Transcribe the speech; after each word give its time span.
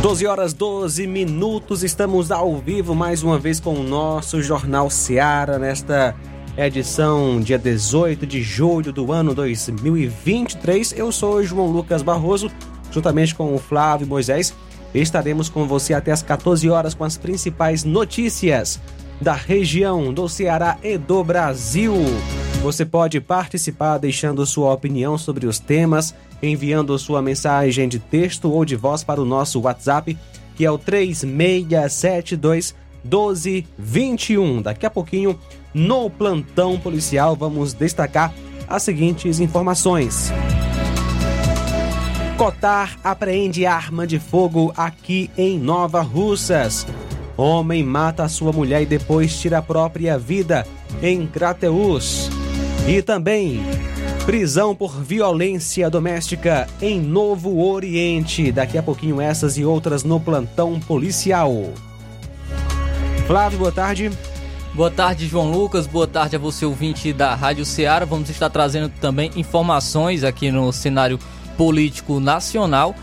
12 0.00 0.26
horas 0.28 0.52
12 0.52 1.08
minutos, 1.08 1.82
estamos 1.82 2.30
ao 2.30 2.56
vivo 2.58 2.94
mais 2.94 3.24
uma 3.24 3.36
vez 3.36 3.58
com 3.58 3.74
o 3.74 3.82
nosso 3.82 4.40
Jornal 4.40 4.88
Seara 4.88 5.58
nesta 5.58 6.14
edição 6.56 7.40
dia 7.40 7.58
18 7.58 8.24
de 8.24 8.40
julho 8.40 8.92
do 8.92 9.12
ano 9.12 9.34
2023. 9.34 10.92
Eu 10.92 11.10
sou 11.10 11.42
João 11.42 11.66
Lucas 11.66 12.00
Barroso, 12.00 12.48
juntamente 12.92 13.34
com 13.34 13.52
o 13.52 13.58
Flávio 13.58 14.06
Moisés, 14.06 14.54
estaremos 14.94 15.48
com 15.48 15.66
você 15.66 15.92
até 15.92 16.12
as 16.12 16.22
14 16.22 16.70
horas 16.70 16.94
com 16.94 17.02
as 17.02 17.16
principais 17.16 17.82
notícias 17.82 18.80
da 19.20 19.32
região 19.34 20.14
do 20.14 20.28
Ceará 20.28 20.78
e 20.80 20.96
do 20.96 21.24
Brasil. 21.24 21.92
Você 22.62 22.84
pode 22.84 23.20
participar 23.20 23.98
deixando 23.98 24.46
sua 24.46 24.72
opinião 24.72 25.18
sobre 25.18 25.44
os 25.44 25.58
temas 25.58 26.14
enviando 26.42 26.98
sua 26.98 27.20
mensagem 27.20 27.88
de 27.88 27.98
texto 27.98 28.50
ou 28.50 28.64
de 28.64 28.76
voz 28.76 29.02
para 29.04 29.20
o 29.20 29.24
nosso 29.24 29.60
WhatsApp, 29.60 30.16
que 30.56 30.64
é 30.64 30.70
o 30.70 30.78
3672 30.78 32.74
1221. 33.04 34.62
Daqui 34.62 34.86
a 34.86 34.90
pouquinho, 34.90 35.38
no 35.72 36.10
plantão 36.10 36.78
policial, 36.78 37.36
vamos 37.36 37.72
destacar 37.72 38.32
as 38.68 38.82
seguintes 38.82 39.40
informações. 39.40 40.32
Cotar 42.36 42.98
apreende 43.02 43.66
arma 43.66 44.06
de 44.06 44.18
fogo 44.18 44.72
aqui 44.76 45.30
em 45.36 45.58
Nova 45.58 46.02
Russas. 46.02 46.86
Homem 47.36 47.82
mata 47.82 48.28
sua 48.28 48.52
mulher 48.52 48.82
e 48.82 48.86
depois 48.86 49.38
tira 49.40 49.58
a 49.58 49.62
própria 49.62 50.18
vida 50.18 50.66
em 51.02 51.26
Crateus. 51.26 52.28
E 52.86 53.02
também 53.02 53.60
Prisão 54.28 54.74
por 54.74 55.02
violência 55.02 55.88
doméstica 55.88 56.68
em 56.82 57.00
Novo 57.00 57.64
Oriente. 57.64 58.52
Daqui 58.52 58.76
a 58.76 58.82
pouquinho 58.82 59.22
essas 59.22 59.56
e 59.56 59.64
outras 59.64 60.04
no 60.04 60.20
plantão 60.20 60.78
policial. 60.78 61.72
Flávio, 63.26 63.58
boa 63.58 63.72
tarde. 63.72 64.10
Boa 64.74 64.90
tarde, 64.90 65.26
João 65.26 65.50
Lucas. 65.50 65.86
Boa 65.86 66.06
tarde 66.06 66.36
a 66.36 66.38
você, 66.38 66.66
ouvinte 66.66 67.10
da 67.10 67.34
Rádio 67.34 67.64
Ceará. 67.64 68.04
Vamos 68.04 68.28
estar 68.28 68.50
trazendo 68.50 68.90
também 69.00 69.30
informações 69.34 70.22
aqui 70.22 70.50
no 70.50 70.70
cenário 70.74 71.18
político 71.56 72.20
nacional, 72.20 72.94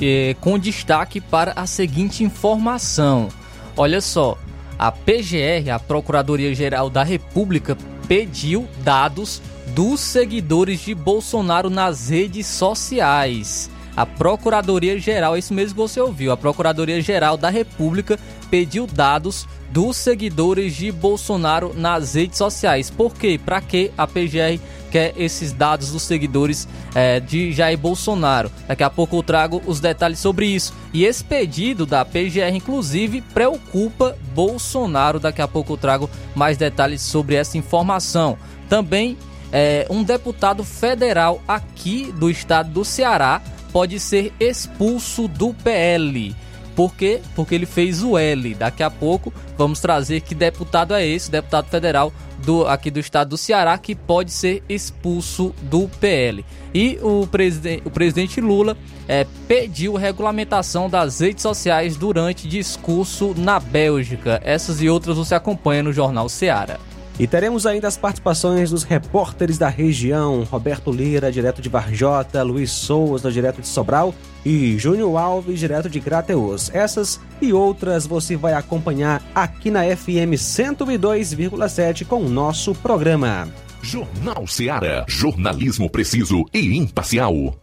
eh, 0.00 0.36
com 0.40 0.56
destaque 0.56 1.20
para 1.20 1.52
a 1.56 1.66
seguinte 1.66 2.22
informação. 2.22 3.28
Olha 3.76 4.00
só, 4.00 4.38
a 4.78 4.92
PGR, 4.92 5.68
a 5.74 5.80
Procuradoria-Geral 5.80 6.88
da 6.88 7.02
República, 7.02 7.76
pediu 8.06 8.68
dados 8.84 9.42
dos 9.74 10.00
seguidores 10.00 10.80
de 10.80 10.94
Bolsonaro 10.94 11.70
nas 11.70 12.08
redes 12.08 12.46
sociais. 12.46 13.70
A 13.96 14.06
Procuradoria-Geral, 14.06 15.36
isso 15.36 15.52
mesmo 15.52 15.74
que 15.74 15.80
você 15.80 16.00
ouviu, 16.00 16.32
a 16.32 16.36
Procuradoria-Geral 16.36 17.36
da 17.36 17.50
República 17.50 18.18
pediu 18.50 18.86
dados 18.86 19.46
dos 19.70 19.96
seguidores 19.96 20.74
de 20.74 20.90
Bolsonaro 20.90 21.72
nas 21.74 22.14
redes 22.14 22.38
sociais. 22.38 22.90
Por 22.90 23.14
quê? 23.14 23.38
Para 23.42 23.60
que 23.60 23.90
a 23.96 24.06
PGR 24.06 24.60
quer 24.90 25.12
esses 25.16 25.52
dados 25.52 25.92
dos 25.92 26.02
seguidores 26.02 26.66
é, 26.94 27.20
de 27.20 27.52
Jair 27.52 27.78
Bolsonaro? 27.78 28.50
Daqui 28.66 28.82
a 28.82 28.90
pouco 28.90 29.16
eu 29.16 29.22
trago 29.22 29.62
os 29.66 29.80
detalhes 29.80 30.18
sobre 30.18 30.46
isso. 30.46 30.74
E 30.92 31.04
esse 31.04 31.22
pedido 31.22 31.86
da 31.86 32.04
PGR, 32.04 32.54
inclusive, 32.54 33.20
preocupa 33.20 34.16
Bolsonaro. 34.34 35.20
Daqui 35.20 35.42
a 35.42 35.48
pouco 35.48 35.74
eu 35.74 35.76
trago 35.76 36.10
mais 36.34 36.56
detalhes 36.56 37.02
sobre 37.02 37.36
essa 37.36 37.56
informação. 37.56 38.36
Também 38.68 39.16
é, 39.52 39.86
um 39.90 40.02
deputado 40.02 40.64
federal 40.64 41.42
aqui 41.46 42.12
do 42.12 42.30
estado 42.30 42.70
do 42.70 42.84
Ceará 42.84 43.42
pode 43.72 43.98
ser 44.00 44.32
expulso 44.38 45.28
do 45.28 45.54
PL. 45.54 46.34
Por 46.74 46.94
quê? 46.94 47.20
Porque 47.34 47.54
ele 47.54 47.66
fez 47.66 48.02
o 48.02 48.16
L. 48.16 48.54
Daqui 48.54 48.82
a 48.82 48.90
pouco 48.90 49.32
vamos 49.58 49.80
trazer 49.80 50.20
que 50.22 50.34
deputado 50.34 50.94
é 50.94 51.06
esse, 51.06 51.30
deputado 51.30 51.66
federal 51.68 52.12
do, 52.44 52.66
aqui 52.66 52.90
do 52.90 52.98
estado 52.98 53.30
do 53.30 53.36
Ceará, 53.36 53.76
que 53.76 53.94
pode 53.94 54.30
ser 54.30 54.62
expulso 54.68 55.54
do 55.62 55.88
PL. 56.00 56.44
E 56.72 56.98
o, 57.02 57.26
preside 57.26 57.82
o 57.84 57.90
presidente 57.90 58.40
Lula 58.40 58.76
é, 59.06 59.26
pediu 59.46 59.94
regulamentação 59.94 60.88
das 60.88 61.20
redes 61.20 61.42
sociais 61.42 61.96
durante 61.96 62.48
discurso 62.48 63.34
na 63.36 63.60
Bélgica. 63.60 64.40
Essas 64.42 64.80
e 64.80 64.88
outras 64.88 65.16
você 65.16 65.34
acompanha 65.34 65.82
no 65.82 65.92
Jornal 65.92 66.28
Ceará. 66.28 66.78
E 67.20 67.26
teremos 67.26 67.66
ainda 67.66 67.86
as 67.86 67.98
participações 67.98 68.70
dos 68.70 68.82
repórteres 68.82 69.58
da 69.58 69.68
região, 69.68 70.42
Roberto 70.44 70.90
Lira, 70.90 71.30
direto 71.30 71.60
de 71.60 71.68
Varjota, 71.68 72.42
Luiz 72.42 72.70
Souza, 72.70 73.30
direto 73.30 73.60
de 73.60 73.68
Sobral 73.68 74.14
e 74.42 74.78
Júnior 74.78 75.18
Alves, 75.18 75.60
direto 75.60 75.90
de 75.90 76.00
Crateus. 76.00 76.74
Essas 76.74 77.20
e 77.38 77.52
outras 77.52 78.06
você 78.06 78.38
vai 78.38 78.54
acompanhar 78.54 79.22
aqui 79.34 79.70
na 79.70 79.82
FM 79.84 80.32
102,7 80.32 82.06
com 82.06 82.22
o 82.22 82.28
nosso 82.30 82.74
programa. 82.76 83.46
Jornal 83.82 84.46
Seara. 84.46 85.04
Jornalismo 85.06 85.90
preciso 85.90 86.46
e 86.54 86.74
imparcial. 86.74 87.54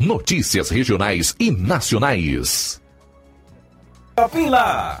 Notícias 0.00 0.70
regionais 0.70 1.36
e 1.38 1.50
nacionais. 1.50 2.80
Lá. 4.48 5.00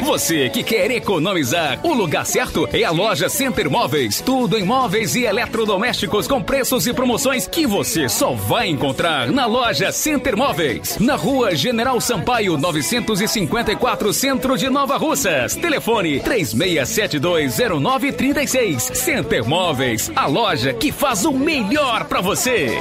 Você 0.11 0.49
que 0.49 0.61
quer 0.61 0.91
economizar, 0.91 1.79
o 1.85 1.93
lugar 1.93 2.25
certo 2.25 2.67
é 2.73 2.83
a 2.83 2.91
loja 2.91 3.29
Center 3.29 3.71
Móveis. 3.71 4.19
Tudo 4.19 4.57
em 4.57 4.63
móveis 4.65 5.15
e 5.15 5.23
eletrodomésticos 5.23 6.27
com 6.27 6.43
preços 6.43 6.85
e 6.85 6.93
promoções 6.93 7.47
que 7.47 7.65
você 7.65 8.09
só 8.09 8.33
vai 8.33 8.67
encontrar 8.67 9.31
na 9.31 9.45
loja 9.45 9.89
Center 9.89 10.35
Móveis. 10.35 10.97
Na 10.99 11.15
rua 11.15 11.55
General 11.55 12.01
Sampaio, 12.01 12.57
954, 12.57 14.11
Centro 14.11 14.57
de 14.57 14.69
Nova 14.69 14.97
Russas. 14.97 15.55
Telefone 15.55 16.19
36720936. 16.19 18.93
Center 18.93 19.47
Móveis, 19.47 20.11
a 20.13 20.27
loja 20.27 20.73
que 20.73 20.91
faz 20.91 21.23
o 21.23 21.31
melhor 21.31 22.03
para 22.03 22.19
você. 22.19 22.79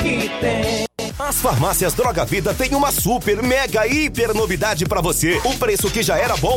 Que 0.00 0.30
tem. 0.40 0.88
As 1.20 1.36
farmácias 1.36 1.92
Droga 1.92 2.24
Vida 2.24 2.54
têm 2.54 2.74
uma 2.74 2.90
super, 2.90 3.42
mega, 3.42 3.86
hiper 3.86 4.34
novidade 4.34 4.86
para 4.86 5.02
você. 5.02 5.38
O 5.44 5.54
preço 5.58 5.90
que 5.90 6.02
já 6.02 6.18
era 6.18 6.34
bom, 6.38 6.56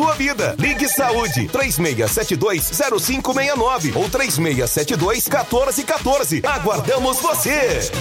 vida. 0.15 0.55
Ligue 0.57 0.87
Saúde 0.87 1.47
36720569 1.47 3.95
ou 3.95 4.09
36721414. 4.09 6.43
Aguardamos 6.45 7.19
você. 7.19 7.91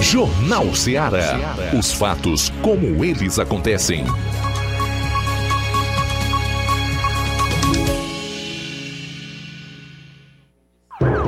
Jornal 0.00 0.74
Ceará. 0.74 1.38
Os 1.76 1.92
fatos 1.92 2.50
como 2.62 3.04
eles 3.04 3.38
acontecem. 3.38 4.06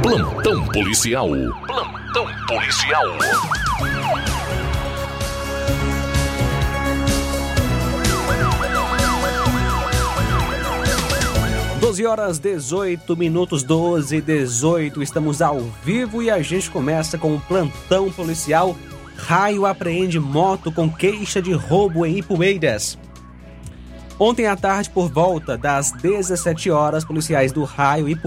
Plantão 0.03 0.65
policial. 0.69 1.29
Plantão 1.67 2.27
policial. 2.47 3.05
12 11.89 12.05
horas 12.05 12.39
18 12.39 13.17
minutos 13.17 13.63
12 13.63 14.17
e 14.17 14.21
18. 14.21 15.03
Estamos 15.03 15.41
ao 15.41 15.59
vivo 15.83 16.23
e 16.23 16.31
a 16.31 16.43
gente 16.43 16.71
começa 16.71 17.17
com 17.17 17.35
o 17.35 17.41
plantão 17.41 18.13
policial. 18.13 18.77
Raio 19.17 19.65
apreende 19.65 20.21
moto 20.21 20.71
com 20.71 20.91
queixa 20.91 21.41
de 21.41 21.55
roubo 21.55 22.05
em 22.05 22.19
Ipueiras. 22.19 22.99
Ontem 24.19 24.47
à 24.47 24.55
tarde, 24.55 24.91
por 24.91 25.11
volta 25.11 25.57
das 25.57 25.91
17 25.93 26.71
horas, 26.71 27.07
policiais 27.07 27.53
do 27.53 27.65
Raio 27.65 28.07
e 28.07 28.19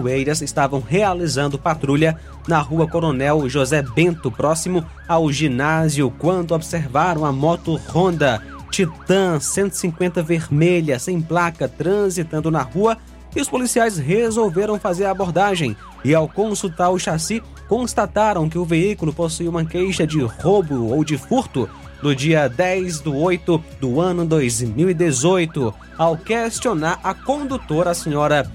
estavam 0.42 0.82
realizando 0.82 1.60
patrulha 1.60 2.18
na 2.48 2.58
rua 2.58 2.88
Coronel 2.88 3.48
José 3.48 3.84
Bento, 3.84 4.32
próximo 4.32 4.84
ao 5.08 5.32
ginásio, 5.32 6.10
quando 6.18 6.56
observaram 6.56 7.24
a 7.24 7.32
moto 7.32 7.80
Honda 7.94 8.42
Titan 8.72 9.40
150 9.40 10.24
vermelha, 10.24 10.98
sem 10.98 11.22
placa, 11.22 11.68
transitando 11.68 12.50
na 12.50 12.64
rua 12.64 12.98
e 13.36 13.42
os 13.42 13.50
policiais 13.50 13.98
resolveram 13.98 14.80
fazer 14.80 15.06
a 15.06 15.12
abordagem. 15.12 15.76
E 16.04 16.14
ao 16.14 16.28
consultar 16.28 16.90
o 16.90 17.00
chassi, 17.00 17.42
constataram 17.68 18.50
que 18.50 18.58
o 18.58 18.66
veículo 18.66 19.14
possuía 19.14 19.50
uma 19.50 19.66
queixa 19.66 20.06
de 20.06 20.22
roubo 20.22 20.94
ou 20.94 21.04
de 21.04 21.18
furto 21.18 21.70
no 22.02 22.16
dia 22.16 22.48
10 22.48 23.02
do 23.02 23.16
8 23.16 23.64
do 23.80 24.02
ano 24.02 24.26
2018. 24.26 25.74
Ao 25.98 26.18
questionar 26.18 27.00
a 27.04 27.14
condutora, 27.14 27.92
a 27.92 27.96
senhora 27.96 28.50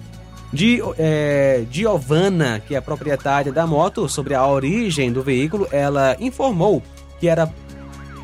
Di, 0.52 0.80
é, 0.96 1.64
Giovana, 1.70 2.60
que 2.60 2.74
é 2.74 2.80
proprietária 2.80 3.52
da 3.52 3.66
moto, 3.66 4.08
sobre 4.08 4.34
a 4.34 4.46
origem 4.46 5.12
do 5.12 5.22
veículo, 5.22 5.66
ela 5.72 6.16
informou 6.20 6.82
que 7.18 7.28
era 7.28 7.52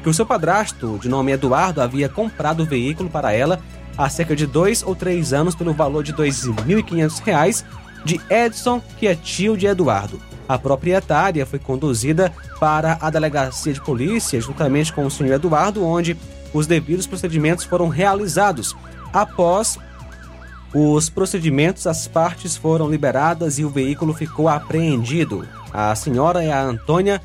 que 0.03 0.09
o 0.09 0.15
seu 0.15 0.27
padrasto, 0.27 0.99
de 1.01 1.09
nome 1.09 1.33
Eduardo, 1.33 1.81
havia 1.81 2.09
comprado 2.09 2.63
o 2.63 2.67
veículo 2.67 3.09
para 3.09 3.33
ela 3.33 3.61
há 3.97 4.09
cerca 4.09 4.35
de 4.35 4.47
dois 4.47 4.83
ou 4.83 4.95
três 4.95 5.33
anos 5.33 5.55
pelo 5.55 5.73
valor 5.73 6.03
de 6.03 6.13
R$ 6.13 6.19
2.500 6.29 7.65
de 8.05 8.21
Edson, 8.29 8.81
que 8.99 9.07
é 9.07 9.15
tio 9.15 9.57
de 9.57 9.67
Eduardo. 9.67 10.21
A 10.49 10.59
proprietária 10.59 11.47
foi 11.47 11.59
conduzida 11.59 12.33
para 12.59 12.99
a 13.01 13.11
delegacia 13.11 13.73
de 13.73 13.81
polícia, 13.81 14.41
juntamente 14.41 14.93
com 14.93 15.07
o 15.07 15.11
senhor 15.11 15.35
Eduardo, 15.35 15.85
onde 15.85 16.17
os 16.53 16.67
devidos 16.67 17.07
procedimentos 17.07 17.65
foram 17.65 17.89
realizados. 17.89 18.77
Após 19.13 19.79
os 20.75 21.09
procedimentos, 21.09 21.87
as 21.87 22.09
partes 22.09 22.57
foram 22.57 22.91
liberadas 22.91 23.59
e 23.59 23.65
o 23.65 23.71
veículo 23.71 24.13
ficou 24.13 24.49
apreendido. 24.49 25.47
A 25.73 25.95
senhora 25.95 26.43
é 26.43 26.53
a 26.53 26.63
Antônia 26.63 27.21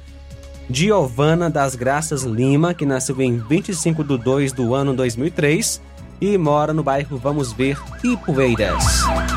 Giovana 0.70 1.50
das 1.50 1.76
Graças 1.76 2.24
Lima, 2.24 2.74
que 2.74 2.86
nasceu 2.86 3.20
em 3.22 3.38
25 3.38 4.04
de 4.04 4.18
2 4.18 4.52
do 4.52 4.76
ano 4.76 4.94
2003 4.94 5.82
e 6.20 6.38
mora 6.38 6.74
no 6.74 6.84
bairro 6.84 7.18
Vamos 7.18 7.52
Ver, 7.52 7.78
Ipueiras. 8.04 9.37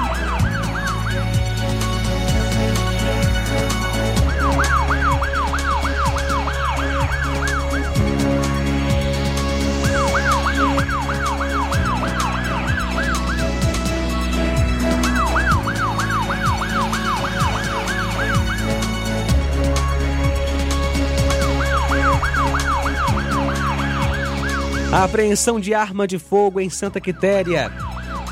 A 24.93 25.05
apreensão 25.05 25.61
de 25.61 25.73
arma 25.73 26.05
de 26.05 26.19
fogo 26.19 26.61
em 26.61 26.69
Santa 26.69 27.01
Quitéria. 27.01 27.71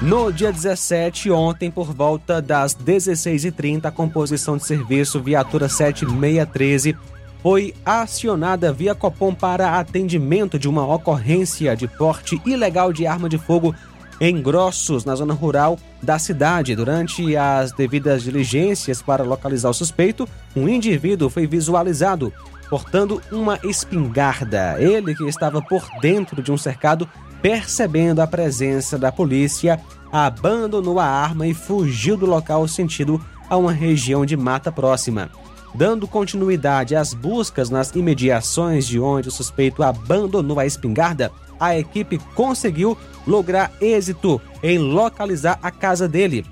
No 0.03 0.33
dia 0.33 0.51
17, 0.51 1.31
ontem, 1.31 1.71
por 1.71 1.95
volta 1.95 2.43
das 2.43 2.75
16h30, 2.75 3.85
a 3.85 3.93
composição 3.93 4.57
de 4.57 4.65
serviço 4.65 5.23
Viatura 5.23 5.69
7613 5.69 6.97
foi 7.45 7.73
acionada 7.87 8.73
via 8.73 8.93
Copom 8.93 9.33
para 9.33 9.79
atendimento 9.79 10.59
de 10.59 10.69
uma 10.69 10.85
ocorrência 10.93 11.77
de 11.77 11.87
porte 11.87 12.43
ilegal 12.45 12.93
de 12.93 13.07
arma 13.07 13.29
de 13.29 13.39
fogo 13.39 13.73
em 14.21 14.43
Grossos, 14.43 15.05
na 15.05 15.15
zona 15.15 15.35
rural 15.35 15.79
da 16.03 16.19
cidade. 16.19 16.75
Durante 16.75 17.37
as 17.37 17.71
devidas 17.71 18.25
diligências 18.25 19.01
para 19.01 19.23
localizar 19.23 19.71
o 19.71 19.75
suspeito, 19.75 20.29
um 20.57 20.69
indivíduo 20.69 21.31
foi 21.31 21.47
visualizado 21.47 22.33
portando 22.69 23.21
uma 23.33 23.59
espingarda. 23.63 24.77
Ele 24.79 25.15
que 25.15 25.25
estava 25.25 25.61
por 25.63 25.87
dentro 26.01 26.43
de 26.43 26.53
um 26.53 26.57
cercado, 26.57 27.09
percebendo 27.41 28.21
a 28.21 28.27
presença 28.27 28.99
da 28.99 29.11
polícia, 29.11 29.81
abandonou 30.13 30.99
a 30.99 31.07
arma 31.07 31.47
e 31.47 31.55
fugiu 31.55 32.17
do 32.17 32.27
local 32.27 32.67
sentido 32.67 33.23
a 33.49 33.57
uma 33.57 33.73
região 33.73 34.25
de 34.27 34.37
mata 34.37 34.71
próxima. 34.71 35.31
Dando 35.75 36.09
continuidade 36.09 36.97
às 36.97 37.13
buscas 37.13 37.71
nas 37.71 37.95
imediações 37.95 38.87
de 38.87 38.99
onde 38.99 39.29
o 39.29 39.33
suspeito 39.33 39.83
abandonou 39.83 40.59
a 40.59 40.67
espingarda, 40.67 41.31
a 41.61 41.77
equipe 41.77 42.19
conseguiu 42.35 42.97
lograr 43.27 43.71
êxito 43.81 44.41
em 44.63 44.79
localizar 44.79 45.59
a 45.63 45.71
casa 45.71 46.09
dele, 46.09 46.45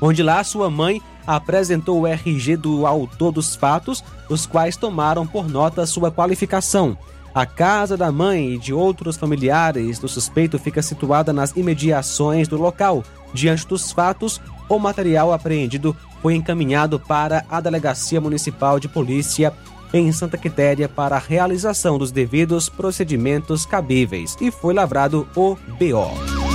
onde 0.00 0.22
lá 0.22 0.42
sua 0.44 0.70
mãe 0.70 1.02
apresentou 1.26 2.00
o 2.00 2.06
RG 2.06 2.56
do 2.56 2.86
autor 2.86 3.32
dos 3.32 3.54
fatos, 3.54 4.02
os 4.28 4.46
quais 4.46 4.76
tomaram 4.76 5.26
por 5.26 5.48
nota 5.48 5.86
sua 5.86 6.10
qualificação. 6.10 6.96
A 7.34 7.44
casa 7.44 7.96
da 7.96 8.10
mãe 8.10 8.54
e 8.54 8.58
de 8.58 8.72
outros 8.72 9.16
familiares 9.16 9.98
do 9.98 10.08
suspeito 10.08 10.58
fica 10.58 10.82
situada 10.82 11.32
nas 11.32 11.54
imediações 11.54 12.48
do 12.48 12.56
local. 12.56 13.04
Diante 13.32 13.66
dos 13.66 13.92
fatos, 13.92 14.40
o 14.68 14.78
material 14.78 15.32
apreendido 15.32 15.94
foi 16.22 16.34
encaminhado 16.34 16.98
para 16.98 17.44
a 17.48 17.60
Delegacia 17.60 18.20
Municipal 18.20 18.80
de 18.80 18.88
Polícia 18.88 19.52
em 19.92 20.10
Santa 20.12 20.36
Quitéria 20.36 20.88
para 20.88 21.16
a 21.16 21.20
realização 21.20 21.98
dos 21.98 22.10
devidos 22.10 22.68
procedimentos 22.68 23.64
cabíveis 23.64 24.36
e 24.40 24.50
foi 24.50 24.74
lavrado 24.74 25.26
o 25.36 25.56
BO. 25.78 26.47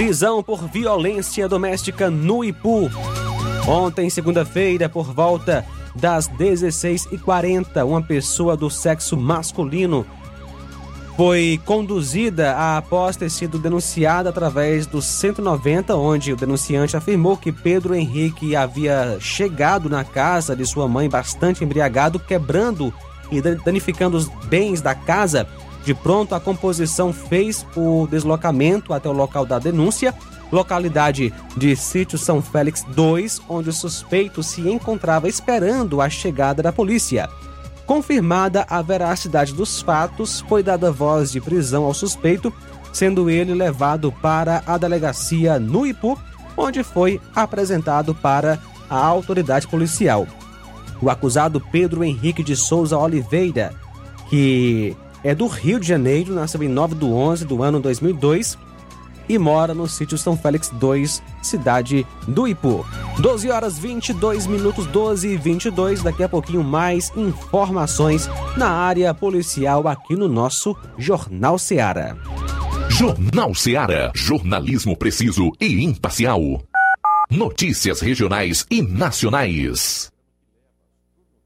Prisão 0.00 0.42
por 0.42 0.66
violência 0.66 1.46
doméstica 1.46 2.08
no 2.08 2.42
Ipu. 2.42 2.90
Ontem, 3.68 4.08
segunda-feira, 4.08 4.88
por 4.88 5.12
volta 5.12 5.62
das 5.94 6.26
16h40. 6.26 7.84
Uma 7.84 8.00
pessoa 8.00 8.56
do 8.56 8.70
sexo 8.70 9.14
masculino 9.14 10.06
foi 11.18 11.60
conduzida 11.66 12.56
após 12.78 13.14
ter 13.14 13.28
sido 13.28 13.58
denunciada 13.58 14.30
através 14.30 14.86
do 14.86 15.02
190, 15.02 15.94
onde 15.94 16.32
o 16.32 16.36
denunciante 16.36 16.96
afirmou 16.96 17.36
que 17.36 17.52
Pedro 17.52 17.94
Henrique 17.94 18.56
havia 18.56 19.18
chegado 19.20 19.90
na 19.90 20.02
casa 20.02 20.56
de 20.56 20.64
sua 20.64 20.88
mãe 20.88 21.10
bastante 21.10 21.62
embriagado, 21.62 22.18
quebrando 22.18 22.90
e 23.30 23.42
danificando 23.42 24.16
os 24.16 24.28
bens 24.46 24.80
da 24.80 24.94
casa. 24.94 25.46
De 25.84 25.94
pronto, 25.94 26.34
a 26.34 26.40
composição 26.40 27.12
fez 27.12 27.66
o 27.74 28.06
deslocamento 28.06 28.92
até 28.92 29.08
o 29.08 29.12
local 29.12 29.46
da 29.46 29.58
denúncia, 29.58 30.14
localidade 30.52 31.32
de 31.56 31.74
Sítio 31.74 32.18
São 32.18 32.42
Félix 32.42 32.84
2, 32.94 33.42
onde 33.48 33.70
o 33.70 33.72
suspeito 33.72 34.42
se 34.42 34.68
encontrava 34.68 35.28
esperando 35.28 36.00
a 36.00 36.10
chegada 36.10 36.62
da 36.62 36.72
polícia. 36.72 37.28
Confirmada 37.86 38.66
a 38.68 38.82
veracidade 38.82 39.54
dos 39.54 39.80
fatos, 39.80 40.40
foi 40.42 40.62
dada 40.62 40.92
voz 40.92 41.32
de 41.32 41.40
prisão 41.40 41.84
ao 41.84 41.94
suspeito, 41.94 42.52
sendo 42.92 43.30
ele 43.30 43.54
levado 43.54 44.12
para 44.12 44.62
a 44.66 44.76
delegacia 44.76 45.58
no 45.58 45.86
Ipu, 45.86 46.18
onde 46.56 46.82
foi 46.82 47.20
apresentado 47.34 48.14
para 48.14 48.58
a 48.88 48.96
autoridade 48.96 49.66
policial. 49.66 50.26
O 51.00 51.08
acusado 51.08 51.60
Pedro 51.60 52.04
Henrique 52.04 52.42
de 52.42 52.54
Souza 52.54 52.98
Oliveira, 52.98 53.72
que 54.28 54.96
é 55.22 55.34
do 55.34 55.46
Rio 55.46 55.78
de 55.78 55.86
Janeiro, 55.86 56.34
nasceu 56.34 56.62
em 56.62 56.68
9 56.68 56.94
de 56.94 57.04
11 57.04 57.44
do 57.44 57.62
ano 57.62 57.80
2002 57.80 58.58
e 59.30 59.38
mora 59.38 59.72
no 59.72 59.86
sítio 59.86 60.18
São 60.18 60.36
Félix 60.36 60.70
2, 60.70 61.22
cidade 61.40 62.04
do 62.26 62.48
Ipu. 62.48 62.84
12 63.20 63.48
horas 63.48 63.78
22 63.78 64.46
minutos, 64.48 64.86
12 64.86 65.28
e 65.28 65.36
22. 65.36 66.02
Daqui 66.02 66.24
a 66.24 66.28
pouquinho 66.28 66.64
mais 66.64 67.12
informações 67.16 68.28
na 68.56 68.68
área 68.68 69.14
policial 69.14 69.86
aqui 69.86 70.16
no 70.16 70.28
nosso 70.28 70.76
Jornal 70.98 71.58
Seara. 71.58 72.18
Jornal 72.88 73.54
Seara. 73.54 74.10
Jornalismo 74.16 74.96
preciso 74.96 75.52
e 75.60 75.84
imparcial. 75.84 76.40
Notícias 77.30 78.00
regionais 78.00 78.66
e 78.68 78.82
nacionais. 78.82 80.09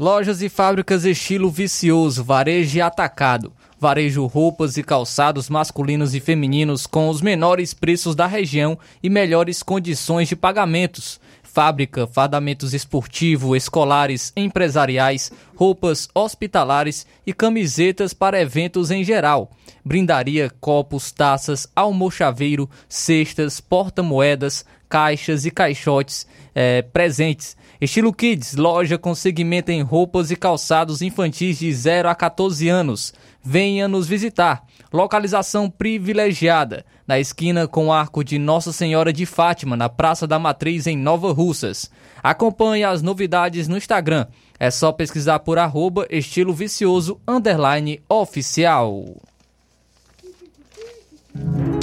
Lojas 0.00 0.40
e 0.40 0.48
fábricas 0.48 1.04
estilo 1.04 1.50
vicioso, 1.50 2.24
varejo 2.24 2.78
e 2.78 2.80
atacado. 2.80 3.52
Varejo 3.78 4.24
roupas 4.26 4.76
e 4.76 4.82
calçados 4.82 5.50
masculinos 5.50 6.14
e 6.14 6.20
femininos 6.20 6.86
com 6.86 7.08
os 7.08 7.20
menores 7.20 7.74
preços 7.74 8.14
da 8.14 8.26
região 8.26 8.78
e 9.02 9.10
melhores 9.10 9.62
condições 9.62 10.28
de 10.28 10.36
pagamentos. 10.36 11.20
Fábrica, 11.52 12.06
fardamentos 12.06 12.72
esportivos, 12.72 13.56
escolares, 13.56 14.32
empresariais, 14.36 15.32
roupas 15.56 16.08
hospitalares 16.14 17.04
e 17.26 17.32
camisetas 17.32 18.14
para 18.14 18.40
eventos 18.40 18.92
em 18.92 19.02
geral. 19.02 19.50
Brindaria, 19.84 20.48
copos, 20.60 21.10
taças, 21.10 21.66
almochaveiro, 21.74 22.70
cestas, 22.88 23.60
porta-moedas, 23.60 24.64
caixas 24.88 25.44
e 25.44 25.50
caixotes 25.50 26.24
é, 26.54 26.82
presentes. 26.82 27.56
Estilo 27.80 28.12
Kids, 28.12 28.54
loja 28.54 28.96
com 28.96 29.14
segmento 29.14 29.72
em 29.72 29.82
roupas 29.82 30.30
e 30.30 30.36
calçados 30.36 31.02
infantis 31.02 31.58
de 31.58 31.72
0 31.72 32.10
a 32.10 32.14
14 32.14 32.68
anos. 32.68 33.12
Venha 33.42 33.88
nos 33.88 34.06
visitar. 34.06 34.62
Localização 34.92 35.70
privilegiada, 35.70 36.84
na 37.06 37.18
esquina 37.18 37.66
com 37.66 37.86
o 37.86 37.92
arco 37.92 38.22
de 38.22 38.38
Nossa 38.38 38.72
Senhora 38.72 39.12
de 39.12 39.24
Fátima, 39.24 39.76
na 39.76 39.88
Praça 39.88 40.26
da 40.26 40.38
Matriz, 40.38 40.86
em 40.86 40.96
Nova 40.96 41.32
Russas. 41.32 41.90
Acompanhe 42.22 42.84
as 42.84 43.02
novidades 43.02 43.66
no 43.68 43.76
Instagram. 43.76 44.26
É 44.58 44.70
só 44.70 44.92
pesquisar 44.92 45.38
por 45.38 45.58
arroba 45.58 46.06
estilo 46.10 46.52
vicioso 46.52 47.20
underline 47.26 48.02
oficial. 48.08 49.04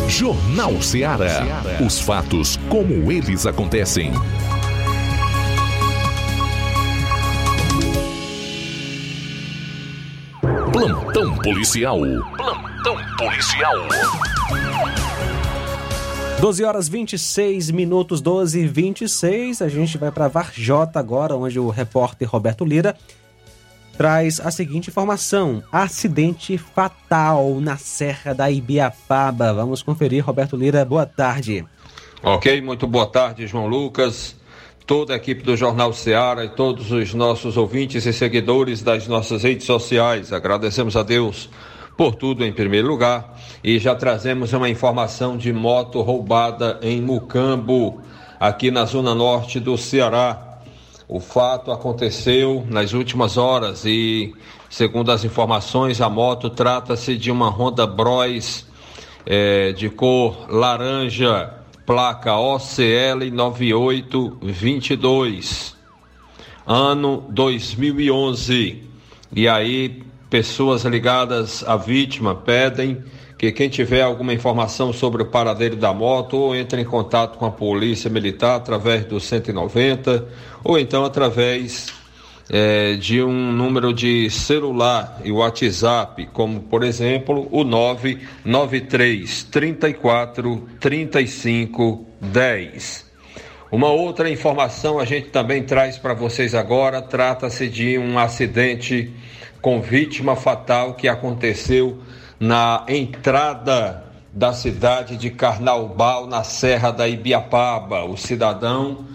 Jornal 0.08 0.82
Seara. 0.82 1.44
Os 1.86 2.00
fatos 2.00 2.58
como 2.70 3.12
eles 3.12 3.46
acontecem. 3.46 4.12
Plantão 10.78 11.36
policial. 11.40 11.98
Plantão 12.38 12.96
policial. 13.18 13.74
12 16.40 16.64
horas 16.64 16.88
26 16.88 17.72
minutos, 17.72 18.22
12 18.22 18.60
e 18.60 18.68
26. 18.68 19.64
A 19.64 19.70
gente 19.70 19.98
vai 19.98 20.12
para 20.12 20.28
Varjota 20.28 21.00
agora, 21.00 21.36
onde 21.36 21.60
o 21.60 21.72
repórter 21.72 22.30
Roberto 22.30 22.64
Lira 22.64 22.96
traz 23.98 24.40
a 24.40 24.52
seguinte 24.52 24.92
informação: 24.92 25.64
acidente 25.72 26.60
fatal 26.60 27.60
na 27.60 27.76
Serra 27.78 28.36
da 28.36 28.52
Ibiapaba. 28.52 29.56
Vamos 29.56 29.82
conferir, 29.82 30.24
Roberto 30.24 30.56
Lira. 30.56 30.86
Boa 30.86 31.08
tarde. 31.08 31.66
Ok, 32.22 32.62
muito 32.62 32.86
boa 32.86 33.08
tarde, 33.08 33.48
João 33.48 33.66
Lucas, 33.66 34.36
toda 34.88 35.14
a 35.14 35.18
equipe 35.18 35.44
do 35.44 35.58
Jornal 35.58 35.92
Ceará 35.92 36.46
e 36.46 36.50
todos 36.50 36.94
os 36.94 37.14
nossos 37.14 37.58
ouvintes 37.58 38.06
e 38.06 38.14
seguidores 38.14 38.82
das 38.82 39.06
nossas 39.06 39.44
redes 39.44 39.66
sociais. 39.66 40.32
Agradecemos 40.32 40.96
a 40.96 41.04
Deus 41.04 41.50
por 41.98 42.16
tudo 42.16 42.46
em 42.46 42.54
primeiro 42.54 42.88
lugar 42.88 43.38
e 43.62 43.80
já 43.80 43.94
trazemos 43.94 44.54
uma 44.54 44.70
informação 44.70 45.36
de 45.36 45.52
moto 45.52 46.02
roubada 46.02 46.80
em 46.82 47.02
Mucambo, 47.02 48.02
aqui 48.40 48.72
na 48.72 48.86
zona 48.86 49.14
norte 49.14 49.60
do 49.60 49.78
Ceará. 49.78 50.62
O 51.06 51.20
fato 51.20 51.70
aconteceu 51.70 52.66
nas 52.70 52.94
últimas 52.94 53.36
horas 53.36 53.84
e, 53.84 54.34
segundo 54.70 55.12
as 55.12 55.26
informações, 55.26 56.00
a 56.00 56.10
moto 56.10 56.50
trata-se 56.50 57.18
de 57.18 57.30
uma 57.30 57.50
Honda 57.50 57.86
Bros 57.86 58.66
é, 59.26 59.74
de 59.74 59.90
cor 59.90 60.46
laranja 60.50 61.57
placa 61.88 62.38
OCL 62.38 63.32
9822, 63.32 65.76
ano 66.68 67.26
2011. 67.30 68.84
E 69.34 69.48
aí, 69.48 70.04
pessoas 70.30 70.84
ligadas 70.84 71.64
à 71.66 71.78
vítima 71.78 72.36
pedem 72.36 73.02
que 73.38 73.54
quem 73.54 73.70
tiver 73.70 74.02
alguma 74.02 74.34
informação 74.34 74.92
sobre 74.92 75.24
o 75.24 75.28
paradeiro 75.28 75.78
da 75.78 75.94
moto 75.94 76.36
ou 76.36 76.54
entre 76.54 76.82
em 76.82 76.86
contato 76.86 77.38
com 77.38 77.46
a 77.46 77.52
polícia 77.52 78.10
militar 78.10 78.58
através 78.58 79.06
do 79.06 79.22
190 79.22 80.28
ou 80.66 80.78
então 80.78 81.06
através 81.06 81.94
é, 82.50 82.96
de 82.96 83.22
um 83.22 83.52
número 83.52 83.94
de 83.94 84.30
celular 84.30 85.20
e 85.24 85.32
WhatsApp, 85.32 86.28
como 86.34 86.62
por 86.62 86.84
exemplo 86.84 87.48
o 87.52 87.64
993 87.64 89.44
34 89.44 90.68
35 90.80 92.06
10. 92.22 93.08
Uma 93.70 93.90
outra 93.90 94.30
informação 94.30 94.98
a 94.98 95.06
gente 95.06 95.28
também 95.28 95.64
traz 95.64 95.98
para 95.98 96.14
vocês 96.14 96.56
agora: 96.56 97.02
trata-se 97.02 97.68
de 97.68 97.98
um 97.98 98.18
acidente 98.18 99.14
com 99.62 99.82
vítima 99.82 100.36
fatal 100.36 100.94
que 100.94 101.08
aconteceu 101.08 102.00
na 102.40 102.86
entrada 102.88 104.06
da 104.32 104.54
cidade 104.54 105.18
de 105.18 105.32
Carnaubal, 105.32 106.28
na 106.28 106.44
Serra 106.44 106.92
da 106.92 107.08
Ibiapaba. 107.08 108.06
O 108.06 108.16
cidadão 108.16 109.06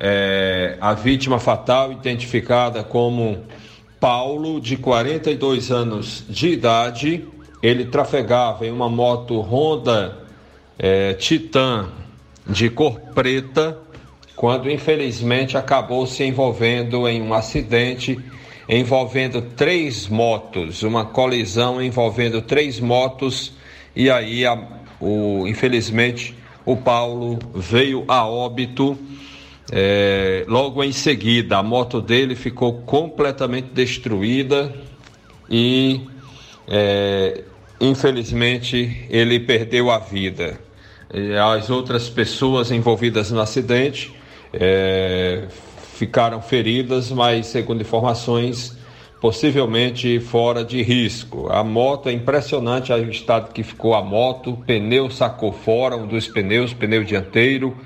é, 0.00 0.78
a 0.80 0.94
vítima 0.94 1.38
fatal, 1.38 1.92
identificada 1.92 2.82
como 2.82 3.44
Paulo, 4.00 4.58
de 4.58 4.78
42 4.78 5.70
anos 5.70 6.24
de 6.26 6.48
idade, 6.48 7.28
ele 7.62 7.84
trafegava 7.84 8.66
em 8.66 8.70
uma 8.70 8.88
moto 8.88 9.38
Honda 9.40 10.16
é, 10.78 11.12
Titan 11.12 11.90
de 12.46 12.70
cor 12.70 12.98
preta, 13.14 13.76
quando 14.34 14.70
infelizmente 14.70 15.58
acabou 15.58 16.06
se 16.06 16.24
envolvendo 16.24 17.06
em 17.06 17.20
um 17.20 17.34
acidente 17.34 18.18
envolvendo 18.66 19.42
três 19.42 20.06
motos, 20.06 20.82
uma 20.82 21.04
colisão 21.04 21.82
envolvendo 21.82 22.40
três 22.40 22.78
motos, 22.78 23.52
e 23.96 24.08
aí, 24.08 24.46
a, 24.46 24.56
o, 25.00 25.44
infelizmente, 25.48 26.36
o 26.64 26.76
Paulo 26.76 27.36
veio 27.52 28.04
a 28.06 28.24
óbito 28.24 28.96
é, 29.72 30.44
logo 30.48 30.82
em 30.82 30.90
seguida, 30.90 31.58
a 31.58 31.62
moto 31.62 32.00
dele 32.00 32.34
ficou 32.34 32.82
completamente 32.82 33.68
destruída 33.72 34.74
e, 35.48 36.00
é, 36.66 37.44
infelizmente, 37.80 39.06
ele 39.08 39.38
perdeu 39.38 39.90
a 39.90 39.98
vida. 39.98 40.58
As 41.56 41.70
outras 41.70 42.08
pessoas 42.08 42.70
envolvidas 42.70 43.30
no 43.30 43.40
acidente 43.40 44.12
é, 44.52 45.44
ficaram 45.94 46.42
feridas, 46.42 47.12
mas, 47.12 47.46
segundo 47.46 47.80
informações, 47.80 48.76
possivelmente 49.20 50.18
fora 50.18 50.64
de 50.64 50.82
risco. 50.82 51.48
A 51.48 51.62
moto 51.62 52.08
é 52.08 52.12
impressionante 52.12 52.92
o 52.92 53.10
estado 53.10 53.52
que 53.52 53.62
ficou 53.62 53.94
a 53.94 54.02
moto, 54.02 54.56
pneu 54.66 55.10
sacou 55.10 55.52
fora, 55.52 55.96
um 55.96 56.06
dos 56.08 56.26
pneus, 56.26 56.72
pneu 56.72 57.04
dianteiro 57.04 57.76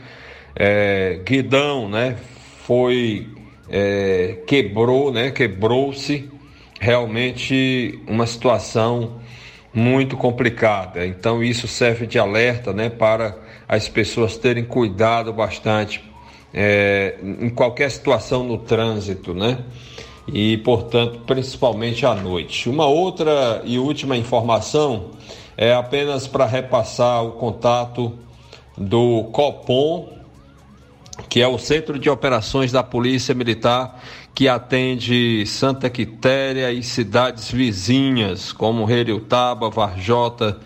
é, 0.56 1.20
guidão, 1.24 1.88
né? 1.88 2.16
Foi 2.66 3.26
é, 3.68 4.38
quebrou, 4.46 5.12
né? 5.12 5.30
Quebrou-se 5.30 6.30
realmente 6.80 7.98
uma 8.06 8.26
situação 8.26 9.20
muito 9.72 10.16
complicada. 10.16 11.06
Então 11.06 11.42
isso 11.42 11.66
serve 11.66 12.06
de 12.06 12.18
alerta, 12.18 12.72
né? 12.72 12.88
Para 12.88 13.36
as 13.68 13.88
pessoas 13.88 14.36
terem 14.36 14.64
cuidado 14.64 15.32
bastante 15.32 16.04
é, 16.52 17.16
em 17.22 17.50
qualquer 17.50 17.90
situação 17.90 18.44
no 18.44 18.58
trânsito, 18.58 19.34
né? 19.34 19.58
E 20.26 20.58
portanto, 20.58 21.20
principalmente 21.26 22.06
à 22.06 22.14
noite. 22.14 22.68
Uma 22.68 22.86
outra 22.86 23.60
e 23.64 23.78
última 23.78 24.16
informação 24.16 25.10
é 25.56 25.74
apenas 25.74 26.26
para 26.26 26.46
repassar 26.46 27.24
o 27.24 27.32
contato 27.32 28.18
do 28.76 29.24
Copom 29.32 30.13
que 31.28 31.40
é 31.40 31.48
o 31.48 31.58
Centro 31.58 31.98
de 31.98 32.10
Operações 32.10 32.72
da 32.72 32.82
Polícia 32.82 33.34
Militar, 33.34 34.00
que 34.34 34.48
atende 34.48 35.46
Santa 35.46 35.88
Quitéria 35.88 36.72
e 36.72 36.82
cidades 36.82 37.48
vizinhas, 37.50 38.52
como 38.52 38.84
Reriutaba, 38.84 39.70
Varjota, 39.70 40.58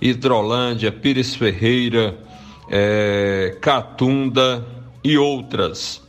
Hidrolândia, 0.00 0.90
Pires 0.90 1.34
Ferreira, 1.34 2.16
é, 2.70 3.58
Catunda 3.60 4.66
e 5.04 5.18
outras. 5.18 6.00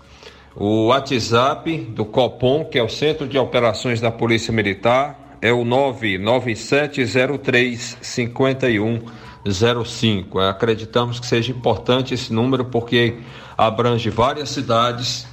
O 0.55 0.85
WhatsApp 0.87 1.77
do 1.89 2.05
COPOM, 2.05 2.63
que 2.65 2.77
é 2.77 2.83
o 2.83 2.89
Centro 2.89 3.27
de 3.27 3.37
Operações 3.37 3.99
da 3.99 4.11
Polícia 4.11 4.53
Militar, 4.53 5.37
é 5.41 5.51
o 5.51 5.65
99703 5.65 7.97
5105. 8.01 10.39
Acreditamos 10.39 11.19
que 11.19 11.25
seja 11.25 11.51
importante 11.51 12.13
esse 12.13 12.31
número 12.31 12.63
porque 12.65 13.15
abrange 13.57 14.09
várias 14.09 14.49
cidades 14.49 15.27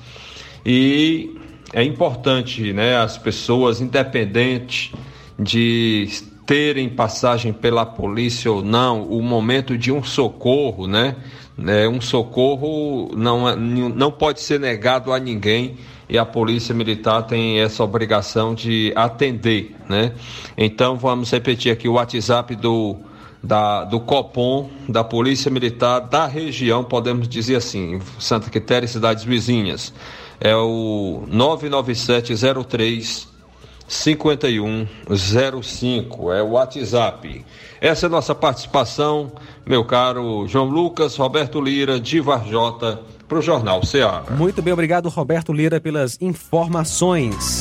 e 0.64 1.37
é 1.72 1.83
importante, 1.83 2.72
né, 2.72 2.96
as 2.96 3.16
pessoas 3.16 3.80
independente 3.80 4.92
de 5.38 6.09
terem 6.44 6.88
passagem 6.88 7.52
pela 7.52 7.87
polícia 7.87 8.50
ou 8.50 8.62
não, 8.62 9.04
o 9.04 9.22
momento 9.22 9.78
de 9.78 9.92
um 9.92 10.02
socorro, 10.02 10.88
né? 10.88 11.14
É, 11.64 11.88
um 11.88 12.00
socorro 12.00 13.11
não, 13.16 13.48
é, 13.48 13.54
não 13.54 14.11
pode 14.11 14.40
ser 14.40 14.59
negado 14.59 15.12
a 15.12 15.18
ninguém 15.20 15.76
e 16.09 16.18
a 16.18 16.24
polícia 16.24 16.74
militar 16.74 17.22
tem 17.22 17.61
essa 17.61 17.85
obrigação 17.85 18.52
de 18.52 18.92
atender, 18.96 19.76
né? 19.88 20.12
Então 20.59 20.96
vamos 20.96 21.30
repetir 21.30 21.70
aqui 21.70 21.88
o 21.88 21.92
WhatsApp 21.92 22.56
do 22.56 22.96
da, 23.42 23.85
do 23.85 24.00
COPOM, 24.00 24.68
da 24.88 25.03
Polícia 25.03 25.50
Militar 25.50 26.00
da 26.00 26.26
região, 26.26 26.85
podemos 26.85 27.29
dizer 27.29 27.57
assim, 27.57 28.00
Santa 28.18 28.50
Quitéria 28.50 28.87
e 28.87 28.88
cidades 28.88 29.24
vizinhas. 29.24 29.92
É 30.40 30.57
o 30.57 31.24
99703 31.29 33.31
5105, 33.90 36.33
é 36.33 36.42
o 36.42 36.50
WhatsApp. 36.50 37.44
Essa 37.81 38.07
é 38.07 38.09
a 38.09 38.11
nossa 38.11 38.37
participação, 38.37 39.33
meu 39.66 39.85
caro 39.85 40.46
João 40.46 40.66
Lucas, 40.66 41.16
Roberto 41.16 41.61
Lira, 41.61 41.98
de 41.98 42.20
Varjota, 42.20 43.00
para 43.26 43.38
o 43.38 43.42
Jornal 43.42 43.85
Ceará. 43.85 44.22
Muito 44.31 44.62
bem, 44.62 44.72
obrigado, 44.72 45.09
Roberto 45.09 45.53
Lira, 45.53 45.81
pelas 45.81 46.16
informações. 46.20 47.59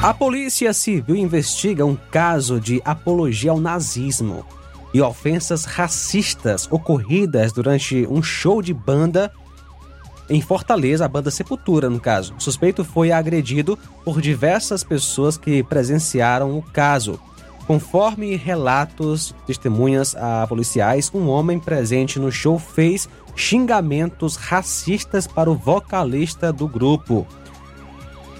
A 0.00 0.14
Polícia 0.14 0.72
Civil 0.72 1.16
investiga 1.16 1.84
um 1.84 1.96
caso 1.96 2.60
de 2.60 2.80
apologia 2.84 3.50
ao 3.50 3.58
nazismo 3.58 4.46
e 4.94 5.02
ofensas 5.02 5.64
racistas 5.64 6.68
ocorridas 6.70 7.52
durante 7.52 8.06
um 8.08 8.22
show 8.22 8.62
de 8.62 8.72
banda 8.72 9.32
em 10.30 10.40
Fortaleza, 10.40 11.04
a 11.04 11.08
banda 11.08 11.32
Sepultura, 11.32 11.90
no 11.90 11.98
caso. 11.98 12.32
O 12.38 12.40
suspeito 12.40 12.84
foi 12.84 13.10
agredido 13.10 13.76
por 14.04 14.20
diversas 14.20 14.84
pessoas 14.84 15.36
que 15.36 15.64
presenciaram 15.64 16.56
o 16.56 16.62
caso. 16.62 17.18
Conforme 17.66 18.36
relatos, 18.36 19.34
testemunhas 19.48 20.14
a 20.14 20.46
policiais, 20.46 21.10
um 21.12 21.28
homem 21.28 21.58
presente 21.58 22.20
no 22.20 22.30
show 22.30 22.56
fez 22.56 23.08
xingamentos 23.34 24.36
racistas 24.36 25.26
para 25.26 25.50
o 25.50 25.56
vocalista 25.56 26.52
do 26.52 26.68
grupo 26.68 27.26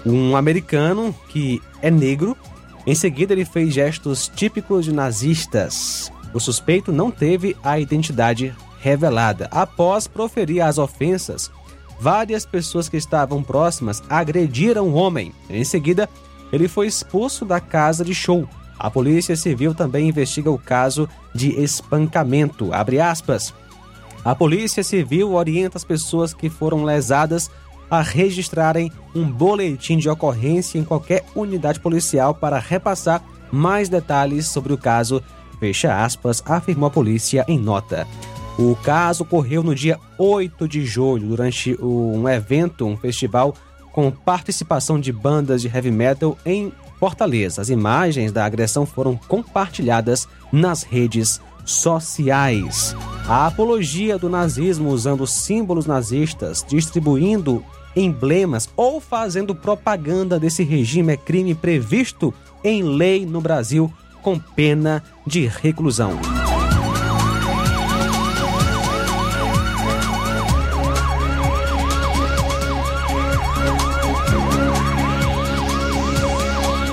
um 0.05 0.35
americano 0.35 1.15
que 1.29 1.61
é 1.81 1.91
negro. 1.91 2.35
Em 2.85 2.95
seguida, 2.95 3.33
ele 3.33 3.45
fez 3.45 3.73
gestos 3.73 4.31
típicos 4.33 4.85
de 4.85 4.93
nazistas. 4.93 6.11
O 6.33 6.39
suspeito 6.39 6.91
não 6.91 7.11
teve 7.11 7.55
a 7.63 7.79
identidade 7.79 8.55
revelada. 8.79 9.47
Após 9.51 10.07
proferir 10.07 10.61
as 10.61 10.77
ofensas, 10.77 11.51
várias 11.99 12.45
pessoas 12.45 12.87
que 12.87 12.97
estavam 12.97 13.43
próximas 13.43 14.01
agrediram 14.09 14.87
o 14.87 14.93
homem. 14.93 15.33
Em 15.49 15.63
seguida, 15.63 16.09
ele 16.51 16.67
foi 16.67 16.87
expulso 16.87 17.45
da 17.45 17.59
casa 17.59 18.05
de 18.05 18.15
show. 18.15 18.47
A 18.77 18.89
Polícia 18.89 19.35
Civil 19.35 19.75
também 19.75 20.07
investiga 20.07 20.49
o 20.49 20.57
caso 20.57 21.09
de 21.35 21.49
espancamento. 21.61 22.69
A 24.23 24.35
Polícia 24.35 24.83
Civil 24.83 25.33
orienta 25.33 25.77
as 25.77 25.83
pessoas 25.83 26.33
que 26.33 26.49
foram 26.49 26.83
lesadas 26.83 27.51
a 27.89 28.01
registrarem 28.01 28.91
um 29.15 29.29
boletim 29.29 29.97
de 29.97 30.09
ocorrência 30.09 30.77
em 30.77 30.83
qualquer 30.83 31.23
unidade 31.35 31.79
policial 31.79 32.33
para 32.33 32.59
repassar 32.59 33.23
mais 33.51 33.89
detalhes 33.89 34.47
sobre 34.47 34.73
o 34.73 34.77
caso. 34.77 35.23
Fecha 35.59 36.03
aspas, 36.03 36.41
afirmou 36.45 36.87
a 36.87 36.91
polícia 36.91 37.43
em 37.47 37.59
nota. 37.59 38.07
O 38.57 38.75
caso 38.75 39.23
ocorreu 39.23 39.63
no 39.63 39.73
dia 39.73 39.97
8 40.17 40.67
de 40.67 40.85
julho, 40.85 41.29
durante 41.29 41.77
um 41.81 42.27
evento, 42.27 42.85
um 42.85 42.97
festival 42.97 43.53
com 43.91 44.11
participação 44.11 44.99
de 44.99 45.11
bandas 45.11 45.61
de 45.61 45.67
heavy 45.67 45.91
metal 45.91 46.37
em 46.45 46.71
Fortaleza. 46.99 47.61
As 47.61 47.69
imagens 47.69 48.31
da 48.31 48.45
agressão 48.45 48.85
foram 48.85 49.15
compartilhadas 49.15 50.27
nas 50.51 50.83
redes 50.83 51.41
sociais. 51.65 52.95
A 53.27 53.47
apologia 53.47 54.17
do 54.17 54.27
nazismo 54.27 54.89
usando 54.89 55.25
símbolos 55.25 55.85
nazistas, 55.85 56.65
distribuindo 56.67 57.63
emblemas 57.99 58.69
ou 58.75 58.99
fazendo 58.99 59.53
propaganda 59.53 60.39
desse 60.39 60.63
regime 60.63 61.13
é 61.13 61.17
crime 61.17 61.53
previsto 61.53 62.33
em 62.63 62.83
lei 62.83 63.25
no 63.25 63.41
Brasil 63.41 63.91
com 64.21 64.37
pena 64.37 65.03
de 65.25 65.45
reclusão. 65.45 66.19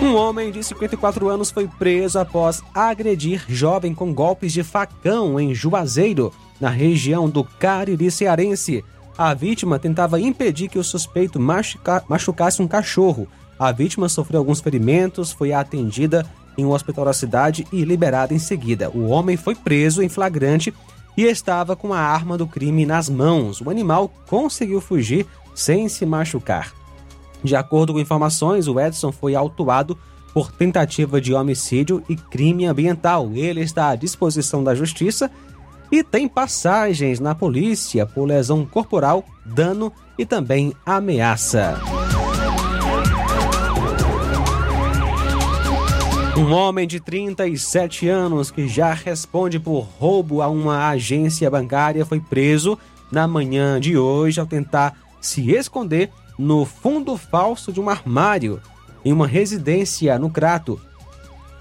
Um 0.03 0.14
homem 0.14 0.51
de 0.51 0.62
54 0.62 1.29
anos 1.29 1.51
foi 1.51 1.69
preso 1.69 2.19
após 2.19 2.62
agredir 2.73 3.45
jovem 3.49 3.92
com 3.92 4.14
golpes 4.14 4.53
de 4.53 4.62
facão 4.62 5.38
em 5.38 5.55
Juazeiro, 5.55 6.33
na 6.61 6.71
região 6.71 7.29
do 7.29 7.45
Cariri 7.45 8.11
Cearense. 8.11 8.85
A 9.18 9.33
vítima 9.33 9.79
tentava 9.79 10.20
impedir 10.20 10.68
que 10.68 10.79
o 10.79 10.85
suspeito 10.85 11.40
machuca, 11.40 12.05
machucasse 12.07 12.61
um 12.61 12.68
cachorro. 12.68 13.26
A 13.59 13.72
vítima 13.72 14.11
sofreu 14.11 14.40
alguns 14.40 14.61
ferimentos, 14.61 15.33
foi 15.33 15.55
atendida 15.55 16.26
em 16.59 16.64
um 16.64 16.70
hospital 16.70 17.07
da 17.07 17.14
cidade 17.14 17.66
e 17.72 17.83
liberada 17.83 18.35
em 18.35 18.38
seguida. 18.38 18.90
O 18.90 19.07
homem 19.07 19.37
foi 19.37 19.55
preso 19.55 20.02
em 20.02 20.09
flagrante 20.09 20.72
e 21.16 21.22
estava 21.22 21.74
com 21.74 21.94
a 21.94 21.98
arma 21.98 22.37
do 22.37 22.46
crime 22.46 22.85
nas 22.85 23.09
mãos. 23.09 23.62
O 23.62 23.70
animal 23.70 24.12
conseguiu 24.26 24.83
fugir 24.83 25.26
sem 25.55 25.88
se 25.88 26.05
machucar. 26.05 26.74
De 27.42 27.57
acordo 27.57 27.94
com 27.94 28.00
informações, 28.00 28.68
o 28.68 28.79
Edson 28.79 29.12
foi 29.12 29.35
autuado 29.35 29.96
por 30.35 30.52
tentativa 30.52 31.18
de 31.18 31.33
homicídio 31.33 32.02
e 32.07 32.16
crime 32.16 32.66
ambiental. 32.66 33.31
Ele 33.33 33.62
está 33.62 33.88
à 33.88 33.96
disposição 33.96 34.62
da 34.62 34.74
justiça 34.74 35.31
e 35.90 36.03
tem 36.03 36.29
passagens 36.29 37.20
na 37.20 37.35
polícia 37.35 38.07
por 38.07 38.25
lesão 38.25 38.64
corporal, 38.64 39.25
dano 39.44 39.92
e 40.18 40.25
também 40.25 40.72
ameaça. 40.85 41.81
Um 46.37 46.53
homem 46.53 46.87
de 46.87 47.01
37 47.01 48.09
anos 48.09 48.51
que 48.51 48.68
já 48.68 48.92
responde 48.92 49.59
por 49.59 49.81
roubo 49.81 50.42
a 50.42 50.49
uma 50.49 50.88
agência 50.88 51.51
bancária 51.51 52.05
foi 52.05 52.20
preso 52.20 52.79
na 53.11 53.27
manhã 53.27 53.81
de 53.81 53.96
hoje 53.96 54.38
ao 54.38 54.46
tentar 54.46 54.94
se 55.20 55.51
esconder 55.51 56.11
no 56.38 56.66
fundo 56.66 57.16
falso 57.16 57.72
de 57.72 57.81
um 57.81 57.88
armário 57.88 58.61
em 59.03 59.12
uma 59.12 59.27
residência 59.27 60.18
no 60.18 60.29
Crato, 60.29 60.81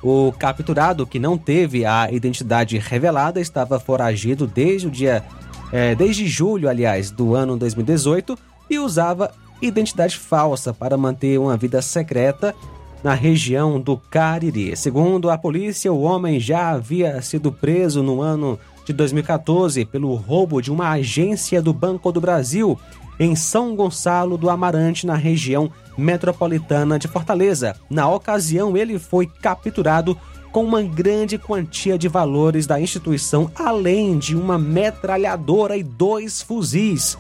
o 0.05 0.31
capturado, 0.31 1.07
que 1.07 1.17
não 1.17 1.35
teve 1.35 1.83
a 1.83 2.11
identidade 2.11 2.77
revelada, 2.77 3.41
estava 3.41 3.79
foragido 3.79 4.45
desde 4.45 4.87
o 4.87 4.91
dia. 4.91 5.23
É, 5.71 5.95
desde 5.95 6.27
julho, 6.27 6.69
aliás, 6.69 7.09
do 7.09 7.33
ano 7.33 7.57
2018 7.57 8.37
e 8.69 8.77
usava 8.77 9.33
identidade 9.59 10.15
falsa 10.15 10.71
para 10.71 10.95
manter 10.95 11.39
uma 11.39 11.57
vida 11.57 11.81
secreta 11.81 12.53
na 13.03 13.15
região 13.15 13.81
do 13.81 13.97
Cariri. 13.97 14.77
Segundo 14.77 15.31
a 15.31 15.37
polícia, 15.39 15.91
o 15.91 16.01
homem 16.01 16.39
já 16.39 16.69
havia 16.69 17.19
sido 17.23 17.51
preso 17.51 18.03
no 18.03 18.21
ano 18.21 18.59
de 18.85 18.93
2014 18.93 19.85
pelo 19.85 20.13
roubo 20.13 20.61
de 20.61 20.71
uma 20.71 20.91
agência 20.91 21.59
do 21.61 21.73
Banco 21.73 22.11
do 22.11 22.21
Brasil 22.21 22.79
em 23.19 23.36
São 23.36 23.75
Gonçalo 23.75 24.38
do 24.38 24.49
Amarante, 24.49 25.06
na 25.06 25.15
região 25.15 25.71
metropolitana 25.97 26.99
de 26.99 27.08
Fortaleza. 27.08 27.75
Na 27.89 28.10
ocasião, 28.10 28.75
ele 28.75 28.99
foi 28.99 29.28
capturado 29.28 30.17
com 30.51 30.63
uma 30.63 30.82
grande 30.82 31.38
quantia 31.38 31.97
de 31.97 32.08
valores 32.08 32.65
da 32.65 32.80
instituição, 32.80 33.51
além 33.56 34.17
de 34.17 34.36
uma 34.36 34.58
metralhadora 34.58 35.75
e 35.75 35.84
dois 35.84 36.41
fuzis. 36.41 37.17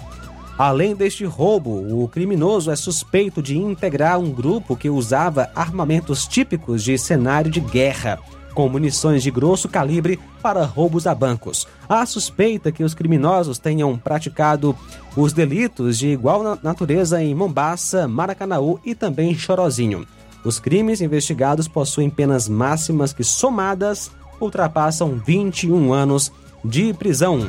Além 0.57 0.95
deste 0.95 1.25
roubo, 1.25 2.01
o 2.01 2.07
criminoso 2.07 2.71
é 2.71 2.75
suspeito 2.77 3.41
de 3.41 3.57
integrar 3.57 4.17
um 4.17 4.31
grupo 4.31 4.75
que 4.75 4.89
usava 4.89 5.49
armamentos 5.53 6.25
típicos 6.25 6.81
de 6.81 6.97
cenário 6.97 7.51
de 7.51 7.59
guerra 7.59 8.19
com 8.55 8.67
munições 8.69 9.21
de 9.21 9.29
grosso 9.29 9.67
calibre 9.69 10.17
para 10.41 10.63
roubos 10.63 11.05
a 11.05 11.13
bancos. 11.13 11.67
Há 11.87 12.03
suspeita 12.05 12.71
que 12.71 12.83
os 12.83 12.95
criminosos 12.95 13.59
tenham 13.59 13.95
praticado 13.97 14.75
os 15.15 15.33
delitos 15.33 15.99
de 15.99 16.07
igual 16.07 16.57
natureza 16.63 17.21
em 17.21 17.35
Mombaça, 17.35 18.07
Maracanaú 18.07 18.79
e 18.83 18.95
também 18.95 19.35
Chorozinho. 19.35 20.07
Os 20.43 20.59
crimes 20.59 21.01
investigados 21.01 21.67
possuem 21.67 22.09
penas 22.09 22.47
máximas 22.47 23.11
que, 23.11 23.23
somadas, 23.23 24.09
ultrapassam 24.39 25.21
21 25.25 25.91
anos 25.91 26.31
de 26.63 26.93
prisão. 26.93 27.39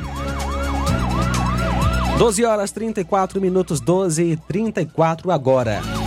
12 2.17 2.43
horas 2.43 2.71
34 2.71 3.39
minutos, 3.39 3.79
12 3.79 4.23
e 4.23 4.35
34 4.35 5.31
agora. 5.31 6.06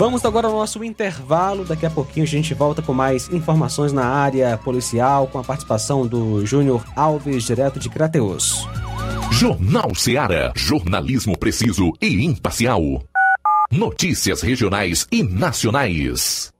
Vamos 0.00 0.24
agora 0.24 0.46
ao 0.46 0.54
nosso 0.54 0.82
intervalo. 0.82 1.62
Daqui 1.62 1.84
a 1.84 1.90
pouquinho 1.90 2.24
a 2.24 2.26
gente 2.26 2.54
volta 2.54 2.80
com 2.80 2.94
mais 2.94 3.28
informações 3.28 3.92
na 3.92 4.06
área 4.06 4.56
policial, 4.56 5.26
com 5.26 5.38
a 5.38 5.44
participação 5.44 6.06
do 6.06 6.46
Júnior 6.46 6.82
Alves, 6.96 7.44
direto 7.44 7.78
de 7.78 7.90
Crateus. 7.90 8.66
Jornal 9.30 9.94
Seara. 9.94 10.54
Jornalismo 10.56 11.36
preciso 11.36 11.92
e 12.00 12.24
imparcial. 12.24 12.80
Notícias 13.70 14.40
regionais 14.40 15.06
e 15.12 15.22
nacionais. 15.22 16.50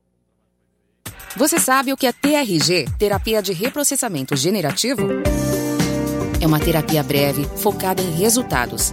Você 1.34 1.58
sabe 1.58 1.94
o 1.94 1.96
que 1.96 2.06
é 2.06 2.12
TRG 2.12 2.90
terapia 2.98 3.40
de 3.40 3.54
reprocessamento 3.54 4.36
generativo? 4.36 5.00
É 6.42 6.46
uma 6.46 6.60
terapia 6.60 7.02
breve, 7.02 7.46
focada 7.56 8.02
em 8.02 8.10
resultados. 8.10 8.92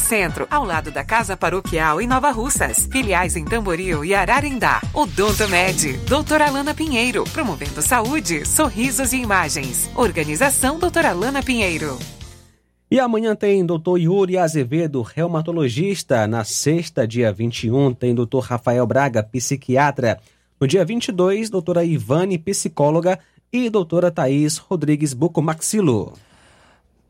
Centro, 0.01 0.45
ao 0.51 0.65
lado 0.65 0.91
da 0.91 1.03
Casa 1.03 1.37
Paroquial 1.37 2.01
em 2.01 2.07
Nova 2.07 2.31
Russas. 2.31 2.89
Filiais 2.91 3.35
em 3.37 3.45
Tamboril 3.45 4.03
e 4.03 4.13
Ararindá. 4.13 4.81
Odonto 4.93 5.47
Med, 5.47 5.93
doutora 6.07 6.47
Alana 6.47 6.73
Pinheiro, 6.73 7.23
promovendo 7.31 7.81
saúde, 7.81 8.45
sorrisos 8.45 9.13
e 9.13 9.17
imagens. 9.17 9.89
Organização 9.95 10.77
doutora 10.77 11.11
Alana 11.11 11.41
Pinheiro. 11.41 11.97
E 12.91 12.99
amanhã 12.99 13.33
tem 13.33 13.65
doutor 13.65 13.97
Yuri 13.97 14.37
Azevedo, 14.37 15.01
reumatologista. 15.01 16.27
Na 16.27 16.43
sexta, 16.43 17.07
dia 17.07 17.31
21, 17.31 17.93
tem 17.93 18.13
doutor 18.13 18.41
Rafael 18.41 18.85
Braga, 18.85 19.23
psiquiatra. 19.23 20.19
No 20.59 20.67
dia 20.67 20.83
22, 20.83 21.49
doutora 21.49 21.85
Ivane, 21.85 22.37
psicóloga. 22.37 23.17
E 23.53 23.69
doutora 23.69 24.11
Thaís 24.11 24.57
Rodrigues 24.57 25.13
Bucomaxilo. 25.13 26.13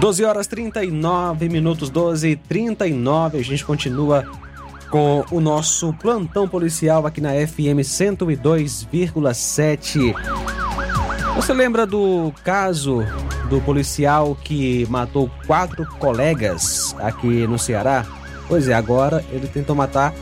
Doze 0.00 0.24
horas 0.24 0.46
39 0.46 1.50
minutos, 1.50 1.90
12 1.90 2.30
e 2.30 2.36
39. 2.36 3.36
A 3.36 3.44
gente 3.44 3.62
continua 3.62 4.24
com 4.88 5.22
o 5.30 5.40
nosso 5.40 5.92
plantão 5.92 6.48
policial 6.48 7.06
aqui 7.06 7.20
na 7.20 7.32
FM 7.32 7.84
102,7. 7.84 10.14
Você 11.36 11.52
lembra 11.52 11.84
do 11.84 12.32
caso 12.42 13.04
do 13.50 13.60
policial 13.60 14.34
que 14.42 14.86
matou 14.88 15.30
quatro 15.46 15.86
colegas 15.98 16.96
aqui 16.98 17.46
no 17.46 17.58
Ceará? 17.58 18.06
Pois 18.48 18.68
é, 18.68 18.72
agora 18.72 19.22
ele 19.30 19.48
tentou 19.48 19.76
matar 19.76 20.14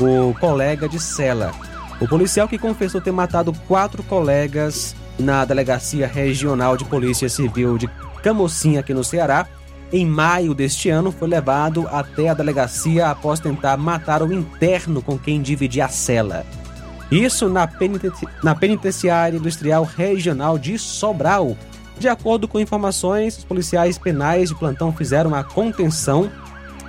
o 0.00 0.32
colega 0.40 0.88
de 0.88 0.98
cela. 0.98 1.52
O 2.00 2.08
policial 2.08 2.48
que 2.48 2.56
confessou 2.56 2.98
ter 2.98 3.12
matado 3.12 3.52
quatro 3.68 4.02
colegas 4.02 4.96
na 5.18 5.44
Delegacia 5.44 6.06
Regional 6.06 6.78
de 6.78 6.86
Polícia 6.86 7.28
Civil 7.28 7.76
de 7.76 7.90
Camocim, 8.22 8.76
aqui 8.76 8.94
no 8.94 9.02
Ceará, 9.02 9.46
em 9.92 10.06
maio 10.06 10.54
deste 10.54 10.88
ano, 10.88 11.12
foi 11.12 11.28
levado 11.28 11.86
até 11.90 12.28
a 12.28 12.34
delegacia 12.34 13.08
após 13.08 13.40
tentar 13.40 13.76
matar 13.76 14.22
o 14.22 14.32
interno 14.32 15.02
com 15.02 15.18
quem 15.18 15.42
dividia 15.42 15.84
a 15.84 15.88
cela. 15.88 16.46
Isso 17.10 17.48
na, 17.48 17.66
penitenci... 17.66 18.26
na 18.42 18.54
Penitenciária 18.54 19.36
Industrial 19.36 19.84
Regional 19.84 20.58
de 20.58 20.78
Sobral. 20.78 21.54
De 21.98 22.08
acordo 22.08 22.48
com 22.48 22.58
informações, 22.58 23.36
os 23.36 23.44
policiais 23.44 23.98
penais 23.98 24.48
de 24.48 24.54
plantão 24.54 24.92
fizeram 24.92 25.34
a 25.34 25.44
contenção 25.44 26.30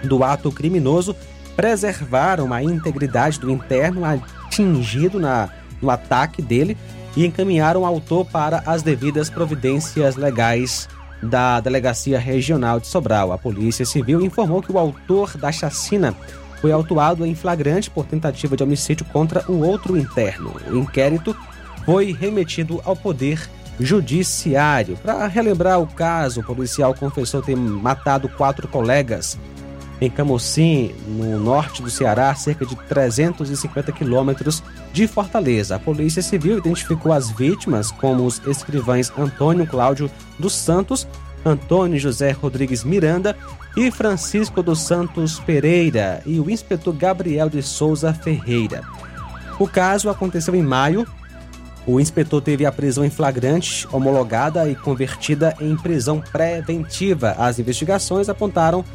do 0.06 0.24
ato 0.24 0.50
criminoso, 0.50 1.14
preservaram 1.58 2.54
a 2.54 2.64
integridade 2.64 3.38
do 3.38 3.52
interno 3.52 4.06
atingido 4.06 5.20
na... 5.20 5.50
no 5.82 5.90
ataque 5.90 6.42
dele 6.42 6.78
e 7.18 7.26
encaminharam 7.26 7.82
o 7.82 7.86
autor 7.86 8.26
para 8.26 8.64
as 8.66 8.82
devidas 8.82 9.30
providências 9.30 10.16
legais 10.16 10.88
da 11.24 11.60
Delegacia 11.60 12.20
Regional 12.20 12.80
de 12.80 12.88
Sobral. 12.88 13.32
A 13.32 13.38
Polícia 13.38 13.86
Civil 13.86 14.22
informou 14.22 14.62
que 14.62 14.72
o 14.72 14.78
autor 14.78 15.38
da 15.38 15.52
chacina 15.52 16.16
foi 16.62 16.72
autuado 16.72 17.26
em 17.26 17.36
flagrante 17.36 17.90
por 17.90 18.06
tentativa 18.06 18.56
de 18.56 18.64
homicídio 18.64 19.06
contra 19.06 19.44
o 19.52 19.60
outro 19.66 19.98
interno. 19.98 20.54
O 20.70 20.78
inquérito 20.78 21.36
foi 21.86 22.14
remetido 22.14 22.82
ao 22.86 22.96
Poder 22.96 23.50
Judiciário. 23.80 24.98
Para 24.98 25.28
relembrar 25.28 25.82
o 25.82 25.88
caso, 25.88 26.42
o 26.42 26.44
policial 26.44 26.94
confessou 26.94 27.42
ter 27.42 27.56
matado 27.56 28.30
quatro 28.30 28.68
colegas 28.68 29.38
em 30.06 30.10
Camocim, 30.10 30.94
no 31.08 31.40
norte 31.40 31.82
do 31.82 31.90
Ceará, 31.90 32.34
cerca 32.36 32.66
de 32.66 32.76
350 32.76 33.92
quilômetros 33.92 34.64
de 34.92 35.08
Fortaleza. 35.08 35.76
A 35.76 35.80
Polícia 35.80 36.22
Civil 36.22 36.58
identificou 36.58 37.12
as 37.14 37.30
vítimas 37.30 37.92
como 37.92 38.26
os 38.26 38.42
escrivães 38.46 39.12
Antônio 39.18 39.66
Cláudio 39.66 40.12
dos 40.38 40.54
Santos, 40.54 41.08
Antônio 41.46 42.00
José 42.00 42.32
Rodrigues 42.32 42.84
Miranda 42.84 43.36
e 43.76 43.92
Francisco 43.92 44.62
dos 44.62 44.82
Santos 44.82 45.40
Pereira 45.40 46.22
e 46.26 46.40
o 46.40 46.50
inspetor 46.50 46.94
Gabriel 46.94 47.50
de 47.50 47.62
Souza 47.62 48.14
Ferreira. 48.14 48.84
O 49.60 49.68
caso 49.68 50.10
aconteceu 50.10 50.56
em 50.56 50.62
maio. 50.64 51.08
O 51.86 52.00
inspetor 52.00 52.42
teve 52.42 52.66
a 52.66 52.72
prisão 52.72 53.04
em 53.04 53.10
flagrante, 53.10 53.86
homologada 53.92 54.70
e 54.70 54.76
convertida 54.76 55.54
em 55.60 55.76
prisão 55.76 56.22
preventiva. 56.22 57.36
As 57.38 57.60
investigações 57.60 58.30
apontaram 58.30 58.86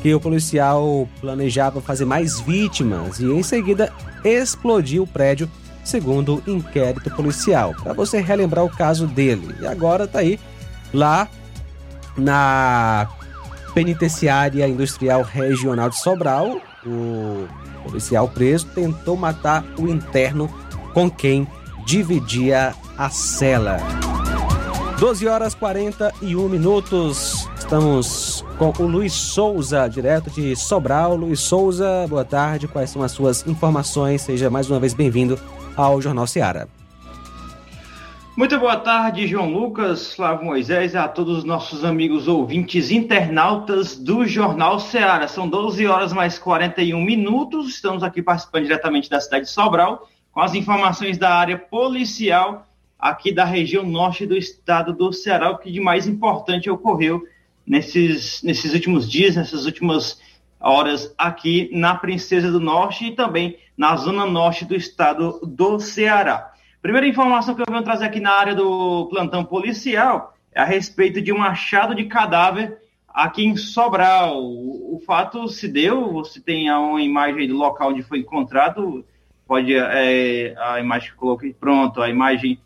que 0.00 0.14
o 0.14 0.20
policial 0.20 1.08
planejava 1.20 1.80
fazer 1.80 2.04
mais 2.04 2.40
vítimas 2.40 3.18
e 3.18 3.26
em 3.26 3.42
seguida 3.42 3.92
explodiu 4.24 5.02
o 5.02 5.06
prédio, 5.06 5.50
segundo 5.84 6.42
o 6.46 6.50
inquérito 6.50 7.10
policial. 7.10 7.74
Para 7.82 7.92
você 7.92 8.20
relembrar 8.20 8.64
o 8.64 8.70
caso 8.70 9.06
dele. 9.06 9.54
E 9.60 9.66
agora 9.66 10.06
tá 10.06 10.20
aí 10.20 10.38
lá 10.92 11.28
na 12.16 13.08
Penitenciária 13.74 14.66
Industrial 14.66 15.22
Regional 15.22 15.90
de 15.90 15.98
Sobral, 15.98 16.60
o 16.84 17.46
policial 17.84 18.28
preso 18.28 18.66
tentou 18.74 19.16
matar 19.16 19.64
o 19.78 19.88
interno 19.88 20.48
com 20.92 21.10
quem 21.10 21.46
dividia 21.86 22.74
a 22.96 23.10
cela. 23.10 23.78
12 24.98 25.28
horas 25.28 25.54
41 25.54 26.48
minutos. 26.48 27.48
Estamos 27.56 28.44
com 28.58 28.72
o 28.82 28.86
Luiz 28.88 29.12
Souza, 29.12 29.86
direto 29.88 30.28
de 30.30 30.56
Sobral. 30.56 31.14
Luiz 31.14 31.38
Souza, 31.38 32.04
boa 32.08 32.24
tarde. 32.24 32.66
Quais 32.66 32.90
são 32.90 33.02
as 33.02 33.12
suas 33.12 33.46
informações? 33.46 34.22
Seja 34.22 34.50
mais 34.50 34.68
uma 34.68 34.80
vez 34.80 34.92
bem-vindo 34.92 35.38
ao 35.76 36.02
Jornal 36.02 36.26
Seara. 36.26 36.68
Muito 38.36 38.58
boa 38.58 38.76
tarde, 38.76 39.28
João 39.28 39.52
Lucas, 39.52 40.12
Flávio 40.12 40.44
Moisés 40.44 40.94
e 40.94 40.96
a 40.96 41.06
todos 41.06 41.38
os 41.38 41.44
nossos 41.44 41.84
amigos 41.84 42.26
ouvintes 42.26 42.90
internautas 42.90 43.96
do 43.96 44.26
Jornal 44.26 44.80
Ceará. 44.80 45.28
São 45.28 45.48
12 45.48 45.86
horas 45.86 46.12
mais 46.12 46.36
41 46.36 47.00
minutos. 47.00 47.68
Estamos 47.68 48.02
aqui 48.02 48.20
participando 48.20 48.64
diretamente 48.64 49.08
da 49.08 49.20
cidade 49.20 49.44
de 49.44 49.50
Sobral 49.52 50.08
com 50.32 50.40
as 50.40 50.54
informações 50.54 51.16
da 51.16 51.32
área 51.32 51.56
policial 51.56 52.66
aqui 52.98 53.30
da 53.30 53.44
região 53.44 53.84
norte 53.84 54.26
do 54.26 54.36
estado 54.36 54.92
do 54.92 55.12
Ceará, 55.12 55.52
o 55.52 55.58
que 55.58 55.70
de 55.70 55.80
mais 55.80 56.08
importante 56.08 56.68
ocorreu 56.68 57.22
nesses, 57.68 58.42
nesses 58.42 58.72
últimos 58.72 59.10
dias, 59.10 59.36
nessas 59.36 59.66
últimas 59.66 60.20
horas 60.60 61.14
aqui 61.16 61.70
na 61.72 61.94
Princesa 61.94 62.50
do 62.50 62.58
Norte 62.58 63.06
e 63.06 63.14
também 63.14 63.56
na 63.76 63.94
zona 63.96 64.26
norte 64.26 64.64
do 64.64 64.74
estado 64.74 65.40
do 65.42 65.78
Ceará. 65.78 66.52
Primeira 66.82 67.06
informação 67.06 67.54
que 67.54 67.60
eu 67.60 67.66
venho 67.68 67.82
trazer 67.82 68.06
aqui 68.06 68.20
na 68.20 68.32
área 68.32 68.54
do 68.54 69.06
plantão 69.06 69.44
policial 69.44 70.34
é 70.52 70.60
a 70.60 70.64
respeito 70.64 71.20
de 71.20 71.32
um 71.32 71.42
achado 71.42 71.94
de 71.94 72.04
cadáver 72.04 72.78
aqui 73.08 73.44
em 73.44 73.56
Sobral. 73.56 74.42
O, 74.42 74.96
o 74.96 75.00
fato 75.06 75.46
se 75.48 75.68
deu, 75.68 76.12
você 76.12 76.40
tem 76.40 76.70
uma 76.70 77.02
imagem 77.02 77.46
do 77.46 77.56
local 77.56 77.90
onde 77.90 78.02
foi 78.02 78.20
encontrado, 78.20 79.04
pode 79.46 79.74
é, 79.74 80.54
a 80.58 80.80
imagem 80.80 81.10
que 81.10 81.16
coloquei 81.16 81.52
pronto, 81.52 82.00
a 82.00 82.08
imagem 82.08 82.58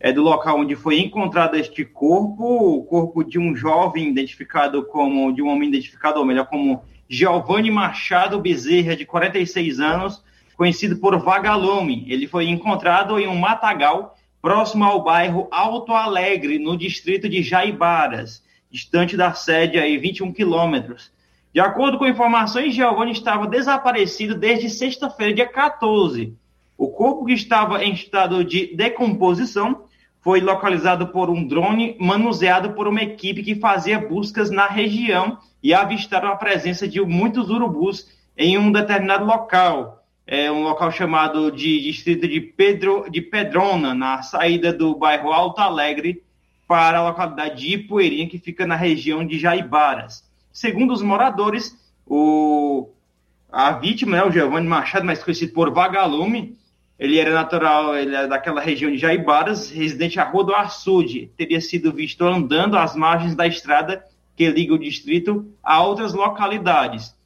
é 0.00 0.10
do 0.10 0.22
local 0.22 0.58
onde 0.58 0.74
foi 0.74 0.98
encontrado 0.98 1.56
este 1.56 1.84
corpo, 1.84 2.42
o 2.42 2.84
corpo 2.84 3.22
de 3.22 3.38
um 3.38 3.54
jovem 3.54 4.08
identificado 4.08 4.82
como, 4.86 5.30
de 5.30 5.42
um 5.42 5.48
homem 5.48 5.68
identificado, 5.68 6.18
ou 6.18 6.24
melhor, 6.24 6.46
como 6.46 6.82
Giovanni 7.06 7.70
Machado 7.70 8.40
Bezerra, 8.40 8.96
de 8.96 9.04
46 9.04 9.78
anos, 9.78 10.24
conhecido 10.56 10.96
por 10.96 11.18
Vagalume. 11.18 12.06
Ele 12.08 12.26
foi 12.26 12.48
encontrado 12.48 13.18
em 13.18 13.28
um 13.28 13.36
matagal 13.36 14.16
próximo 14.40 14.84
ao 14.84 15.04
bairro 15.04 15.48
Alto 15.50 15.92
Alegre, 15.92 16.58
no 16.58 16.78
distrito 16.78 17.28
de 17.28 17.42
Jaibaras, 17.42 18.42
distante 18.70 19.18
da 19.18 19.34
sede 19.34 19.78
aí 19.78 19.98
21 19.98 20.32
quilômetros. 20.32 21.12
De 21.52 21.60
acordo 21.60 21.98
com 21.98 22.06
informações, 22.06 22.74
Giovanni 22.74 23.12
estava 23.12 23.46
desaparecido 23.46 24.34
desde 24.34 24.70
sexta-feira, 24.70 25.34
dia 25.34 25.48
14. 25.48 26.34
O 26.78 26.88
corpo 26.88 27.26
que 27.26 27.34
estava 27.34 27.84
em 27.84 27.92
estado 27.92 28.42
de 28.42 28.74
decomposição 28.74 29.89
foi 30.20 30.40
localizado 30.40 31.08
por 31.08 31.30
um 31.30 31.46
drone 31.46 31.96
manuseado 31.98 32.72
por 32.72 32.86
uma 32.86 33.02
equipe 33.02 33.42
que 33.42 33.54
fazia 33.54 33.98
buscas 33.98 34.50
na 34.50 34.66
região 34.66 35.38
e 35.62 35.72
avistaram 35.72 36.28
a 36.28 36.36
presença 36.36 36.86
de 36.86 37.00
muitos 37.00 37.48
urubus 37.50 38.08
em 38.36 38.58
um 38.58 38.70
determinado 38.70 39.24
local 39.24 40.00
é 40.32 40.48
um 40.48 40.62
local 40.62 40.92
chamado 40.92 41.50
de 41.50 41.80
distrito 41.82 42.28
de 42.28 42.40
Pedro 42.40 43.10
de 43.10 43.20
Pedrona, 43.20 43.92
na 43.92 44.22
saída 44.22 44.72
do 44.72 44.94
bairro 44.94 45.32
Alto 45.32 45.60
Alegre 45.60 46.22
para 46.68 46.98
a 46.98 47.08
localidade 47.08 47.60
de 47.60 47.74
Ipueirinha, 47.74 48.28
que 48.28 48.38
fica 48.38 48.64
na 48.64 48.76
região 48.76 49.26
de 49.26 49.40
Jaibaras. 49.40 50.24
Segundo 50.52 50.92
os 50.92 51.02
moradores, 51.02 51.76
o, 52.06 52.90
a 53.50 53.72
vítima, 53.72 54.18
né, 54.18 54.22
o 54.22 54.30
Giovanni 54.30 54.68
Machado, 54.68 55.04
mais 55.04 55.20
conhecido 55.20 55.52
por 55.52 55.72
Vagalume, 55.72 56.56
ele 57.00 57.18
era 57.18 57.32
natural 57.32 57.96
ele 57.96 58.14
era 58.14 58.28
daquela 58.28 58.60
região 58.60 58.92
de 58.92 58.98
Jaibaras, 58.98 59.70
residente 59.70 60.20
à 60.20 60.24
Rua 60.24 60.44
do 60.44 60.54
Açude. 60.54 61.32
Teria 61.36 61.60
sido 61.60 61.92
visto 61.92 62.22
andando 62.24 62.76
às 62.76 62.94
margens 62.94 63.34
da 63.34 63.46
estrada 63.46 64.04
que 64.36 64.48
liga 64.48 64.74
o 64.74 64.78
distrito 64.78 65.52
a 65.62 65.82
outras 65.82 66.12
localidades 66.12 67.18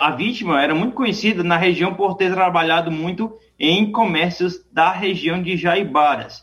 a 0.00 0.10
vítima 0.10 0.60
era 0.62 0.74
muito 0.74 0.94
conhecida 0.94 1.44
na 1.44 1.56
região 1.56 1.94
por 1.94 2.16
ter 2.16 2.32
trabalhado 2.32 2.90
muito 2.90 3.32
em 3.58 3.90
comércios 3.92 4.64
da 4.72 4.90
região 4.90 5.40
de 5.40 5.56
Jaibaras. 5.56 6.42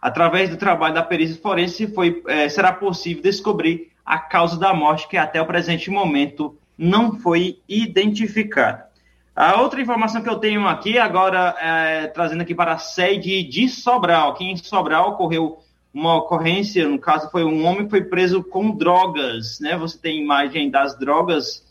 Através 0.00 0.50
do 0.50 0.58
trabalho 0.58 0.94
da 0.94 1.02
perícia 1.02 1.40
forense, 1.40 1.86
foi, 1.86 2.22
é, 2.26 2.48
será 2.48 2.72
possível 2.72 3.22
descobrir 3.22 3.92
a 4.04 4.18
causa 4.18 4.58
da 4.58 4.74
morte, 4.74 5.08
que 5.08 5.16
até 5.16 5.40
o 5.40 5.46
presente 5.46 5.90
momento 5.90 6.56
não 6.76 7.18
foi 7.18 7.60
identificada. 7.66 8.85
A 9.36 9.60
outra 9.60 9.82
informação 9.82 10.22
que 10.22 10.30
eu 10.30 10.38
tenho 10.38 10.66
aqui, 10.66 10.96
agora 10.96 11.54
é, 11.60 12.06
trazendo 12.06 12.40
aqui 12.40 12.54
para 12.54 12.72
a 12.72 12.78
sede 12.78 13.42
de 13.42 13.68
Sobral. 13.68 14.30
Aqui 14.30 14.44
em 14.46 14.56
Sobral 14.56 15.10
ocorreu 15.10 15.58
uma 15.92 16.16
ocorrência, 16.16 16.88
no 16.88 16.98
caso 16.98 17.30
foi 17.30 17.44
um 17.44 17.66
homem 17.66 17.84
que 17.84 17.90
foi 17.90 18.02
preso 18.02 18.42
com 18.42 18.70
drogas, 18.70 19.60
né? 19.60 19.76
Você 19.76 19.98
tem 19.98 20.22
imagem 20.22 20.70
das 20.70 20.98
drogas 20.98 21.62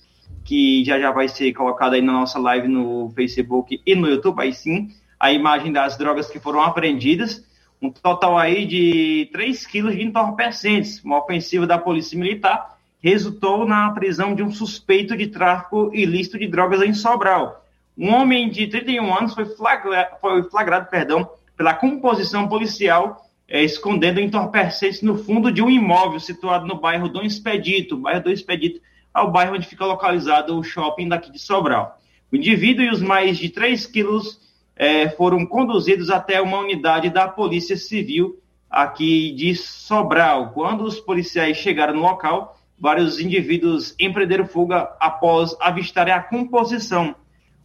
que 0.44 0.86
já 0.86 1.00
já 1.00 1.10
vai 1.10 1.28
ser 1.28 1.52
colocado 1.54 1.94
aí 1.94 2.04
na 2.04 2.14
nossa 2.14 2.38
live 2.38 2.68
no 2.68 3.10
Facebook 3.16 3.82
e 3.84 3.96
no 3.96 4.08
YouTube, 4.08 4.42
aí 4.42 4.54
sim, 4.54 4.92
a 5.20 5.32
imagem 5.32 5.72
das 5.72 5.98
drogas 5.98 6.30
que 6.30 6.40
foram 6.40 6.62
apreendidas, 6.62 7.44
um 7.82 7.90
total 7.90 8.38
aí 8.38 8.68
de 8.68 9.28
3 9.34 9.66
quilos 9.66 9.96
de 9.96 10.04
entorpecentes, 10.04 11.04
uma 11.04 11.18
ofensiva 11.18 11.66
da 11.66 11.80
Polícia 11.80 12.18
Militar, 12.18 12.75
resultou 13.06 13.68
na 13.68 13.92
prisão 13.92 14.34
de 14.34 14.42
um 14.42 14.52
suspeito 14.52 15.16
de 15.16 15.28
tráfico 15.28 15.92
ilícito 15.94 16.40
de 16.40 16.48
drogas 16.48 16.82
em 16.82 16.92
Sobral. 16.92 17.64
Um 17.96 18.12
homem 18.12 18.50
de 18.50 18.66
31 18.66 19.16
anos 19.16 19.36
foi, 19.36 19.46
flagra, 19.46 20.18
foi 20.20 20.42
flagrado 20.50 20.90
perdão, 20.90 21.30
pela 21.56 21.76
composição 21.76 22.48
policial 22.48 23.30
é, 23.48 23.64
escondendo 23.64 24.20
entorpecentes 24.20 25.04
no 25.04 25.20
fundo 25.20 25.52
de 25.52 25.62
um 25.62 25.70
imóvel 25.70 26.20
situado 26.20 26.66
no 26.66 26.80
bairro 26.80 27.08
Dom 27.08 27.22
Expedito, 27.22 27.96
bairro 27.96 28.24
Dom 28.24 28.32
Expedito, 28.32 28.82
ao 29.14 29.32
bairro 29.32 29.54
onde 29.54 29.68
fica 29.68 29.86
localizado 29.86 30.58
o 30.58 30.64
shopping 30.64 31.08
daqui 31.08 31.32
de 31.32 31.38
Sobral. 31.38 32.00
O 32.32 32.36
indivíduo 32.36 32.84
e 32.84 32.90
os 32.90 33.04
mais 33.04 33.38
de 33.38 33.50
3 33.50 33.86
quilos 33.86 34.42
é, 34.76 35.10
foram 35.10 35.46
conduzidos 35.46 36.10
até 36.10 36.42
uma 36.42 36.58
unidade 36.58 37.12
da 37.12 37.28
Polícia 37.28 37.78
Civil 37.78 38.40
aqui 38.68 39.32
de 39.34 39.56
Sobral. 39.56 40.50
Quando 40.56 40.84
os 40.84 41.00
policiais 41.00 41.58
chegaram 41.58 41.94
no 41.94 42.02
local, 42.02 42.56
vários 42.80 43.20
indivíduos 43.20 43.96
empreenderam 44.00 44.46
fuga 44.46 44.96
após 45.00 45.56
avistarem 45.60 46.14
a 46.14 46.22
composição. 46.22 47.16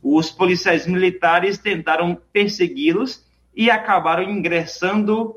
Os 0.03 0.31
policiais 0.31 0.87
militares 0.87 1.59
tentaram 1.59 2.17
persegui-los 2.33 3.25
e 3.55 3.71
acabaram 3.71 4.23
ingressando 4.23 5.37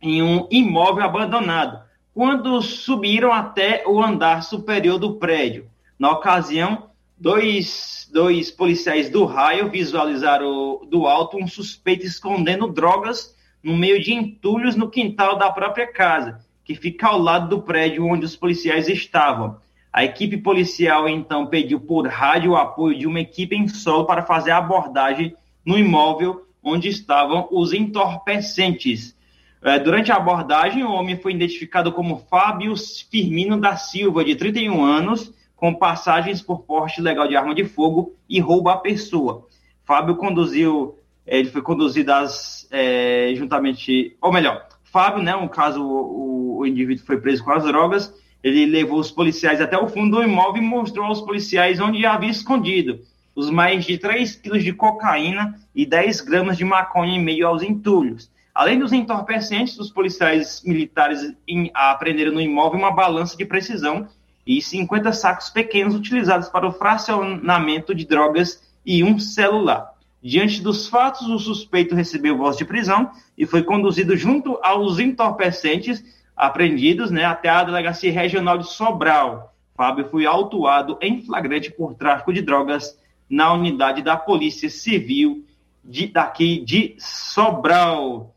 em 0.00 0.22
um 0.22 0.46
imóvel 0.50 1.04
abandonado 1.04 1.82
quando 2.14 2.60
subiram 2.60 3.32
até 3.32 3.84
o 3.86 4.02
andar 4.02 4.42
superior 4.42 4.98
do 4.98 5.16
prédio. 5.16 5.68
Na 5.98 6.10
ocasião, 6.10 6.90
dois, 7.18 8.08
dois 8.12 8.50
policiais 8.50 9.08
do 9.08 9.24
raio 9.24 9.70
visualizaram 9.70 10.86
do 10.88 11.06
alto 11.06 11.36
um 11.36 11.46
suspeito 11.46 12.04
escondendo 12.04 12.68
drogas 12.68 13.34
no 13.62 13.76
meio 13.76 14.00
de 14.00 14.12
entulhos 14.12 14.74
no 14.74 14.90
quintal 14.90 15.36
da 15.36 15.50
própria 15.50 15.86
casa, 15.92 16.44
que 16.70 16.76
fica 16.76 17.08
ao 17.08 17.18
lado 17.18 17.48
do 17.48 17.62
prédio 17.62 18.06
onde 18.06 18.24
os 18.24 18.36
policiais 18.36 18.88
estavam. 18.88 19.56
A 19.92 20.04
equipe 20.04 20.36
policial 20.36 21.08
então 21.08 21.46
pediu 21.46 21.80
por 21.80 22.06
rádio 22.06 22.52
o 22.52 22.56
apoio 22.56 22.96
de 22.96 23.08
uma 23.08 23.18
equipe 23.18 23.56
em 23.56 23.66
solo 23.66 24.04
para 24.04 24.22
fazer 24.22 24.52
a 24.52 24.58
abordagem 24.58 25.34
no 25.66 25.76
imóvel 25.76 26.46
onde 26.62 26.88
estavam 26.88 27.48
os 27.50 27.72
entorpecentes. 27.72 29.16
É, 29.60 29.80
durante 29.80 30.12
a 30.12 30.16
abordagem, 30.16 30.84
o 30.84 30.92
homem 30.92 31.16
foi 31.16 31.32
identificado 31.32 31.90
como 31.90 32.24
Fábio 32.30 32.72
Firmino 33.10 33.60
da 33.60 33.74
Silva, 33.74 34.24
de 34.24 34.36
31 34.36 34.84
anos, 34.84 35.34
com 35.56 35.74
passagens 35.74 36.40
por 36.40 36.60
porte 36.60 37.00
legal 37.00 37.26
de 37.26 37.34
arma 37.34 37.52
de 37.52 37.64
fogo 37.64 38.14
e 38.28 38.38
roubo 38.38 38.68
à 38.68 38.76
pessoa. 38.76 39.48
Fábio 39.84 40.14
conduziu, 40.14 40.96
é, 41.26 41.36
ele 41.36 41.50
foi 41.50 41.62
conduzido 41.62 42.12
às, 42.12 42.68
é, 42.70 43.32
juntamente, 43.34 44.16
ou 44.22 44.32
melhor, 44.32 44.69
Fábio, 44.92 45.22
né, 45.22 45.34
no 45.34 45.48
caso 45.48 45.82
o, 45.82 46.58
o 46.58 46.66
indivíduo 46.66 47.04
foi 47.04 47.20
preso 47.20 47.44
com 47.44 47.52
as 47.52 47.64
drogas, 47.64 48.12
ele 48.42 48.66
levou 48.66 48.98
os 48.98 49.10
policiais 49.10 49.60
até 49.60 49.78
o 49.78 49.88
fundo 49.88 50.16
do 50.16 50.22
imóvel 50.22 50.62
e 50.62 50.66
mostrou 50.66 51.06
aos 51.06 51.20
policiais 51.20 51.80
onde 51.80 52.04
havia 52.06 52.30
escondido 52.30 53.00
os 53.34 53.50
mais 53.50 53.84
de 53.84 53.96
3 53.96 54.36
quilos 54.36 54.64
de 54.64 54.72
cocaína 54.72 55.58
e 55.74 55.86
10 55.86 56.20
gramas 56.22 56.56
de 56.56 56.64
maconha 56.64 57.14
em 57.14 57.22
meio 57.22 57.46
aos 57.46 57.62
entulhos. 57.62 58.30
Além 58.54 58.78
dos 58.78 58.92
entorpecentes, 58.92 59.78
os 59.78 59.90
policiais 59.90 60.62
militares 60.64 61.34
apreenderam 61.72 62.32
no 62.32 62.40
imóvel 62.40 62.78
uma 62.78 62.90
balança 62.90 63.36
de 63.36 63.46
precisão 63.46 64.08
e 64.46 64.60
50 64.60 65.12
sacos 65.12 65.48
pequenos 65.48 65.94
utilizados 65.94 66.48
para 66.48 66.66
o 66.66 66.72
fracionamento 66.72 67.94
de 67.94 68.04
drogas 68.04 68.62
e 68.84 69.04
um 69.04 69.18
celular. 69.18 69.89
Diante 70.22 70.60
dos 70.60 70.86
fatos, 70.86 71.28
o 71.28 71.38
suspeito 71.38 71.94
recebeu 71.94 72.36
voz 72.36 72.56
de 72.56 72.64
prisão 72.64 73.10
e 73.36 73.46
foi 73.46 73.62
conduzido 73.62 74.16
junto 74.16 74.58
aos 74.62 74.98
entorpecentes 74.98 76.04
apreendidos 76.36 77.10
né, 77.10 77.24
até 77.24 77.48
a 77.48 77.64
Delegacia 77.64 78.12
Regional 78.12 78.58
de 78.58 78.68
Sobral. 78.68 79.54
Fábio 79.74 80.08
foi 80.10 80.26
autuado 80.26 80.98
em 81.00 81.22
flagrante 81.22 81.70
por 81.70 81.94
tráfico 81.94 82.34
de 82.34 82.42
drogas 82.42 82.98
na 83.28 83.52
unidade 83.52 84.02
da 84.02 84.16
Polícia 84.16 84.68
Civil 84.68 85.44
de, 85.82 86.06
daqui 86.06 86.62
de 86.62 86.96
Sobral. 86.98 88.34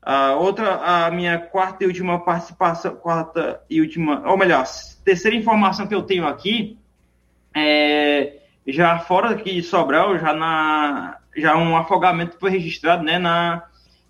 A 0.00 0.36
outra, 0.36 1.06
a 1.06 1.10
minha 1.10 1.38
quarta 1.38 1.84
e 1.84 1.86
última 1.86 2.18
participação, 2.20 2.94
quarta 2.96 3.60
e 3.68 3.80
última, 3.80 4.22
ou 4.26 4.38
melhor, 4.38 4.64
terceira 5.04 5.36
informação 5.36 5.86
que 5.86 5.94
eu 5.94 6.02
tenho 6.02 6.26
aqui 6.26 6.78
é 7.54 8.36
já 8.66 8.98
fora 8.98 9.30
aqui 9.30 9.52
de 9.52 9.62
Sobral, 9.62 10.18
já 10.18 10.32
na 10.32 11.18
já 11.36 11.56
um 11.56 11.76
afogamento 11.76 12.36
foi 12.38 12.50
registrado, 12.50 13.04
né, 13.04 13.18
na, 13.18 13.62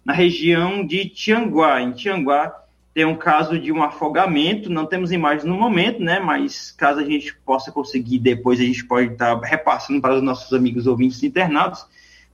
na 0.05 0.13
região 0.13 0.87
de 0.87 1.09
Tianguá. 1.09 1.83
Em 1.83 1.93
Tianguá 1.93 2.55
tem 2.95 3.05
um 3.05 3.17
caso 3.17 3.59
de 3.59 3.73
um 3.73 3.83
afogamento, 3.83 4.71
não 4.71 4.87
temos 4.87 5.13
imagens 5.13 5.45
no 5.45 5.55
momento, 5.55 6.01
né, 6.03 6.21
mas 6.21 6.71
caso 6.71 7.01
a 7.01 7.05
gente 7.05 7.35
possa 7.45 7.71
conseguir 7.71 8.19
depois, 8.19 8.61
a 8.61 8.65
gente 8.65 8.85
pode 8.85 9.13
estar 9.13 9.39
repassando 9.41 10.01
para 10.01 10.15
os 10.15 10.23
nossos 10.23 10.53
amigos 10.53 10.87
ouvintes 10.87 11.23
internados. 11.23 11.85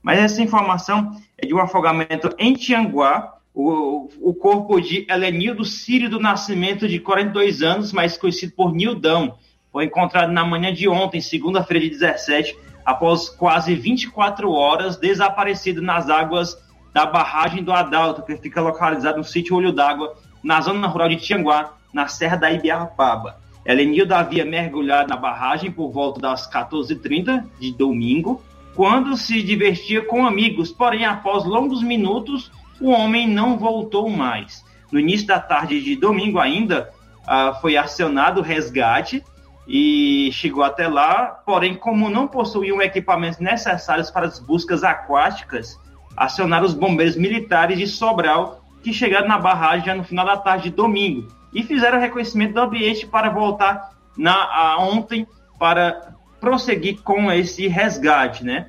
Mas 0.01 0.19
essa 0.19 0.41
informação 0.41 1.17
é 1.37 1.45
de 1.45 1.53
um 1.53 1.59
afogamento 1.59 2.29
em 2.37 2.53
Tianguá, 2.53 3.37
o, 3.53 4.09
o 4.19 4.33
corpo 4.33 4.79
de 4.79 5.05
Helenildo 5.09 5.63
Sírio 5.63 6.09
do 6.09 6.19
Nascimento, 6.19 6.87
de 6.87 6.99
42 6.99 7.61
anos, 7.61 7.93
mais 7.93 8.17
conhecido 8.17 8.53
por 8.53 8.73
Nildão, 8.73 9.37
foi 9.71 9.85
encontrado 9.85 10.31
na 10.31 10.45
manhã 10.45 10.73
de 10.73 10.87
ontem, 10.87 11.19
segunda-feira 11.19 11.83
de 11.83 11.89
17, 11.89 12.55
após 12.85 13.29
quase 13.29 13.75
24 13.75 14.51
horas 14.51 14.97
desaparecido 14.97 15.81
nas 15.81 16.09
águas 16.09 16.57
da 16.93 17.05
barragem 17.05 17.63
do 17.63 17.71
Adalto, 17.71 18.21
que 18.23 18.37
fica 18.37 18.61
localizado 18.61 19.17
no 19.17 19.23
sítio 19.23 19.55
Olho 19.55 19.71
d'Água, 19.71 20.15
na 20.43 20.61
zona 20.61 20.87
rural 20.87 21.09
de 21.09 21.17
Tianguá, 21.17 21.73
na 21.93 22.07
Serra 22.07 22.35
da 22.35 22.51
Ibiapaba. 22.51 23.41
Helenildo 23.65 24.13
havia 24.13 24.43
mergulhado 24.43 25.09
na 25.09 25.15
barragem 25.15 25.71
por 25.71 25.89
volta 25.91 26.19
das 26.19 26.49
14h30 26.49 27.45
de 27.59 27.71
domingo, 27.73 28.43
quando 28.75 29.15
se 29.15 29.41
divertia 29.41 30.03
com 30.03 30.25
amigos, 30.25 30.71
porém, 30.71 31.05
após 31.05 31.45
longos 31.45 31.81
minutos, 31.81 32.51
o 32.81 32.89
homem 32.89 33.27
não 33.27 33.57
voltou 33.57 34.09
mais. 34.09 34.65
No 34.91 34.99
início 34.99 35.27
da 35.27 35.39
tarde 35.39 35.81
de 35.81 35.95
domingo 35.95 36.39
ainda, 36.39 36.89
uh, 37.21 37.59
foi 37.61 37.77
acionado 37.77 38.41
o 38.41 38.43
resgate 38.43 39.23
e 39.67 40.29
chegou 40.33 40.63
até 40.63 40.87
lá, 40.87 41.41
porém, 41.45 41.75
como 41.75 42.09
não 42.09 42.27
possuíam 42.27 42.81
equipamentos 42.81 43.39
necessários 43.39 44.11
para 44.11 44.25
as 44.25 44.39
buscas 44.39 44.83
aquáticas, 44.83 45.79
acionaram 46.17 46.65
os 46.65 46.73
bombeiros 46.73 47.15
militares 47.15 47.77
de 47.77 47.87
Sobral, 47.87 48.61
que 48.83 48.93
chegaram 48.93 49.27
na 49.27 49.39
barragem 49.39 49.85
já 49.85 49.95
no 49.95 50.03
final 50.03 50.25
da 50.25 50.37
tarde 50.37 50.69
de 50.69 50.75
domingo, 50.75 51.27
e 51.53 51.63
fizeram 51.63 51.99
reconhecimento 51.99 52.53
do 52.53 52.61
ambiente 52.61 53.07
para 53.07 53.29
voltar 53.29 53.91
na, 54.17 54.77
ontem 54.79 55.25
para 55.57 56.13
prosseguir 56.41 57.01
com 57.01 57.31
esse 57.31 57.67
resgate 57.67 58.43
né, 58.43 58.67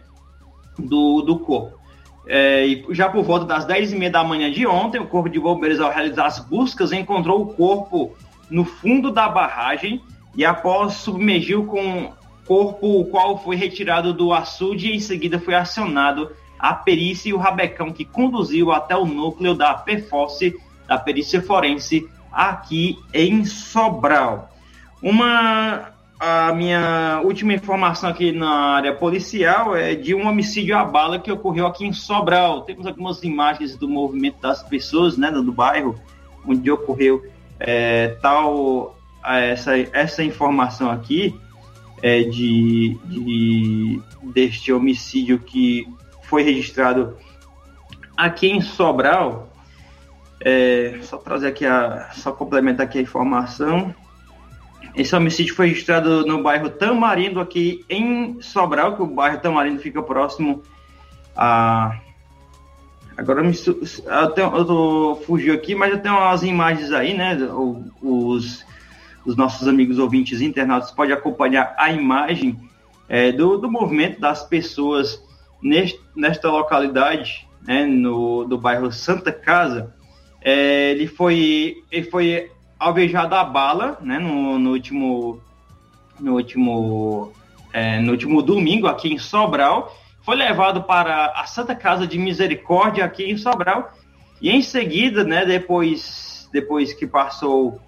do, 0.78 1.22
do 1.22 1.38
corpo. 1.40 1.82
É, 2.26 2.66
e 2.66 2.86
já 2.90 3.08
por 3.08 3.22
volta 3.22 3.44
das 3.44 3.66
10h30 3.66 4.10
da 4.10 4.24
manhã 4.24 4.50
de 4.50 4.66
ontem, 4.66 4.98
o 4.98 5.06
Corpo 5.06 5.28
de 5.28 5.38
Bombeiros, 5.38 5.78
ao 5.78 5.90
realizar 5.90 6.24
as 6.24 6.38
buscas, 6.38 6.90
encontrou 6.90 7.42
o 7.42 7.54
corpo 7.54 8.16
no 8.48 8.64
fundo 8.64 9.10
da 9.10 9.28
barragem 9.28 10.00
e 10.36 10.44
após 10.44 10.94
submergiu 10.94 11.64
com 11.66 12.12
corpo 12.46 13.00
o 13.00 13.06
qual 13.06 13.38
foi 13.38 13.56
retirado 13.56 14.12
do 14.12 14.32
açude 14.32 14.88
e 14.88 14.96
em 14.96 15.00
seguida 15.00 15.38
foi 15.38 15.54
acionado 15.54 16.30
a 16.58 16.72
perícia 16.74 17.30
e 17.30 17.32
o 17.32 17.38
rabecão 17.38 17.92
que 17.92 18.04
conduziu 18.04 18.72
até 18.72 18.96
o 18.96 19.04
núcleo 19.04 19.54
da 19.54 19.74
PFOSSE, 19.74 20.56
da 20.86 20.98
perícia 20.98 21.42
forense, 21.42 22.08
aqui 22.32 22.98
em 23.12 23.44
Sobral. 23.44 24.50
Uma 25.02 25.92
a 26.18 26.52
minha 26.54 27.20
última 27.24 27.52
informação 27.52 28.08
aqui 28.08 28.32
na 28.32 28.76
área 28.76 28.94
policial 28.94 29.76
é 29.76 29.94
de 29.94 30.14
um 30.14 30.26
homicídio 30.26 30.76
à 30.76 30.84
bala 30.84 31.18
que 31.18 31.30
ocorreu 31.30 31.66
aqui 31.66 31.84
em 31.84 31.92
Sobral. 31.92 32.62
Temos 32.62 32.86
algumas 32.86 33.22
imagens 33.22 33.76
do 33.76 33.88
movimento 33.88 34.40
das 34.40 34.62
pessoas, 34.62 35.18
né, 35.18 35.30
do 35.30 35.52
bairro 35.52 36.00
onde 36.46 36.70
ocorreu 36.70 37.24
é, 37.58 38.16
tal 38.22 38.96
essa, 39.24 39.78
essa 39.92 40.22
informação 40.22 40.90
aqui 40.90 41.38
é, 42.02 42.22
de, 42.22 42.98
de 43.04 44.02
deste 44.22 44.72
homicídio 44.72 45.38
que 45.38 45.88
foi 46.22 46.42
registrado 46.42 47.16
aqui 48.16 48.48
em 48.48 48.60
Sobral. 48.60 49.50
É, 50.40 50.98
só 51.02 51.16
trazer 51.16 51.48
aqui 51.48 51.64
a, 51.64 52.10
só 52.12 52.32
complementar 52.32 52.86
aqui 52.86 52.98
a 52.98 53.02
informação. 53.02 53.94
Esse 54.94 55.16
homicídio 55.16 55.54
foi 55.54 55.68
registrado 55.68 56.24
no 56.26 56.42
bairro 56.42 56.68
Tamarindo, 56.68 57.40
aqui 57.40 57.84
em 57.88 58.40
Sobral, 58.40 58.94
que 58.94 59.02
o 59.02 59.06
bairro 59.06 59.40
Tamarindo 59.40 59.80
fica 59.80 60.02
próximo 60.02 60.62
a. 61.34 61.98
Agora 63.16 63.42
me, 63.42 63.54
eu, 63.54 64.30
tenho, 64.30 64.56
eu 64.56 64.64
tô, 64.64 65.22
fugiu 65.24 65.54
aqui, 65.54 65.74
mas 65.74 65.92
eu 65.92 66.00
tenho 66.00 66.16
umas 66.16 66.42
imagens 66.42 66.92
aí, 66.92 67.14
né? 67.14 67.36
Os, 68.02 68.64
os 69.24 69.36
nossos 69.36 69.66
amigos 69.66 69.98
ouvintes 69.98 70.40
internautas 70.40 70.90
podem 70.90 71.14
acompanhar 71.14 71.74
a 71.78 71.90
imagem 71.90 72.58
é, 73.08 73.32
do, 73.32 73.58
do 73.58 73.70
movimento 73.70 74.20
das 74.20 74.44
pessoas 74.44 75.22
neste, 75.62 76.00
nesta 76.14 76.50
localidade, 76.50 77.46
né, 77.66 77.86
no, 77.86 78.44
do 78.44 78.58
bairro 78.58 78.92
Santa 78.92 79.32
Casa. 79.32 79.94
É, 80.42 80.90
ele, 80.90 81.06
foi, 81.06 81.82
ele 81.90 82.10
foi 82.10 82.50
alvejado 82.78 83.34
a 83.34 83.44
bala 83.44 83.98
né, 84.02 84.18
no, 84.18 84.58
no 84.58 84.70
último, 84.70 85.40
no, 86.20 86.34
último, 86.34 87.32
é, 87.72 87.98
no 88.00 88.12
último 88.12 88.42
domingo 88.42 88.86
aqui 88.86 89.12
em 89.12 89.18
Sobral. 89.18 89.96
Foi 90.22 90.36
levado 90.36 90.82
para 90.82 91.32
a 91.34 91.46
Santa 91.46 91.74
Casa 91.74 92.06
de 92.06 92.18
Misericórdia 92.18 93.04
aqui 93.04 93.24
em 93.24 93.36
Sobral. 93.36 93.92
E 94.40 94.50
em 94.50 94.60
seguida, 94.60 95.24
né, 95.24 95.46
depois, 95.46 96.48
depois 96.52 96.92
que 96.92 97.06
passou 97.06 97.80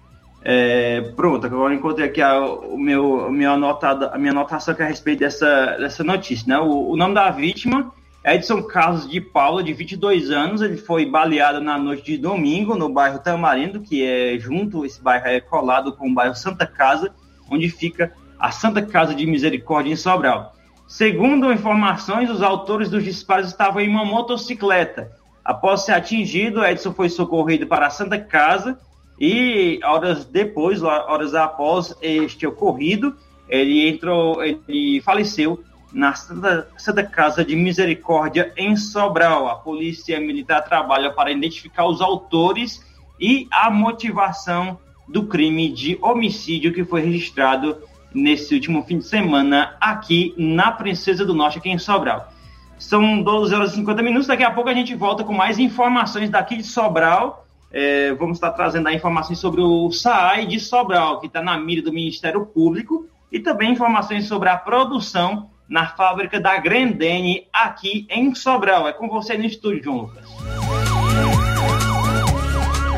é, 0.49 1.01
pronto, 1.01 1.45
agora 1.45 1.75
encontrei 1.75 2.07
aqui 2.07 2.21
a, 2.21 2.39
o 2.39 2.77
meu, 2.77 3.29
minha 3.29 3.51
anotada, 3.51 4.11
a 4.11 4.17
minha 4.17 4.31
anotação 4.31 4.73
que 4.73 4.81
é 4.81 4.85
a 4.85 4.87
respeito 4.87 5.19
dessa, 5.19 5.75
dessa 5.75 6.05
notícia. 6.05 6.47
Né? 6.47 6.57
O, 6.57 6.91
o, 6.91 6.95
nome 6.95 7.15
da 7.15 7.29
vítima 7.29 7.91
é 8.23 8.33
Edson 8.33 8.63
Carlos 8.63 9.09
de 9.09 9.19
Paula, 9.19 9.61
de 9.61 9.73
22 9.73 10.31
anos. 10.31 10.61
Ele 10.61 10.77
foi 10.77 11.05
baleado 11.05 11.59
na 11.59 11.77
noite 11.77 12.13
de 12.13 12.17
domingo 12.17 12.77
no 12.77 12.87
bairro 12.87 13.19
Tamarindo, 13.19 13.81
que 13.81 14.01
é 14.01 14.39
junto, 14.39 14.85
esse 14.85 15.03
bairro 15.03 15.27
é 15.27 15.41
colado 15.41 15.91
com 15.91 16.09
o 16.09 16.13
bairro 16.13 16.33
Santa 16.33 16.65
Casa, 16.65 17.13
onde 17.51 17.69
fica 17.69 18.13
a 18.39 18.49
Santa 18.49 18.81
Casa 18.81 19.13
de 19.13 19.25
Misericórdia 19.25 19.91
em 19.91 19.97
Sobral. 19.97 20.55
Segundo 20.87 21.51
informações, 21.51 22.29
os 22.29 22.41
autores 22.41 22.89
dos 22.89 23.03
disparos 23.03 23.47
estavam 23.47 23.81
em 23.81 23.89
uma 23.89 24.05
motocicleta. 24.05 25.11
Após 25.43 25.81
ser 25.81 25.91
atingido, 25.91 26.63
Edson 26.63 26.93
foi 26.93 27.09
socorrido 27.09 27.67
para 27.67 27.87
a 27.87 27.89
Santa 27.89 28.17
Casa 28.17 28.79
e 29.19 29.79
horas 29.83 30.25
depois, 30.25 30.83
horas 30.83 31.33
após 31.33 31.95
este 32.01 32.45
ocorrido, 32.45 33.15
ele 33.49 33.89
entrou, 33.89 34.43
ele 34.43 35.01
faleceu 35.01 35.63
na 35.91 36.13
Santa, 36.13 36.67
Santa 36.77 37.03
Casa 37.03 37.43
de 37.43 37.55
Misericórdia 37.55 38.53
em 38.55 38.75
Sobral. 38.75 39.47
A 39.47 39.55
polícia 39.55 40.19
militar 40.19 40.61
trabalha 40.61 41.11
para 41.11 41.31
identificar 41.31 41.85
os 41.85 42.01
autores 42.01 42.85
e 43.19 43.47
a 43.51 43.69
motivação 43.69 44.77
do 45.07 45.25
crime 45.25 45.71
de 45.71 45.97
homicídio 46.01 46.73
que 46.73 46.83
foi 46.83 47.01
registrado 47.01 47.77
nesse 48.13 48.53
último 48.53 48.83
fim 48.83 48.99
de 48.99 49.05
semana 49.05 49.75
aqui 49.79 50.33
na 50.37 50.71
Princesa 50.71 51.25
do 51.25 51.33
Norte, 51.33 51.57
aqui 51.57 51.69
em 51.69 51.77
Sobral. 51.77 52.31
São 52.77 53.23
12 53.23 53.55
horas 53.55 53.71
e 53.71 53.75
50 53.75 54.03
minutos. 54.03 54.27
Daqui 54.27 54.43
a 54.43 54.51
pouco 54.51 54.69
a 54.69 54.73
gente 54.73 54.93
volta 54.93 55.23
com 55.23 55.33
mais 55.33 55.57
informações 55.57 56.29
daqui 56.29 56.57
de 56.57 56.63
Sobral 56.63 57.46
é, 57.71 58.13
vamos 58.13 58.37
estar 58.37 58.51
trazendo 58.51 58.89
informações 58.89 59.39
sobre 59.39 59.61
o 59.61 59.91
SAAI 59.91 60.45
de 60.45 60.59
Sobral, 60.59 61.19
que 61.19 61.27
está 61.27 61.41
na 61.41 61.57
mira 61.57 61.81
do 61.81 61.91
Ministério 61.91 62.45
Público, 62.45 63.07
e 63.31 63.39
também 63.39 63.71
informações 63.71 64.27
sobre 64.27 64.49
a 64.49 64.57
produção 64.57 65.49
na 65.67 65.87
fábrica 65.87 66.39
da 66.39 66.57
Grendene 66.57 67.45
aqui 67.51 68.07
em 68.09 68.33
Sobral. 68.33 68.87
É 68.87 68.93
com 68.93 69.09
você 69.09 69.37
no 69.37 69.45
estúdio, 69.45 69.83
João 69.83 69.97
Lucas. 69.97 70.25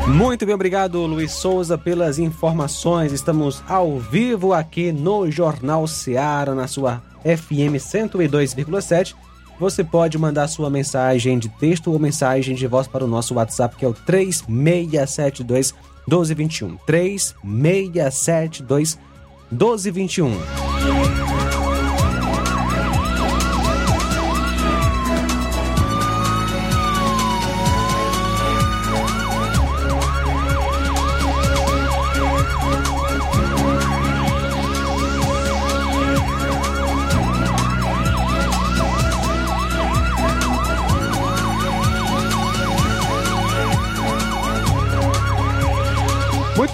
Muito 0.06 0.44
bem, 0.44 0.54
obrigado 0.54 1.06
Luiz 1.06 1.32
Souza 1.32 1.78
pelas 1.78 2.18
informações. 2.18 3.12
Estamos 3.12 3.62
ao 3.68 3.98
vivo 3.98 4.52
aqui 4.52 4.92
no 4.92 5.30
Jornal 5.30 5.86
Seara, 5.86 6.54
na 6.54 6.66
sua 6.66 7.02
FM 7.22 7.76
102,7 7.76 9.14
você 9.60 9.84
pode 9.84 10.16
mandar 10.16 10.48
sua 10.48 10.70
mensagem 10.70 11.38
de 11.38 11.50
texto 11.50 11.92
ou 11.92 11.98
mensagem 11.98 12.54
de 12.54 12.66
voz 12.66 12.88
para 12.88 13.04
o 13.04 13.06
nosso 13.06 13.34
WhatsApp, 13.34 13.76
que 13.76 13.84
é 13.84 13.88
o 13.88 13.92
3672 13.92 15.74
1221. 16.08 16.78
3672 16.86 18.98
1221. 19.52 21.19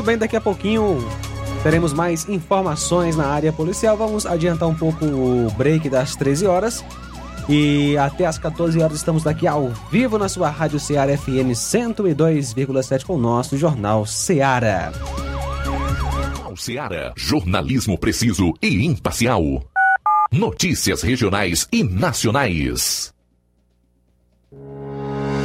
Bem, 0.07 0.17
daqui 0.17 0.37
a 0.37 0.41
pouquinho 0.41 0.99
teremos 1.63 1.93
mais 1.93 2.29
informações 2.29 3.17
na 3.17 3.27
área 3.27 3.53
policial. 3.53 3.97
Vamos 3.97 4.25
adiantar 4.25 4.69
um 4.69 4.75
pouco 4.75 5.05
o 5.05 5.51
break 5.57 5.91
das 5.91 6.15
13 6.15 6.47
horas. 6.47 6.85
E 7.49 7.97
até 7.99 8.25
às 8.25 8.39
14 8.39 8.81
horas 8.81 8.97
estamos 8.97 9.23
daqui 9.23 9.47
ao 9.47 9.71
vivo 9.91 10.17
na 10.19 10.29
sua 10.29 10.49
Rádio 10.49 10.81
Ceará 10.81 11.17
FM 11.17 11.53
102,7 11.55 13.05
com 13.05 13.15
o 13.15 13.19
nosso 13.19 13.57
Jornal 13.57 14.07
Ceará. 14.07 14.93
Ceará, 16.57 17.13
jornalismo 17.17 17.99
preciso 17.99 18.55
e 18.63 18.87
imparcial. 18.87 19.43
Notícias 20.33 21.03
regionais 21.03 21.69
e 21.71 21.85
nacionais. 21.85 23.16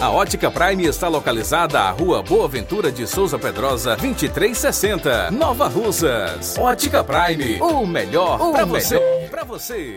A 0.00 0.10
Ótica 0.10 0.50
Prime 0.50 0.84
está 0.84 1.06
localizada 1.06 1.78
à 1.80 1.90
Rua 1.92 2.24
Boa 2.24 2.48
Ventura 2.48 2.90
de 2.90 3.06
Souza 3.06 3.38
Pedrosa, 3.38 3.94
2360, 3.94 5.30
Nova 5.30 5.68
Russas. 5.68 6.58
Ótica 6.58 7.04
Prime, 7.04 7.60
o 7.60 7.86
melhor 7.86 8.50
para 8.50 8.64
você. 8.64 8.98
Pra 9.30 9.44
você. 9.44 9.96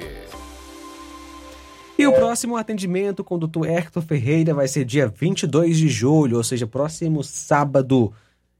E 1.97 2.05
o 2.05 2.13
próximo 2.13 2.55
atendimento 2.55 3.23
com 3.23 3.35
o 3.35 3.39
Dr. 3.39 3.65
Hector 3.65 4.03
Ferreira 4.03 4.53
vai 4.53 4.67
ser 4.67 4.85
dia 4.85 5.07
22 5.07 5.75
de 5.75 5.89
julho, 5.89 6.37
ou 6.37 6.43
seja, 6.43 6.67
próximo 6.67 7.23
sábado. 7.23 8.13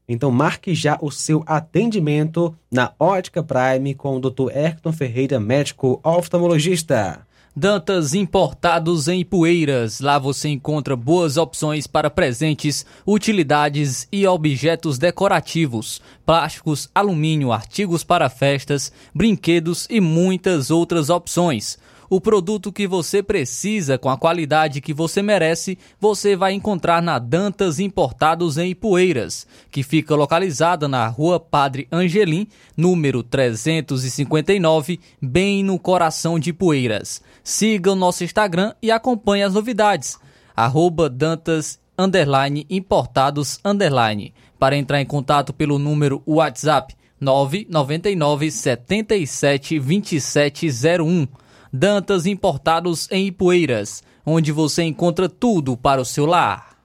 Então 0.08 0.32
marque 0.32 0.74
já 0.74 0.98
o 1.00 1.12
seu 1.12 1.44
atendimento 1.46 2.52
na 2.68 2.92
Ótica 2.98 3.40
Prime 3.40 3.94
com 3.94 4.16
o 4.16 4.20
Dr. 4.20 4.50
Hector 4.52 4.92
Ferreira, 4.92 5.38
médico 5.38 6.00
oftalmologista. 6.02 7.24
Dantas 7.54 8.14
Importados 8.14 9.08
em 9.08 9.22
Poeiras. 9.22 10.00
Lá 10.00 10.18
você 10.18 10.48
encontra 10.48 10.96
boas 10.96 11.36
opções 11.36 11.86
para 11.86 12.08
presentes, 12.08 12.86
utilidades 13.06 14.08
e 14.10 14.26
objetos 14.26 14.96
decorativos, 14.96 16.00
plásticos, 16.24 16.88
alumínio, 16.94 17.52
artigos 17.52 18.02
para 18.02 18.30
festas, 18.30 18.90
brinquedos 19.14 19.86
e 19.90 20.00
muitas 20.00 20.70
outras 20.70 21.10
opções. 21.10 21.76
O 22.12 22.20
produto 22.20 22.70
que 22.70 22.86
você 22.86 23.22
precisa 23.22 23.96
com 23.96 24.10
a 24.10 24.18
qualidade 24.18 24.82
que 24.82 24.92
você 24.92 25.22
merece, 25.22 25.78
você 25.98 26.36
vai 26.36 26.52
encontrar 26.52 27.00
na 27.00 27.18
Dantas 27.18 27.80
Importados 27.80 28.58
em 28.58 28.72
Ipueiras, 28.72 29.46
que 29.70 29.82
fica 29.82 30.14
localizada 30.14 30.86
na 30.86 31.06
Rua 31.06 31.40
Padre 31.40 31.88
Angelim, 31.90 32.46
número 32.76 33.22
359, 33.22 35.00
bem 35.22 35.64
no 35.64 35.78
coração 35.78 36.38
de 36.38 36.50
Ipueiras. 36.50 37.22
Siga 37.42 37.92
o 37.92 37.96
nosso 37.96 38.22
Instagram 38.22 38.74
e 38.82 38.90
acompanhe 38.90 39.44
as 39.44 39.54
novidades. 39.54 40.18
Arroba 40.54 41.08
Dantas 41.08 41.80
underline, 41.98 42.66
Importados 42.68 43.58
underline. 43.64 44.34
Para 44.58 44.76
entrar 44.76 45.00
em 45.00 45.06
contato 45.06 45.50
pelo 45.54 45.78
número 45.78 46.22
WhatsApp 46.26 46.94
999 47.18 48.50
77 48.50 49.80
2701. 49.80 51.41
Dantas 51.74 52.26
Importados 52.26 53.08
em 53.10 53.28
Ipueiras, 53.28 54.02
onde 54.26 54.52
você 54.52 54.82
encontra 54.82 55.26
tudo 55.26 55.74
para 55.74 56.02
o 56.02 56.04
seu 56.04 56.26
lar. 56.26 56.76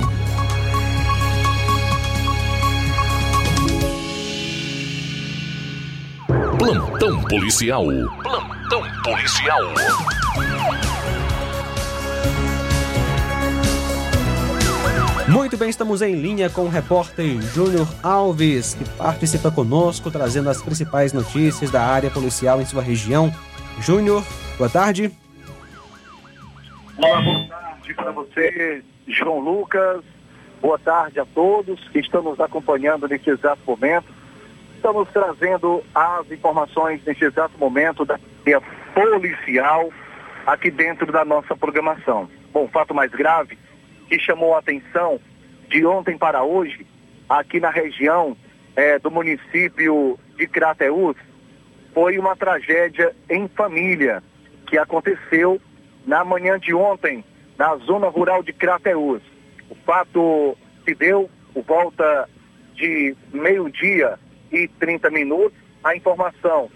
Plantão 6.66 7.22
policial. 7.26 7.86
Plantão 8.24 8.82
policial. 9.04 9.62
Muito 15.28 15.58
bem, 15.58 15.70
estamos 15.70 16.02
em 16.02 16.16
linha 16.16 16.50
com 16.50 16.62
o 16.64 16.68
repórter 16.68 17.40
Júnior 17.40 17.88
Alves, 18.02 18.74
que 18.74 18.84
participa 18.98 19.52
conosco, 19.52 20.10
trazendo 20.10 20.50
as 20.50 20.60
principais 20.60 21.14
notícias 21.14 21.70
da 21.70 21.84
área 21.84 22.10
policial 22.10 22.60
em 22.60 22.66
sua 22.66 22.82
região. 22.82 23.32
Júnior, 23.80 24.24
boa 24.58 24.68
tarde. 24.68 25.12
Olá, 26.98 27.22
boa 27.22 27.48
tarde 27.48 27.94
para 27.94 28.12
você, 28.12 28.84
João 29.08 29.38
Lucas. 29.38 30.02
Boa 30.64 30.80
tarde 30.80 31.20
a 31.20 31.26
todos 31.28 31.80
que 31.90 32.00
estão 32.00 32.24
nos 32.24 32.40
acompanhando 32.40 33.08
nesse 33.08 33.30
exato 33.30 33.62
momento. 33.68 34.25
Estamos 34.76 35.10
trazendo 35.12 35.84
as 35.94 36.30
informações 36.32 37.04
nesse 37.06 37.26
exato 37.26 37.58
momento 37.58 38.06
da 38.06 38.20
área 38.46 38.62
policial 38.94 39.90
aqui 40.46 40.70
dentro 40.70 41.12
da 41.12 41.26
nossa 41.26 41.56
programação. 41.56 42.30
Bom, 42.54 42.68
fato 42.68 42.94
mais 42.94 43.12
grave 43.12 43.58
que 44.08 44.20
chamou 44.20 44.54
a 44.56 44.60
atenção 44.60 45.20
de 45.68 45.86
ontem 45.86 46.18
para 46.18 46.44
hoje, 46.44 46.86
aqui 47.28 47.60
na 47.60 47.72
região 47.72 48.38
é, 48.76 49.00
do 49.00 49.10
município 49.10 50.20
de 50.38 50.48
Crateús, 50.48 51.18
foi 51.94 52.18
uma 52.18 52.36
tragédia 52.36 53.16
em 53.30 53.48
família 53.48 54.22
que 54.68 54.78
aconteceu 54.78 55.60
na 56.06 56.24
manhã 56.24 56.60
de 56.60 56.74
ontem, 56.74 57.24
na 57.58 57.76
zona 57.78 58.08
rural 58.08 58.44
de 58.44 58.54
Crateús. 58.54 59.22
O 59.70 59.76
fato 59.86 60.56
se 60.86 60.94
deu 60.94 61.30
por 61.54 61.64
volta 61.64 62.30
de 62.76 63.16
meio-dia 63.34 64.20
e 64.52 64.68
30 64.68 65.10
minutos. 65.10 65.58
A 65.84 65.96
informação 65.96 66.70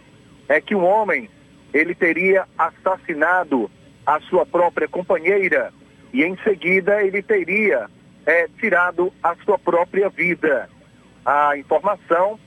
é 0.47 0.59
que 0.61 0.75
um 0.75 0.85
homem 0.85 1.29
ele 1.73 1.93
teria 1.93 2.45
assassinado 2.57 3.69
a 4.05 4.19
sua 4.21 4.45
própria 4.45 4.87
companheira 4.87 5.71
e 6.11 6.23
em 6.23 6.35
seguida 6.43 7.03
ele 7.03 7.21
teria 7.21 7.87
é, 8.25 8.47
tirado 8.59 9.13
a 9.21 9.35
sua 9.45 9.57
própria 9.59 10.09
vida. 10.09 10.69
A 11.25 11.57
informação 11.57 12.39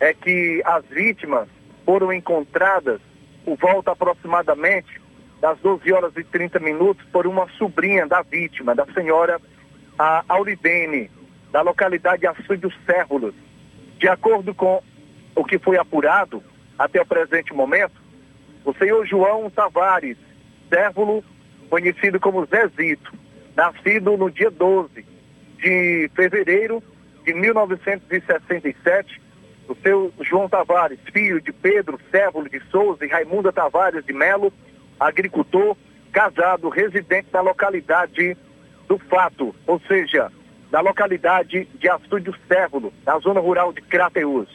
é 0.00 0.12
que 0.12 0.62
as 0.64 0.84
vítimas 0.86 1.48
foram 1.84 2.12
encontradas 2.12 3.00
por 3.44 3.56
volta 3.56 3.92
aproximadamente 3.92 5.00
das 5.40 5.58
12 5.60 5.92
horas 5.92 6.12
e 6.16 6.24
30 6.24 6.58
minutos 6.58 7.06
por 7.12 7.26
uma 7.26 7.48
sobrinha 7.58 8.06
da 8.06 8.22
vítima, 8.22 8.74
da 8.74 8.86
senhora 8.86 9.40
a 9.98 10.24
Auridene, 10.28 11.10
da 11.52 11.62
localidade 11.62 12.26
Açude 12.26 12.62
dos 12.62 12.74
Cérvulos. 12.84 13.34
De 13.98 14.08
acordo 14.08 14.54
com 14.54 14.82
o 15.34 15.44
que 15.44 15.58
foi 15.58 15.78
apurado 15.78 16.42
até 16.78 17.00
o 17.00 17.06
presente 17.06 17.52
momento, 17.54 17.94
o 18.64 18.74
senhor 18.74 19.06
João 19.06 19.48
Tavares, 19.48 20.16
Cérvulo, 20.68 21.24
conhecido 21.70 22.18
como 22.20 22.46
Zezito, 22.46 23.12
nascido 23.56 24.16
no 24.16 24.30
dia 24.30 24.50
12 24.50 25.04
de 25.58 26.10
fevereiro 26.14 26.82
de 27.24 27.32
1967, 27.32 29.20
o 29.68 29.74
seu 29.82 30.12
João 30.20 30.48
Tavares, 30.48 30.98
filho 31.12 31.40
de 31.40 31.52
Pedro 31.52 31.98
Cérvulo 32.10 32.48
de 32.48 32.60
Souza 32.70 33.04
e 33.04 33.08
Raimunda 33.08 33.52
Tavares 33.52 34.04
de 34.04 34.12
Melo, 34.12 34.52
agricultor, 34.98 35.76
casado, 36.12 36.68
residente 36.68 37.28
da 37.30 37.40
localidade 37.40 38.36
do 38.88 38.98
Fato, 38.98 39.54
ou 39.66 39.80
seja, 39.88 40.30
da 40.70 40.80
localidade 40.80 41.64
de 41.78 41.88
Astúdio 41.88 42.34
Cérvulo, 42.48 42.92
na 43.04 43.18
zona 43.18 43.40
rural 43.40 43.72
de 43.72 43.80
Crateús. 43.82 44.48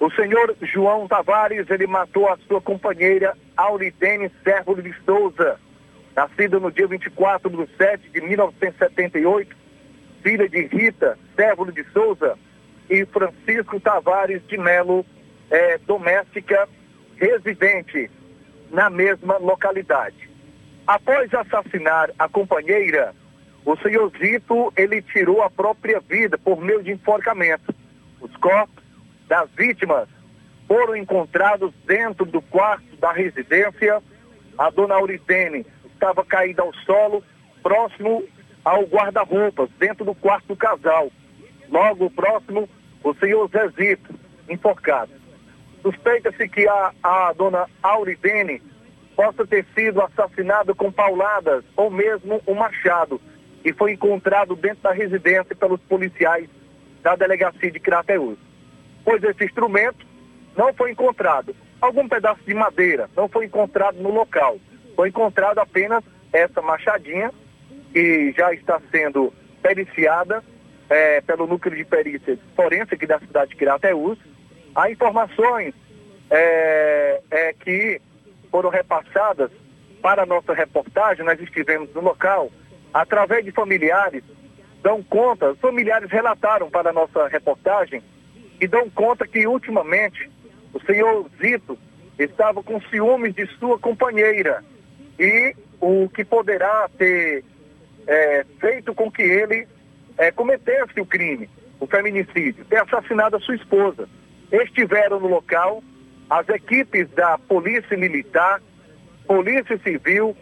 O 0.00 0.10
senhor 0.10 0.56
João 0.62 1.06
Tavares, 1.06 1.68
ele 1.70 1.86
matou 1.86 2.28
a 2.28 2.36
sua 2.48 2.60
companheira 2.60 3.36
Auridene 3.56 4.30
Cérvulo 4.42 4.82
de 4.82 4.94
Souza, 5.04 5.58
nascida 6.16 6.58
no 6.58 6.70
dia 6.70 6.86
24 6.86 7.48
de 7.48 7.76
7 7.76 8.10
de 8.10 8.20
1978, 8.20 9.56
filha 10.22 10.48
de 10.48 10.66
Rita 10.66 11.18
Cérvulo 11.36 11.72
de 11.72 11.84
Souza 11.92 12.38
e 12.90 13.04
Francisco 13.06 13.78
Tavares 13.80 14.42
de 14.46 14.58
Melo, 14.58 15.04
é, 15.50 15.78
doméstica, 15.78 16.68
residente 17.16 18.10
na 18.70 18.90
mesma 18.90 19.38
localidade. 19.38 20.30
Após 20.86 21.32
assassinar 21.32 22.10
a 22.18 22.28
companheira, 22.28 23.14
o 23.64 23.76
senhor 23.76 24.10
Zito, 24.18 24.72
ele 24.76 25.00
tirou 25.02 25.42
a 25.42 25.50
própria 25.50 26.00
vida 26.00 26.36
por 26.36 26.60
meio 26.60 26.82
de 26.82 26.90
enforcamento. 26.90 27.72
Os 28.20 28.34
corpos 28.36 28.82
das 29.28 29.48
vítimas 29.50 30.08
foram 30.66 30.96
encontrados 30.96 31.72
dentro 31.86 32.24
do 32.24 32.42
quarto 32.42 32.96
da 32.96 33.12
residência. 33.12 34.02
A 34.58 34.70
dona 34.70 34.94
Auritene 34.94 35.64
estava 35.86 36.24
caída 36.24 36.62
ao 36.62 36.74
solo, 36.74 37.22
próximo 37.62 38.24
ao 38.64 38.82
guarda-roupas, 38.82 39.70
dentro 39.78 40.04
do 40.04 40.14
quarto 40.14 40.48
do 40.48 40.56
casal. 40.56 41.10
Logo 41.68 42.10
próximo, 42.10 42.68
o 43.04 43.14
senhor 43.14 43.48
Zezito, 43.48 44.12
enforcado. 44.48 45.12
Suspeita-se 45.82 46.48
que 46.48 46.66
a, 46.66 46.92
a 47.02 47.32
dona 47.32 47.66
Auridene 47.82 48.60
possa 49.14 49.46
ter 49.46 49.64
sido 49.74 50.00
assassinada 50.02 50.74
com 50.74 50.90
pauladas 50.90 51.64
ou 51.76 51.90
mesmo 51.90 52.40
um 52.46 52.54
machado 52.54 53.20
e 53.64 53.72
foi 53.72 53.92
encontrado 53.92 54.56
dentro 54.56 54.82
da 54.82 54.92
residência 54.92 55.54
pelos 55.54 55.80
policiais 55.82 56.48
da 57.02 57.16
delegacia 57.16 57.70
de 57.70 57.80
Crateús. 57.80 58.38
Pois 59.04 59.22
esse 59.22 59.44
instrumento 59.44 60.06
não 60.56 60.72
foi 60.74 60.92
encontrado. 60.92 61.54
Algum 61.80 62.08
pedaço 62.08 62.40
de 62.46 62.54
madeira 62.54 63.08
não 63.16 63.28
foi 63.28 63.46
encontrado 63.46 63.96
no 63.96 64.10
local. 64.10 64.58
Foi 64.94 65.08
encontrado 65.08 65.58
apenas 65.58 66.04
essa 66.32 66.62
machadinha, 66.62 67.32
que 67.92 68.32
já 68.32 68.52
está 68.52 68.80
sendo 68.90 69.32
periciada 69.60 70.42
é, 70.88 71.20
pelo 71.20 71.46
núcleo 71.46 71.76
de 71.76 71.84
perícia 71.84 72.38
forense 72.54 72.94
aqui 72.94 73.06
da 73.06 73.18
cidade 73.18 73.50
de 73.50 73.56
Crateús. 73.56 74.18
Há 74.74 74.90
informações 74.90 75.74
é, 76.30 77.20
é, 77.30 77.52
que 77.52 78.00
foram 78.50 78.70
repassadas 78.70 79.50
para 80.00 80.22
a 80.22 80.26
nossa 80.26 80.52
reportagem, 80.52 81.24
nós 81.24 81.40
estivemos 81.40 81.92
no 81.94 82.00
local, 82.00 82.50
através 82.92 83.44
de 83.44 83.52
familiares, 83.52 84.22
dão 84.82 85.02
conta, 85.02 85.54
familiares 85.56 86.10
relataram 86.10 86.70
para 86.70 86.90
a 86.90 86.92
nossa 86.92 87.28
reportagem 87.28 88.02
e 88.60 88.66
dão 88.66 88.90
conta 88.90 89.26
que 89.26 89.46
ultimamente 89.46 90.30
o 90.72 90.80
senhor 90.80 91.28
Zito 91.40 91.78
estava 92.18 92.62
com 92.62 92.80
ciúmes 92.82 93.34
de 93.34 93.46
sua 93.58 93.78
companheira 93.78 94.64
e 95.18 95.54
o 95.80 96.08
que 96.08 96.24
poderá 96.24 96.88
ter 96.96 97.44
é, 98.06 98.44
feito 98.60 98.94
com 98.94 99.10
que 99.10 99.22
ele 99.22 99.66
é, 100.18 100.30
cometesse 100.30 101.00
o 101.00 101.06
crime, 101.06 101.48
o 101.80 101.86
feminicídio, 101.86 102.64
ter 102.64 102.78
assassinado 102.78 103.36
a 103.36 103.40
sua 103.40 103.56
esposa. 103.56 104.08
Estiveram 104.50 105.20
no 105.20 105.28
local 105.28 105.82
as 106.28 106.48
equipes 106.48 107.08
da 107.10 107.38
Polícia 107.38 107.96
Militar, 107.96 108.60
Polícia 109.26 109.78
Civil, 109.78 110.36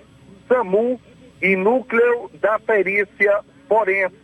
SAMU 0.49 1.01
e 1.41 1.57
núcleo 1.57 2.31
da 2.41 2.59
perícia 2.59 3.41
forense. 3.69 4.17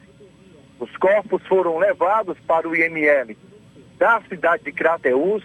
Os 0.78 0.94
corpos 0.96 1.42
foram 1.46 1.78
levados 1.78 2.38
para 2.46 2.68
o 2.68 2.76
IML 2.76 3.36
da 3.98 4.20
cidade 4.28 4.64
de 4.64 4.72
Crateús. 4.72 5.42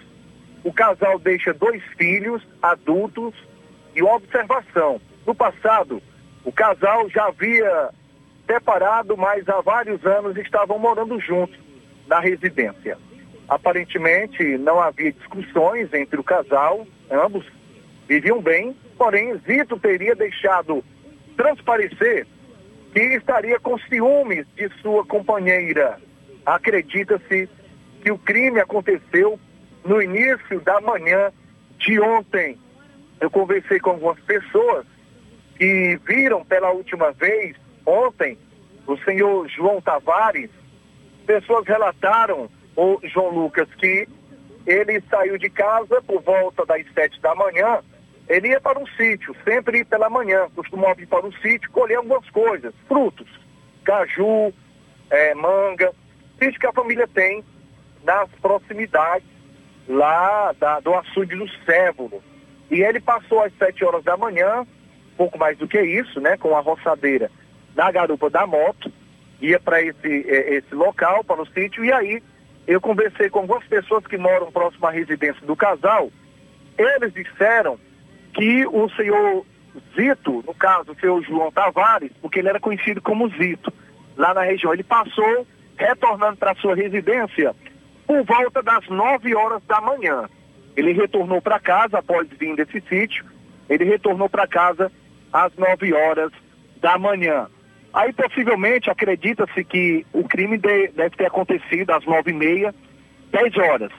O 0.63 0.73
casal 0.73 1.17
deixa 1.19 1.53
dois 1.53 1.81
filhos 1.97 2.45
adultos 2.61 3.33
e 3.95 4.01
uma 4.01 4.15
observação. 4.15 5.01
No 5.25 5.33
passado, 5.33 6.01
o 6.43 6.51
casal 6.51 7.09
já 7.09 7.27
havia 7.27 7.89
separado, 8.45 9.15
mas 9.15 9.47
há 9.47 9.61
vários 9.61 10.05
anos 10.05 10.35
estavam 10.37 10.77
morando 10.77 11.19
juntos 11.19 11.57
na 12.07 12.19
residência. 12.19 12.97
Aparentemente 13.47 14.57
não 14.57 14.79
havia 14.79 15.11
discussões 15.11 15.93
entre 15.93 16.19
o 16.19 16.23
casal, 16.23 16.85
ambos 17.09 17.45
viviam 18.07 18.41
bem, 18.41 18.75
porém 18.97 19.37
Zito 19.47 19.79
teria 19.79 20.15
deixado 20.15 20.83
transparecer 21.41 22.27
que 22.93 22.99
estaria 22.99 23.59
com 23.59 23.75
ciúmes 23.79 24.45
de 24.55 24.69
sua 24.79 25.03
companheira. 25.03 25.97
Acredita-se 26.45 27.49
que 28.03 28.11
o 28.11 28.17
crime 28.19 28.59
aconteceu 28.59 29.39
no 29.83 29.99
início 29.99 30.59
da 30.61 30.79
manhã 30.81 31.31
de 31.79 31.99
ontem. 31.99 32.59
Eu 33.19 33.31
conversei 33.31 33.79
com 33.79 33.91
algumas 33.91 34.19
pessoas 34.19 34.85
que 35.57 35.99
viram 36.05 36.45
pela 36.45 36.69
última 36.71 37.11
vez 37.11 37.55
ontem 37.87 38.37
o 38.85 38.95
senhor 38.97 39.47
João 39.49 39.81
Tavares. 39.81 40.51
Pessoas 41.25 41.65
relataram, 41.65 42.49
o 42.75 42.99
João 43.03 43.29
Lucas, 43.29 43.67
que 43.79 44.07
ele 44.67 45.01
saiu 45.09 45.39
de 45.39 45.49
casa 45.49 46.01
por 46.03 46.21
volta 46.21 46.65
das 46.67 46.85
sete 46.93 47.19
da 47.19 47.33
manhã. 47.33 47.79
Ele 48.31 48.47
ia 48.47 48.61
para 48.61 48.79
um 48.79 48.87
sítio, 48.95 49.35
sempre 49.43 49.83
pela 49.83 50.09
manhã, 50.09 50.47
costumava 50.55 51.01
ir 51.01 51.05
para 51.05 51.25
um 51.25 51.33
sítio, 51.33 51.69
colher 51.69 51.97
algumas 51.97 52.29
coisas, 52.29 52.73
frutos, 52.87 53.27
caju, 53.83 54.53
é, 55.09 55.35
manga, 55.35 55.91
sítio 56.39 56.57
que 56.57 56.65
a 56.65 56.71
família 56.71 57.05
tem 57.09 57.43
nas 58.05 58.29
proximidades 58.41 59.27
lá 59.85 60.53
da, 60.57 60.79
do 60.79 60.95
açude 60.95 61.35
do 61.35 61.45
Cévulo. 61.65 62.23
E 62.71 62.81
ele 62.81 63.01
passou 63.01 63.43
às 63.43 63.51
sete 63.57 63.83
horas 63.83 64.01
da 64.05 64.15
manhã, 64.15 64.65
pouco 65.17 65.37
mais 65.37 65.57
do 65.57 65.67
que 65.67 65.81
isso, 65.81 66.21
né, 66.21 66.37
com 66.37 66.55
a 66.55 66.61
roçadeira 66.61 67.29
na 67.75 67.91
garupa 67.91 68.29
da 68.29 68.47
moto, 68.47 68.89
ia 69.41 69.59
para 69.59 69.81
esse, 69.81 70.07
esse 70.07 70.73
local, 70.73 71.21
para 71.25 71.41
o 71.41 71.47
sítio, 71.47 71.83
e 71.83 71.91
aí 71.91 72.23
eu 72.65 72.79
conversei 72.79 73.29
com 73.29 73.39
algumas 73.39 73.65
pessoas 73.65 74.07
que 74.07 74.17
moram 74.17 74.49
próximo 74.53 74.87
à 74.87 74.91
residência 74.91 75.45
do 75.45 75.53
casal. 75.57 76.09
Eles 76.77 77.13
disseram 77.13 77.77
que 78.33 78.65
o 78.67 78.89
senhor 78.89 79.45
Zito, 79.95 80.43
no 80.45 80.53
caso, 80.53 80.91
o 80.91 80.99
senhor 80.99 81.21
João 81.23 81.51
Tavares, 81.51 82.11
porque 82.21 82.39
ele 82.39 82.49
era 82.49 82.59
conhecido 82.59 83.01
como 83.01 83.29
Zito, 83.29 83.71
lá 84.17 84.33
na 84.33 84.41
região, 84.41 84.73
ele 84.73 84.83
passou 84.83 85.47
retornando 85.77 86.37
para 86.37 86.55
sua 86.55 86.75
residência 86.75 87.55
por 88.05 88.23
volta 88.23 88.61
das 88.61 88.87
9 88.87 89.35
horas 89.35 89.63
da 89.67 89.81
manhã. 89.81 90.29
Ele 90.75 90.91
retornou 90.91 91.41
para 91.41 91.59
casa 91.59 91.99
após 91.99 92.27
vir 92.39 92.55
desse 92.55 92.81
sítio, 92.87 93.25
ele 93.69 93.85
retornou 93.85 94.29
para 94.29 94.47
casa 94.47 94.91
às 95.31 95.53
9 95.55 95.93
horas 95.93 96.31
da 96.81 96.97
manhã. 96.97 97.47
Aí 97.93 98.13
possivelmente 98.13 98.89
acredita-se 98.89 99.63
que 99.63 100.05
o 100.13 100.23
crime 100.23 100.57
de, 100.57 100.87
deve 100.89 101.15
ter 101.15 101.25
acontecido 101.25 101.91
às 101.91 102.03
9h30, 102.05 102.73
10 103.31 103.57
horas. 103.57 103.91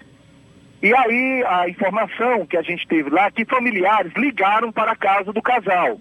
E 0.83 0.93
aí 0.93 1.45
a 1.47 1.68
informação 1.68 2.45
que 2.45 2.57
a 2.57 2.62
gente 2.62 2.87
teve 2.89 3.09
lá, 3.09 3.30
que 3.30 3.45
familiares 3.45 4.12
ligaram 4.16 4.72
para 4.72 4.93
a 4.93 4.97
casa 4.97 5.33
do 5.33 5.41
casal. 5.41 6.01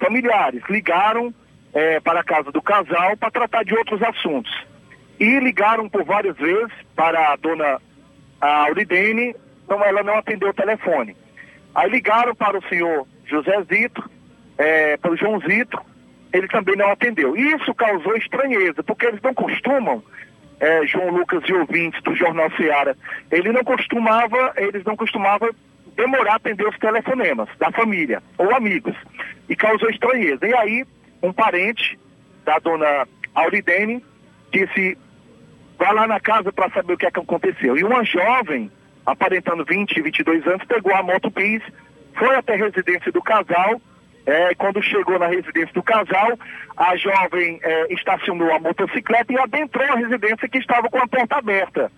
Familiares 0.00 0.62
ligaram 0.70 1.32
é, 1.74 2.00
para 2.00 2.20
a 2.20 2.24
casa 2.24 2.50
do 2.50 2.62
casal 2.62 3.16
para 3.18 3.30
tratar 3.30 3.64
de 3.64 3.74
outros 3.74 4.02
assuntos. 4.02 4.50
E 5.20 5.38
ligaram 5.40 5.88
por 5.90 6.04
várias 6.04 6.36
vezes 6.38 6.72
para 6.96 7.32
a 7.32 7.36
dona 7.36 7.80
Auridene, 8.40 9.36
então 9.64 9.82
ela 9.84 10.02
não 10.02 10.16
atendeu 10.16 10.48
o 10.48 10.54
telefone. 10.54 11.14
Aí 11.74 11.90
ligaram 11.90 12.34
para 12.34 12.58
o 12.58 12.68
senhor 12.68 13.06
José 13.26 13.62
Zito, 13.64 14.10
é, 14.56 14.96
para 14.96 15.12
o 15.12 15.16
João 15.16 15.38
Zito, 15.40 15.78
ele 16.32 16.48
também 16.48 16.76
não 16.76 16.90
atendeu. 16.90 17.36
E 17.36 17.54
isso 17.54 17.74
causou 17.74 18.16
estranheza, 18.16 18.82
porque 18.82 19.06
eles 19.06 19.20
não 19.22 19.34
costumam 19.34 20.02
é, 20.64 20.86
João 20.86 21.10
Lucas 21.10 21.42
e 21.46 21.52
ouvintes 21.52 22.02
do 22.02 22.16
Jornal 22.16 22.50
Seara, 22.56 22.96
ele 23.30 23.52
não 23.52 23.62
costumava, 23.62 24.54
eles 24.56 24.82
não 24.84 24.96
costumavam 24.96 25.50
demorar 25.94 26.32
a 26.32 26.36
atender 26.36 26.66
os 26.66 26.78
telefonemas 26.78 27.50
da 27.58 27.70
família 27.70 28.22
ou 28.38 28.50
amigos. 28.54 28.96
E 29.46 29.54
causou 29.54 29.90
estranheza. 29.90 30.46
E 30.46 30.54
aí, 30.54 30.86
um 31.22 31.34
parente 31.34 31.98
da 32.46 32.58
dona 32.58 33.06
Auridene 33.34 34.02
disse, 34.50 34.96
vá 35.78 35.92
lá 35.92 36.06
na 36.06 36.18
casa 36.18 36.50
para 36.50 36.70
saber 36.70 36.94
o 36.94 36.96
que 36.96 37.04
é 37.04 37.10
que 37.10 37.20
aconteceu. 37.20 37.76
E 37.76 37.84
uma 37.84 38.02
jovem, 38.02 38.70
aparentando 39.04 39.66
20, 39.66 40.00
22 40.00 40.46
anos, 40.46 40.64
pegou 40.66 40.94
a 40.94 41.02
moto 41.02 41.28
bis, 41.28 41.62
foi 42.18 42.34
até 42.36 42.54
a 42.54 42.64
residência 42.64 43.12
do 43.12 43.20
casal, 43.20 43.82
é, 44.26 44.54
quando 44.54 44.82
chegou 44.82 45.18
na 45.18 45.26
residência 45.26 45.72
do 45.74 45.82
casal, 45.82 46.38
a 46.76 46.96
jovem 46.96 47.60
é, 47.62 47.92
estacionou 47.92 48.52
a 48.52 48.58
motocicleta 48.58 49.32
e 49.32 49.38
adentrou 49.38 49.86
a 49.86 49.96
residência 49.96 50.48
que 50.48 50.58
estava 50.58 50.88
com 50.88 50.98
a 50.98 51.06
porta 51.06 51.36
aberta. 51.36 51.92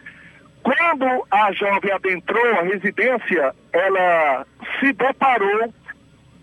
Quando 0.62 1.26
a 1.30 1.52
jovem 1.52 1.92
adentrou 1.92 2.44
a 2.58 2.62
residência, 2.62 3.54
ela 3.72 4.46
se 4.80 4.92
deparou 4.92 5.72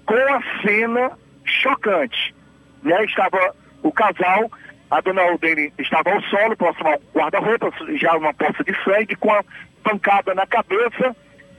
com 0.06 0.16
a 0.16 0.42
cena 0.62 1.12
chocante. 1.44 2.34
Né? 2.82 3.04
Estava 3.04 3.54
o 3.82 3.92
casal, 3.92 4.50
a 4.90 5.02
dona 5.02 5.24
Aldene 5.24 5.74
estava 5.78 6.14
ao 6.14 6.22
solo, 6.24 6.56
próximo 6.56 6.88
ao 6.88 7.02
guarda-roupa, 7.14 7.72
já 7.98 8.16
uma 8.16 8.34
poça 8.34 8.64
de 8.64 8.74
sangue, 8.84 9.16
com 9.18 9.32
a 9.32 9.44
pancada 9.84 10.34
na 10.34 10.48
cabeça, 10.48 11.16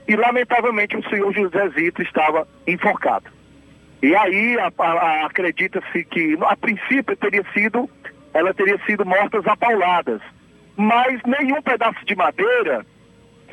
e 0.07 0.15
lamentavelmente 0.15 0.97
o 0.97 1.09
senhor 1.09 1.31
José 1.33 1.69
Zito 1.69 2.01
estava 2.01 2.47
enforcado. 2.65 3.29
E 4.05 4.15
aí 4.15 4.55
acredita-se 5.25 6.03
que, 6.03 6.37
a 6.43 6.55
princípio, 6.55 7.17
teria 7.17 7.43
sido, 7.55 7.89
ela 8.35 8.53
teria 8.53 8.77
sido 8.85 9.03
mortas 9.03 9.47
apauladas. 9.47 10.21
Mas 10.77 11.19
nenhum 11.25 11.59
pedaço 11.59 12.05
de 12.05 12.15
madeira 12.15 12.85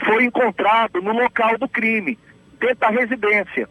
foi 0.05 0.27
encontrado 0.27 1.01
no 1.01 1.15
local 1.15 1.57
do 1.57 1.67
crime, 1.67 2.19
dentro 2.61 2.77
da 2.77 2.91
residência. 2.91 3.67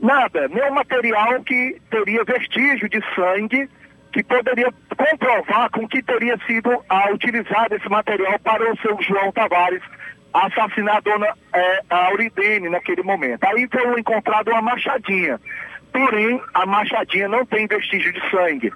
Nada, 0.00 0.48
nenhum 0.48 0.70
material 0.70 1.42
que 1.42 1.76
teria 1.90 2.24
vestígio 2.24 2.88
de 2.88 3.02
sangue 3.14 3.68
que 4.10 4.22
poderia 4.22 4.72
comprovar 4.96 5.70
com 5.70 5.86
que 5.86 6.02
teria 6.02 6.38
sido 6.46 6.82
ah, 6.88 7.10
utilizado 7.12 7.74
esse 7.74 7.88
material 7.90 8.38
para 8.38 8.72
o 8.72 8.76
seu 8.78 8.96
João 9.02 9.30
Tavares 9.32 9.82
assassinar 10.32 10.96
a 10.96 11.00
dona 11.00 11.34
a 11.90 12.06
Auridene 12.06 12.70
naquele 12.70 13.02
momento. 13.02 13.44
Aí 13.44 13.68
foi 13.70 14.00
encontrado 14.00 14.50
uma 14.50 14.62
machadinha. 14.62 15.38
Porém, 15.96 16.38
a 16.52 16.66
machadinha 16.66 17.26
não 17.26 17.46
tem 17.46 17.66
vestígio 17.66 18.12
de 18.12 18.20
sangue. 18.30 18.70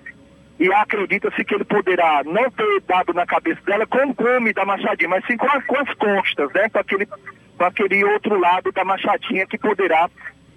E 0.58 0.72
acredita-se 0.72 1.44
que 1.44 1.54
ele 1.54 1.64
poderá 1.64 2.22
não 2.24 2.50
ter 2.50 2.80
dado 2.88 3.12
na 3.12 3.26
cabeça 3.26 3.60
dela 3.66 3.86
com 3.86 4.08
o 4.08 4.14
cume 4.14 4.54
da 4.54 4.64
machadinha, 4.64 5.10
mas 5.10 5.26
sim 5.26 5.36
com 5.36 5.46
as, 5.46 5.62
com 5.66 5.76
as 5.76 5.94
costas, 5.94 6.50
né? 6.54 6.70
Com 6.70 6.78
aquele, 6.78 7.04
com 7.04 7.64
aquele 7.64 8.02
outro 8.04 8.38
lado 8.38 8.72
da 8.72 8.84
machadinha 8.86 9.46
que 9.46 9.58
poderá 9.58 10.08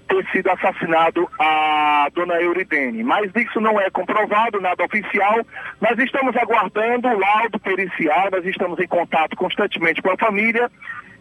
ter 0.07 0.25
sido 0.31 0.49
assassinado 0.51 1.29
a 1.37 2.07
dona 2.13 2.35
Euridene. 2.35 3.03
Mas 3.03 3.29
isso 3.35 3.59
não 3.59 3.77
é 3.77 3.89
comprovado, 3.89 4.61
nada 4.61 4.85
oficial. 4.85 5.45
Nós 5.81 5.99
estamos 5.99 6.33
aguardando 6.37 7.09
o 7.09 7.19
laudo 7.19 7.59
pericial, 7.59 8.29
nós 8.31 8.45
estamos 8.45 8.79
em 8.79 8.87
contato 8.87 9.35
constantemente 9.35 10.01
com 10.01 10.11
a 10.11 10.17
família 10.17 10.71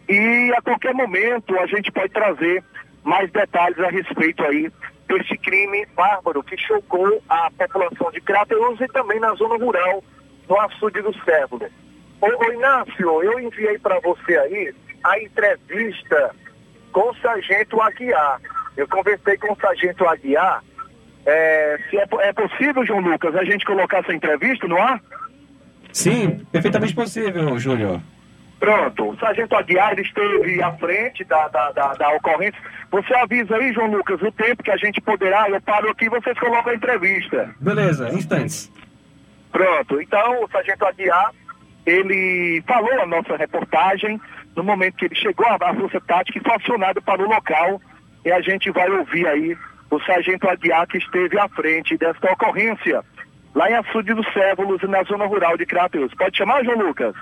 e 0.09 0.53
a 0.57 0.63
qualquer 0.63 0.95
momento 0.95 1.59
a 1.59 1.67
gente 1.67 1.91
pode 1.91 2.13
trazer 2.13 2.63
mais 3.03 3.29
detalhes 3.33 3.81
a 3.81 3.89
respeito 3.89 4.45
aí 4.45 4.71
deste 5.19 5.37
crime 5.39 5.87
bárbaro 5.95 6.43
que 6.43 6.57
chocou 6.57 7.23
a 7.29 7.51
população 7.51 8.11
de 8.11 8.21
Crateus 8.21 8.81
e 8.81 8.89
também 8.89 9.21
na 9.21 9.35
zona 9.35 9.57
rural, 9.57 10.03
no 10.49 10.61
açude 10.61 11.03
do 11.03 11.15
Cérebro. 11.25 11.67
Ô, 12.21 12.27
ô 12.27 12.53
Inácio, 12.53 13.23
eu 13.23 13.39
enviei 13.39 13.79
para 13.79 14.01
você 14.01 14.37
aí 14.39 14.75
a 15.05 15.21
entrevista 15.21 16.35
com 16.93 17.11
o 17.11 17.17
Sargento 17.17 17.81
Aguiar. 17.81 18.41
Eu 18.77 18.89
conversei 18.89 19.37
com 19.37 19.53
o 19.53 19.57
Sargento 19.57 20.07
Aguiar. 20.07 20.63
É, 21.27 21.79
se 21.89 21.99
é, 21.99 22.07
é 22.21 22.33
possível, 22.33 22.85
João 22.85 23.01
Lucas, 23.01 23.35
a 23.37 23.45
gente 23.45 23.65
colocar 23.65 23.99
essa 23.99 24.15
entrevista 24.15 24.67
no 24.67 24.77
ar? 24.77 25.01
Sim, 25.93 26.45
perfeitamente 26.51 26.95
possível, 26.95 27.59
Júnior. 27.59 28.01
Pronto, 28.63 29.11
o 29.11 29.19
Sargento 29.19 29.57
Aguiar 29.57 29.99
esteve 29.99 30.63
à 30.63 30.71
frente 30.75 31.25
da, 31.25 31.49
da, 31.49 31.73
da, 31.73 31.95
da 31.95 32.11
ocorrência. 32.11 32.61
Você 32.93 33.13
avisa 33.13 33.57
aí, 33.57 33.73
João 33.73 33.91
Lucas, 33.91 34.23
o 34.23 34.31
tempo 34.31 34.63
que 34.63 34.71
a 34.71 34.77
gente 34.77 35.01
poderá, 35.01 35.51
eu 35.51 35.61
paro 35.63 35.91
aqui 35.91 36.05
e 36.05 36.09
vocês 36.09 36.39
colocam 36.39 36.71
a 36.71 36.77
entrevista. 36.77 37.53
Beleza, 37.59 38.15
instantes. 38.15 38.71
Pronto, 39.51 40.01
então 40.01 40.45
o 40.45 40.49
Sargento 40.49 40.85
Aguiar, 40.85 41.33
ele 41.85 42.63
falou 42.65 43.03
a 43.03 43.07
nossa 43.07 43.37
reportagem 43.37 44.21
no 44.55 44.63
momento 44.63 44.95
que 44.95 45.07
ele 45.07 45.17
chegou 45.17 45.45
à 45.49 45.75
Força 45.75 46.01
Tática 46.01 46.39
e 46.39 46.43
foi 46.43 46.55
acionado 46.55 47.03
para 47.03 47.21
o 47.21 47.29
local 47.29 47.83
e 48.25 48.31
a 48.31 48.41
gente 48.43 48.71
vai 48.71 48.89
ouvir 48.89 49.27
aí 49.27 49.59
o 49.91 49.99
Sargento 50.05 50.49
Aguiar 50.49 50.87
que 50.87 50.99
esteve 50.99 51.37
à 51.37 51.49
frente 51.49 51.97
desta 51.97 52.31
ocorrência 52.31 53.03
lá 53.57 53.69
em 53.69 53.75
Açude 53.75 54.15
dos 54.15 54.33
Cévolos, 54.33 54.81
na 54.83 55.03
zona 55.03 55.27
rural 55.27 55.57
de 55.57 55.67
Crateus. 55.67 56.15
Pode 56.15 56.39
chamar, 56.39 56.65
João 56.65 56.79
Lucas? 56.79 57.17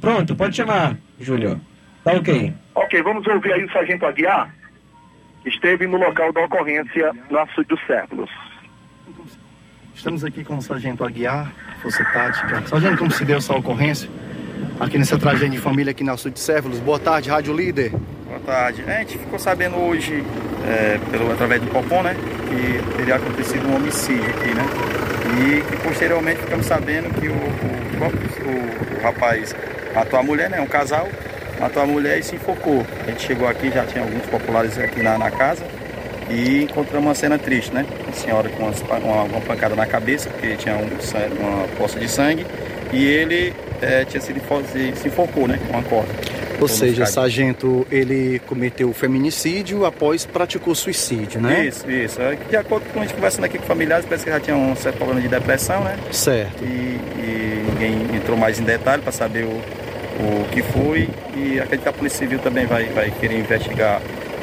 Pronto, 0.00 0.34
pode 0.34 0.56
chamar, 0.56 0.96
Júlio. 1.20 1.60
Tá 2.02 2.12
ok. 2.12 2.52
Ok, 2.74 3.02
vamos 3.02 3.26
ouvir 3.26 3.52
aí 3.52 3.64
o 3.64 3.72
Sargento 3.72 4.06
Aguiar, 4.06 4.54
que 5.42 5.48
esteve 5.48 5.86
no 5.86 5.98
local 5.98 6.32
da 6.32 6.44
ocorrência 6.44 7.12
no 7.30 7.38
Açude 7.38 7.68
dos 7.68 7.80
Séculos. 7.86 8.30
Estamos 9.94 10.24
aqui 10.24 10.42
com 10.42 10.56
o 10.56 10.62
Sargento 10.62 11.04
Aguiar, 11.04 11.52
Força 11.82 12.04
Tática. 12.04 12.66
Sargento, 12.66 12.98
como 12.98 13.10
se 13.10 13.24
deu 13.24 13.38
essa 13.38 13.54
ocorrência? 13.54 14.08
aqui 14.80 14.96
nessa 14.96 15.18
tragédia 15.18 15.50
de 15.50 15.58
família 15.58 15.90
aqui 15.90 16.02
na 16.02 16.16
Sul 16.16 16.30
de 16.30 16.40
Cévalos. 16.40 16.78
Boa 16.80 16.98
tarde, 16.98 17.28
Rádio 17.28 17.54
Líder. 17.54 17.92
Boa 18.30 18.40
tarde. 18.42 18.84
A 18.86 19.00
gente 19.00 19.18
ficou 19.18 19.40
sabendo 19.40 19.76
hoje, 19.76 20.24
é, 20.64 21.00
pelo, 21.10 21.32
através 21.32 21.60
do 21.60 21.66
POCON, 21.66 22.00
né, 22.04 22.14
que 22.14 22.96
teria 22.96 23.16
acontecido 23.16 23.66
um 23.66 23.74
homicídio 23.74 24.22
aqui, 24.22 24.54
né? 24.54 24.64
E 25.40 25.60
que 25.62 25.82
posteriormente 25.82 26.38
ficamos 26.38 26.64
sabendo 26.64 27.12
que 27.20 27.26
o, 27.26 27.32
o, 27.32 27.34
o, 27.34 28.98
o 28.98 29.02
rapaz 29.02 29.52
matou 29.92 30.20
a 30.20 30.22
mulher, 30.22 30.48
né? 30.48 30.60
Um 30.60 30.66
casal, 30.66 31.08
matou 31.58 31.82
a 31.82 31.86
mulher 31.86 32.20
e 32.20 32.22
se 32.22 32.36
enfocou. 32.36 32.86
A 33.04 33.10
gente 33.10 33.26
chegou 33.26 33.48
aqui, 33.48 33.68
já 33.68 33.84
tinha 33.84 34.04
alguns 34.04 34.24
populares 34.26 34.78
aqui 34.78 35.02
na, 35.02 35.18
na 35.18 35.32
casa 35.32 35.64
e 36.30 36.62
encontramos 36.62 37.08
uma 37.08 37.14
cena 37.16 37.36
triste, 37.36 37.74
né? 37.74 37.84
Uma 38.04 38.12
senhora 38.12 38.48
com 38.48 38.62
uma, 38.62 39.22
uma 39.24 39.40
pancada 39.40 39.74
na 39.74 39.86
cabeça, 39.86 40.30
porque 40.30 40.54
tinha 40.54 40.76
um, 40.76 40.86
uma 40.86 41.66
poça 41.76 41.98
de 41.98 42.08
sangue, 42.08 42.46
e 42.92 43.04
ele 43.04 43.52
é, 43.82 44.04
tinha 44.04 44.20
sido, 44.20 44.40
se 44.94 45.08
enfocou, 45.08 45.48
né? 45.48 45.58
Com 45.66 45.72
uma 45.72 45.82
corda. 45.82 46.14
Ou 46.60 46.68
seja, 46.68 47.06
sargento, 47.06 47.86
ele 47.90 48.40
cometeu 48.46 48.92
feminicídio 48.92 49.84
após 49.84 50.26
praticou 50.26 50.74
suicídio, 50.74 51.40
né? 51.40 51.66
Isso, 51.66 51.90
isso. 51.90 52.18
De 52.48 52.56
acordo 52.56 52.84
com 52.92 53.00
a 53.00 53.02
gente 53.02 53.14
conversando 53.14 53.44
aqui 53.44 53.58
com 53.58 53.64
familiares, 53.64 54.04
parece 54.04 54.24
que 54.24 54.30
já 54.30 54.40
tinha 54.40 54.56
um 54.56 54.76
certo 54.76 54.96
problema 54.96 55.20
de 55.20 55.28
depressão, 55.28 55.82
né? 55.82 55.98
Certo. 56.10 56.62
E, 56.62 56.66
e 57.18 57.64
ninguém 57.70 58.16
entrou 58.16 58.36
mais 58.36 58.60
em 58.60 58.64
detalhe 58.64 59.02
para 59.02 59.12
saber 59.12 59.44
o, 59.44 59.48
o 59.48 60.48
que 60.52 60.62
foi. 60.62 61.08
E 61.36 61.58
acredito 61.58 61.82
que 61.82 61.88
a 61.88 61.92
Polícia 61.92 62.18
Civil 62.18 62.38
também 62.38 62.66
vai, 62.66 62.84
vai 62.86 63.10
querer 63.10 63.38
investigar, 63.38 64.00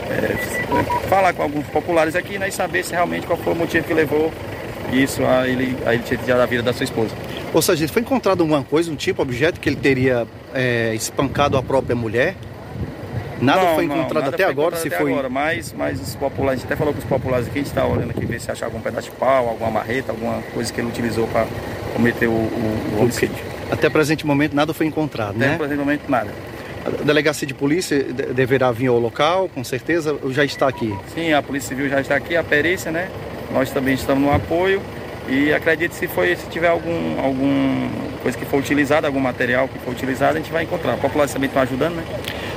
é, 0.09 1.07
falar 1.07 1.33
com 1.33 1.43
alguns 1.43 1.67
populares 1.67 2.15
aqui 2.15 2.37
né, 2.37 2.47
e 2.47 2.51
saber 2.51 2.83
se 2.83 2.93
realmente 2.93 3.27
qual 3.27 3.37
foi 3.37 3.53
o 3.53 3.55
motivo 3.55 3.85
que 3.85 3.93
levou 3.93 4.31
isso 4.91 5.23
a 5.25 5.47
ele, 5.47 5.77
a 5.85 5.93
ele 5.93 6.03
tirar 6.03 6.41
a 6.41 6.45
vida 6.45 6.63
da 6.63 6.73
sua 6.73 6.83
esposa. 6.83 7.13
Ou 7.53 7.61
seja, 7.61 7.87
foi 7.87 8.01
encontrado 8.01 8.41
alguma 8.41 8.63
coisa, 8.63 8.91
um 8.91 8.95
tipo, 8.95 9.21
objeto 9.21 9.59
que 9.59 9.69
ele 9.69 9.75
teria 9.75 10.27
é, 10.53 10.93
espancado 10.93 11.57
a 11.57 11.63
própria 11.63 11.95
mulher? 11.95 12.35
Nada 13.41 13.61
não, 13.61 13.75
foi 13.75 13.85
encontrado 13.85 14.23
não, 14.23 14.29
até 14.29 14.43
agora, 14.43 14.75
até 14.75 14.89
se 14.89 14.95
foi. 14.95 15.11
Agora, 15.11 15.29
mas, 15.29 15.73
mas 15.73 16.01
os 16.01 16.15
populares, 16.15 16.59
a 16.59 16.61
gente 16.61 16.65
até 16.65 16.75
falou 16.75 16.93
com 16.93 16.99
os 16.99 17.05
populares 17.05 17.47
aqui, 17.47 17.59
a 17.59 17.61
gente 17.61 17.67
está 17.67 17.85
olhando 17.85 18.09
aqui 18.09 18.25
ver 18.25 18.41
se 18.41 18.51
achar 18.51 18.65
algum 18.65 18.79
pedaço 18.79 19.09
de 19.09 19.15
pau, 19.15 19.47
alguma 19.47 19.69
marreta, 19.69 20.11
alguma 20.11 20.41
coisa 20.53 20.73
que 20.73 20.81
ele 20.81 20.87
utilizou 20.87 21.27
para 21.27 21.45
cometer 21.93 22.27
o, 22.27 22.31
o, 22.31 22.95
o 22.97 23.01
homicídio. 23.01 23.37
Até 23.69 23.89
presente 23.89 24.25
momento 24.25 24.55
nada 24.55 24.73
foi 24.73 24.87
encontrado, 24.87 25.35
até 25.35 25.39
né? 25.39 25.47
Até 25.49 25.57
presente 25.57 25.79
momento 25.79 26.09
nada. 26.09 26.31
A 26.85 27.03
delegacia 27.03 27.45
de 27.45 27.53
polícia 27.53 28.01
deverá 28.01 28.71
vir 28.71 28.87
ao 28.87 28.97
local, 28.97 29.49
com 29.53 29.63
certeza, 29.63 30.17
já 30.29 30.45
está 30.45 30.67
aqui? 30.67 30.95
Sim, 31.13 31.33
a 31.33 31.41
Polícia 31.41 31.69
Civil 31.69 31.89
já 31.89 31.99
está 31.99 32.15
aqui, 32.15 32.35
a 32.35 32.43
perícia, 32.43 32.91
né? 32.91 33.09
Nós 33.51 33.71
também 33.71 33.93
estamos 33.93 34.23
no 34.23 34.33
apoio. 34.33 34.81
E 35.27 35.53
acredito 35.53 35.93
se 35.93 36.07
foi 36.07 36.35
se 36.35 36.47
tiver 36.47 36.69
algum 36.69 37.19
algum 37.19 37.89
coisa 38.21 38.37
que 38.37 38.45
for 38.45 38.57
utilizada, 38.57 39.07
algum 39.07 39.19
material 39.19 39.67
que 39.67 39.77
for 39.79 39.91
utilizado, 39.91 40.37
a 40.37 40.41
gente 40.41 40.51
vai 40.51 40.63
encontrar. 40.63 40.93
A 40.93 40.97
população 40.97 41.35
também 41.35 41.49
está 41.49 41.61
ajudando, 41.61 41.95
né? 41.95 42.03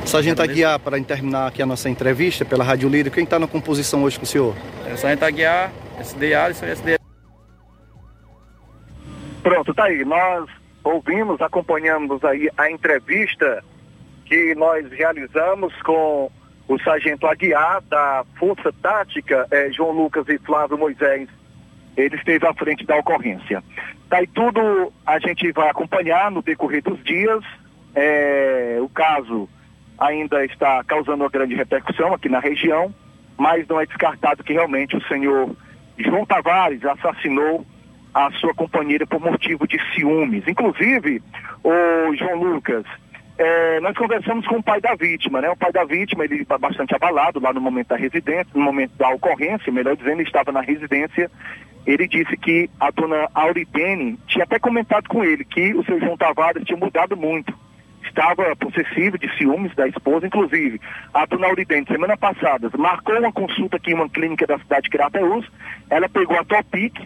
Sargento 0.07 0.43
Aguiar, 0.43 0.79
para 0.79 1.01
terminar 1.03 1.49
aqui 1.49 1.63
a 1.63 1.67
nossa 1.67 1.89
entrevista 1.89 2.45
pela 2.45 2.65
Rádio 2.65 2.89
Líder, 2.89 3.11
quem 3.11 3.25
está 3.25 3.39
na 3.39 3.47
composição 3.47 4.03
hoje 4.03 4.19
com 4.19 4.25
o 4.25 4.27
senhor? 4.27 4.55
É 4.89 4.93
o 4.93 4.97
Sargento 4.97 5.25
Aguiar, 5.25 5.71
SD 5.99 6.35
Alisson 6.35 6.67
e 6.67 6.71
SD. 6.71 6.99
Pronto, 9.43 9.75
tá 9.75 9.85
aí. 9.85 10.05
Nós 10.05 10.49
ouvimos, 10.83 11.41
acompanhamos 11.41 12.25
aí 12.25 12.49
a 12.57 12.71
entrevista 12.71 13.63
que 14.25 14.55
nós 14.55 14.91
realizamos 14.91 15.73
com 15.83 16.31
o 16.71 16.79
Sargento 16.79 17.27
Aguiar, 17.27 17.83
da 17.83 18.25
Força 18.39 18.73
Tática, 18.81 19.45
eh, 19.51 19.73
João 19.73 19.91
Lucas 19.91 20.29
e 20.29 20.39
Flávio 20.39 20.79
Moisés 20.79 21.29
ele 21.97 22.15
esteve 22.15 22.47
à 22.47 22.55
frente 22.55 22.87
da 22.87 22.97
ocorrência. 22.97 23.61
Daí 24.09 24.25
tudo 24.29 24.93
a 25.05 25.19
gente 25.19 25.51
vai 25.51 25.69
acompanhar 25.69 26.31
no 26.31 26.41
decorrer 26.43 26.81
dos 26.81 27.03
dias. 27.03 27.45
É, 27.93 28.79
o 28.81 28.89
caso 28.89 29.49
ainda 29.99 30.45
está 30.45 30.85
causando 30.85 31.25
uma 31.25 31.29
grande 31.29 31.57
repercussão 31.57 32.15
aqui 32.15 32.29
na 32.29 32.39
região, 32.39 32.95
mas 33.37 33.67
não 33.67 33.81
é 33.81 33.87
descartado 33.87 34.45
que 34.45 34.53
realmente 34.53 34.97
o 34.97 35.09
senhor 35.09 35.51
João 35.99 36.25
Tavares 36.25 36.85
assassinou 36.85 37.67
a 38.15 38.31
sua 38.33 38.55
companheira 38.55 39.05
por 39.09 39.21
motivo 39.21 39.67
de 39.67 39.77
ciúmes. 39.93 40.47
Inclusive, 40.47 41.21
o 41.65 42.15
João 42.15 42.37
Lucas, 42.37 42.85
é, 43.43 43.81
nós 43.81 43.97
conversamos 43.97 44.47
com 44.47 44.57
o 44.57 44.63
pai 44.63 44.81
da 44.81 44.95
vítima, 44.95 45.41
né? 45.41 45.51
O 45.51 45.57
pai 45.57 45.73
da 45.73 45.85
vítima, 45.85 46.25
ele 46.25 46.43
está 46.43 46.59
bastante 46.59 46.95
abalado 46.95 47.41
lá 47.41 47.53
no 47.53 47.61
momento 47.61 47.89
da 47.89 47.97
residência, 47.97 48.51
no 48.55 48.63
momento 48.63 48.93
da 48.97 49.09
ocorrência, 49.09 49.73
melhor 49.73 49.97
dizendo, 49.97 50.21
ele 50.21 50.29
estava 50.29 50.53
na 50.53 50.61
residência 50.61 51.31
ele 51.87 52.07
disse 52.07 52.37
que 52.37 52.69
a 52.79 52.91
dona 52.91 53.29
Auritene 53.35 54.19
tinha 54.27 54.45
até 54.45 54.59
comentado 54.59 55.09
com 55.09 55.25
ele 55.25 55.45
que 55.45 55.75
o 55.75 55.85
seu 55.85 55.99
João 55.99 56.17
Tavares 56.17 56.65
tinha 56.65 56.77
mudado 56.77 57.17
muito. 57.17 57.53
Estava 58.05 58.55
possessivo 58.57 59.19
de 59.19 59.29
ciúmes 59.37 59.75
da 59.75 59.87
esposa, 59.87 60.27
inclusive. 60.27 60.81
A 61.15 61.27
dona 61.27 61.47
Auritene, 61.47 61.87
semana 61.87 62.17
passada, 62.17 62.71
marcou 62.77 63.19
uma 63.19 63.33
consulta 63.33 63.77
aqui 63.77 63.93
em 63.93 63.95
uma 63.95 64.09
clínica 64.09 64.47
da 64.47 64.59
cidade 64.59 64.85
de 64.85 64.91
Crateus. 64.91 65.47
Ela 65.89 66.09
pegou 66.09 66.39
a 66.39 66.45
Topic, 66.45 66.97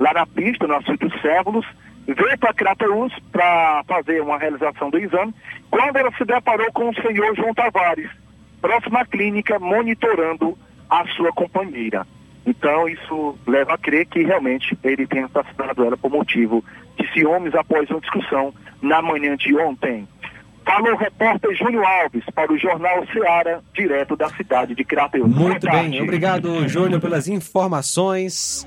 lá 0.00 0.12
na 0.12 0.26
pista, 0.26 0.66
no 0.66 0.76
assunto 0.76 1.08
dos 1.08 1.20
Cévulos, 1.20 1.66
veio 2.12 2.38
para 2.38 2.52
Crateus 2.52 3.12
para 3.32 3.82
fazer 3.86 4.20
uma 4.20 4.38
realização 4.38 4.90
do 4.90 4.98
exame. 4.98 5.34
Quando 5.70 5.96
ela 5.96 6.12
se 6.12 6.24
deparou 6.24 6.70
com 6.72 6.90
o 6.90 6.94
senhor 6.94 7.34
João 7.34 7.54
Tavares, 7.54 8.10
próxima 8.60 9.00
à 9.00 9.06
clínica, 9.06 9.58
monitorando 9.58 10.58
a 10.90 11.06
sua 11.08 11.32
companheira. 11.32 12.06
Então, 12.46 12.86
isso 12.88 13.38
leva 13.46 13.74
a 13.74 13.78
crer 13.78 14.06
que 14.06 14.22
realmente 14.22 14.76
ele 14.84 15.06
tenha 15.06 15.26
assassinado 15.26 15.84
ela 15.84 15.96
por 15.96 16.10
motivo 16.10 16.62
de 16.98 17.10
ciúmes 17.12 17.54
após 17.54 17.88
uma 17.90 18.00
discussão 18.00 18.52
na 18.82 19.00
manhã 19.00 19.34
de 19.36 19.56
ontem. 19.56 20.06
Falou 20.64 20.92
o 20.92 20.96
repórter 20.96 21.54
Júnior 21.54 21.84
Alves 21.84 22.24
para 22.34 22.52
o 22.52 22.58
Jornal 22.58 23.06
Ceará, 23.12 23.60
direto 23.74 24.16
da 24.16 24.28
cidade 24.30 24.74
de 24.74 24.84
Crateus. 24.84 25.28
Muito 25.28 25.66
bem, 25.70 26.02
obrigado 26.02 26.66
Júnior 26.68 27.00
pelas 27.00 27.28
informações. 27.28 28.66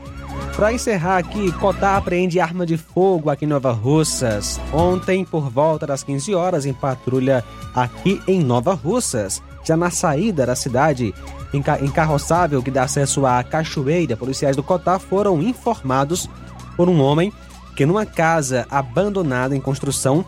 Para 0.56 0.74
encerrar 0.74 1.18
aqui, 1.18 1.52
Cotá 1.54 1.98
apreende 1.98 2.40
arma 2.40 2.66
de 2.66 2.78
fogo 2.78 3.30
aqui 3.30 3.46
em 3.46 3.48
Nova 3.48 3.72
Russas. 3.72 4.60
Ontem, 4.74 5.26
por 5.26 5.50
volta 5.50 5.86
das 5.88 6.04
15 6.04 6.34
horas, 6.34 6.66
em 6.66 6.74
patrulha 6.74 7.44
aqui 7.76 8.22
em 8.28 8.44
Nova 8.44 8.74
Russas, 8.74 9.42
já 9.64 9.76
na 9.76 9.90
saída 9.90 10.46
da 10.46 10.56
cidade, 10.56 11.14
encarroçável 11.54 12.62
que 12.62 12.72
dá 12.72 12.84
acesso 12.84 13.26
à 13.26 13.44
cachoeira, 13.44 14.16
policiais 14.16 14.56
do 14.56 14.64
Cotá 14.64 14.98
foram 14.98 15.42
informados 15.42 16.30
por 16.76 16.90
um 16.90 17.02
homem 17.02 17.34
que 17.76 17.86
numa 17.86 18.06
casa 18.06 18.66
abandonada 18.72 19.56
em 19.56 19.62
construção 19.62 20.26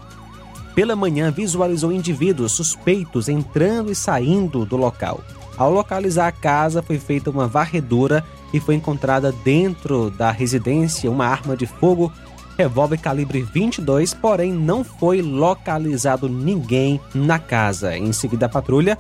pela 0.80 0.96
manhã 0.96 1.30
visualizou 1.30 1.92
indivíduos 1.92 2.54
suspeitos 2.54 3.28
entrando 3.28 3.92
e 3.92 3.96
saindo 3.96 4.64
do 4.66 4.78
local. 4.78 5.20
Ao 5.58 5.70
localizar 5.70 6.28
a 6.28 6.32
casa, 6.32 6.82
foi 6.82 6.98
feita 6.98 7.30
uma 7.30 7.50
varredura 7.50 8.24
e 8.54 8.62
foi 8.62 8.76
encontrada 8.76 9.30
dentro 9.44 10.10
da 10.10 10.32
residência 10.32 11.12
uma 11.12 11.28
arma 11.28 11.58
de 11.58 11.66
fogo, 11.66 12.10
revólver 12.58 12.98
calibre 12.98 13.42
22, 13.42 14.14
porém 14.14 14.54
não 14.54 14.82
foi 14.82 15.22
localizado 15.22 16.30
ninguém 16.30 16.98
na 17.14 17.38
casa. 17.38 17.98
Em 17.98 18.14
seguida, 18.14 18.46
a 18.46 18.50
patrulha 18.50 18.98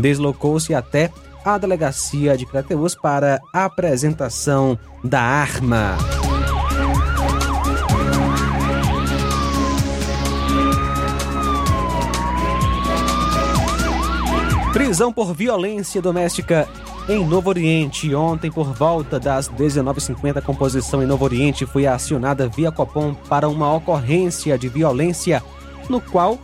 deslocou-se 0.00 0.74
até 0.74 1.12
a 1.44 1.56
delegacia 1.56 2.36
de 2.36 2.44
Crateus 2.44 2.96
para 2.96 3.40
a 3.54 3.66
apresentação 3.66 4.76
da 5.04 5.20
arma. 5.20 5.96
Prisão 14.72 15.12
por 15.12 15.34
violência 15.34 16.00
doméstica 16.00 16.68
em 17.08 17.26
Novo 17.26 17.48
Oriente. 17.48 18.14
Ontem, 18.14 18.52
por 18.52 18.72
volta 18.72 19.18
das 19.18 19.48
19h50, 19.48 20.36
a 20.36 20.42
composição 20.42 21.02
em 21.02 21.06
Novo 21.06 21.24
Oriente 21.24 21.66
foi 21.66 21.88
acionada 21.88 22.48
via 22.48 22.70
Copom 22.70 23.12
para 23.12 23.48
uma 23.48 23.74
ocorrência 23.74 24.56
de 24.56 24.68
violência, 24.68 25.42
no 25.88 26.00
qual 26.00 26.38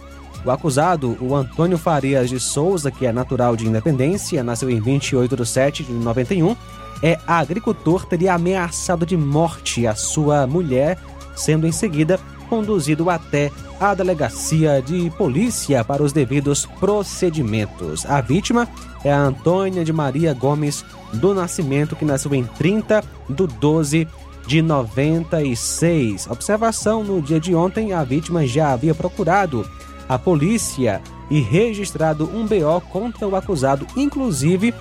o 0.44 0.50
acusado, 0.50 1.16
o 1.20 1.36
Antônio 1.36 1.78
Farias 1.78 2.28
de 2.28 2.40
Souza, 2.40 2.90
que 2.90 3.06
é 3.06 3.12
natural 3.12 3.54
de 3.54 3.66
Independência, 3.66 4.42
nasceu 4.42 4.68
em 4.70 4.80
28 4.80 5.36
de 5.36 5.46
7 5.46 5.84
de 5.84 5.92
91, 5.92 6.56
é 7.02 7.18
agricultor, 7.26 8.06
teria 8.06 8.34
ameaçado 8.34 9.06
de 9.06 9.16
morte 9.16 9.86
a 9.86 9.94
sua 9.94 10.48
mulher, 10.48 10.98
sendo 11.36 11.66
em 11.66 11.72
seguida 11.72 12.18
conduzido 12.48 13.08
até 13.08 13.52
a 13.80 13.94
delegacia 13.94 14.82
de 14.82 15.10
polícia 15.10 15.84
para 15.84 16.02
os 16.02 16.12
devidos 16.12 16.66
procedimentos. 16.80 18.06
A 18.06 18.20
vítima 18.20 18.68
é 19.04 19.12
a 19.12 19.20
Antônia 19.20 19.84
de 19.84 19.92
Maria 19.92 20.32
Gomes 20.32 20.84
do 21.12 21.34
Nascimento, 21.34 21.96
que 21.96 22.04
nasceu 22.04 22.34
em 22.34 22.44
30 22.44 23.02
de 23.28 23.46
12 23.46 24.08
de 24.46 24.62
96. 24.62 26.26
Observação: 26.28 27.04
no 27.04 27.20
dia 27.20 27.40
de 27.40 27.54
ontem, 27.54 27.92
a 27.92 28.02
vítima 28.04 28.46
já 28.46 28.72
havia 28.72 28.94
procurado 28.94 29.68
a 30.08 30.18
polícia 30.18 31.02
e 31.30 31.40
registrado 31.40 32.30
um 32.32 32.46
BO 32.46 32.80
contra 32.90 33.26
o 33.26 33.34
acusado, 33.34 33.86
inclusive 33.96 34.72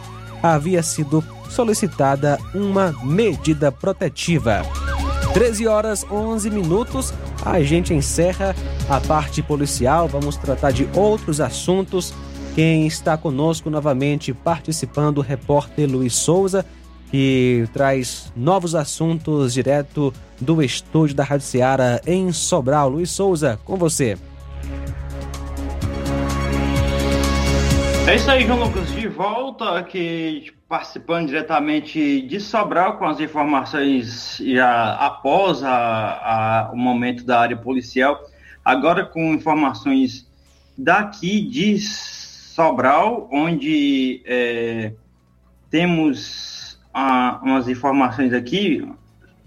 havia 0.42 0.84
sido 0.84 1.24
solicitada 1.50 2.38
uma 2.54 2.94
medida 3.04 3.72
protetiva. 3.72 4.62
13 5.36 5.68
horas 5.68 6.06
11 6.10 6.50
minutos, 6.50 7.14
a 7.44 7.62
gente 7.62 7.94
encerra 7.94 8.56
a 8.90 9.02
parte 9.02 9.44
policial. 9.44 10.08
Vamos 10.08 10.38
tratar 10.38 10.72
de 10.72 10.88
outros 10.96 11.42
assuntos. 11.42 12.14
Quem 12.56 12.88
está 12.88 13.18
conosco 13.18 13.70
novamente 13.70 14.34
participando, 14.34 15.18
o 15.18 15.22
repórter 15.22 15.92
Luiz 15.92 16.16
Souza, 16.16 16.66
que 17.12 17.68
traz 17.74 18.32
novos 18.34 18.76
assuntos 18.76 19.54
direto 19.54 20.14
do 20.40 20.64
estúdio 20.64 21.18
da 21.18 21.26
Rádio 21.26 21.48
Ceará 21.48 22.00
em 22.08 22.32
Sobral. 22.32 22.88
Luiz 22.88 23.10
Souza, 23.10 23.60
com 23.66 23.76
você. 23.76 24.18
É 28.08 28.16
isso 28.16 28.32
aí, 28.32 28.48
João 28.48 28.64
Lucas, 28.64 28.90
de 28.90 29.10
volta 29.10 29.78
aqui 29.78 30.55
participando 30.68 31.28
diretamente 31.28 32.22
de 32.22 32.40
Sobral 32.40 32.98
com 32.98 33.06
as 33.06 33.20
informações 33.20 34.38
já 34.44 34.96
após 34.96 35.64
a, 35.64 36.68
a, 36.68 36.72
o 36.72 36.78
momento 36.78 37.24
da 37.24 37.40
área 37.40 37.56
policial, 37.56 38.20
agora 38.64 39.06
com 39.06 39.34
informações 39.34 40.28
daqui 40.78 41.42
de 41.42 41.78
Sobral, 41.78 43.30
onde 43.32 44.22
é, 44.26 44.94
temos 45.70 46.80
a, 46.94 47.40
umas 47.44 47.68
informações 47.68 48.34
aqui. 48.34 48.92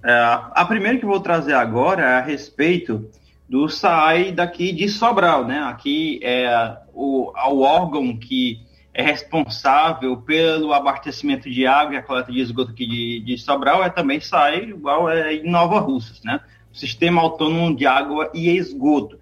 É, 0.05 0.13
a 0.53 0.65
primeira 0.67 0.99
que 0.99 1.07
vou 1.07 1.21
trazer 1.21 1.55
agora 1.55 2.03
é 2.03 2.15
a 2.19 2.21
respeito 2.21 3.11
do 3.49 3.69
SAI 3.69 4.31
daqui 4.31 4.73
de 4.73 4.89
Sobral, 4.89 5.45
né? 5.45 5.61
Aqui 5.61 6.21
é 6.23 6.77
o, 6.93 7.33
o 7.33 7.61
órgão 7.63 8.17
que 8.17 8.68
é 8.99 9.03
responsável 9.03 10.17
pelo 10.17 10.73
abastecimento 10.73 11.49
de 11.49 11.65
água 11.65 11.95
e 11.95 11.99
a 11.99 12.03
coleta 12.03 12.33
de 12.33 12.41
esgoto 12.41 12.73
aqui 12.73 12.85
de, 12.85 13.21
de 13.21 13.39
Sobral 13.39 13.85
é 13.85 13.89
também 13.89 14.19
SAI, 14.19 14.71
igual 14.71 15.09
é 15.09 15.35
em 15.35 15.49
Nova 15.49 15.79
Russas, 15.79 16.21
né? 16.25 16.41
Sistema 16.73 17.23
Autônomo 17.23 17.77
de 17.77 17.87
Água 17.87 18.29
e 18.35 18.51
Esgoto. 18.57 19.17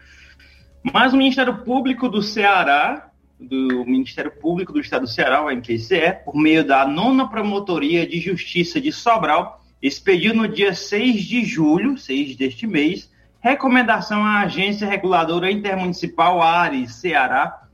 Mas 0.82 1.12
o 1.12 1.18
Ministério 1.18 1.58
Público 1.58 2.08
do 2.08 2.22
Ceará, 2.22 3.10
do 3.38 3.84
Ministério 3.84 4.30
Público 4.30 4.72
do 4.72 4.80
Estado 4.80 5.02
do 5.02 5.08
Ceará, 5.08 5.44
o 5.44 5.50
MQCE, 5.50 6.24
por 6.24 6.36
meio 6.36 6.64
da 6.64 6.86
nona 6.86 7.28
Promotoria 7.28 8.06
de 8.06 8.18
Justiça 8.18 8.80
de 8.80 8.90
Sobral, 8.90 9.62
expediu 9.82 10.34
no 10.34 10.48
dia 10.48 10.74
6 10.74 11.22
de 11.22 11.44
julho, 11.44 11.98
6 11.98 12.34
deste 12.34 12.66
mês, 12.66 13.12
recomendação 13.40 14.24
à 14.24 14.40
Agência 14.40 14.88
Reguladora 14.88 15.50
Intermunicipal 15.50 16.40
Ares, 16.40 16.94
Ceará, 16.94 17.65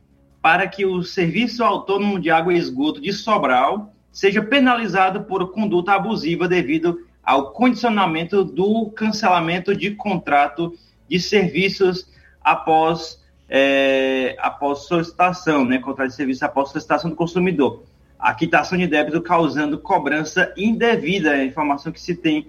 para 0.42 0.66
que 0.66 0.84
o 0.84 1.04
Serviço 1.04 1.62
Autônomo 1.62 2.18
de 2.18 2.28
Água 2.28 2.52
e 2.52 2.58
Esgoto 2.58 3.00
de 3.00 3.12
Sobral 3.12 3.94
seja 4.10 4.42
penalizado 4.42 5.22
por 5.22 5.52
conduta 5.52 5.92
abusiva 5.92 6.48
devido 6.48 7.06
ao 7.22 7.52
condicionamento 7.52 8.44
do 8.44 8.90
cancelamento 8.90 9.74
de 9.74 9.92
contrato 9.92 10.76
de 11.08 11.20
serviços 11.20 12.08
após, 12.42 13.22
é, 13.48 14.34
após 14.40 14.80
solicitação, 14.80 15.64
né, 15.64 15.78
contrato 15.78 16.10
de 16.10 16.16
serviço 16.16 16.44
após 16.44 16.70
solicitação 16.70 17.08
do 17.08 17.16
consumidor. 17.16 17.84
A 18.18 18.34
quitação 18.34 18.76
de 18.76 18.88
débito 18.88 19.22
causando 19.22 19.78
cobrança 19.78 20.52
indevida, 20.56 21.36
é 21.36 21.40
a 21.40 21.44
informação 21.44 21.92
que 21.92 22.00
se 22.00 22.16
tem 22.16 22.48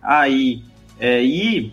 aí. 0.00 0.62
É, 1.00 1.22
e 1.22 1.72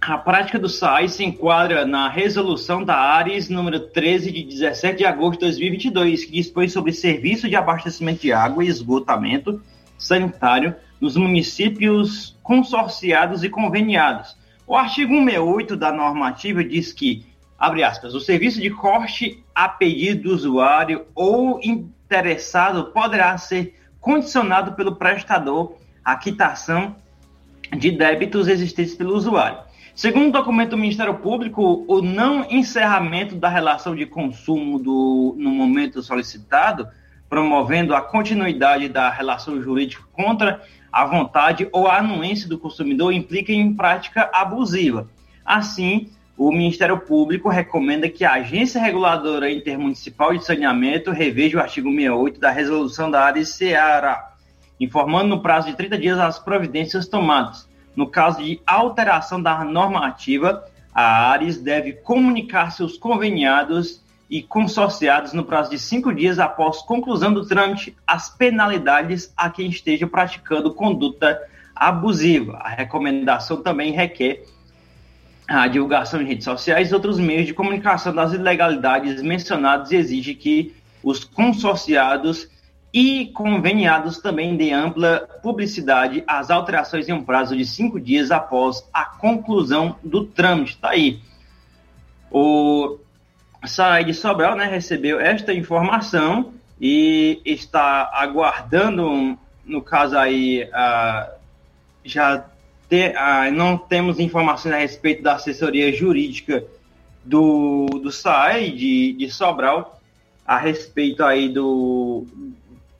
a 0.00 0.16
prática 0.16 0.58
do 0.58 0.68
SAI 0.68 1.08
se 1.08 1.24
enquadra 1.24 1.84
na 1.84 2.08
resolução 2.08 2.84
da 2.84 2.94
ARES 2.94 3.48
número 3.48 3.80
13 3.80 4.30
de 4.30 4.44
17 4.44 4.98
de 4.98 5.04
agosto 5.04 5.40
de 5.40 5.46
2022, 5.46 6.24
que 6.24 6.32
dispõe 6.32 6.68
sobre 6.68 6.92
serviço 6.92 7.48
de 7.48 7.56
abastecimento 7.56 8.22
de 8.22 8.32
água 8.32 8.64
e 8.64 8.68
esgotamento 8.68 9.60
sanitário 9.98 10.74
nos 11.00 11.16
municípios 11.16 12.36
consorciados 12.42 13.42
e 13.42 13.48
conveniados. 13.48 14.36
O 14.66 14.76
artigo 14.76 15.12
168 15.14 15.76
da 15.76 15.92
normativa 15.92 16.62
diz 16.62 16.92
que, 16.92 17.26
abre 17.58 17.82
aspas, 17.82 18.14
o 18.14 18.20
serviço 18.20 18.60
de 18.60 18.70
corte 18.70 19.42
a 19.54 19.68
pedido 19.68 20.28
do 20.28 20.34
usuário 20.34 21.06
ou 21.14 21.60
interessado 21.62 22.92
poderá 22.92 23.36
ser 23.36 23.74
condicionado 24.00 24.72
pelo 24.72 24.94
prestador 24.94 25.74
à 26.04 26.16
quitação 26.16 26.94
de 27.76 27.90
débitos 27.90 28.46
existentes 28.46 28.94
pelo 28.94 29.14
usuário. 29.14 29.67
Segundo 29.98 30.28
o 30.28 30.32
documento 30.32 30.70
do 30.70 30.78
Ministério 30.78 31.14
Público, 31.14 31.84
o 31.88 32.00
não 32.00 32.46
encerramento 32.48 33.34
da 33.34 33.48
relação 33.48 33.96
de 33.96 34.06
consumo 34.06 34.78
do, 34.78 35.34
no 35.36 35.50
momento 35.50 36.00
solicitado, 36.04 36.86
promovendo 37.28 37.92
a 37.92 38.00
continuidade 38.00 38.88
da 38.88 39.10
relação 39.10 39.60
jurídica 39.60 40.04
contra 40.12 40.62
a 40.92 41.04
vontade 41.04 41.68
ou 41.72 41.88
a 41.88 41.98
anuência 41.98 42.48
do 42.48 42.56
consumidor, 42.56 43.12
implica 43.12 43.52
em 43.52 43.74
prática 43.74 44.30
abusiva. 44.32 45.08
Assim, 45.44 46.12
o 46.36 46.52
Ministério 46.52 47.00
Público 47.00 47.48
recomenda 47.48 48.08
que 48.08 48.24
a 48.24 48.34
Agência 48.34 48.80
Reguladora 48.80 49.50
Intermunicipal 49.50 50.32
de 50.32 50.44
Saneamento 50.44 51.10
reveja 51.10 51.58
o 51.58 51.60
artigo 51.60 51.90
68 51.90 52.38
da 52.38 52.52
Resolução 52.52 53.10
da 53.10 53.24
área 53.24 53.44
Ceará, 53.44 54.32
informando 54.78 55.30
no 55.30 55.42
prazo 55.42 55.66
de 55.66 55.76
30 55.76 55.98
dias 55.98 56.20
as 56.20 56.38
providências 56.38 57.08
tomadas 57.08 57.67
no 57.98 58.06
caso 58.06 58.40
de 58.40 58.60
alteração 58.64 59.42
da 59.42 59.64
normativa, 59.64 60.64
a 60.94 61.32
Ares 61.32 61.60
deve 61.60 61.94
comunicar 61.94 62.70
seus 62.70 62.96
conveniados 62.96 64.00
e 64.30 64.40
consorciados 64.40 65.32
no 65.32 65.44
prazo 65.44 65.70
de 65.70 65.80
cinco 65.80 66.14
dias 66.14 66.38
após 66.38 66.80
conclusão 66.82 67.32
do 67.32 67.44
trâmite 67.44 67.96
as 68.06 68.30
penalidades 68.30 69.32
a 69.36 69.50
quem 69.50 69.68
esteja 69.68 70.06
praticando 70.06 70.72
conduta 70.72 71.42
abusiva. 71.74 72.58
A 72.58 72.68
recomendação 72.68 73.62
também 73.62 73.90
requer 73.90 74.44
a 75.48 75.66
divulgação 75.66 76.22
em 76.22 76.24
redes 76.24 76.44
sociais 76.44 76.92
e 76.92 76.94
outros 76.94 77.18
meios 77.18 77.48
de 77.48 77.54
comunicação 77.54 78.14
das 78.14 78.32
ilegalidades 78.32 79.20
mencionadas 79.20 79.90
e 79.90 79.96
exige 79.96 80.36
que 80.36 80.72
os 81.02 81.24
consorciados 81.24 82.48
e 82.92 83.26
conveniados 83.26 84.18
também 84.18 84.56
de 84.56 84.72
ampla 84.72 85.28
publicidade 85.42 86.24
as 86.26 86.50
alterações 86.50 87.08
em 87.08 87.12
um 87.12 87.22
prazo 87.22 87.56
de 87.56 87.64
cinco 87.64 88.00
dias 88.00 88.30
após 88.30 88.82
a 88.92 89.04
conclusão 89.04 89.96
do 90.02 90.24
trâmite. 90.24 90.74
Está 90.74 90.90
aí. 90.90 91.20
O 92.30 92.98
SAI 93.64 94.04
de 94.04 94.14
Sobral 94.14 94.56
né, 94.56 94.64
recebeu 94.66 95.20
esta 95.20 95.52
informação 95.52 96.52
e 96.80 97.42
está 97.44 98.10
aguardando, 98.12 99.38
no 99.64 99.82
caso 99.82 100.16
aí, 100.16 100.68
já 102.04 102.44
te, 102.88 103.08
uh, 103.08 103.52
não 103.52 103.76
temos 103.76 104.18
informações 104.18 104.74
a 104.74 104.78
respeito 104.78 105.22
da 105.22 105.34
assessoria 105.34 105.92
jurídica 105.92 106.64
do, 107.24 107.86
do 108.02 108.10
SAI 108.10 108.70
de, 108.70 109.12
de 109.12 109.30
Sobral 109.30 110.00
a 110.46 110.56
respeito 110.56 111.22
aí 111.22 111.48
do, 111.48 112.26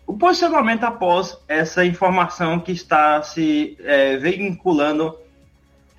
o 0.08 0.16
posicionamento 0.16 0.84
após 0.84 1.36
essa 1.46 1.84
informação 1.84 2.58
que 2.58 2.72
está 2.72 3.22
se 3.22 3.76
é, 3.80 4.16
vinculando 4.16 5.14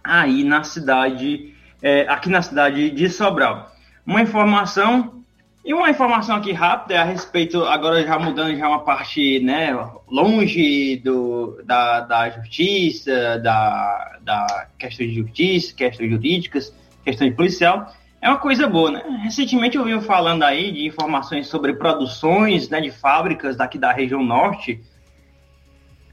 aí 0.03 0.43
na 0.43 0.63
cidade, 0.63 1.53
é, 1.79 2.07
aqui 2.09 2.27
na 2.27 2.41
cidade 2.41 2.89
de 2.89 3.07
Sobral. 3.07 3.71
Uma 4.03 4.23
informação 4.23 5.23
e 5.63 5.75
uma 5.75 5.91
informação 5.91 6.37
aqui 6.37 6.51
rápida 6.51 6.99
a 6.99 7.03
respeito, 7.03 7.63
agora 7.65 8.03
já 8.03 8.17
mudando 8.17 8.57
já 8.57 8.67
uma 8.67 8.79
parte, 8.79 9.39
né, 9.41 9.77
longe 10.09 10.95
do, 11.05 11.61
da, 11.63 11.99
da 11.99 12.29
justiça, 12.31 13.37
da, 13.37 14.17
da 14.21 14.67
questão 14.79 15.05
de 15.05 15.13
justiça, 15.13 15.75
questões 15.75 16.09
jurídicas, 16.09 16.73
questão 17.05 17.29
de 17.29 17.35
policial, 17.35 17.93
é 18.21 18.27
uma 18.27 18.37
coisa 18.37 18.67
boa, 18.67 18.91
né? 18.91 19.03
Recentemente 19.23 19.77
eu 19.77 19.85
vi 19.85 19.99
falando 20.01 20.43
aí 20.43 20.71
de 20.71 20.85
informações 20.85 21.47
sobre 21.47 21.73
produções 21.73 22.67
né, 22.69 22.81
de 22.81 22.91
fábricas 22.91 23.55
daqui 23.55 23.77
da 23.77 23.93
região 23.93 24.23
norte. 24.23 24.81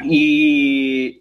E 0.05 1.21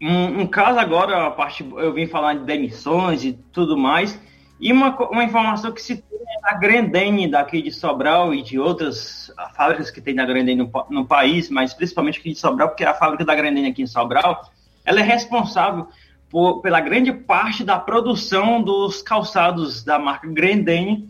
um, 0.00 0.42
um 0.42 0.46
caso 0.46 0.78
agora, 0.78 1.26
a 1.26 1.30
parte, 1.30 1.68
eu 1.76 1.92
vim 1.92 2.06
falar 2.06 2.34
de 2.34 2.44
demissões 2.44 3.24
e 3.24 3.32
tudo 3.52 3.76
mais. 3.76 4.20
E 4.60 4.72
uma, 4.72 4.96
uma 5.08 5.24
informação 5.24 5.72
que 5.72 5.82
se 5.82 5.96
tem 5.96 6.18
é 6.20 7.28
da 7.28 7.38
daqui 7.38 7.60
de 7.60 7.72
Sobral 7.72 8.32
e 8.32 8.42
de 8.42 8.58
outras 8.58 9.32
fábricas 9.56 9.90
que 9.90 10.00
tem 10.00 10.14
na 10.14 10.24
Grendene 10.24 10.62
no, 10.62 10.86
no 10.90 11.06
país, 11.06 11.50
mas 11.50 11.74
principalmente 11.74 12.20
aqui 12.20 12.30
de 12.30 12.38
Sobral, 12.38 12.68
porque 12.68 12.84
a 12.84 12.94
fábrica 12.94 13.24
da 13.24 13.34
Grendene 13.34 13.68
aqui 13.68 13.82
em 13.82 13.86
Sobral, 13.86 14.48
ela 14.84 15.00
é 15.00 15.02
responsável 15.02 15.88
por, 16.30 16.60
pela 16.62 16.80
grande 16.80 17.12
parte 17.12 17.64
da 17.64 17.78
produção 17.78 18.62
dos 18.62 19.02
calçados 19.02 19.82
da 19.82 19.98
marca 19.98 20.28
Grendene, 20.28 21.08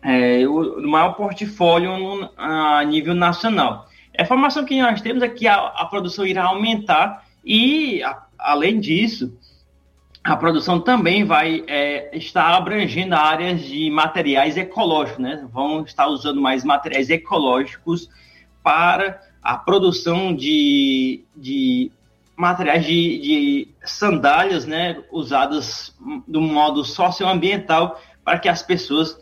é, 0.00 0.46
o, 0.46 0.78
o, 0.78 0.88
maior 0.88 1.14
portfólio 1.14 1.98
no, 1.98 2.30
a 2.36 2.82
nível 2.84 3.14
nacional. 3.14 3.88
A 4.16 4.22
informação 4.22 4.64
que 4.64 4.80
nós 4.80 5.00
temos 5.00 5.22
é 5.22 5.28
que 5.28 5.46
a, 5.48 5.56
a 5.56 5.84
produção 5.86 6.24
irá 6.24 6.44
aumentar 6.44 7.24
e, 7.44 8.02
a, 8.02 8.22
além 8.38 8.78
disso, 8.78 9.36
a 10.22 10.36
produção 10.36 10.78
também 10.80 11.24
vai 11.24 11.64
é, 11.66 12.16
estar 12.16 12.54
abrangendo 12.54 13.14
áreas 13.14 13.62
de 13.62 13.90
materiais 13.90 14.56
ecológicos, 14.56 15.18
né? 15.18 15.48
Vão 15.50 15.82
estar 15.82 16.06
usando 16.06 16.40
mais 16.40 16.64
materiais 16.64 17.08
ecológicos 17.10 18.08
para 18.62 19.20
a 19.42 19.56
produção 19.56 20.34
de, 20.34 21.24
de 21.34 21.90
materiais 22.38 22.86
de, 22.86 23.18
de 23.18 23.68
sandálias, 23.84 24.64
né, 24.64 25.02
usadas 25.10 25.92
do 26.26 26.40
modo 26.40 26.84
socioambiental 26.84 28.00
para 28.24 28.38
que 28.38 28.48
as 28.48 28.62
pessoas 28.62 29.18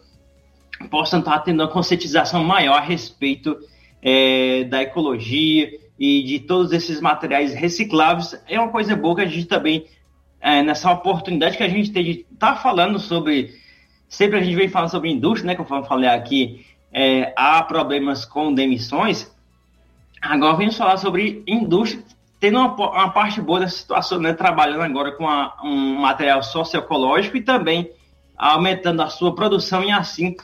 possam 0.91 1.21
estar 1.21 1.39
tendo 1.39 1.63
uma 1.63 1.69
conscientização 1.71 2.45
maior 2.45 2.77
a 2.77 2.83
respeito 2.83 3.57
é, 4.03 4.65
da 4.65 4.83
ecologia 4.83 5.71
e 5.99 6.23
de 6.25 6.41
todos 6.41 6.73
esses 6.73 7.01
materiais 7.01 7.55
recicláveis. 7.55 8.39
É 8.47 8.61
uma 8.61 8.71
coisa 8.71 8.95
boa 8.95 9.17
que 9.17 9.23
a 9.23 9.27
gente 9.27 9.47
também, 9.47 9.87
é, 10.39 10.63
nessa 10.63 10.93
oportunidade 10.93 11.57
que 11.57 11.63
a 11.63 11.69
gente 11.71 11.93
tem 11.93 12.05
de 12.05 12.11
estar 12.31 12.53
tá 12.53 12.57
falando 12.57 12.99
sobre, 12.99 13.55
sempre 14.11 14.39
a 14.39 14.43
gente 14.43 14.57
vem 14.57 14.69
falando 14.69 14.91
sobre 14.91 15.11
indústria, 15.11 15.47
né, 15.47 15.55
conforme 15.55 15.85
eu 15.85 15.89
falei 15.89 16.11
aqui, 16.11 16.67
é, 16.93 17.33
há 17.35 17.63
problemas 17.63 18.27
com 18.27 18.53
demissões, 18.53 19.35
agora 20.21 20.55
vamos 20.55 20.77
falar 20.77 20.99
sobre 20.99 21.43
indústria, 21.47 22.05
tendo 22.39 22.59
uma, 22.59 22.75
uma 22.75 23.11
parte 23.11 23.41
boa 23.41 23.61
dessa 23.61 23.77
situação, 23.77 24.19
né, 24.19 24.33
trabalhando 24.33 24.83
agora 24.83 25.13
com 25.13 25.29
a, 25.29 25.57
um 25.63 26.01
material 26.01 26.43
socioecológico 26.43 27.37
e 27.37 27.43
também 27.43 27.91
aumentando 28.37 29.03
a 29.03 29.09
sua 29.09 29.35
produção 29.35 29.83
e 29.83 29.91
assim 29.91 30.37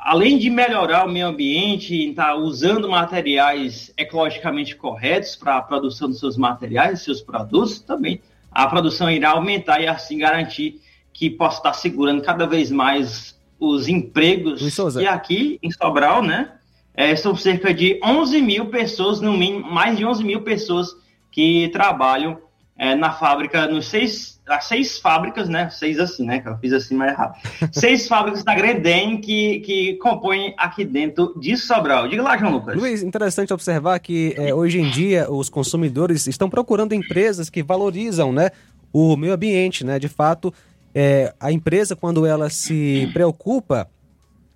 além 0.00 0.38
de 0.38 0.48
melhorar 0.50 1.06
o 1.06 1.10
meio 1.10 1.26
ambiente, 1.26 1.94
estar 1.94 2.28
tá 2.28 2.34
usando 2.34 2.88
materiais 2.88 3.92
ecologicamente 3.96 4.74
corretos 4.74 5.36
para 5.36 5.56
a 5.56 5.62
produção 5.62 6.08
dos 6.08 6.18
seus 6.18 6.36
materiais, 6.36 6.92
dos 6.94 7.04
seus 7.04 7.20
produtos, 7.20 7.80
também 7.80 8.20
a 8.50 8.66
produção 8.66 9.10
irá 9.10 9.30
aumentar 9.30 9.80
e 9.80 9.86
assim 9.86 10.18
garantir 10.18 10.80
que 11.12 11.28
possa 11.28 11.58
estar 11.58 11.72
segurando 11.74 12.22
cada 12.22 12.46
vez 12.46 12.70
mais 12.70 13.38
os 13.60 13.88
empregos. 13.88 14.60
E 15.02 15.06
aqui 15.06 15.58
em 15.62 15.70
Sobral, 15.70 16.22
né, 16.22 16.52
é, 16.98 17.14
são 17.14 17.36
cerca 17.36 17.72
de 17.72 18.00
11 18.02 18.42
mil 18.42 18.66
pessoas, 18.66 19.20
no 19.20 19.32
mínimo, 19.32 19.70
mais 19.70 19.96
de 19.96 20.04
11 20.04 20.24
mil 20.24 20.42
pessoas 20.42 20.88
que 21.30 21.68
trabalham 21.68 22.38
é, 22.76 22.96
na 22.96 23.12
fábrica, 23.12 23.68
nos 23.68 23.86
seis, 23.86 24.40
as 24.48 24.64
seis 24.64 24.98
fábricas, 24.98 25.48
né? 25.48 25.70
Seis 25.70 26.00
assim, 26.00 26.26
né? 26.26 26.40
Que 26.40 26.48
eu 26.48 26.58
fiz 26.58 26.72
assim 26.72 26.96
mais 26.96 27.12
errado. 27.12 27.36
seis 27.70 28.08
fábricas 28.08 28.42
da 28.42 28.52
Greden 28.52 29.20
que, 29.20 29.60
que 29.60 29.94
compõem 29.98 30.52
aqui 30.58 30.84
dentro 30.84 31.38
de 31.38 31.56
Sobral. 31.56 32.08
Diga 32.08 32.20
lá, 32.20 32.36
João 32.36 32.54
Lucas. 32.54 32.74
Luiz, 32.74 33.00
interessante 33.00 33.54
observar 33.54 34.00
que 34.00 34.34
é, 34.36 34.52
hoje 34.52 34.80
em 34.80 34.90
dia 34.90 35.30
os 35.30 35.48
consumidores 35.48 36.26
estão 36.26 36.50
procurando 36.50 36.96
empresas 36.96 37.48
que 37.48 37.62
valorizam, 37.62 38.32
né? 38.32 38.50
O 38.92 39.16
meio 39.16 39.34
ambiente, 39.34 39.84
né? 39.84 40.00
De 40.00 40.08
fato, 40.08 40.52
é, 40.92 41.32
a 41.38 41.52
empresa, 41.52 41.94
quando 41.94 42.26
ela 42.26 42.50
se 42.50 43.08
preocupa 43.12 43.88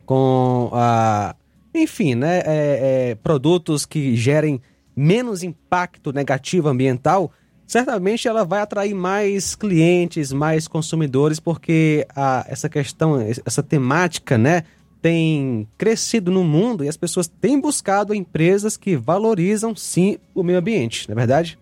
com 0.05 0.70
a. 0.72 1.36
Enfim, 1.75 2.14
né? 2.14 2.39
É, 2.41 3.11
é, 3.11 3.14
produtos 3.16 3.87
que 3.87 4.14
gerem 4.16 4.61
menos 4.95 5.43
impacto 5.43 6.12
negativo 6.12 6.68
ambiental 6.68 7.33
certamente 7.73 8.29
ela 8.29 8.45
vai 8.45 8.61
atrair 8.61 8.93
mais 8.93 9.55
clientes, 9.55 10.31
mais 10.31 10.68
consumidores, 10.68 11.41
porque 11.41 12.07
a, 12.14 12.45
essa 12.47 12.68
questão, 12.68 13.18
essa 13.47 13.62
temática, 13.62 14.37
né, 14.37 14.64
tem 15.01 15.66
crescido 15.79 16.31
no 16.31 16.45
mundo 16.45 16.85
e 16.85 16.89
as 16.89 16.99
pessoas 16.99 17.27
têm 17.27 17.59
buscado 17.59 18.14
empresas 18.14 18.77
que 18.77 18.95
valorizam 18.95 19.75
sim 19.75 20.18
o 20.35 20.43
meio 20.43 20.59
ambiente, 20.59 21.09
não 21.09 21.14
é 21.14 21.16
verdade? 21.16 21.59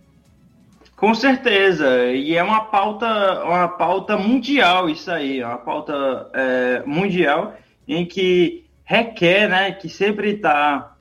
Com 0.97 1.15
certeza, 1.15 2.07
e 2.13 2.37
é 2.37 2.43
uma 2.43 2.65
pauta, 2.65 3.45
uma 3.45 3.69
pauta 3.69 4.19
mundial 4.19 4.91
isso 4.91 5.11
aí, 5.13 5.43
uma 5.43 5.59
pauta 5.59 6.29
é, 6.35 6.83
mundial 6.85 7.55
em 7.87 8.05
que 8.05 8.65
requer, 8.91 9.49
né, 9.49 9.71
que 9.71 9.89
sempre 9.89 10.31
está 10.31 10.97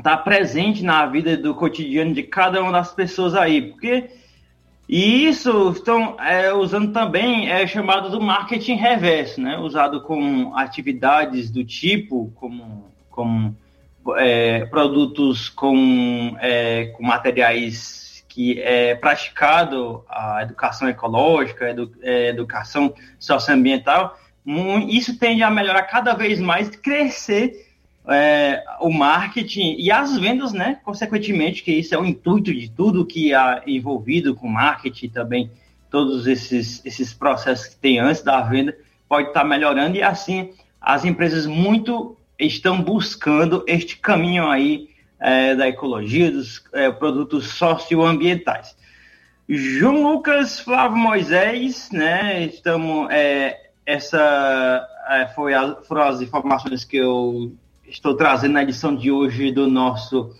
tá 0.00 0.16
presente 0.16 0.84
na 0.84 1.04
vida 1.06 1.36
do 1.36 1.52
cotidiano 1.52 2.14
de 2.14 2.22
cada 2.22 2.62
uma 2.62 2.70
das 2.70 2.92
pessoas 2.92 3.34
aí, 3.34 3.62
porque 3.62 4.10
e 4.88 5.26
isso 5.26 5.72
estão 5.72 6.16
é, 6.20 6.52
usando 6.52 6.92
também 6.92 7.50
é 7.50 7.66
chamado 7.66 8.10
do 8.10 8.20
marketing 8.20 8.74
reverso, 8.74 9.40
né? 9.40 9.58
Usado 9.58 10.02
com 10.02 10.54
atividades 10.56 11.50
do 11.50 11.64
tipo 11.64 12.30
como, 12.36 12.84
como 13.10 13.56
é, 14.16 14.66
produtos 14.66 15.48
com, 15.48 16.36
é, 16.38 16.92
com 16.96 17.02
materiais 17.02 18.24
que 18.28 18.60
é 18.60 18.94
praticado 18.94 20.04
a 20.08 20.42
educação 20.42 20.88
ecológica, 20.88 21.70
edu, 21.70 21.90
é, 22.02 22.28
educação 22.28 22.94
socioambiental. 23.18 24.16
Isso 24.88 25.18
tende 25.18 25.42
a 25.42 25.50
melhorar 25.50 25.84
cada 25.84 26.12
vez 26.12 26.38
mais, 26.38 26.68
crescer 26.68 27.66
é, 28.06 28.62
o 28.80 28.90
marketing 28.90 29.76
e 29.78 29.90
as 29.90 30.18
vendas, 30.18 30.52
né? 30.52 30.78
Consequentemente, 30.84 31.62
que 31.62 31.72
isso 31.72 31.94
é 31.94 31.98
o 31.98 32.04
intuito 32.04 32.52
de 32.52 32.70
tudo 32.70 33.06
que 33.06 33.32
há 33.32 33.62
envolvido 33.66 34.34
com 34.34 34.46
marketing 34.46 35.08
também, 35.08 35.50
todos 35.90 36.26
esses, 36.26 36.84
esses 36.84 37.14
processos 37.14 37.68
que 37.68 37.76
tem 37.76 37.98
antes 37.98 38.22
da 38.22 38.40
venda, 38.42 38.76
pode 39.08 39.28
estar 39.28 39.44
melhorando 39.44 39.96
e 39.96 40.02
assim 40.02 40.52
as 40.80 41.04
empresas 41.04 41.46
muito 41.46 42.16
estão 42.38 42.82
buscando 42.82 43.64
este 43.66 43.96
caminho 43.96 44.48
aí 44.48 44.88
é, 45.18 45.54
da 45.54 45.68
ecologia, 45.68 46.30
dos 46.30 46.62
é, 46.72 46.90
produtos 46.90 47.46
socioambientais. 47.52 48.76
João 49.48 50.02
Lucas 50.02 50.60
Flávio 50.60 50.96
Moisés, 50.96 51.90
né? 51.90 52.44
Estamos. 52.44 53.08
É, 53.10 53.63
essa 53.86 54.88
é, 55.08 55.26
foi 55.34 55.54
a, 55.54 55.76
foram 55.82 56.02
as 56.02 56.20
informações 56.20 56.84
que 56.84 56.96
eu 56.96 57.52
estou 57.86 58.16
trazendo 58.16 58.52
na 58.52 58.62
edição 58.62 58.94
de 58.94 59.10
hoje 59.10 59.52
do 59.52 59.68
nosso 59.68 60.34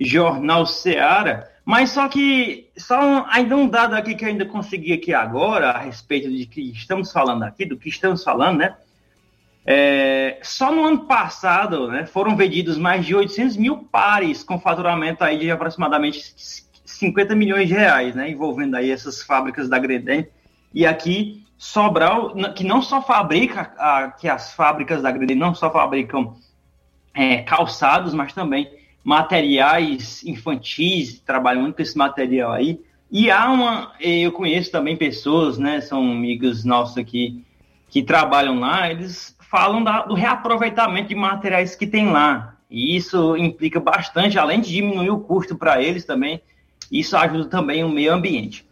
Jornal 0.00 0.66
Seara. 0.66 1.50
Mas 1.64 1.90
só 1.90 2.08
que, 2.08 2.68
só 2.76 3.00
um, 3.00 3.24
ainda 3.28 3.56
um 3.56 3.68
dado 3.68 3.94
aqui 3.94 4.14
que 4.14 4.24
eu 4.24 4.28
ainda 4.28 4.46
consegui 4.46 4.92
aqui 4.92 5.12
agora, 5.12 5.70
a 5.70 5.78
respeito 5.78 6.30
de 6.30 6.46
que 6.46 6.60
estamos 6.70 7.10
falando 7.12 7.42
aqui, 7.42 7.64
do 7.64 7.76
que 7.76 7.88
estamos 7.88 8.22
falando, 8.22 8.58
né? 8.58 8.76
É, 9.68 10.38
só 10.44 10.70
no 10.70 10.84
ano 10.84 11.06
passado, 11.06 11.88
né, 11.88 12.06
foram 12.06 12.36
vendidos 12.36 12.78
mais 12.78 13.04
de 13.04 13.16
800 13.16 13.56
mil 13.56 13.78
pares 13.78 14.44
com 14.44 14.60
faturamento 14.60 15.24
aí 15.24 15.40
de 15.40 15.50
aproximadamente 15.50 16.22
50 16.84 17.34
milhões 17.34 17.66
de 17.66 17.74
reais, 17.74 18.14
né, 18.14 18.30
envolvendo 18.30 18.76
aí 18.76 18.92
essas 18.92 19.20
fábricas 19.20 19.68
da 19.68 19.76
Greden. 19.76 20.28
E 20.72 20.86
aqui, 20.86 21.45
Sobral, 21.58 22.34
que 22.54 22.64
não 22.64 22.82
só 22.82 23.00
fabrica, 23.00 23.72
a, 23.78 24.10
que 24.10 24.28
as 24.28 24.52
fábricas 24.52 25.02
da 25.02 25.10
Greden 25.10 25.36
não 25.36 25.54
só 25.54 25.70
fabricam 25.70 26.36
é, 27.14 27.38
calçados, 27.38 28.12
mas 28.12 28.32
também 28.32 28.70
materiais 29.02 30.24
infantis, 30.24 31.20
trabalham 31.20 31.62
muito 31.62 31.76
com 31.76 31.82
esse 31.82 31.96
material 31.96 32.52
aí. 32.52 32.80
E 33.10 33.30
há 33.30 33.50
uma, 33.50 33.92
eu 34.00 34.32
conheço 34.32 34.70
também 34.70 34.96
pessoas, 34.96 35.58
né, 35.58 35.80
são 35.80 36.02
amigos 36.10 36.64
nossos 36.64 36.98
aqui, 36.98 37.44
que 37.88 38.02
trabalham 38.02 38.58
lá, 38.58 38.90
eles 38.90 39.36
falam 39.48 39.82
da, 39.82 40.02
do 40.02 40.14
reaproveitamento 40.14 41.08
de 41.08 41.14
materiais 41.14 41.76
que 41.76 41.86
tem 41.86 42.10
lá. 42.10 42.56
E 42.68 42.96
isso 42.96 43.36
implica 43.36 43.78
bastante, 43.78 44.38
além 44.38 44.60
de 44.60 44.70
diminuir 44.70 45.10
o 45.10 45.20
custo 45.20 45.56
para 45.56 45.80
eles 45.80 46.04
também, 46.04 46.42
isso 46.90 47.16
ajuda 47.16 47.48
também 47.48 47.84
o 47.84 47.88
meio 47.88 48.12
ambiente. 48.12 48.66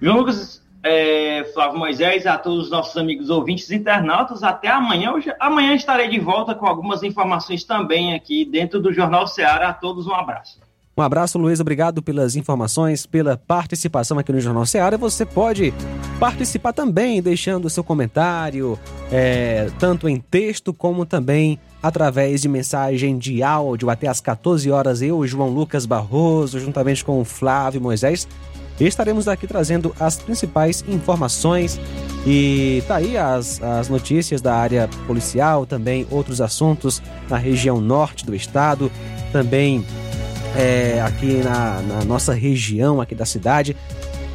João 0.00 0.18
Lucas, 0.18 0.61
é, 0.82 1.44
Flávio 1.54 1.78
Moisés, 1.78 2.26
a 2.26 2.36
todos 2.36 2.64
os 2.64 2.70
nossos 2.70 2.96
amigos 2.96 3.30
ouvintes 3.30 3.70
internautas. 3.70 4.42
Até 4.42 4.68
amanhã. 4.68 5.12
Hoje, 5.12 5.32
amanhã 5.38 5.74
estarei 5.74 6.08
de 6.08 6.18
volta 6.18 6.54
com 6.54 6.66
algumas 6.66 7.02
informações 7.02 7.64
também 7.64 8.14
aqui 8.14 8.44
dentro 8.44 8.80
do 8.80 8.92
Jornal 8.92 9.26
Ceará. 9.26 9.68
A 9.68 9.74
todos 9.74 10.06
um 10.06 10.14
abraço. 10.14 10.60
Um 10.94 11.00
abraço, 11.00 11.38
Luiz. 11.38 11.58
Obrigado 11.58 12.02
pelas 12.02 12.36
informações, 12.36 13.06
pela 13.06 13.36
participação 13.36 14.18
aqui 14.18 14.30
no 14.30 14.40
Jornal 14.40 14.66
Ceará. 14.66 14.96
Você 14.98 15.24
pode 15.24 15.72
participar 16.20 16.74
também, 16.74 17.22
deixando 17.22 17.70
seu 17.70 17.82
comentário, 17.82 18.78
é, 19.10 19.70
tanto 19.78 20.06
em 20.06 20.18
texto 20.18 20.74
como 20.74 21.06
também 21.06 21.58
através 21.82 22.42
de 22.42 22.48
mensagem 22.48 23.16
de 23.16 23.42
áudio. 23.42 23.88
Até 23.88 24.06
às 24.06 24.20
14 24.20 24.70
horas, 24.70 25.00
eu, 25.00 25.26
João 25.26 25.48
Lucas 25.48 25.86
Barroso, 25.86 26.60
juntamente 26.60 27.02
com 27.02 27.20
o 27.20 27.24
Flávio 27.24 27.80
Moisés, 27.80 28.28
estaremos 28.86 29.28
aqui 29.28 29.46
trazendo 29.46 29.94
as 29.98 30.16
principais 30.16 30.84
informações 30.88 31.80
e 32.26 32.82
tá 32.86 32.96
aí 32.96 33.16
as, 33.16 33.62
as 33.62 33.88
notícias 33.88 34.40
da 34.40 34.54
área 34.54 34.88
policial, 35.06 35.66
também 35.66 36.06
outros 36.10 36.40
assuntos 36.40 37.02
na 37.28 37.36
região 37.36 37.80
norte 37.80 38.24
do 38.24 38.34
estado, 38.34 38.90
também 39.32 39.84
é, 40.56 41.00
aqui 41.02 41.36
na, 41.42 41.82
na 41.82 42.04
nossa 42.04 42.32
região 42.32 43.00
aqui 43.00 43.14
da 43.14 43.24
cidade. 43.24 43.76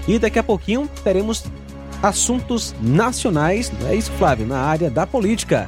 E 0.07 0.19
daqui 0.19 0.39
a 0.39 0.43
pouquinho 0.43 0.89
teremos 1.03 1.43
assuntos 2.01 2.75
nacionais, 2.81 3.71
não 3.81 3.89
é 3.89 3.95
isso, 3.95 4.11
Flávio? 4.13 4.45
Na 4.45 4.59
área 4.59 4.89
da 4.89 5.05
política. 5.05 5.67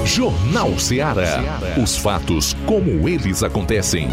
Jornal 0.05 0.77
Ceará. 0.79 1.61
Os 1.81 1.97
fatos 1.97 2.57
como 2.67 3.09
eles 3.09 3.45
acontecem. 3.45 4.09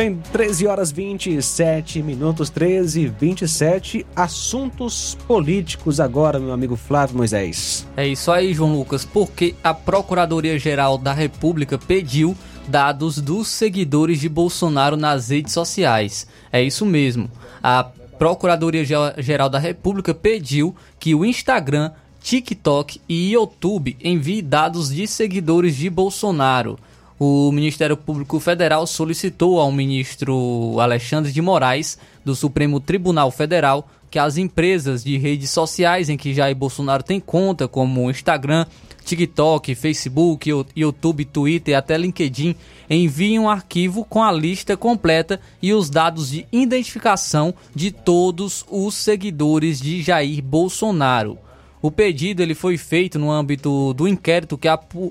Bem, 0.00 0.16
13 0.32 0.66
horas 0.66 0.90
27 0.90 2.02
minutos, 2.02 2.48
13 2.48 3.02
e 3.02 3.06
27. 3.06 4.06
Assuntos 4.16 5.14
políticos 5.26 6.00
agora, 6.00 6.38
meu 6.38 6.54
amigo 6.54 6.74
Flávio 6.74 7.18
Moisés. 7.18 7.86
É 7.94 8.06
isso 8.06 8.32
aí, 8.32 8.54
João 8.54 8.72
Lucas, 8.72 9.04
porque 9.04 9.54
a 9.62 9.74
Procuradoria-Geral 9.74 10.96
da 10.96 11.12
República 11.12 11.76
pediu 11.76 12.34
dados 12.66 13.20
dos 13.20 13.48
seguidores 13.48 14.18
de 14.20 14.28
Bolsonaro 14.30 14.96
nas 14.96 15.28
redes 15.28 15.52
sociais. 15.52 16.26
É 16.50 16.62
isso 16.62 16.86
mesmo. 16.86 17.30
A 17.62 17.84
Procuradoria-Geral 18.18 19.50
da 19.50 19.58
República 19.58 20.14
pediu 20.14 20.74
que 20.98 21.14
o 21.14 21.26
Instagram, 21.26 21.92
TikTok 22.22 23.02
e 23.06 23.32
YouTube 23.32 23.98
enviem 24.02 24.42
dados 24.42 24.88
de 24.88 25.06
seguidores 25.06 25.76
de 25.76 25.90
Bolsonaro 25.90 26.78
o 27.22 27.52
Ministério 27.52 27.98
Público 27.98 28.40
Federal 28.40 28.86
solicitou 28.86 29.60
ao 29.60 29.70
ministro 29.70 30.80
Alexandre 30.80 31.30
de 31.30 31.42
Moraes, 31.42 31.98
do 32.24 32.34
Supremo 32.34 32.80
Tribunal 32.80 33.30
Federal, 33.30 33.86
que 34.10 34.18
as 34.18 34.38
empresas 34.38 35.04
de 35.04 35.18
redes 35.18 35.50
sociais 35.50 36.08
em 36.08 36.16
que 36.16 36.32
Jair 36.32 36.56
Bolsonaro 36.56 37.02
tem 37.02 37.20
conta, 37.20 37.68
como 37.68 38.10
Instagram, 38.10 38.64
TikTok, 39.04 39.74
Facebook, 39.74 40.50
YouTube, 40.74 41.26
Twitter 41.26 41.72
e 41.72 41.76
até 41.76 41.98
LinkedIn, 41.98 42.54
enviem 42.88 43.38
um 43.38 43.50
arquivo 43.50 44.02
com 44.02 44.22
a 44.22 44.32
lista 44.32 44.74
completa 44.74 45.38
e 45.60 45.74
os 45.74 45.90
dados 45.90 46.30
de 46.30 46.46
identificação 46.50 47.52
de 47.74 47.90
todos 47.90 48.64
os 48.66 48.94
seguidores 48.94 49.78
de 49.78 50.00
Jair 50.00 50.42
Bolsonaro. 50.42 51.36
O 51.82 51.90
pedido 51.90 52.42
ele 52.42 52.54
foi 52.54 52.78
feito 52.78 53.18
no 53.18 53.30
âmbito 53.30 53.92
do 53.92 54.08
inquérito 54.08 54.56
que, 54.56 54.68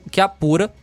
que 0.10 0.20
apura 0.20 0.74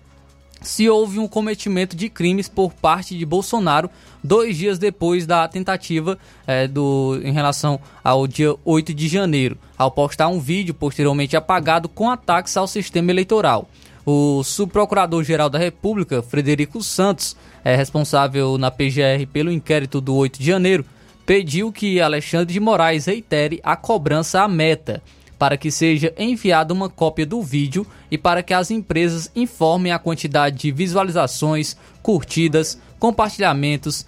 se 0.60 0.88
houve 0.88 1.18
um 1.18 1.28
cometimento 1.28 1.96
de 1.96 2.08
crimes 2.08 2.48
por 2.48 2.72
parte 2.72 3.16
de 3.16 3.24
Bolsonaro 3.24 3.90
dois 4.22 4.56
dias 4.56 4.78
depois 4.78 5.26
da 5.26 5.46
tentativa 5.46 6.18
é, 6.46 6.66
do, 6.66 7.20
em 7.22 7.32
relação 7.32 7.78
ao 8.02 8.26
dia 8.26 8.54
8 8.64 8.92
de 8.92 9.08
janeiro, 9.08 9.56
ao 9.78 9.90
postar 9.90 10.28
um 10.28 10.40
vídeo 10.40 10.74
posteriormente 10.74 11.36
apagado 11.36 11.88
com 11.88 12.10
ataques 12.10 12.56
ao 12.56 12.66
sistema 12.66 13.10
eleitoral. 13.10 13.68
O 14.04 14.42
subprocurador-geral 14.44 15.50
da 15.50 15.58
República, 15.58 16.22
Frederico 16.22 16.82
Santos, 16.82 17.36
é 17.64 17.74
responsável 17.74 18.56
na 18.56 18.70
PGR 18.70 19.26
pelo 19.32 19.50
inquérito 19.50 20.00
do 20.00 20.14
8 20.14 20.38
de 20.38 20.46
janeiro, 20.46 20.84
pediu 21.24 21.72
que 21.72 22.00
Alexandre 22.00 22.52
de 22.52 22.60
Moraes 22.60 23.06
reitere 23.06 23.60
a 23.64 23.74
cobrança 23.74 24.42
à 24.42 24.48
meta 24.48 25.02
para 25.38 25.56
que 25.56 25.70
seja 25.70 26.14
enviada 26.18 26.72
uma 26.72 26.88
cópia 26.88 27.26
do 27.26 27.42
vídeo 27.42 27.86
e 28.10 28.16
para 28.16 28.42
que 28.42 28.54
as 28.54 28.70
empresas 28.70 29.30
informem 29.34 29.92
a 29.92 29.98
quantidade 29.98 30.56
de 30.56 30.72
visualizações, 30.72 31.76
curtidas, 32.02 32.78
compartilhamentos, 32.98 34.06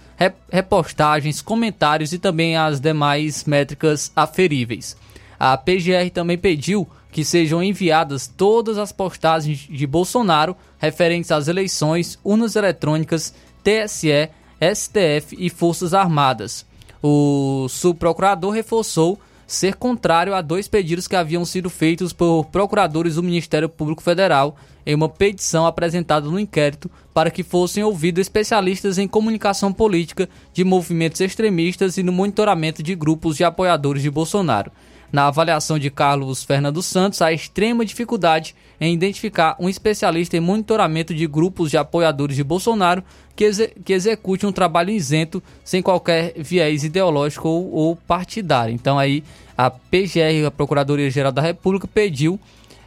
repostagens, 0.51 1.41
comentários 1.41 2.13
e 2.13 2.17
também 2.17 2.57
as 2.57 2.79
demais 2.79 3.45
métricas 3.45 4.11
aferíveis. 4.15 4.97
A 5.39 5.55
PGR 5.55 6.09
também 6.13 6.37
pediu 6.37 6.87
que 7.11 7.23
sejam 7.23 7.63
enviadas 7.63 8.27
todas 8.27 8.77
as 8.77 8.91
postagens 8.91 9.59
de 9.59 9.87
Bolsonaro 9.87 10.55
referentes 10.77 11.31
às 11.31 11.47
eleições, 11.47 12.19
urnas 12.23 12.55
eletrônicas, 12.55 13.33
TSE, 13.63 14.29
STF 14.61 15.35
e 15.37 15.49
Forças 15.49 15.93
Armadas. 15.93 16.65
O 17.01 17.67
subprocurador 17.69 18.51
reforçou 18.51 19.19
ser 19.49 19.75
contrário 19.75 20.35
a 20.35 20.41
dois 20.41 20.67
pedidos 20.67 21.07
que 21.07 21.15
haviam 21.15 21.43
sido 21.43 21.71
feitos 21.71 22.13
por 22.13 22.45
procuradores 22.45 23.15
do 23.15 23.23
Ministério 23.23 23.67
Público 23.67 24.03
Federal 24.03 24.55
em 24.85 24.93
uma 24.93 25.09
petição 25.09 25.65
apresentada 25.65 26.29
no 26.29 26.39
inquérito 26.39 26.89
para 27.13 27.31
que 27.31 27.41
fossem 27.41 27.83
ouvidos 27.83 28.21
especialistas 28.21 28.99
em 28.99 29.07
comunicação 29.07 29.73
política 29.73 30.29
de 30.53 30.63
movimentos 30.63 31.19
extremistas 31.19 31.97
e 31.97 32.03
no 32.03 32.11
monitoramento 32.11 32.83
de 32.83 32.93
grupos 32.93 33.37
de 33.37 33.43
apoiadores 33.43 34.03
de 34.03 34.11
Bolsonaro. 34.11 34.71
Na 35.11 35.25
avaliação 35.25 35.79
de 35.79 35.89
Carlos 35.89 36.43
Fernando 36.43 36.83
Santos, 36.83 37.19
há 37.19 37.33
extrema 37.33 37.83
dificuldade 37.83 38.55
em 38.79 38.93
identificar 38.93 39.55
um 39.59 39.67
especialista 39.67 40.37
em 40.37 40.39
monitoramento 40.39 41.13
de 41.13 41.27
grupos 41.27 41.69
de 41.69 41.77
apoiadores 41.77 42.35
de 42.35 42.43
Bolsonaro 42.43 43.03
que, 43.35 43.43
exe 43.43 43.67
que 43.83 43.93
execute 43.93 44.45
um 44.45 44.51
trabalho 44.51 44.91
isento, 44.91 45.41
sem 45.63 45.81
qualquer 45.81 46.33
viés 46.37 46.83
ideológico 46.83 47.47
ou, 47.47 47.73
ou 47.73 47.95
partidário. 47.95 48.73
Então 48.73 48.97
aí 48.97 49.23
a 49.57 49.69
PGR, 49.69 50.45
a 50.47 50.51
Procuradoria-Geral 50.51 51.31
da 51.31 51.41
República, 51.41 51.87
pediu, 51.87 52.39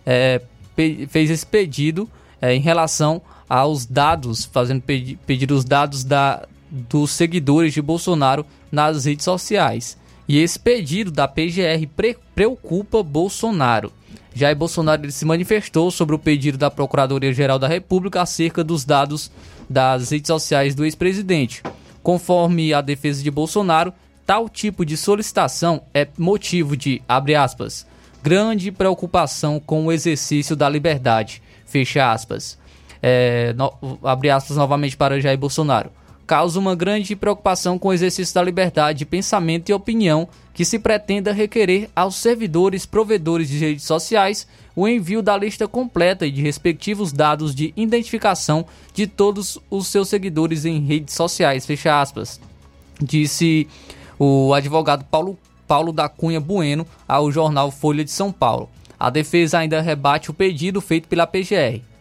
é, 0.06 0.40
pe 0.74 1.06
fez 1.06 1.30
esse 1.30 1.44
pedido 1.44 2.08
é, 2.40 2.54
em 2.54 2.60
relação 2.60 3.20
aos 3.48 3.84
dados, 3.84 4.46
fazendo 4.46 4.80
pedi 4.80 5.18
pedir 5.26 5.52
os 5.52 5.64
dados 5.64 6.04
da, 6.04 6.46
dos 6.70 7.10
seguidores 7.10 7.74
de 7.74 7.82
Bolsonaro 7.82 8.46
nas 8.70 9.04
redes 9.04 9.24
sociais. 9.24 9.98
E 10.26 10.38
esse 10.38 10.58
pedido 10.58 11.10
da 11.10 11.28
PGR 11.28 11.86
pre 11.94 12.16
preocupa 12.34 13.02
Bolsonaro. 13.02 13.92
Jair 14.34 14.56
Bolsonaro 14.56 15.10
se 15.10 15.24
manifestou 15.24 15.90
sobre 15.90 16.14
o 16.14 16.18
pedido 16.18 16.56
da 16.56 16.70
Procuradoria-Geral 16.70 17.58
da 17.58 17.68
República 17.68 18.22
acerca 18.22 18.64
dos 18.64 18.84
dados 18.84 19.30
das 19.68 20.10
redes 20.10 20.28
sociais 20.28 20.74
do 20.74 20.84
ex-presidente. 20.84 21.62
Conforme 22.02 22.72
a 22.72 22.80
defesa 22.80 23.22
de 23.22 23.30
Bolsonaro, 23.30 23.92
tal 24.26 24.48
tipo 24.48 24.84
de 24.84 24.96
solicitação 24.96 25.82
é 25.92 26.06
motivo 26.18 26.76
de, 26.76 27.02
abre 27.08 27.34
aspas, 27.34 27.86
grande 28.22 28.72
preocupação 28.72 29.60
com 29.60 29.86
o 29.86 29.92
exercício 29.92 30.56
da 30.56 30.68
liberdade, 30.68 31.42
fecha 31.66 32.10
aspas. 32.10 32.58
É, 33.02 33.52
no, 33.54 33.98
abre 34.02 34.30
aspas 34.30 34.56
novamente 34.56 34.96
para 34.96 35.20
Jair 35.20 35.38
Bolsonaro 35.38 35.90
causa 36.26 36.58
uma 36.58 36.74
grande 36.74 37.16
preocupação 37.16 37.78
com 37.78 37.88
o 37.88 37.92
exercício 37.92 38.34
da 38.34 38.42
liberdade 38.42 39.00
de 39.00 39.06
pensamento 39.06 39.68
e 39.68 39.72
opinião 39.72 40.28
que 40.54 40.64
se 40.64 40.78
pretenda 40.78 41.32
requerer 41.32 41.88
aos 41.94 42.16
servidores 42.16 42.84
provedores 42.86 43.48
de 43.48 43.58
redes 43.58 43.84
sociais 43.84 44.46
o 44.74 44.86
envio 44.88 45.22
da 45.22 45.36
lista 45.36 45.68
completa 45.68 46.26
e 46.26 46.30
de 46.30 46.42
respectivos 46.42 47.12
dados 47.12 47.54
de 47.54 47.72
identificação 47.76 48.64
de 48.94 49.06
todos 49.06 49.58
os 49.70 49.86
seus 49.86 50.08
seguidores 50.08 50.64
em 50.64 50.80
redes 50.80 51.14
sociais, 51.14 51.66
fecha 51.66 52.00
aspas. 52.00 52.40
Disse 53.00 53.66
o 54.18 54.54
advogado 54.54 55.04
Paulo, 55.04 55.38
Paulo 55.66 55.92
da 55.92 56.08
Cunha 56.08 56.40
Bueno 56.40 56.86
ao 57.06 57.30
jornal 57.30 57.70
Folha 57.70 58.04
de 58.04 58.10
São 58.10 58.32
Paulo. 58.32 58.70
A 58.98 59.10
defesa 59.10 59.58
ainda 59.58 59.80
rebate 59.80 60.30
o 60.30 60.34
pedido 60.34 60.80
feito 60.80 61.08
pela 61.08 61.26
PGR. 61.26 61.91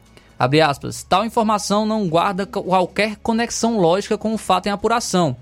Abre 0.42 0.60
aspas, 0.60 1.04
tal 1.04 1.24
informação 1.24 1.86
não 1.86 2.10
guarda 2.10 2.48
qualquer 2.48 3.16
conexão 3.18 3.80
lógica 3.80 4.18
com 4.18 4.34
o 4.34 4.40
fato 4.40 4.66
em 4.66 4.72
apuração, 4.72 5.36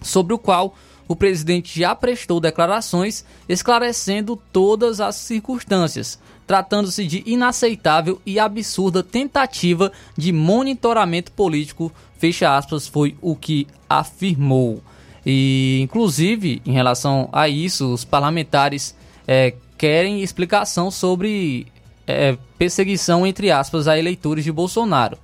sobre 0.00 0.32
o 0.32 0.38
qual 0.38 0.74
o 1.06 1.14
presidente 1.14 1.78
já 1.78 1.94
prestou 1.94 2.40
declarações 2.40 3.26
esclarecendo 3.46 4.40
todas 4.50 5.02
as 5.02 5.16
circunstâncias, 5.16 6.18
tratando-se 6.46 7.06
de 7.06 7.22
inaceitável 7.26 8.22
e 8.24 8.38
absurda 8.38 9.02
tentativa 9.02 9.92
de 10.16 10.32
monitoramento 10.32 11.30
político, 11.32 11.92
fecha 12.16 12.56
aspas, 12.56 12.88
foi 12.88 13.14
o 13.20 13.36
que 13.36 13.66
afirmou. 13.86 14.82
E, 15.26 15.78
inclusive, 15.82 16.62
em 16.64 16.72
relação 16.72 17.28
a 17.30 17.50
isso, 17.50 17.92
os 17.92 18.02
parlamentares 18.02 18.96
é, 19.28 19.52
querem 19.76 20.22
explicação 20.22 20.90
sobre 20.90 21.66
é, 22.06 22.36
perseguição, 22.58 23.26
entre 23.26 23.50
aspas, 23.50 23.88
a 23.88 23.98
eleitores 23.98 24.44
de 24.44 24.52
Bolsonaro. 24.52 25.18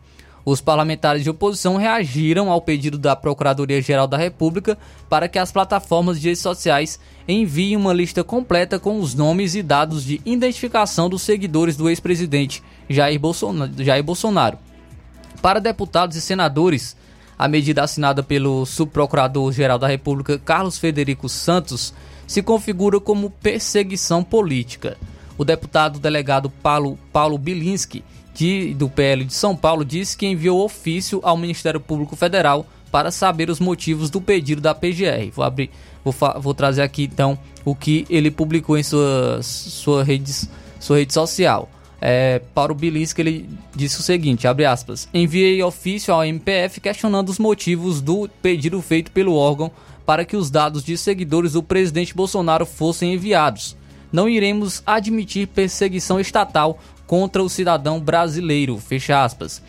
Os 0.45 0.63
parlamentares 0.63 1.23
de 1.23 1.29
oposição 1.29 1.77
reagiram 1.77 2.51
ao 2.51 2.63
pedido 2.63 2.97
da 2.97 3.15
Procuradoria-Geral 3.15 4.07
da 4.07 4.17
República 4.17 4.79
para 5.09 5.29
que 5.29 5.39
as 5.39 5.53
plataformas 5.53 6.19
de 6.19 6.29
redes 6.29 6.41
sociais 6.41 6.99
enviem 7.29 7.77
uma 7.77 7.93
lista 7.93 8.25
completa 8.25 8.79
com 8.79 8.99
os 8.99 9.15
nomes 9.15 9.55
e 9.55 9.63
dados 9.63 10.03
de 10.05 10.23
identificação 10.25 11.11
dos 11.11 11.21
seguidores 11.21 11.77
do 11.77 11.91
ex-presidente 11.91 12.63
Jair 12.89 13.21
Jair 13.77 14.03
Bolsonaro. 14.03 14.59
Para 15.43 15.61
deputados 15.61 16.17
e 16.17 16.21
senadores, 16.21 16.97
a 17.39 17.47
medida 17.47 17.83
assinada 17.83 18.23
pelo 18.23 18.65
subprocurador-geral 18.65 19.79
da 19.79 19.87
República, 19.87 20.39
Carlos 20.39 20.79
Federico 20.79 21.29
Santos, 21.29 21.93
se 22.27 22.43
configura 22.43 22.99
como 22.99 23.31
perseguição 23.31 24.25
política. 24.25 24.97
O 25.39 25.45
deputado 25.45 25.99
delegado 25.99 26.51
Paulo, 26.51 26.99
Paulo 27.13 27.39
Bilinski, 27.39 28.05
de, 28.35 28.75
do 28.75 28.89
PL 28.89 29.25
de 29.25 29.33
São 29.33 29.57
Paulo, 29.57 29.85
disse 29.85 30.17
que 30.17 30.27
enviou 30.27 30.65
ofício 30.65 31.21
ao 31.23 31.37
Ministério 31.37 31.81
Público 31.81 32.15
Federal 32.17 32.67
para 32.91 33.11
saber 33.11 33.49
os 33.49 33.61
motivos 33.61 34.11
do 34.11 34.21
pedido 34.21 34.61
da 34.61 34.75
PGR. 34.75 35.31
Vou, 35.33 35.45
abrir, 35.45 35.71
vou, 36.05 36.15
vou 36.41 36.55
trazer 36.55 36.83
aqui 36.83 37.05
então 37.05 37.39
o 37.65 37.75
que 37.75 38.05
ele 38.11 38.31
publicou 38.31 38.77
em 38.77 38.83
sua, 38.83 39.41
sua, 39.43 40.05
rede, 40.05 40.33
sua 40.81 40.99
rede 40.99 41.15
social 41.15 41.69
é, 42.01 42.41
para 42.55 42.73
o 42.73 42.75
Bilinski, 42.75 43.21
ele 43.21 43.51
disse 43.75 43.99
o 43.99 44.03
seguinte, 44.03 44.47
abre 44.47 44.65
aspas, 44.65 45.09
enviei 45.13 45.63
ofício 45.63 46.15
ao 46.15 46.25
MPF 46.25 46.81
questionando 46.81 47.29
os 47.29 47.39
motivos 47.39 48.01
do 48.01 48.29
pedido 48.41 48.81
feito 48.81 49.11
pelo 49.11 49.35
órgão 49.35 49.71
para 50.07 50.25
que 50.25 50.37
os 50.37 50.51
dados 50.51 50.85
de 50.85 50.97
seguidores 50.97 51.53
do 51.53 51.63
presidente 51.63 52.15
Bolsonaro 52.15 52.65
fossem 52.65 53.15
enviados. 53.15 53.77
Não 54.13 54.29
iremos 54.29 54.83
admitir 54.87 55.49
perseguição 55.49 56.19
estatal 56.19 56.79
contra 57.07 57.43
o 57.43 57.49
cidadão 57.49 58.01
brasileiro, 58.01 58.79
fecha 58.79 59.23
aspas. 59.23 59.63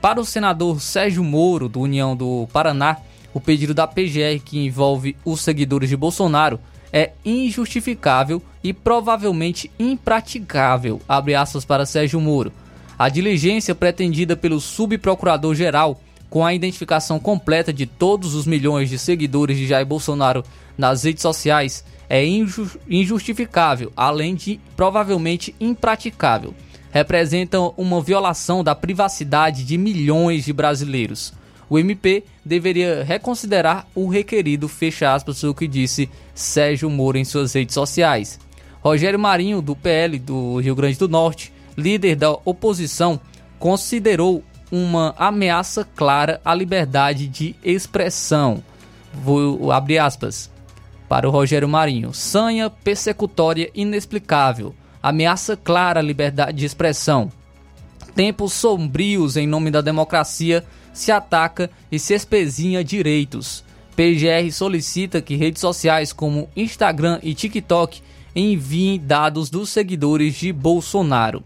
Para 0.00 0.20
o 0.20 0.24
senador 0.24 0.80
Sérgio 0.80 1.24
Moro, 1.24 1.68
do 1.68 1.80
União 1.80 2.16
do 2.16 2.48
Paraná, 2.52 2.98
o 3.32 3.40
pedido 3.40 3.74
da 3.74 3.86
PGR 3.86 4.40
que 4.44 4.58
envolve 4.64 5.16
os 5.24 5.40
seguidores 5.40 5.88
de 5.88 5.96
Bolsonaro 5.96 6.60
é 6.92 7.10
injustificável 7.24 8.40
e 8.62 8.72
provavelmente 8.72 9.70
impraticável, 9.78 11.00
abre 11.08 11.34
aspas 11.34 11.64
para 11.64 11.84
Sérgio 11.84 12.20
Moro. 12.20 12.52
A 12.96 13.08
diligência 13.08 13.74
pretendida 13.74 14.36
pelo 14.36 14.60
subprocurador-geral, 14.60 16.00
com 16.30 16.46
a 16.46 16.54
identificação 16.54 17.18
completa 17.18 17.72
de 17.72 17.86
todos 17.86 18.34
os 18.34 18.46
milhões 18.46 18.88
de 18.88 18.98
seguidores 18.98 19.56
de 19.56 19.66
Jair 19.66 19.84
Bolsonaro 19.84 20.44
nas 20.78 21.02
redes 21.02 21.22
sociais, 21.22 21.84
é 22.08 22.24
injustificável, 22.24 23.92
além 23.96 24.34
de 24.34 24.60
provavelmente 24.76 25.54
impraticável. 25.60 26.54
Representam 26.90 27.74
uma 27.76 28.00
violação 28.00 28.62
da 28.62 28.74
privacidade 28.74 29.64
de 29.64 29.76
milhões 29.76 30.44
de 30.44 30.52
brasileiros 30.52 31.32
o 31.68 31.78
MP 31.78 32.24
deveria 32.44 33.02
reconsiderar 33.02 33.86
o 33.94 34.08
requerido, 34.08 34.68
fecha 34.68 35.12
aspas, 35.12 35.42
o 35.42 35.54
que 35.54 35.66
disse 35.66 36.10
Sérgio 36.34 36.90
Moro 36.90 37.18
em 37.18 37.24
suas 37.24 37.52
redes 37.52 37.74
sociais. 37.74 38.38
Rogério 38.80 39.18
Marinho, 39.18 39.62
do 39.62 39.74
PL 39.74 40.18
do 40.18 40.58
Rio 40.60 40.74
Grande 40.74 40.98
do 40.98 41.08
Norte, 41.08 41.52
líder 41.76 42.16
da 42.16 42.30
oposição, 42.44 43.18
considerou 43.58 44.44
uma 44.70 45.14
ameaça 45.16 45.84
clara 45.96 46.40
à 46.44 46.54
liberdade 46.54 47.26
de 47.26 47.56
expressão. 47.64 48.62
Vou 49.12 49.72
abrir 49.72 49.98
aspas 49.98 50.53
para 51.14 51.28
o 51.28 51.30
Rogério 51.30 51.68
Marinho. 51.68 52.12
Sanha 52.12 52.68
persecutória 52.68 53.70
inexplicável. 53.72 54.74
Ameaça 55.00 55.56
clara 55.56 56.00
à 56.00 56.02
liberdade 56.02 56.58
de 56.58 56.66
expressão. 56.66 57.30
Tempos 58.16 58.52
sombrios 58.52 59.36
em 59.36 59.46
nome 59.46 59.70
da 59.70 59.80
democracia 59.80 60.64
se 60.92 61.12
ataca 61.12 61.70
e 61.92 62.00
se 62.00 62.14
espezinha 62.14 62.82
direitos. 62.82 63.62
PGR 63.94 64.50
solicita 64.50 65.22
que 65.22 65.36
redes 65.36 65.60
sociais 65.60 66.12
como 66.12 66.48
Instagram 66.56 67.20
e 67.22 67.32
TikTok 67.32 68.02
enviem 68.34 68.98
dados 68.98 69.48
dos 69.48 69.70
seguidores 69.70 70.34
de 70.34 70.52
Bolsonaro. 70.52 71.44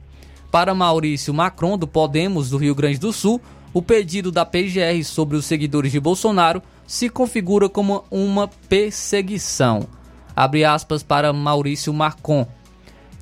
Para 0.51 0.75
Maurício 0.75 1.35
Macron, 1.35 1.77
do 1.77 1.87
Podemos 1.87 2.49
do 2.49 2.57
Rio 2.57 2.75
Grande 2.75 2.97
do 2.97 3.13
Sul, 3.13 3.39
o 3.75 3.83
pedido 3.83 4.33
da 4.33 4.47
PGR 4.47 5.05
sobre 5.05 5.37
os 5.37 5.45
seguidores 5.45 5.93
de 5.93 6.01
Bolsonaro 6.01 6.63
se 6.89 7.11
configura 7.11 7.69
como 7.69 8.03
uma 8.11 8.49
perseguição. 8.49 9.87
Abre 10.35 10.65
aspas 10.65 11.03
para 11.03 11.35
Maurício 11.35 11.93
Macron. 11.93 12.47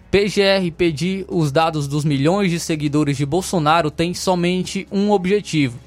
PGR 0.09 0.70
pedir 0.76 1.26
os 1.28 1.51
dados 1.51 1.88
dos 1.88 2.05
milhões 2.05 2.52
de 2.52 2.60
seguidores 2.60 3.16
de 3.16 3.26
Bolsonaro 3.26 3.90
tem 3.90 4.14
somente 4.14 4.86
um 4.90 5.10
objetivo: 5.10 5.80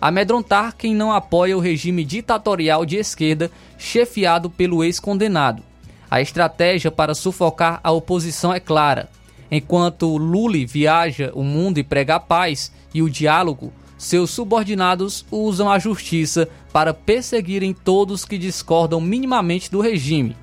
amedrontar 0.00 0.74
quem 0.76 0.92
não 0.92 1.12
apoia 1.12 1.56
o 1.56 1.60
regime 1.60 2.04
ditatorial 2.04 2.84
de 2.84 2.96
esquerda 2.96 3.48
chefiado 3.78 4.50
pelo 4.50 4.82
ex-condenado. 4.82 5.62
A 6.10 6.20
estratégia 6.20 6.90
para 6.90 7.14
sufocar 7.14 7.78
a 7.84 7.92
oposição 7.92 8.52
é 8.52 8.58
clara. 8.58 9.08
Enquanto 9.48 10.16
Lula 10.16 10.66
viaja 10.66 11.30
o 11.32 11.44
mundo 11.44 11.78
e 11.78 11.84
prega 11.84 12.16
a 12.16 12.20
paz 12.20 12.72
e 12.92 13.02
o 13.02 13.08
diálogo, 13.08 13.72
seus 14.00 14.30
subordinados 14.30 15.26
usam 15.30 15.70
a 15.70 15.78
justiça 15.78 16.48
para 16.72 16.94
perseguirem 16.94 17.74
todos 17.74 18.24
que 18.24 18.38
discordam 18.38 18.98
minimamente 18.98 19.70
do 19.70 19.78
regime. 19.78 20.34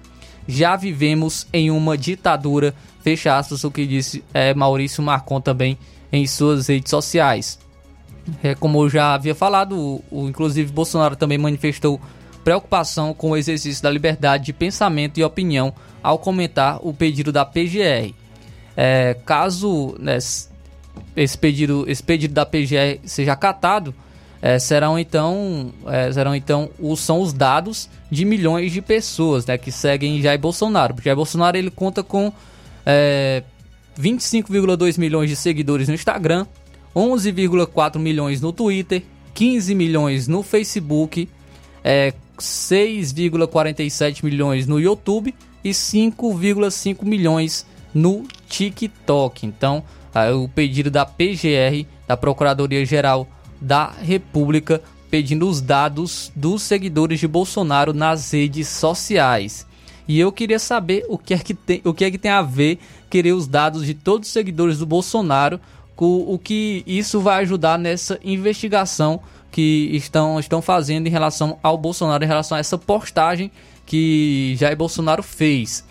Já 0.47 0.75
vivemos 0.75 1.47
em 1.51 1.71
uma 1.71 1.97
ditadura, 1.97 2.75
fecha 3.01 3.35
aspas, 3.35 3.63
o 3.63 3.71
que 3.71 3.87
disse 3.87 4.23
é, 4.31 4.53
Maurício 4.53 5.01
Marcon 5.01 5.41
também 5.41 5.75
em 6.11 6.27
suas 6.27 6.67
redes 6.67 6.91
sociais. 6.91 7.57
É, 8.43 8.53
como 8.53 8.83
eu 8.83 8.89
já 8.89 9.15
havia 9.15 9.33
falado, 9.33 9.75
o, 9.75 10.03
o, 10.11 10.27
inclusive 10.29 10.71
Bolsonaro 10.71 11.15
também 11.15 11.39
manifestou 11.39 11.99
preocupação 12.43 13.11
com 13.11 13.31
o 13.31 13.37
exercício 13.37 13.81
da 13.81 13.89
liberdade 13.89 14.45
de 14.45 14.53
pensamento 14.53 15.19
e 15.19 15.23
opinião 15.23 15.73
ao 16.03 16.19
comentar 16.19 16.77
o 16.83 16.93
pedido 16.93 17.31
da 17.31 17.43
PGR. 17.43 18.13
É, 18.75 19.15
caso 19.25 19.95
né, 19.97 20.19
esse, 21.15 21.37
pedido, 21.37 21.85
esse 21.87 22.03
pedido 22.03 22.33
da 22.33 22.45
PGR 22.45 22.99
seja 23.03 23.33
acatado, 23.33 23.93
é, 24.41 24.59
serão 24.59 24.99
então, 24.99 25.73
é, 25.87 26.11
serão 26.11 26.35
então 26.35 26.69
os, 26.79 26.99
são 26.99 27.21
os 27.21 27.33
dados 27.33 27.89
de 28.09 28.23
milhões 28.23 28.71
de 28.71 28.81
pessoas 28.81 29.45
né, 29.45 29.57
que 29.57 29.71
seguem 29.71 30.21
Jair 30.21 30.39
Bolsonaro. 30.39 30.95
Jair 31.03 31.15
Bolsonaro 31.15 31.57
ele 31.57 31.71
conta 31.71 32.03
com 32.03 32.31
25,2 33.99 34.97
é, 34.97 35.01
milhões 35.01 35.29
de 35.29 35.35
seguidores 35.35 35.87
no 35.87 35.93
Instagram, 35.93 36.45
11,4 36.95 37.97
milhões 37.97 38.39
no 38.39 38.53
Twitter, 38.53 39.03
15 39.33 39.75
milhões 39.75 40.27
no 40.27 40.43
Facebook, 40.43 41.27
é, 41.83 42.13
6,47 42.39 44.23
milhões 44.23 44.67
no 44.67 44.79
YouTube 44.79 45.33
e 45.63 45.71
5,5 45.71 47.03
milhões 47.03 47.65
no 47.93 48.25
TikTok. 48.47 49.45
Então, 49.45 49.83
o 50.33 50.47
pedido 50.47 50.89
da 50.91 51.05
PGR, 51.05 51.85
da 52.07 52.17
Procuradoria 52.17 52.85
Geral 52.85 53.27
da 53.59 53.91
República, 53.91 54.81
pedindo 55.09 55.47
os 55.49 55.61
dados 55.61 56.31
dos 56.35 56.61
seguidores 56.61 57.19
de 57.19 57.27
Bolsonaro 57.27 57.93
nas 57.93 58.31
redes 58.31 58.67
sociais. 58.67 59.65
E 60.07 60.19
eu 60.19 60.31
queria 60.31 60.59
saber 60.59 61.05
o 61.09 61.17
que 61.17 61.33
é 61.33 61.37
que 61.37 61.53
tem, 61.53 61.81
o 61.83 61.93
que 61.93 62.05
é 62.05 62.11
que 62.11 62.17
tem 62.17 62.31
a 62.31 62.41
ver 62.41 62.79
querer 63.09 63.33
os 63.33 63.47
dados 63.47 63.85
de 63.85 63.93
todos 63.93 64.27
os 64.27 64.33
seguidores 64.33 64.77
do 64.77 64.85
Bolsonaro 64.85 65.59
o 65.99 66.39
que 66.41 66.83
isso 66.85 67.19
vai 67.19 67.41
ajudar 67.41 67.79
nessa 67.79 68.19
investigação 68.23 69.19
que 69.51 69.89
estão, 69.93 70.39
estão 70.39 70.61
fazendo 70.61 71.07
em 71.07 71.09
relação 71.09 71.57
ao 71.63 71.77
Bolsonaro, 71.77 72.23
em 72.23 72.27
relação 72.27 72.55
a 72.55 72.59
essa 72.59 72.77
postagem 72.77 73.51
que 73.85 74.55
Jair 74.59 74.77
Bolsonaro 74.77 75.23
fez. 75.23 75.83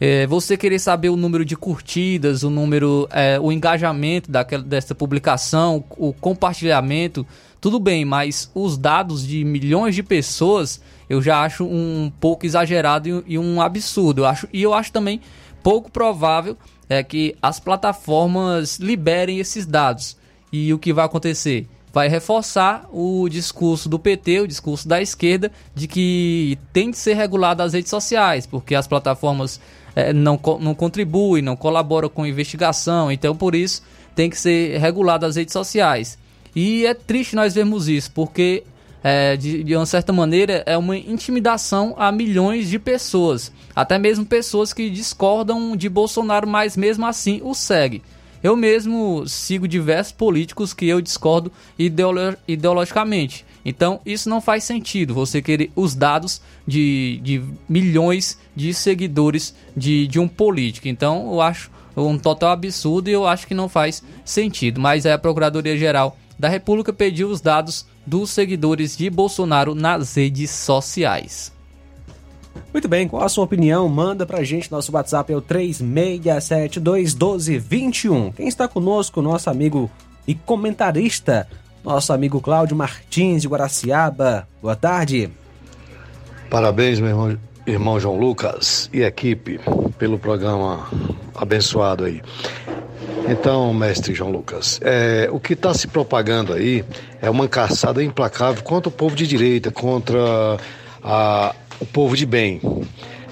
É, 0.00 0.26
você 0.26 0.56
querer 0.56 0.78
saber 0.78 1.08
o 1.08 1.16
número 1.16 1.44
de 1.44 1.56
curtidas, 1.56 2.42
o 2.42 2.50
número, 2.50 3.08
é, 3.10 3.38
o 3.40 3.50
engajamento 3.50 4.30
daquela, 4.30 4.62
dessa 4.62 4.94
publicação, 4.94 5.84
o 5.90 6.12
compartilhamento, 6.12 7.26
tudo 7.60 7.80
bem, 7.80 8.04
mas 8.04 8.50
os 8.54 8.76
dados 8.76 9.26
de 9.26 9.44
milhões 9.44 9.94
de 9.94 10.02
pessoas 10.02 10.80
eu 11.08 11.20
já 11.20 11.42
acho 11.42 11.64
um 11.64 12.10
pouco 12.20 12.46
exagerado 12.46 13.24
e, 13.26 13.38
um 13.38 13.60
absurdo. 13.60 14.22
Eu 14.22 14.26
acho, 14.26 14.48
e 14.52 14.62
eu 14.62 14.72
acho 14.72 14.92
também 14.92 15.20
pouco 15.62 15.90
provável 15.90 16.56
é 16.88 17.02
que 17.02 17.36
as 17.40 17.58
plataformas 17.58 18.78
liberem 18.78 19.38
esses 19.38 19.66
dados. 19.66 20.16
E 20.52 20.72
o 20.72 20.78
que 20.78 20.92
vai 20.92 21.04
acontecer? 21.04 21.66
Vai 21.94 22.08
reforçar 22.08 22.88
o 22.92 23.28
discurso 23.28 23.88
do 23.88 24.00
PT, 24.00 24.40
o 24.40 24.48
discurso 24.48 24.88
da 24.88 25.00
esquerda, 25.00 25.52
de 25.72 25.86
que 25.86 26.58
tem 26.72 26.90
de 26.90 26.98
ser 26.98 27.14
regulado 27.14 27.62
as 27.62 27.72
redes 27.72 27.88
sociais, 27.88 28.46
porque 28.46 28.74
as 28.74 28.88
plataformas 28.88 29.60
é, 29.94 30.12
não, 30.12 30.38
não 30.60 30.74
contribuem, 30.74 31.40
não 31.40 31.54
colaboram 31.54 32.08
com 32.08 32.26
investigação, 32.26 33.12
então 33.12 33.36
por 33.36 33.54
isso 33.54 33.80
tem 34.12 34.28
que 34.28 34.36
ser 34.36 34.76
regulado 34.78 35.24
as 35.24 35.36
redes 35.36 35.52
sociais. 35.52 36.18
E 36.54 36.84
é 36.84 36.94
triste 36.94 37.36
nós 37.36 37.54
vermos 37.54 37.88
isso, 37.88 38.10
porque 38.10 38.64
é, 39.02 39.36
de, 39.36 39.62
de 39.62 39.76
uma 39.76 39.86
certa 39.86 40.12
maneira 40.12 40.64
é 40.66 40.76
uma 40.76 40.96
intimidação 40.96 41.94
a 41.96 42.10
milhões 42.10 42.68
de 42.68 42.78
pessoas, 42.80 43.52
até 43.74 44.00
mesmo 44.00 44.26
pessoas 44.26 44.72
que 44.72 44.90
discordam 44.90 45.76
de 45.76 45.88
Bolsonaro, 45.88 46.48
mas 46.48 46.76
mesmo 46.76 47.06
assim 47.06 47.40
o 47.44 47.54
segue. 47.54 48.02
Eu 48.44 48.54
mesmo 48.54 49.26
sigo 49.26 49.66
diversos 49.66 50.12
políticos 50.12 50.74
que 50.74 50.86
eu 50.86 51.00
discordo 51.00 51.50
ideolo 51.78 52.36
ideologicamente. 52.46 53.42
Então, 53.64 54.00
isso 54.04 54.28
não 54.28 54.38
faz 54.38 54.64
sentido, 54.64 55.14
você 55.14 55.40
querer 55.40 55.72
os 55.74 55.94
dados 55.94 56.42
de, 56.66 57.18
de 57.22 57.42
milhões 57.66 58.38
de 58.54 58.74
seguidores 58.74 59.54
de, 59.74 60.06
de 60.06 60.20
um 60.20 60.28
político. 60.28 60.88
Então, 60.88 61.32
eu 61.32 61.40
acho 61.40 61.70
um 61.96 62.18
total 62.18 62.50
absurdo 62.50 63.08
e 63.08 63.14
eu 63.14 63.26
acho 63.26 63.46
que 63.46 63.54
não 63.54 63.66
faz 63.66 64.02
sentido. 64.26 64.78
Mas 64.78 65.06
a 65.06 65.16
Procuradoria-Geral 65.16 66.14
da 66.38 66.46
República 66.46 66.92
pediu 66.92 67.30
os 67.30 67.40
dados 67.40 67.86
dos 68.04 68.28
seguidores 68.28 68.94
de 68.94 69.08
Bolsonaro 69.08 69.74
nas 69.74 70.16
redes 70.16 70.50
sociais. 70.50 71.53
Muito 72.72 72.88
bem, 72.88 73.06
qual 73.06 73.22
a 73.22 73.28
sua 73.28 73.44
opinião? 73.44 73.88
Manda 73.88 74.26
pra 74.26 74.42
gente, 74.42 74.68
nosso 74.70 74.92
WhatsApp 74.92 75.32
é 75.32 75.36
o 75.36 75.42
36721221. 75.42 78.34
Quem 78.34 78.48
está 78.48 78.66
conosco, 78.66 79.22
nosso 79.22 79.48
amigo 79.48 79.88
e 80.26 80.34
comentarista, 80.34 81.46
nosso 81.84 82.12
amigo 82.12 82.40
Cláudio 82.40 82.76
Martins 82.76 83.42
de 83.42 83.48
Guaraciaba. 83.48 84.48
Boa 84.60 84.74
tarde. 84.74 85.30
Parabéns, 86.50 86.98
meu 86.98 87.10
irmão, 87.10 87.38
irmão 87.66 88.00
João 88.00 88.18
Lucas 88.18 88.90
e 88.92 89.02
equipe, 89.02 89.60
pelo 89.98 90.18
programa 90.18 90.88
abençoado 91.34 92.04
aí. 92.04 92.20
Então, 93.28 93.72
mestre 93.72 94.14
João 94.14 94.30
Lucas, 94.30 94.78
é, 94.82 95.28
o 95.32 95.40
que 95.40 95.54
está 95.54 95.72
se 95.72 95.88
propagando 95.88 96.52
aí 96.52 96.84
é 97.22 97.30
uma 97.30 97.48
caçada 97.48 98.04
implacável 98.04 98.62
contra 98.62 98.88
o 98.88 98.92
povo 98.92 99.16
de 99.16 99.26
direita, 99.26 99.70
contra 99.70 100.58
a, 101.02 101.54
o 101.84 101.86
povo 101.86 102.16
de 102.16 102.24
bem. 102.24 102.60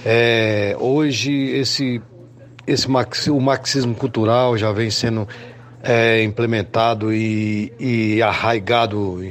É, 0.04 0.76
hoje 0.78 1.32
esse, 1.32 2.02
esse 2.66 2.86
o 3.30 3.40
marxismo 3.40 3.94
cultural 3.94 4.58
já 4.58 4.70
vem 4.72 4.90
sendo 4.90 5.26
é, 5.82 6.22
implementado 6.22 7.12
e, 7.14 7.72
e 7.80 8.22
arraigado 8.22 9.24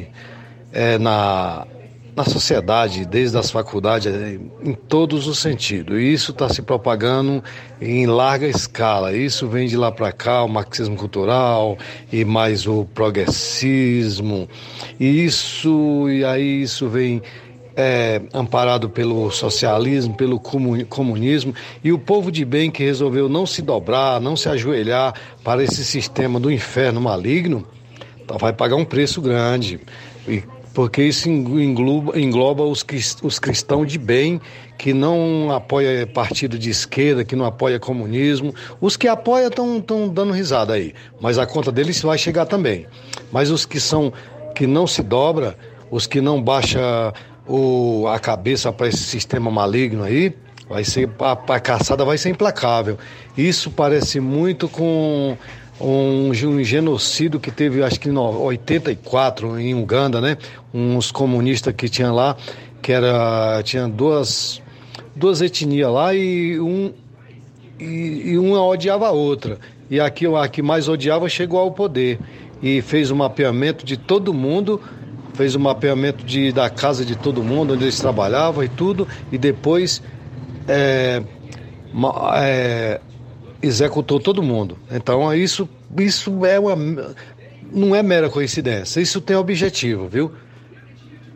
é, 0.74 0.98
na, 0.98 1.68
na 2.16 2.24
sociedade, 2.24 3.06
desde 3.06 3.38
as 3.38 3.52
faculdades, 3.52 4.12
é, 4.12 4.40
em 4.64 4.74
todos 4.74 5.28
os 5.28 5.38
sentidos. 5.38 6.00
E 6.00 6.12
isso 6.12 6.32
está 6.32 6.50
se 6.50 6.64
propagando 6.64 7.44
em 7.80 8.08
larga 8.08 8.48
escala. 8.48 9.16
Isso 9.16 9.48
vem 9.48 9.68
de 9.68 9.78
lá 9.78 9.92
para 9.92 10.12
cá, 10.12 10.44
o 10.44 10.48
marxismo 10.48 10.96
cultural 10.96 11.78
e 12.12 12.26
mais 12.26 12.66
o 12.66 12.86
progressismo. 12.86 14.50
E 15.00 15.26
isso, 15.26 16.10
e 16.10 16.26
aí 16.26 16.64
isso 16.64 16.90
vem 16.90 17.22
é, 17.76 18.22
amparado 18.34 18.90
pelo 18.90 19.32
socialismo, 19.32 20.14
pelo 20.16 20.40
comunismo, 20.40 21.54
e 21.84 21.92
o 21.92 22.00
povo 22.00 22.32
de 22.32 22.44
bem 22.44 22.70
que 22.70 22.84
resolveu 22.84 23.30
não 23.30 23.46
se 23.46 23.62
dobrar, 23.62 24.20
não 24.20 24.36
se 24.36 24.50
ajoelhar 24.50 25.14
para 25.44 25.64
esse 25.64 25.84
sistema 25.84 26.40
do 26.40 26.52
inferno 26.52 27.02
maligno, 27.02 27.66
então 28.24 28.38
vai 28.38 28.54
pagar 28.54 28.76
um 28.76 28.86
preço 28.86 29.22
grande. 29.22 29.80
E, 30.28 30.44
porque 30.74 31.04
isso 31.04 31.30
engloba, 31.30 32.18
engloba 32.18 32.64
os, 32.64 32.86
os 33.22 33.40
cristãos 33.40 33.92
de 33.92 33.98
bem 33.98 34.40
que 34.78 34.94
não 34.94 35.52
apoia 35.52 36.08
partido 36.08 36.58
de 36.58 36.70
esquerda, 36.70 37.26
que 37.26 37.36
não 37.36 37.46
apoia 37.46 37.80
comunismo. 37.80 38.54
Os 38.80 38.96
que 38.96 39.08
apoiam 39.08 39.50
estão 39.50 40.10
dando 40.10 40.32
risada 40.32 40.74
aí, 40.74 40.94
mas 41.20 41.38
a 41.38 41.46
conta 41.46 41.72
deles 41.72 42.02
vai 42.02 42.18
chegar 42.18 42.46
também. 42.46 42.86
Mas 43.32 43.52
os 43.52 43.66
que 43.66 43.80
são 43.80 44.14
que 44.56 44.66
não 44.66 44.88
se 44.88 45.04
dobra, 45.04 45.58
os 45.90 46.08
que 46.08 46.22
não 46.22 46.42
baixa 46.42 47.14
o, 47.52 48.08
a 48.08 48.18
cabeça 48.18 48.72
para 48.72 48.88
esse 48.88 49.04
sistema 49.04 49.52
maligno 49.52 50.04
aí, 50.04 50.34
vai 50.70 50.86
ser 50.86 51.10
a, 51.20 51.32
a 51.34 51.60
caçada 51.60 52.06
vai 52.06 52.18
ser 52.18 52.30
implacável. 52.30 52.98
Isso 53.38 53.70
parece 53.70 54.22
muito 54.22 54.70
com 54.70 55.38
um, 55.80 56.30
um, 56.30 56.64
genocídio 56.64 57.40
que 57.40 57.52
teve, 57.52 57.84
acho 57.84 58.00
que 58.00 58.08
em 58.08 58.18
84 58.18 59.60
em 59.60 59.76
Uganda, 59.76 60.22
né? 60.22 60.38
Uns 60.74 61.12
comunistas 61.12 61.74
que 61.76 61.90
tinha 61.90 62.12
lá, 62.12 62.38
que 62.82 62.94
era 62.94 63.62
tinha 63.64 63.88
duas 63.88 64.62
duas 65.14 65.42
etnias 65.42 65.92
lá 65.92 66.16
e 66.16 66.58
um 66.58 66.94
e, 67.78 68.32
e 68.32 68.38
uma 68.38 68.66
odiava 68.66 69.08
a 69.08 69.12
outra. 69.12 69.60
E 69.90 70.00
aqui 70.00 70.26
a 70.26 70.48
que 70.48 70.62
mais 70.62 70.88
odiava 70.88 71.28
chegou 71.28 71.60
ao 71.60 71.72
poder 71.72 72.18
e 72.64 72.82
fez 72.82 73.12
um 73.12 73.16
mapeamento 73.16 73.86
de 73.86 73.98
todo 73.98 74.34
mundo 74.34 74.80
fez 75.42 75.56
o 75.56 75.58
um 75.58 75.64
mapeamento 75.64 76.24
de, 76.24 76.52
da 76.52 76.70
casa 76.70 77.04
de 77.04 77.16
todo 77.16 77.44
mundo, 77.44 77.74
onde 77.74 77.86
eles 77.86 78.00
trabalhavam 78.00 78.64
e 78.64 78.70
tudo, 78.70 79.08
e 79.32 79.40
depois 79.40 80.00
é, 80.68 81.24
é, 82.36 83.02
executou 83.60 84.20
todo 84.20 84.44
mundo. 84.44 84.78
Então 84.92 85.34
isso, 85.34 85.68
isso 85.98 86.46
é 86.46 86.60
uma, 86.60 86.76
não 87.72 87.96
é 87.96 88.04
mera 88.04 88.30
coincidência, 88.30 89.02
isso 89.02 89.20
tem 89.20 89.36
objetivo, 89.36 90.08
viu? 90.08 90.32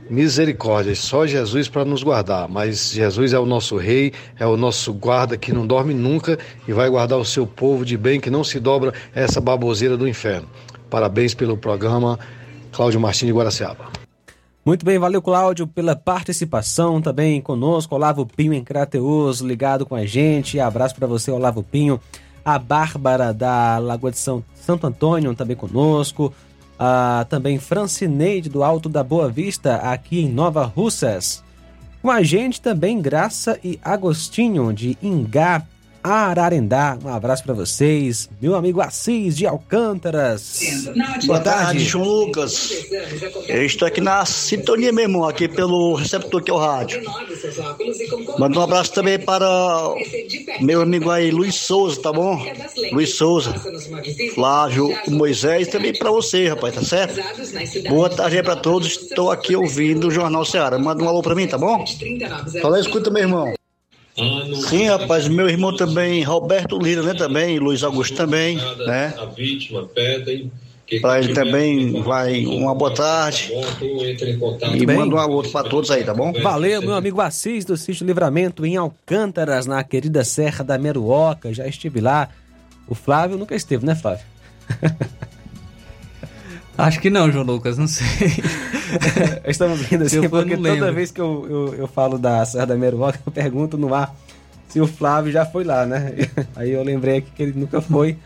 Misericórdia, 0.08 0.94
só 0.94 1.26
Jesus 1.26 1.68
para 1.68 1.84
nos 1.84 2.04
guardar, 2.04 2.48
mas 2.48 2.92
Jesus 2.92 3.34
é 3.34 3.40
o 3.40 3.46
nosso 3.48 3.76
rei, 3.76 4.14
é 4.40 4.46
o 4.46 4.56
nosso 4.56 4.94
guarda 4.94 5.36
que 5.36 5.52
não 5.52 5.66
dorme 5.66 5.96
nunca 5.96 6.38
e 6.68 6.72
vai 6.72 6.88
guardar 6.92 7.18
o 7.18 7.26
seu 7.26 7.48
povo 7.48 7.84
de 7.84 7.98
bem 7.98 8.20
que 8.20 8.30
não 8.30 8.44
se 8.44 8.60
dobra 8.60 8.94
essa 9.16 9.42
baboseira 9.42 9.98
do 9.98 10.08
inferno. 10.08 10.48
Parabéns 10.92 11.34
pelo 11.34 11.58
programa 11.58 12.20
Cláudio 12.76 13.00
Martins 13.00 13.28
de 13.28 13.34
Guaraciaba. 13.34 13.86
Muito 14.66 14.84
bem, 14.84 15.00
valeu 15.00 15.22
Cláudio 15.22 15.66
pela 15.66 15.96
participação 15.96 17.02
também 17.02 17.40
conosco, 17.40 17.96
Olavo 17.96 18.26
Pinho 18.26 18.54
em 18.54 18.64
Crateus 18.64 19.40
ligado 19.40 19.86
com 19.86 19.96
a 19.96 20.06
gente, 20.06 20.60
abraço 20.60 20.96
para 20.96 21.08
você 21.08 21.32
Olavo 21.32 21.64
Pinho, 21.64 22.02
a 22.44 22.60
Bárbara 22.60 23.34
da 23.34 23.78
Lagoa 23.78 24.12
de 24.12 24.18
São, 24.18 24.44
Santo 24.56 24.88
Antônio 24.88 25.34
também 25.36 25.56
conosco, 25.56 26.34
a, 26.78 27.26
também 27.30 27.60
Francineide 27.60 28.50
do 28.50 28.64
Alto 28.64 28.90
da 28.90 29.04
Boa 29.04 29.30
Vista 29.30 29.76
aqui 29.78 30.20
em 30.20 30.30
Nova 30.30 30.66
Russas, 30.66 31.44
com 32.02 32.12
a 32.12 32.24
gente 32.24 32.60
também 32.60 33.02
Graça 33.02 33.58
e 33.64 33.80
Agostinho 33.84 34.74
de 34.74 34.98
Ingá, 35.02 35.64
Ararendá. 36.06 36.98
Um 37.04 37.10
abraço 37.10 37.44
para 37.44 37.56
vocês. 37.56 38.30
Meu 38.40 38.54
amigo 38.54 38.80
Assis 38.80 39.36
de 39.36 39.48
Alcântaras. 39.48 40.60
Boa 41.26 41.40
tarde, 41.40 41.84
João 41.84 42.06
Lucas. 42.06 42.86
Eu 43.48 43.66
estou 43.66 43.88
aqui 43.88 44.00
na 44.00 44.24
sintonia 44.24 44.92
mesmo, 44.92 45.26
aqui 45.26 45.48
pelo 45.48 45.96
receptor 45.96 46.44
que 46.44 46.52
é 46.52 46.54
o 46.54 46.58
rádio. 46.58 47.02
Manda 48.38 48.60
um 48.60 48.62
abraço 48.62 48.94
também 48.94 49.18
para 49.18 49.46
meu 50.62 50.82
amigo 50.82 51.10
aí, 51.10 51.32
Luiz 51.32 51.56
Souza, 51.56 52.00
tá 52.00 52.14
bom? 52.14 52.40
Luiz 52.92 53.16
Souza, 53.16 53.56
Flávio, 54.36 54.96
Moisés, 55.08 55.68
também 55.70 55.92
para 55.98 56.12
você, 56.12 56.50
rapaz, 56.50 56.76
tá 56.76 56.84
certo? 56.84 57.20
Boa 57.90 58.10
tarde 58.10 58.44
para 58.44 58.56
todos. 58.56 58.96
Estou 58.96 59.32
aqui 59.32 59.56
ouvindo 59.56 60.10
o 60.10 60.12
Jornal 60.12 60.46
Ceará. 60.46 60.78
Manda 60.78 61.04
um 61.04 61.10
alô 61.10 61.24
para 61.24 61.34
mim, 61.34 61.48
tá 61.48 61.58
bom? 61.58 61.84
Fala, 62.62 62.80
escuta, 62.80 63.10
meu 63.10 63.24
irmão. 63.24 63.56
Sim, 64.70 64.88
rapaz, 64.88 65.28
meu 65.28 65.50
irmão 65.50 65.76
também, 65.76 66.24
Roberto 66.24 66.80
Lira, 66.80 67.04
né, 67.04 67.14
também, 67.14 67.60
Luiz 67.60 67.84
Augusto 67.84 68.16
também, 68.16 68.56
né? 68.86 69.14
A 69.18 69.26
vítima 69.26 69.84
pedem 69.84 70.52
para 71.02 71.20
ele 71.20 71.34
também 71.34 72.02
vai 72.02 72.46
uma 72.46 72.76
boa 72.76 72.94
tarde. 72.94 73.52
E 74.76 74.86
manda 74.86 75.16
um 75.16 75.32
outro 75.32 75.52
para 75.52 75.68
todos 75.68 75.90
aí, 75.90 76.04
tá 76.04 76.14
bom? 76.14 76.32
Valeu, 76.32 76.82
meu 76.82 76.94
amigo 76.94 77.20
Assis 77.20 77.66
do 77.66 77.76
Sítio 77.76 78.06
Livramento 78.06 78.66
em 78.66 78.78
Alcântaras, 78.78 79.66
na 79.66 79.84
querida 79.84 80.24
Serra 80.24 80.64
da 80.64 80.78
Meruoca. 80.78 81.54
Já 81.54 81.68
estive 81.68 82.00
lá. 82.00 82.30
O 82.88 82.94
Flávio 82.94 83.38
nunca 83.38 83.56
esteve, 83.56 83.86
né, 83.86 83.96
Flávio? 83.96 84.24
Acho 86.78 87.00
que 87.00 87.10
não, 87.10 87.32
João 87.32 87.46
Lucas, 87.46 87.78
não 87.78 87.88
sei. 87.88 88.06
Estamos 89.48 89.82
vendo 89.82 90.04
assim, 90.04 90.28
porque 90.28 90.58
toda 90.58 90.92
vez 90.92 91.12
que 91.12 91.22
eu, 91.22 91.48
eu, 91.50 91.76
eu, 91.76 91.88
falo 91.88 92.18
da 92.18 92.46
Serra 92.46 92.66
da 92.66 92.76
Meruoca, 92.76 93.20
eu 93.26 93.32
pergunto 93.32 93.78
no 93.78 93.94
ar 93.94 94.14
se 94.68 94.82
o 94.82 94.88
Flávio 94.88 95.32
já 95.32 95.46
foi 95.46 95.64
lá, 95.64 95.86
né? 95.86 96.14
Aí 96.56 96.72
eu 96.72 96.84
lembrei 96.84 97.18
aqui 97.18 97.32
que 97.32 97.44
ele 97.44 97.54
nunca 97.58 97.82
foi. 97.82 98.18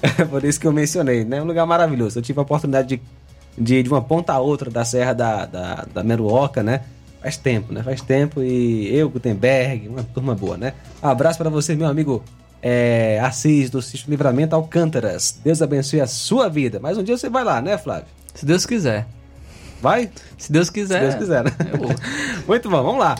É 0.00 0.24
por 0.30 0.44
isso 0.44 0.60
que 0.60 0.66
eu 0.66 0.72
mencionei, 0.72 1.24
né? 1.24 1.42
Um 1.42 1.46
lugar 1.46 1.66
maravilhoso. 1.66 2.18
Eu 2.18 2.22
tive 2.22 2.38
a 2.38 2.42
oportunidade 2.42 2.88
de, 2.88 3.02
de, 3.58 3.82
de 3.82 3.88
uma 3.88 4.00
ponta 4.00 4.32
a 4.32 4.38
outra 4.38 4.70
da 4.70 4.84
Serra 4.84 5.12
da, 5.12 5.46
da, 5.46 5.86
da 5.92 6.04
Meruoca, 6.04 6.62
né? 6.62 6.82
Faz 7.20 7.36
tempo, 7.36 7.72
né? 7.72 7.82
Faz 7.82 8.00
tempo 8.00 8.42
e 8.42 8.94
eu, 8.94 9.10
Gutenberg, 9.10 9.88
uma 9.88 10.04
turma 10.04 10.34
boa, 10.34 10.56
né? 10.56 10.74
Um 11.02 11.08
abraço 11.08 11.38
para 11.38 11.50
você, 11.50 11.74
meu 11.74 11.88
amigo 11.88 12.22
é, 12.62 13.20
Assis, 13.22 13.70
do 13.70 13.80
Sítio 13.82 14.10
Livramento 14.10 14.54
Alcântaras. 14.54 15.38
Deus 15.44 15.62
abençoe 15.62 16.00
a 16.00 16.06
sua 16.06 16.48
vida. 16.48 16.78
Mas 16.80 16.98
um 16.98 17.02
dia 17.02 17.16
você 17.16 17.28
vai 17.28 17.44
lá, 17.44 17.60
né, 17.60 17.78
Flávio? 17.78 18.06
Se 18.34 18.44
Deus 18.44 18.66
quiser. 18.66 19.06
Vai? 19.80 20.10
Se 20.38 20.50
Deus 20.50 20.70
quiser. 20.70 21.12
Se 21.12 21.18
Deus 21.18 21.24
quiser, 21.24 21.44
né? 21.44 21.50
Muito 22.46 22.68
bom, 22.68 22.82
vamos 22.82 23.00
lá. 23.00 23.14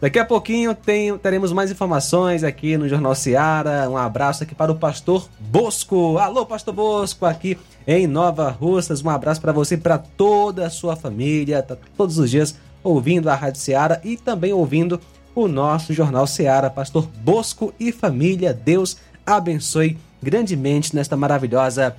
Daqui 0.00 0.18
a 0.18 0.24
pouquinho 0.24 0.74
tem, 0.74 1.16
teremos 1.16 1.50
mais 1.50 1.70
informações 1.70 2.44
aqui 2.44 2.76
no 2.76 2.88
Jornal 2.88 3.14
Seara. 3.14 3.88
Um 3.88 3.96
abraço 3.96 4.42
aqui 4.42 4.54
para 4.54 4.70
o 4.70 4.74
pastor 4.74 5.28
Bosco. 5.40 6.18
Alô, 6.18 6.44
pastor 6.44 6.74
Bosco, 6.74 7.24
aqui 7.24 7.56
em 7.86 8.06
Nova 8.06 8.50
Russas. 8.50 9.02
Um 9.02 9.08
abraço 9.08 9.40
para 9.40 9.52
você 9.52 9.76
e 9.76 9.78
para 9.78 9.96
toda 9.96 10.66
a 10.66 10.70
sua 10.70 10.94
família. 10.94 11.62
Tá 11.62 11.76
todos 11.96 12.18
os 12.18 12.30
dias 12.30 12.54
ouvindo 12.82 13.30
a 13.30 13.34
Rádio 13.34 13.60
Seara 13.60 13.98
e 14.04 14.16
também 14.18 14.52
ouvindo 14.52 15.00
o 15.34 15.48
nosso 15.48 15.92
Jornal 15.92 16.26
Seara. 16.26 16.70
Pastor 16.70 17.08
Bosco 17.22 17.72
e 17.78 17.90
família, 17.92 18.52
Deus 18.52 18.96
abençoe 19.26 19.98
grandemente 20.22 20.94
nesta 20.94 21.16
maravilhosa 21.16 21.96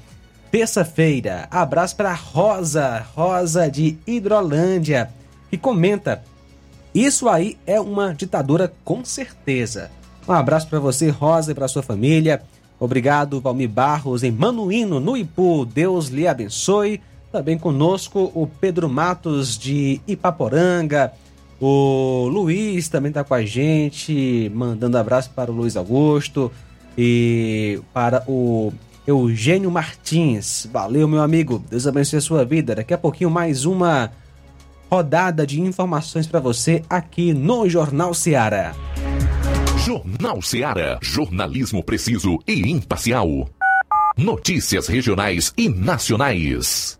terça-feira. 0.51 1.47
Abraço 1.51 1.95
para 1.95 2.13
Rosa, 2.13 3.05
Rosa 3.15 3.69
de 3.69 3.97
Hidrolândia, 4.07 5.09
que 5.49 5.57
comenta 5.57 6.23
isso 6.95 7.27
aí 7.27 7.57
é 7.67 7.77
uma 7.77 8.13
ditadura 8.13 8.71
com 8.85 9.03
certeza. 9.03 9.91
Um 10.25 10.31
abraço 10.31 10.69
para 10.69 10.79
você, 10.79 11.09
Rosa, 11.09 11.51
e 11.51 11.53
para 11.53 11.67
sua 11.67 11.83
família. 11.83 12.41
Obrigado, 12.79 13.41
Valmir 13.41 13.67
Barros, 13.67 14.23
em 14.23 14.31
Manuíno, 14.31 15.01
no 15.01 15.17
Ipu. 15.17 15.65
Deus 15.65 16.07
lhe 16.07 16.25
abençoe. 16.25 17.01
Também 17.33 17.57
conosco 17.57 18.31
o 18.33 18.47
Pedro 18.47 18.87
Matos 18.87 19.57
de 19.57 19.99
Ipaporanga. 20.07 21.11
O 21.59 22.27
Luiz 22.31 22.89
também 22.89 23.09
está 23.09 23.23
com 23.23 23.33
a 23.33 23.45
gente, 23.45 24.51
mandando 24.53 24.97
abraço 24.97 25.29
para 25.31 25.51
o 25.51 25.55
Luiz 25.55 25.77
Augusto 25.77 26.51
e 26.97 27.79
para 27.93 28.23
o 28.27 28.73
Eugênio 29.07 29.71
Martins. 29.71 30.67
Valeu, 30.71 31.07
meu 31.07 31.21
amigo. 31.21 31.63
Deus 31.69 31.87
abençoe 31.87 32.17
a 32.17 32.21
sua 32.21 32.43
vida. 32.43 32.75
Daqui 32.75 32.93
a 32.93 32.97
pouquinho 32.97 33.29
mais 33.29 33.65
uma 33.65 34.11
rodada 34.89 35.45
de 35.45 35.61
informações 35.61 36.27
para 36.27 36.39
você 36.39 36.83
aqui 36.89 37.33
no 37.33 37.67
Jornal 37.69 38.13
Ceará. 38.13 38.73
Jornal 39.85 40.41
Ceará, 40.41 40.97
jornalismo 41.01 41.83
preciso 41.83 42.39
e 42.47 42.71
imparcial. 42.71 43.47
Notícias 44.17 44.87
regionais 44.87 45.53
e 45.57 45.69
nacionais. 45.69 46.99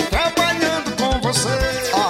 você. 1.31 1.47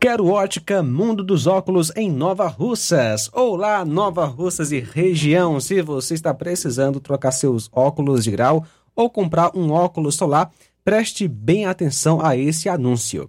Quero 0.00 0.28
ótica 0.28 0.84
Mundo 0.84 1.24
dos 1.24 1.48
Óculos 1.48 1.90
em 1.96 2.08
Nova 2.08 2.46
Russas. 2.46 3.28
Olá, 3.32 3.84
Nova 3.84 4.24
Russas 4.26 4.70
e 4.70 4.78
região. 4.78 5.58
Se 5.58 5.82
você 5.82 6.14
está 6.14 6.32
precisando 6.32 7.00
trocar 7.00 7.32
seus 7.32 7.68
óculos 7.72 8.22
de 8.22 8.30
grau 8.30 8.64
ou 8.94 9.10
comprar 9.10 9.50
um 9.56 9.72
óculos 9.72 10.14
solar, 10.14 10.52
preste 10.84 11.26
bem 11.26 11.66
atenção 11.66 12.24
a 12.24 12.36
esse 12.36 12.68
anúncio. 12.68 13.28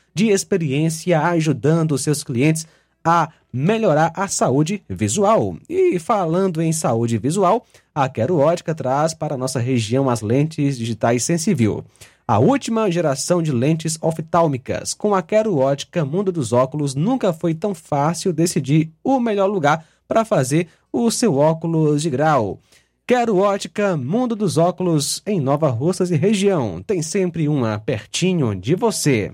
experiência 0.15 1.21
ajudando 1.21 1.97
seus 1.97 2.23
clientes 2.23 2.67
a 3.03 3.29
melhorar 3.51 4.11
a 4.15 4.27
saúde 4.27 4.83
visual. 4.87 5.57
E 5.69 5.99
falando 5.99 6.61
em 6.61 6.71
saúde 6.71 7.17
visual, 7.17 7.65
a 7.93 8.07
Quero 8.07 8.37
Ótica 8.37 8.73
traz 8.73 9.13
para 9.13 9.35
a 9.35 9.37
nossa 9.37 9.59
região 9.59 10.09
as 10.09 10.21
lentes 10.21 10.77
digitais 10.77 11.23
Sensível. 11.23 11.83
A 12.27 12.39
última 12.39 12.89
geração 12.89 13.41
de 13.41 13.51
lentes 13.51 13.97
oftálmicas. 14.01 14.93
Com 14.93 15.13
a 15.13 15.21
Quero 15.21 15.57
Ótica 15.57 16.05
Mundo 16.05 16.31
dos 16.31 16.53
Óculos, 16.53 16.95
nunca 16.95 17.33
foi 17.33 17.53
tão 17.53 17.75
fácil 17.75 18.31
decidir 18.31 18.91
o 19.03 19.19
melhor 19.19 19.47
lugar 19.47 19.85
para 20.07 20.23
fazer 20.23 20.67
o 20.93 21.09
seu 21.11 21.35
óculos 21.35 22.01
de 22.01 22.09
grau. 22.09 22.59
Quero 23.05 23.37
Ótica 23.37 23.97
Mundo 23.97 24.35
dos 24.35 24.57
Óculos 24.57 25.21
em 25.25 25.41
Nova 25.41 25.69
Russas 25.69 26.11
e 26.11 26.15
região. 26.15 26.81
Tem 26.81 27.01
sempre 27.01 27.49
uma 27.49 27.77
pertinho 27.79 28.55
de 28.55 28.75
você. 28.75 29.33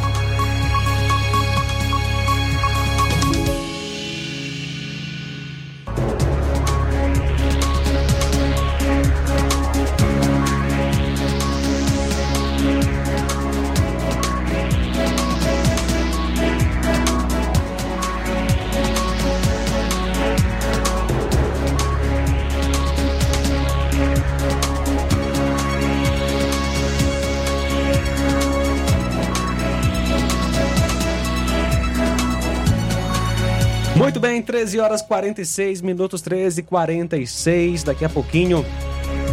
Bem, 34.31 34.41
13 34.41 34.79
horas 34.79 35.01
46 35.01 35.81
minutos, 35.81 36.21
13 36.21 36.61
e 36.61 36.63
46. 36.63 37.83
Daqui 37.83 38.05
a 38.05 38.09
pouquinho, 38.09 38.65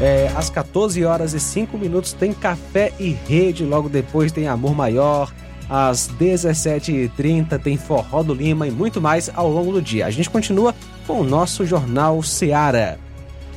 é, 0.01 0.29
às 0.37 0.51
14 0.51 1.05
horas 1.05 1.35
e 1.35 1.41
5 1.41 1.79
minutos, 1.79 2.13
tem 2.13 2.33
Café 2.33 2.93
e 2.99 3.11
Rede. 3.29 3.65
Logo 3.65 3.89
depois 3.89 4.33
tem 4.33 4.49
Amor 4.49 4.75
Maior. 4.75 5.33
Às 5.71 6.11
17h30 6.19 7.61
tem 7.61 7.77
Forró 7.77 8.23
do 8.25 8.35
Lima 8.35 8.67
e 8.67 8.71
muito 8.73 9.01
mais 9.01 9.31
ao 9.33 9.49
longo 9.49 9.71
do 9.71 9.83
dia. 9.83 10.07
A 10.07 10.11
gente 10.11 10.29
continua 10.31 10.75
com 11.07 11.21
o 11.21 11.25
nosso 11.25 11.65
Jornal 11.65 12.21
Seara. 12.23 12.99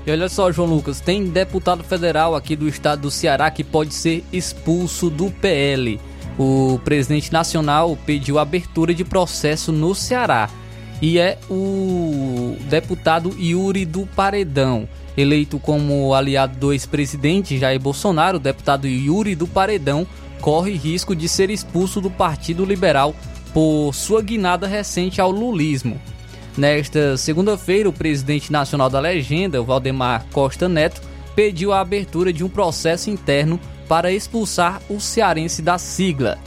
E 0.06 0.12
olha 0.12 0.30
só, 0.30 0.52
João 0.52 0.70
Lucas, 0.70 1.00
tem 1.00 1.26
deputado 1.26 1.84
federal 1.84 2.36
aqui 2.36 2.56
do 2.56 2.68
estado 2.68 3.04
do 3.04 3.12
Ceará 3.12 3.50
que 3.50 3.64
pode 3.64 3.94
ser 3.94 4.24
expulso 4.32 5.10
do 5.10 5.32
PL. 5.32 6.00
O 6.38 6.80
presidente 6.84 7.32
nacional 7.32 7.98
pediu 8.06 8.38
abertura 8.38 8.94
de 8.94 9.06
processo 9.06 9.72
no 9.72 9.96
Ceará 9.96 10.50
e 11.02 11.18
é 11.18 11.38
o 11.50 12.56
deputado 12.70 13.36
Yuri 13.40 13.86
do 13.86 14.06
Paredão. 14.06 14.88
Eleito 15.18 15.60
como 15.60 16.14
aliado 16.14 16.58
do 16.58 16.72
ex-presidente 16.72 17.58
Jair 17.58 17.80
Bolsonaro, 17.80 18.38
o 18.38 18.40
deputado 18.40 18.88
Yuri 18.88 19.36
do 19.36 19.48
Paredão 19.48 20.06
corre 20.40 20.72
risco 20.74 21.16
de 21.16 21.28
ser 21.28 21.50
expulso 21.50 22.00
do 22.00 22.10
Partido 22.10 22.64
Liberal 22.64 23.16
por 23.54 23.94
sua 23.94 24.22
guinada 24.22 24.68
recente 24.68 25.20
ao 25.20 25.32
lulismo. 25.32 26.00
Nesta 26.58 27.18
segunda-feira, 27.18 27.90
o 27.90 27.94
presidente 27.94 28.52
nacional 28.52 28.90
da 28.90 29.00
legenda, 29.00 29.62
Valdemar 29.62 30.26
Costa 30.32 30.68
Neto, 30.68 31.02
pediu 31.36 31.72
a 31.72 31.80
abertura 31.80 32.32
de 32.32 32.44
um 32.44 32.50
processo 32.50 33.10
interno 33.10 33.60
para 33.88 34.12
expulsar 34.12 34.82
o 34.90 35.00
cearense 35.00 35.62
da 35.62 35.78
sigla. 35.78 36.38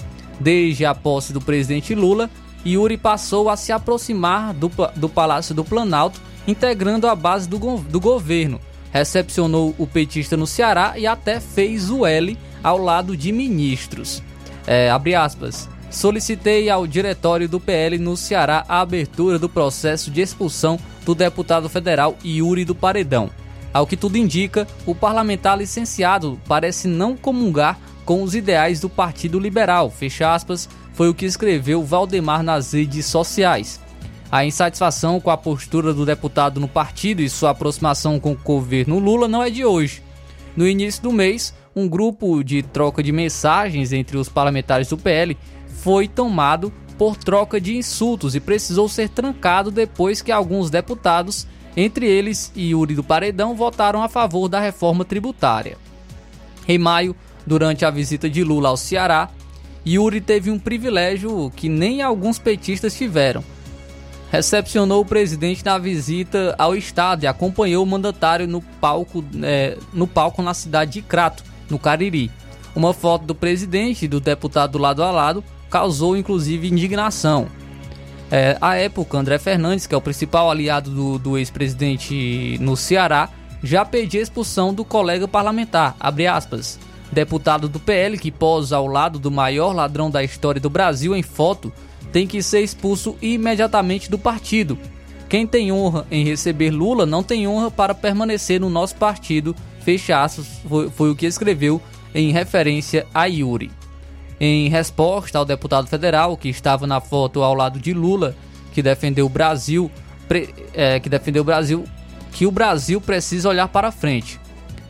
Desde 0.41 0.85
a 0.85 0.95
posse 0.95 1.33
do 1.33 1.41
presidente 1.41 1.95
Lula, 1.95 2.31
Yuri 2.67 2.97
passou 2.97 3.49
a 3.49 3.57
se 3.57 3.73
aproximar 3.73 4.55
do, 4.55 4.71
do 4.97 5.09
Palácio 5.09 5.55
do 5.55 5.65
Planalto, 5.65 6.21
integrando 6.47 7.07
a 7.09 7.15
base 7.15 7.49
do, 7.49 7.59
do 7.79 8.01
governo. 8.01 8.61
Recepcionou 8.93 9.75
o 9.77 9.87
petista 9.87 10.37
no 10.37 10.47
Ceará 10.47 10.95
e 10.97 11.07
até 11.07 11.41
fez 11.41 11.91
o 11.91 12.07
L 12.07 12.39
ao 12.63 12.79
lado 12.79 13.17
de 13.17 13.33
ministros. 13.33 14.23
É, 14.67 14.91
abre 14.91 15.15
aspas. 15.15 15.69
Solicitei 15.91 16.69
ao 16.71 16.87
diretório 16.87 17.49
do 17.49 17.61
PL 17.61 17.99
no 17.99 18.17
Ceará 18.17 18.65
a 18.69 18.81
abertura 18.81 19.39
do 19.39 19.49
processo 19.49 20.11
de 20.11 20.21
expulsão 20.21 20.79
do 21.05 21.15
deputado 21.15 21.69
federal 21.69 22.17
Yuri 22.25 22.65
do 22.65 22.75
Paredão. 22.75 23.31
Ao 23.73 23.87
que 23.87 23.97
tudo 23.97 24.17
indica, 24.17 24.67
o 24.87 24.95
parlamentar 24.95 25.59
licenciado 25.59 26.41
parece 26.49 26.89
não 26.89 27.17
comungar 27.17 27.79
com 28.05 28.23
os 28.23 28.35
ideais 28.35 28.81
do 28.81 28.89
Partido 28.89 29.39
Liberal, 29.39 29.91
fecha 29.91 30.35
aspas, 30.35 30.69
foi 30.95 31.09
o 31.09 31.15
que 31.15 31.27
escreveu 31.27 31.83
Valdemar 31.83 32.43
nas 32.43 32.73
redes 32.73 33.07
sociais. 33.07 33.81
A 34.31 34.45
insatisfação 34.45 35.21
com 35.21 35.31
a 35.31 35.37
postura 35.37 35.93
do 35.93 36.07
deputado 36.07 36.59
no 36.59 36.67
partido 36.67 37.21
e 37.21 37.29
sua 37.29 37.51
aproximação 37.51 38.19
com 38.19 38.33
o 38.33 38.39
governo 38.43 38.99
Lula 38.99 39.29
não 39.29 39.43
é 39.43 39.51
de 39.51 39.65
hoje. 39.65 40.03
No 40.57 40.67
início 40.67 41.03
do 41.03 41.13
mês, 41.13 41.55
um 41.75 41.89
grupo 41.89 42.43
de 42.43 42.63
troca 42.63 43.03
de 43.03 43.13
mensagens 43.13 43.93
entre 43.93 44.17
os 44.17 44.29
parlamentares 44.29 44.89
do 44.89 44.97
PL 44.97 45.37
foi 45.67 46.09
tomado 46.09 46.73
por 46.97 47.17
troca 47.17 47.61
de 47.61 47.77
insultos 47.77 48.35
e 48.35 48.41
precisou 48.41 48.89
ser 48.89 49.09
trancado 49.09 49.71
depois 49.71 50.23
que 50.23 50.31
alguns 50.31 50.71
deputados, 50.71 51.47
entre 51.77 52.07
eles 52.07 52.53
Yuri 52.57 52.95
do 52.95 53.03
Paredão, 53.03 53.55
votaram 53.57 54.03
a 54.03 54.09
favor 54.09 54.49
da 54.49 54.61
reforma 54.61 55.05
tributária. 55.05 55.77
Em 56.69 56.79
maio, 56.79 57.15
durante 57.47 57.85
a 57.85 57.91
visita 57.91 58.31
de 58.31 58.45
Lula 58.45 58.69
ao 58.69 58.77
Ceará, 58.77 59.29
Yuri 59.87 60.21
teve 60.21 60.51
um 60.51 60.59
privilégio 60.59 61.53
que 61.55 61.69
nem 61.69 62.03
alguns 62.03 62.39
petistas 62.39 62.97
tiveram. 62.97 63.45
Recepcionou 64.31 65.03
o 65.03 65.07
presidente 65.07 65.65
na 65.65 65.79
visita 65.79 66.55
ao 66.59 66.75
estado 66.75 67.25
e 67.25 67.27
acompanhou 67.27 67.85
o 67.85 67.87
mandatário 67.87 68.49
no 68.49 68.61
palco, 68.61 69.25
é, 69.43 69.77
no 69.93 70.07
palco 70.07 70.43
na 70.43 70.55
cidade 70.55 70.93
de 70.93 71.03
Crato, 71.03 71.45
no 71.71 71.79
Cariri. 71.79 72.31
Uma 72.75 72.93
foto 72.93 73.25
do 73.25 73.35
presidente 73.35 74.07
e 74.07 74.09
do 74.09 74.19
deputado 74.19 74.79
lado 74.79 75.03
a 75.03 75.11
lado 75.11 75.45
causou 75.71 76.17
inclusive 76.17 76.69
indignação. 76.69 77.47
É, 78.31 78.57
à 78.61 78.75
época, 78.75 79.19
André 79.19 79.39
Fernandes, 79.39 79.87
que 79.87 79.95
é 79.95 79.99
o 79.99 80.01
principal 80.01 80.51
aliado 80.51 80.91
do, 80.91 81.19
do 81.19 81.39
ex-presidente 81.39 82.59
no 82.61 82.77
Ceará, 82.77 83.29
já 83.63 83.85
pedia 83.85 84.21
expulsão 84.21 84.75
do 84.75 84.85
colega 84.85 85.29
parlamentar, 85.29 85.95
deputado 87.15 87.69
do 87.69 87.81
PL 87.81 88.19
que 88.19 88.31
posa 88.31 88.77
ao 88.77 88.87
lado 88.87 89.19
do 89.19 89.31
maior 89.31 89.73
ladrão 89.73 90.11
da 90.11 90.23
história 90.23 90.61
do 90.61 90.69
Brasil 90.69 91.17
em 91.17 91.23
foto, 91.23 91.73
tem 92.13 92.27
que 92.27 92.43
ser 92.43 92.61
expulso 92.61 93.17
imediatamente 93.23 94.11
do 94.11 94.19
partido. 94.19 94.79
Quem 95.29 95.47
tem 95.47 95.73
honra 95.73 96.07
em 96.11 96.25
receber 96.25 96.71
Lula 96.71 97.07
não 97.07 97.23
tem 97.23 97.49
honra 97.49 97.71
para 97.71 97.95
permanecer 97.95 98.61
no 98.61 98.69
nosso 98.69 98.95
partido, 98.97 99.57
fecha 99.81 100.23
aspas, 100.23 100.47
foi, 100.69 100.91
foi 100.91 101.11
o 101.11 101.17
que 101.17 101.27
escreveu 101.27 101.81
em 102.15 102.31
referência 102.31 103.07
a 103.13 103.25
Yuri. 103.25 103.71
Em 104.39 104.69
resposta 104.69 105.39
ao 105.39 105.45
deputado 105.45 105.87
federal 105.87 106.37
que 106.37 106.49
estava 106.49 106.87
na 106.87 107.01
foto 107.01 107.43
ao 107.43 107.55
lado 107.55 107.79
de 107.79 107.93
Lula, 107.93 108.37
que 108.73 108.83
defendeu 108.83 109.27
o 109.27 109.29
Brasil, 109.29 109.91
pre, 110.29 110.55
é, 110.73 111.01
que 111.01 111.09
defendeu 111.09 111.43
o 111.43 111.45
Brasil, 111.45 111.85
que 112.33 112.47
o 112.47 112.51
Brasil 112.51 113.01
precisa 113.01 113.49
olhar 113.49 113.69
para 113.69 113.91
frente. 113.91 114.41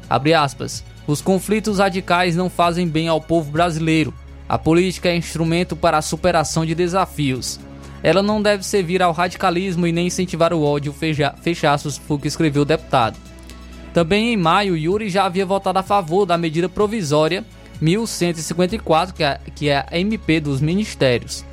Abre 0.09 0.35
aspas. 0.35 0.85
Os 1.07 1.21
conflitos 1.21 1.79
radicais 1.79 2.35
não 2.35 2.49
fazem 2.49 2.89
bem 2.89 3.09
ao 3.09 3.21
povo 3.21 3.51
brasileiro. 3.51 4.15
A 4.49 4.59
política 4.59 5.09
é 5.09 5.17
instrumento 5.17 5.77
para 5.77 5.99
a 5.99 6.03
superação 6.03 6.65
de 6.65 6.75
desafios. 6.75 7.61
Ela 8.03 8.23
não 8.23 8.41
deve 8.41 8.63
servir 8.63 9.03
ao 9.03 9.13
radicalismo 9.13 9.87
e 9.87 9.93
nem 9.93 10.07
incentivar 10.07 10.53
o 10.53 10.63
ódio, 10.63 10.93
fecha, 10.93 11.35
fechaços, 11.43 11.97
foi 11.97 12.17
o 12.17 12.21
que 12.21 12.29
escreveu 12.29 12.63
o 12.63 12.67
deputado. 12.67 13.19
Também 13.95 14.33
em 14.33 14.37
maio, 14.37 14.77
Yuri 14.77 15.09
já 15.09 15.25
havia 15.25 15.47
votado 15.47 15.79
a 15.79 15.83
favor 15.83 16.27
da 16.27 16.37
medida 16.37 16.69
provisória 16.69 17.45
1154, 17.81 19.15
que 19.15 19.23
é, 19.23 19.41
que 19.55 19.69
é 19.69 19.87
a 19.91 19.99
MP 19.99 20.41
dos 20.41 20.61
Ministérios. 20.61 21.45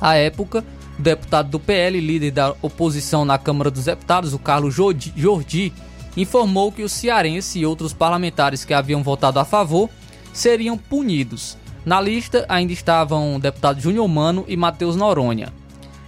À 0.00 0.14
época, 0.14 0.64
o 0.98 1.02
deputado 1.02 1.50
do 1.50 1.58
PL, 1.58 1.98
líder 1.98 2.30
da 2.30 2.54
oposição 2.62 3.24
na 3.24 3.38
Câmara 3.38 3.70
dos 3.70 3.86
Deputados, 3.86 4.34
o 4.34 4.38
Carlos 4.38 4.74
Jordi, 4.74 5.72
informou 6.16 6.72
que 6.72 6.82
o 6.82 6.88
cearense 6.88 7.60
e 7.60 7.66
outros 7.66 7.92
parlamentares 7.92 8.64
que 8.64 8.74
haviam 8.74 9.02
votado 9.02 9.38
a 9.38 9.44
favor 9.44 9.88
seriam 10.32 10.76
punidos. 10.76 11.56
Na 11.84 12.00
lista 12.00 12.44
ainda 12.48 12.72
estavam 12.72 13.36
o 13.36 13.40
deputado 13.40 13.80
Júnior 13.80 14.06
Mano 14.08 14.44
e 14.46 14.56
Matheus 14.56 14.96
Noronha. 14.96 15.52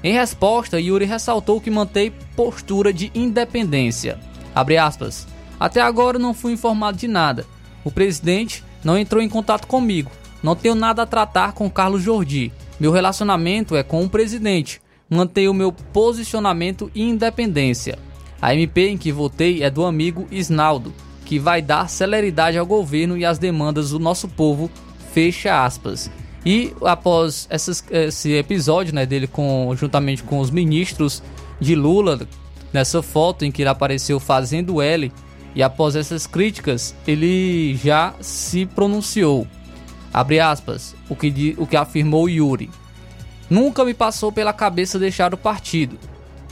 Em 0.05 0.13
resposta, 0.13 0.81
Yuri 0.81 1.05
ressaltou 1.05 1.61
que 1.61 1.71
mantém 1.71 2.13
postura 2.37 2.93
de 2.93 3.11
independência. 3.15 4.19
Aspas, 4.81 5.27
Até 5.59 5.81
agora 5.81 6.19
não 6.19 6.35
fui 6.35 6.53
informado 6.53 6.99
de 6.99 7.09
nada. 7.09 7.47
O 7.85 7.91
presidente 7.91 8.65
não 8.85 8.99
entrou 8.99 9.23
em 9.23 9.29
contato 9.29 9.67
comigo. 9.67 10.11
Não 10.43 10.57
tenho 10.57 10.75
nada 10.75 11.03
a 11.03 11.07
tratar 11.07 11.53
com 11.53 11.71
Carlos 11.71 12.03
Jordi. 12.03 12.53
Meu 12.79 12.91
relacionamento 12.91 13.77
é 13.77 13.83
com 13.83 14.05
o 14.05 14.11
presidente. 14.11 14.83
Mantenho 15.09 15.53
o 15.53 15.55
meu 15.55 15.73
posicionamento 15.73 16.91
e 16.95 17.03
independência. 17.03 17.99
A 18.43 18.53
MP 18.53 18.89
em 18.89 18.99
que 18.99 19.13
votei 19.13 19.63
é 19.63 19.71
do 19.71 19.85
amigo 19.85 20.27
Isnaldo, 20.29 20.93
que 21.25 21.39
vai 21.39 21.63
dar 21.63 21.89
celeridade 21.89 22.59
ao 22.59 22.67
governo 22.67 23.17
e 23.17 23.25
às 23.25 23.39
demandas 23.39 23.91
do 23.91 24.01
nosso 24.01 24.27
povo. 24.27 24.69
Fecha 25.13 25.65
aspas. 25.65 26.11
E 26.45 26.73
após 26.83 27.47
essas, 27.49 27.85
esse 27.89 28.33
episódio 28.33 28.93
né, 28.93 29.07
dele 29.07 29.29
com, 29.29 29.73
juntamente 29.77 30.25
com 30.25 30.41
os 30.41 30.51
ministros 30.51 31.23
de 31.61 31.77
Lula, 31.77 32.27
nessa 32.73 33.01
foto 33.01 33.45
em 33.45 33.53
que 33.53 33.63
ele 33.63 33.69
apareceu 33.69 34.19
fazendo 34.19 34.83
L, 34.83 35.13
e 35.55 35.63
após 35.63 35.95
essas 35.95 36.27
críticas, 36.27 36.97
ele 37.07 37.77
já 37.77 38.13
se 38.21 38.67
pronunciou. 38.67 39.47
Abre 40.13 40.41
aspas, 40.41 40.97
o 41.09 41.15
que, 41.15 41.55
o 41.59 41.67
que 41.67 41.77
afirmou 41.77 42.29
Yuri. 42.29 42.71
Nunca 43.49 43.85
me 43.85 43.95
passou 43.95 44.33
pela 44.33 44.53
cabeça 44.53 44.99
deixar 44.99 45.33
o 45.33 45.37
partido. 45.37 45.97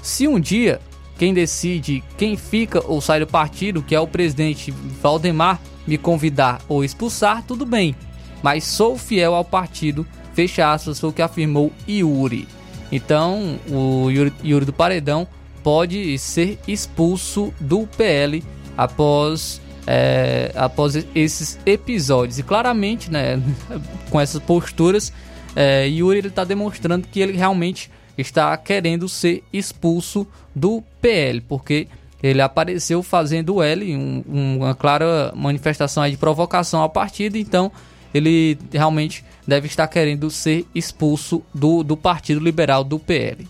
Se 0.02 0.28
um 0.28 0.38
dia 0.38 0.80
quem 1.20 1.34
decide 1.34 2.02
quem 2.16 2.34
fica 2.34 2.82
ou 2.86 2.98
sai 2.98 3.20
do 3.20 3.26
partido, 3.26 3.82
que 3.82 3.94
é 3.94 4.00
o 4.00 4.06
presidente 4.06 4.70
Valdemar, 4.70 5.60
me 5.86 5.98
convidar 5.98 6.62
ou 6.66 6.82
expulsar, 6.82 7.44
tudo 7.46 7.66
bem. 7.66 7.94
Mas 8.42 8.64
sou 8.64 8.96
fiel 8.96 9.34
ao 9.34 9.44
partido, 9.44 10.06
fecha 10.32 10.72
aspas, 10.72 10.98
foi 10.98 11.10
o 11.10 11.12
que 11.12 11.20
afirmou 11.20 11.70
Yuri. 11.86 12.48
Então, 12.90 13.60
o 13.68 14.08
Yuri, 14.08 14.32
Yuri 14.42 14.64
do 14.64 14.72
Paredão 14.72 15.28
pode 15.62 16.18
ser 16.18 16.58
expulso 16.66 17.52
do 17.60 17.86
PL 17.86 18.42
após, 18.74 19.60
é, 19.86 20.50
após 20.54 21.04
esses 21.14 21.58
episódios. 21.66 22.38
E 22.38 22.42
claramente, 22.42 23.10
né, 23.10 23.38
com 24.08 24.18
essas 24.18 24.42
posturas, 24.42 25.12
é, 25.54 25.86
Yuri 25.86 26.26
está 26.26 26.44
demonstrando 26.44 27.06
que 27.06 27.20
ele 27.20 27.36
realmente 27.36 27.90
está 28.16 28.56
querendo 28.56 29.08
ser 29.08 29.42
expulso 29.52 30.26
do 30.54 30.82
PL, 31.00 31.40
porque 31.42 31.88
ele 32.22 32.40
apareceu 32.42 33.02
fazendo 33.02 33.62
L, 33.62 33.96
um, 33.96 34.56
uma 34.58 34.74
clara 34.74 35.32
manifestação 35.34 36.08
de 36.08 36.16
provocação 36.16 36.80
ao 36.80 36.90
partido, 36.90 37.36
então 37.36 37.72
ele 38.12 38.58
realmente 38.72 39.24
deve 39.46 39.66
estar 39.66 39.86
querendo 39.88 40.30
ser 40.30 40.66
expulso 40.74 41.42
do, 41.54 41.82
do 41.82 41.96
Partido 41.96 42.40
Liberal 42.40 42.84
do 42.84 42.98
PL. 42.98 43.48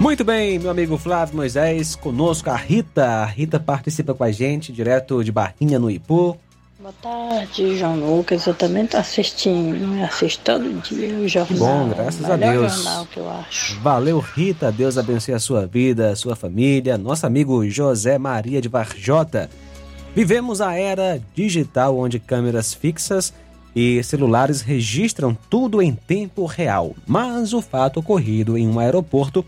Muito 0.00 0.24
bem, 0.24 0.58
meu 0.58 0.70
amigo 0.70 0.96
Flávio 0.96 1.36
Moisés, 1.36 1.94
conosco 1.94 2.48
a 2.48 2.56
Rita. 2.56 3.04
A 3.04 3.26
Rita 3.26 3.60
participa 3.60 4.14
com 4.14 4.24
a 4.24 4.32
gente, 4.32 4.72
direto 4.72 5.22
de 5.22 5.30
Barrinha, 5.30 5.78
no 5.78 5.90
Ipu. 5.90 6.38
Boa 6.80 6.94
tarde, 7.02 7.76
João 7.76 7.96
Lucas. 7.96 8.46
Eu 8.46 8.54
também 8.54 8.86
tô 8.86 8.96
assistindo, 8.96 9.76
eu 9.76 10.02
assisto 10.02 10.42
todo 10.42 10.72
dia 10.80 11.14
o 11.16 11.28
jornal. 11.28 11.58
Bom, 11.58 11.88
graças 11.90 12.24
a 12.30 12.34
Deus. 12.34 12.72
jornal 12.72 13.06
que 13.12 13.18
eu 13.18 13.28
acho. 13.28 13.78
Valeu, 13.80 14.18
Rita. 14.20 14.72
Deus 14.72 14.96
abençoe 14.96 15.34
a 15.34 15.38
sua 15.38 15.66
vida, 15.66 16.12
a 16.12 16.16
sua 16.16 16.34
família. 16.34 16.96
Nosso 16.96 17.26
amigo 17.26 17.68
José 17.68 18.16
Maria 18.16 18.62
de 18.62 18.70
Varjota. 18.70 19.50
Vivemos 20.14 20.62
a 20.62 20.74
era 20.74 21.20
digital 21.34 21.98
onde 21.98 22.18
câmeras 22.18 22.72
fixas 22.72 23.34
e 23.76 24.02
celulares 24.02 24.62
registram 24.62 25.36
tudo 25.50 25.82
em 25.82 25.94
tempo 25.94 26.46
real. 26.46 26.96
Mas 27.06 27.52
o 27.52 27.60
fato 27.60 28.00
ocorrido 28.00 28.56
em 28.56 28.66
um 28.66 28.78
aeroporto, 28.80 29.44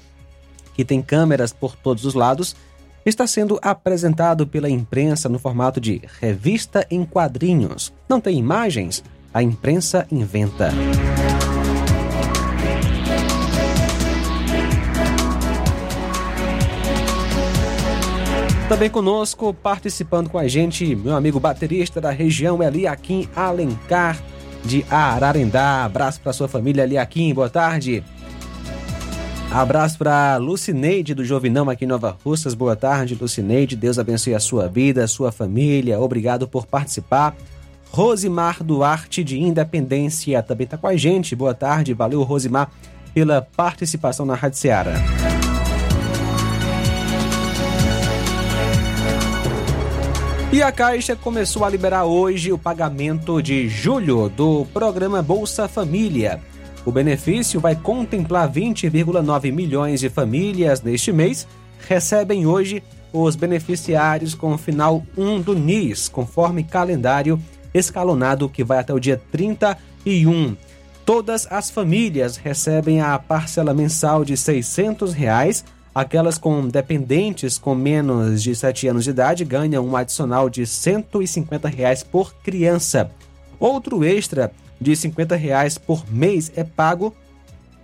que 0.74 0.84
tem 0.84 1.02
câmeras 1.02 1.52
por 1.52 1.76
todos 1.76 2.04
os 2.04 2.14
lados, 2.14 2.56
está 3.04 3.26
sendo 3.26 3.58
apresentado 3.62 4.46
pela 4.46 4.70
imprensa 4.70 5.28
no 5.28 5.38
formato 5.38 5.80
de 5.80 6.00
revista 6.20 6.86
em 6.90 7.04
quadrinhos. 7.04 7.92
Não 8.08 8.20
tem 8.20 8.38
imagens? 8.38 9.02
A 9.34 9.42
imprensa 9.42 10.06
inventa. 10.10 10.72
Também 18.68 18.88
conosco, 18.88 19.52
participando 19.52 20.30
com 20.30 20.38
a 20.38 20.48
gente, 20.48 20.96
meu 20.96 21.14
amigo 21.14 21.38
baterista 21.38 22.00
da 22.00 22.10
região, 22.10 22.62
Eliakim 22.62 23.28
Alencar, 23.36 24.18
de 24.64 24.82
Ararendá. 24.88 25.84
Abraço 25.84 26.20
para 26.22 26.32
sua 26.32 26.48
família, 26.48 26.82
Eliakim, 26.82 27.34
boa 27.34 27.50
tarde. 27.50 28.02
Abraço 29.54 29.98
para 29.98 30.38
Lucineide 30.38 31.14
do 31.14 31.22
Jovinão 31.22 31.68
aqui 31.68 31.84
em 31.84 31.88
Nova 31.88 32.16
Russas. 32.24 32.54
Boa 32.54 32.74
tarde, 32.74 33.14
Lucineide. 33.14 33.76
Deus 33.76 33.98
abençoe 33.98 34.34
a 34.34 34.40
sua 34.40 34.66
vida, 34.66 35.04
a 35.04 35.08
sua 35.08 35.30
família. 35.30 36.00
Obrigado 36.00 36.48
por 36.48 36.64
participar. 36.64 37.36
Rosimar 37.90 38.64
Duarte 38.64 39.22
de 39.22 39.38
Independência 39.38 40.42
também 40.42 40.64
está 40.64 40.78
com 40.78 40.86
a 40.86 40.96
gente. 40.96 41.36
Boa 41.36 41.52
tarde. 41.52 41.92
Valeu, 41.92 42.22
Rosimar, 42.22 42.70
pela 43.12 43.42
participação 43.42 44.24
na 44.24 44.34
Rádio 44.34 44.58
Ceará. 44.58 44.94
E 50.50 50.62
a 50.62 50.72
Caixa 50.72 51.14
começou 51.14 51.62
a 51.62 51.68
liberar 51.68 52.06
hoje 52.06 52.52
o 52.52 52.58
pagamento 52.58 53.42
de 53.42 53.68
julho 53.68 54.30
do 54.30 54.64
programa 54.72 55.20
Bolsa 55.22 55.68
Família. 55.68 56.40
O 56.84 56.90
benefício 56.90 57.60
vai 57.60 57.76
contemplar 57.76 58.50
20,9 58.50 59.52
milhões 59.52 60.00
de 60.00 60.08
famílias 60.08 60.82
neste 60.82 61.12
mês. 61.12 61.46
Recebem 61.88 62.46
hoje 62.46 62.82
os 63.12 63.36
beneficiários 63.36 64.34
com 64.34 64.54
o 64.54 64.58
final 64.58 65.04
1 65.16 65.40
do 65.42 65.54
NIS, 65.54 66.08
conforme 66.08 66.64
calendário 66.64 67.40
escalonado 67.72 68.48
que 68.48 68.64
vai 68.64 68.78
até 68.78 68.92
o 68.92 68.98
dia 68.98 69.20
31. 69.30 70.56
Todas 71.06 71.46
as 71.50 71.70
famílias 71.70 72.36
recebem 72.36 73.00
a 73.00 73.18
parcela 73.18 73.72
mensal 73.72 74.24
de 74.24 74.36
600 74.36 75.12
reais. 75.12 75.64
Aquelas 75.94 76.38
com 76.38 76.66
dependentes 76.66 77.58
com 77.58 77.74
menos 77.74 78.42
de 78.42 78.54
7 78.56 78.88
anos 78.88 79.04
de 79.04 79.10
idade 79.10 79.44
ganham 79.44 79.86
um 79.86 79.96
adicional 79.96 80.48
de 80.48 80.66
150 80.66 81.68
reais 81.68 82.02
por 82.02 82.34
criança. 82.36 83.10
Outro 83.60 84.04
extra 84.04 84.50
de 84.82 84.94
50 84.96 85.36
reais 85.36 85.78
por 85.78 86.04
mês 86.12 86.52
é 86.56 86.64
pago 86.64 87.14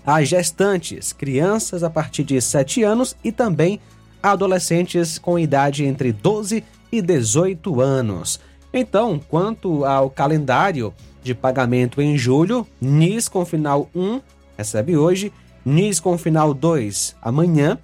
a 0.05 0.23
gestantes, 0.25 1.12
crianças 1.12 1.83
a 1.83 1.91
partir 1.91 2.25
de 2.25 2.41
7 2.41 2.83
anos 2.83 3.15
e 3.23 3.31
também 3.31 3.81
adolescentes 4.23 5.19
com 5.19 5.39
idade 5.39 5.85
entre 5.85 6.12
12 6.12 6.65
e 6.91 7.03
18 7.03 7.81
anos. 7.81 8.41
Então, 8.73 9.20
quanto 9.29 9.85
ao 9.85 10.11
calendário 10.11 10.93
de 11.23 11.35
pagamento 11.35 12.01
em 12.01 12.16
julho, 12.16 12.66
NIS 12.81 13.29
com 13.29 13.45
final 13.45 13.89
1 13.95 14.20
recebe 14.57 14.97
hoje, 14.97 15.33
NIS 15.65 16.01
com 16.01 16.16
final 16.19 16.53
2 16.55 17.16
amanhã, 17.23 17.79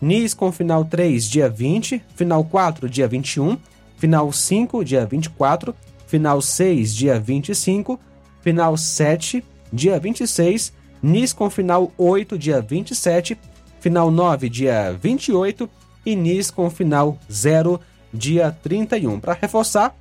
NIS 0.00 0.32
com 0.32 0.52
final 0.52 0.84
3 0.84 1.28
dia 1.28 1.48
20, 1.48 2.02
final 2.14 2.44
4 2.44 2.88
dia 2.88 3.08
21, 3.08 3.58
final 3.96 4.30
5 4.30 4.84
dia 4.84 5.06
24, 5.06 5.74
final 6.06 6.40
6 6.40 6.94
dia 6.94 7.18
25, 7.18 7.98
final 8.44 8.76
7 8.76 9.42
dia 9.72 9.98
26, 9.98 10.72
NIS 11.02 11.32
com 11.32 11.48
final 11.48 11.90
8 11.96 12.38
dia 12.38 12.60
27, 12.60 13.38
final 13.80 14.10
9 14.10 14.50
dia 14.50 14.96
28 15.02 15.68
e 16.04 16.14
NIS 16.14 16.50
com 16.50 16.68
final 16.68 17.18
0 17.32 17.80
dia 18.12 18.52
31. 18.62 19.18
Para 19.18 19.32
reforçar, 19.32 19.96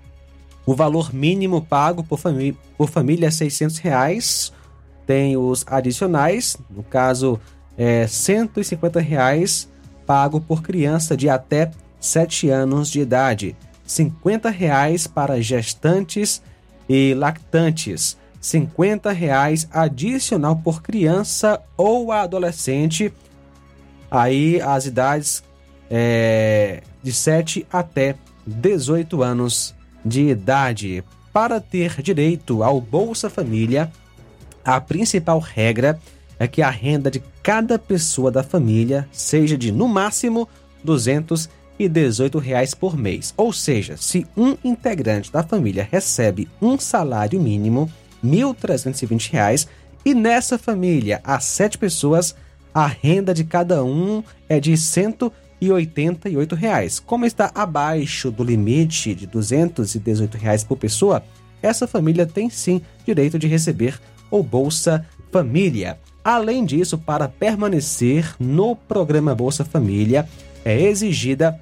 o 0.65 0.75
valor 0.75 1.13
mínimo 1.13 1.61
pago 1.61 2.03
por, 2.03 2.19
famí 2.19 2.55
por 2.77 2.89
família 2.89 3.27
é 3.27 3.31
600 3.31 3.77
reais. 3.77 4.53
Tem 5.07 5.37
os 5.37 5.65
adicionais, 5.65 6.57
no 6.69 6.83
caso, 6.83 7.39
é 7.77 8.05
150 8.05 8.99
reais 8.99 9.69
pago 10.05 10.41
por 10.41 10.61
criança 10.61 11.15
de 11.15 11.29
até 11.29 11.71
7 11.99 12.49
anos 12.49 12.89
de 12.89 12.99
idade. 12.99 13.55
50 13.85 14.49
reais 14.49 15.07
para 15.07 15.41
gestantes 15.41 16.41
e 16.87 17.13
lactantes. 17.13 18.17
50 18.43 19.09
reais 19.13 19.69
adicional 19.71 20.57
por 20.57 20.81
criança 20.81 21.61
ou 21.77 22.11
adolescente. 22.11 23.11
Aí 24.11 24.61
as 24.61 24.85
idades 24.85 25.41
é, 25.89 26.83
de 27.01 27.13
7 27.13 27.65
até 27.71 28.15
18 28.45 29.23
anos 29.23 29.73
de 30.03 30.27
idade. 30.27 31.01
Para 31.31 31.61
ter 31.61 32.01
direito 32.01 32.61
ao 32.61 32.81
Bolsa 32.81 33.29
Família, 33.29 33.89
a 34.63 34.79
principal 34.81 35.39
regra 35.39 35.97
é 36.37 36.45
que 36.45 36.61
a 36.61 36.69
renda 36.69 37.09
de 37.09 37.23
cada 37.41 37.79
pessoa 37.79 38.29
da 38.29 38.43
família 38.43 39.07
seja 39.09 39.57
de, 39.57 39.71
no 39.71 39.87
máximo, 39.87 40.49
218 40.83 42.37
reais 42.39 42.73
por 42.73 42.97
mês. 42.97 43.33
Ou 43.37 43.53
seja, 43.53 43.95
se 43.95 44.27
um 44.35 44.57
integrante 44.65 45.31
da 45.31 45.43
família 45.43 45.87
recebe 45.89 46.49
um 46.61 46.77
salário 46.77 47.39
mínimo, 47.39 47.89
1.320, 48.23 49.31
reais, 49.31 49.67
e 50.05 50.13
nessa 50.13 50.57
família 50.57 51.21
há 51.23 51.39
sete 51.39 51.77
pessoas, 51.77 52.35
a 52.73 52.87
renda 52.87 53.33
de 53.33 53.43
cada 53.43 53.83
um 53.83 54.23
é 54.49 54.59
de 54.59 54.75
188 54.75 56.55
reais. 56.55 56.99
Como 56.99 57.25
está 57.25 57.51
abaixo 57.53 58.31
do 58.31 58.43
limite 58.43 59.13
de 59.13 59.27
218 59.27 60.37
reais 60.37 60.63
por 60.63 60.77
pessoa, 60.77 61.23
essa 61.61 61.87
família 61.87 62.25
tem 62.25 62.49
sim 62.49 62.81
direito 63.05 63.39
de 63.39 63.47
receber 63.47 63.99
o 64.29 64.41
Bolsa 64.43 65.05
Família. 65.31 65.97
Além 66.23 66.65
disso, 66.65 66.97
para 66.97 67.27
permanecer 67.27 68.35
no 68.39 68.75
programa 68.75 69.35
Bolsa 69.35 69.63
Família, 69.63 70.27
é 70.65 70.81
exigida 70.81 71.59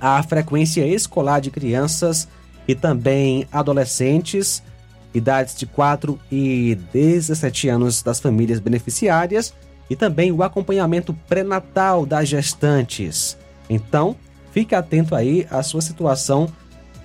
a 0.00 0.22
frequência 0.22 0.86
escolar 0.86 1.40
de 1.40 1.50
crianças 1.50 2.28
e 2.68 2.74
também 2.74 3.46
adolescentes, 3.50 4.62
idades 5.16 5.56
de 5.56 5.66
4 5.66 6.18
e 6.30 6.76
17 6.92 7.68
anos 7.68 8.02
das 8.02 8.20
famílias 8.20 8.60
beneficiárias 8.60 9.54
e 9.88 9.96
também 9.96 10.32
o 10.32 10.42
acompanhamento 10.42 11.14
pré-natal 11.28 12.04
das 12.04 12.28
gestantes. 12.28 13.38
Então, 13.68 14.16
fique 14.52 14.74
atento 14.74 15.14
aí 15.14 15.46
à 15.50 15.62
sua 15.62 15.80
situação 15.80 16.48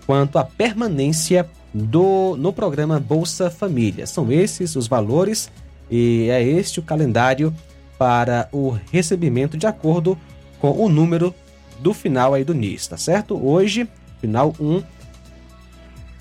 quanto 0.06 0.38
à 0.38 0.44
permanência 0.44 1.50
do 1.74 2.36
no 2.38 2.52
programa 2.52 3.00
Bolsa 3.00 3.50
Família. 3.50 4.06
São 4.06 4.32
esses 4.32 4.76
os 4.76 4.88
valores 4.88 5.50
e 5.90 6.28
é 6.30 6.44
este 6.44 6.80
o 6.80 6.84
calendário 6.84 7.54
para 7.98 8.50
o 8.52 8.78
recebimento 8.92 9.58
de 9.58 9.68
acordo 9.68 10.18
com 10.60 10.72
o 10.72 10.90
número 10.90 11.34
do 11.80 11.94
final 11.94 12.34
aí 12.34 12.44
do 12.44 12.54
NIS, 12.54 12.88
tá 12.88 12.98
certo? 12.98 13.40
Hoje, 13.44 13.88
final 14.20 14.54
1 14.60 14.84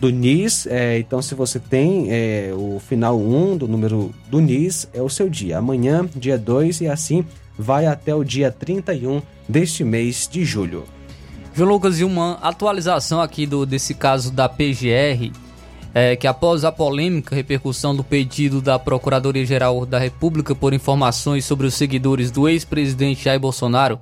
do 0.00 0.10
NIS, 0.10 0.66
é, 0.66 0.98
então 0.98 1.20
se 1.20 1.34
você 1.34 1.60
tem 1.60 2.06
é, 2.10 2.52
o 2.56 2.80
final 2.80 3.18
1 3.18 3.58
do 3.58 3.68
número 3.68 4.14
do 4.30 4.40
NIS, 4.40 4.88
é 4.94 5.02
o 5.02 5.10
seu 5.10 5.28
dia. 5.28 5.58
Amanhã, 5.58 6.08
dia 6.16 6.38
2 6.38 6.80
e 6.80 6.88
assim 6.88 7.24
vai 7.58 7.86
até 7.86 8.14
o 8.14 8.24
dia 8.24 8.50
31 8.50 9.20
deste 9.46 9.84
mês 9.84 10.26
de 10.30 10.44
julho. 10.44 10.84
João 11.54 11.68
Lucas, 11.68 12.00
e 12.00 12.04
uma 12.04 12.34
atualização 12.40 13.20
aqui 13.20 13.44
do, 13.44 13.66
desse 13.66 13.92
caso 13.92 14.32
da 14.32 14.48
PGR, 14.48 15.30
é, 15.92 16.16
que 16.16 16.26
após 16.26 16.64
a 16.64 16.72
polêmica 16.72 17.34
repercussão 17.34 17.94
do 17.94 18.02
pedido 18.02 18.62
da 18.62 18.78
Procuradoria-Geral 18.78 19.84
da 19.84 19.98
República 19.98 20.54
por 20.54 20.72
informações 20.72 21.44
sobre 21.44 21.66
os 21.66 21.74
seguidores 21.74 22.30
do 22.30 22.48
ex-presidente 22.48 23.24
Jair 23.24 23.40
Bolsonaro, 23.40 24.00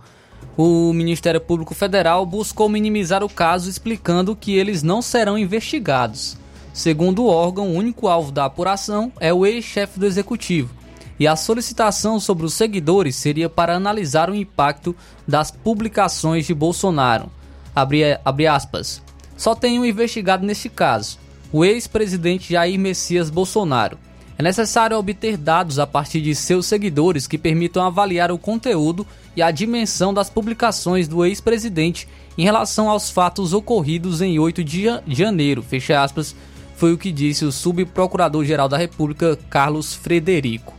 o 0.60 0.92
Ministério 0.92 1.40
Público 1.40 1.72
Federal 1.72 2.26
buscou 2.26 2.68
minimizar 2.68 3.22
o 3.22 3.28
caso, 3.28 3.70
explicando 3.70 4.34
que 4.34 4.56
eles 4.56 4.82
não 4.82 5.00
serão 5.00 5.38
investigados. 5.38 6.36
Segundo 6.74 7.22
o 7.22 7.28
órgão, 7.28 7.68
o 7.68 7.74
único 7.76 8.08
alvo 8.08 8.32
da 8.32 8.44
apuração 8.44 9.12
é 9.20 9.32
o 9.32 9.46
ex-chefe 9.46 10.00
do 10.00 10.06
executivo. 10.06 10.76
e 11.20 11.26
a 11.26 11.34
solicitação 11.34 12.20
sobre 12.20 12.46
os 12.46 12.54
seguidores 12.54 13.16
seria 13.16 13.48
para 13.48 13.74
analisar 13.74 14.30
o 14.30 14.34
impacto 14.36 14.94
das 15.26 15.50
publicações 15.50 16.46
de 16.46 16.54
Bolsonaro. 16.54 17.28
Abre, 17.74 18.18
abre 18.24 18.46
aspas. 18.46 19.02
Só 19.36 19.52
tem 19.52 19.80
um 19.80 19.84
investigado 19.84 20.46
neste 20.46 20.68
caso, 20.68 21.18
o 21.52 21.64
ex-presidente 21.64 22.52
Jair 22.52 22.78
Messias 22.78 23.30
Bolsonaro. 23.30 23.98
É 24.38 24.42
necessário 24.42 24.96
obter 24.96 25.36
dados 25.36 25.80
a 25.80 25.86
partir 25.86 26.20
de 26.20 26.32
seus 26.32 26.64
seguidores 26.66 27.26
que 27.26 27.36
permitam 27.36 27.84
avaliar 27.84 28.30
o 28.30 28.38
conteúdo 28.38 29.04
e 29.34 29.42
a 29.42 29.50
dimensão 29.50 30.14
das 30.14 30.30
publicações 30.30 31.08
do 31.08 31.24
ex-presidente 31.24 32.06
em 32.38 32.44
relação 32.44 32.88
aos 32.88 33.10
fatos 33.10 33.52
ocorridos 33.52 34.22
em 34.22 34.38
8 34.38 34.62
de 34.62 34.84
janeiro. 35.08 35.60
Fecha 35.60 36.00
aspas, 36.00 36.36
foi 36.76 36.92
o 36.92 36.98
que 36.98 37.10
disse 37.10 37.44
o 37.44 37.50
subprocurador-geral 37.50 38.68
da 38.68 38.76
República, 38.76 39.36
Carlos 39.50 39.92
Frederico. 39.92 40.72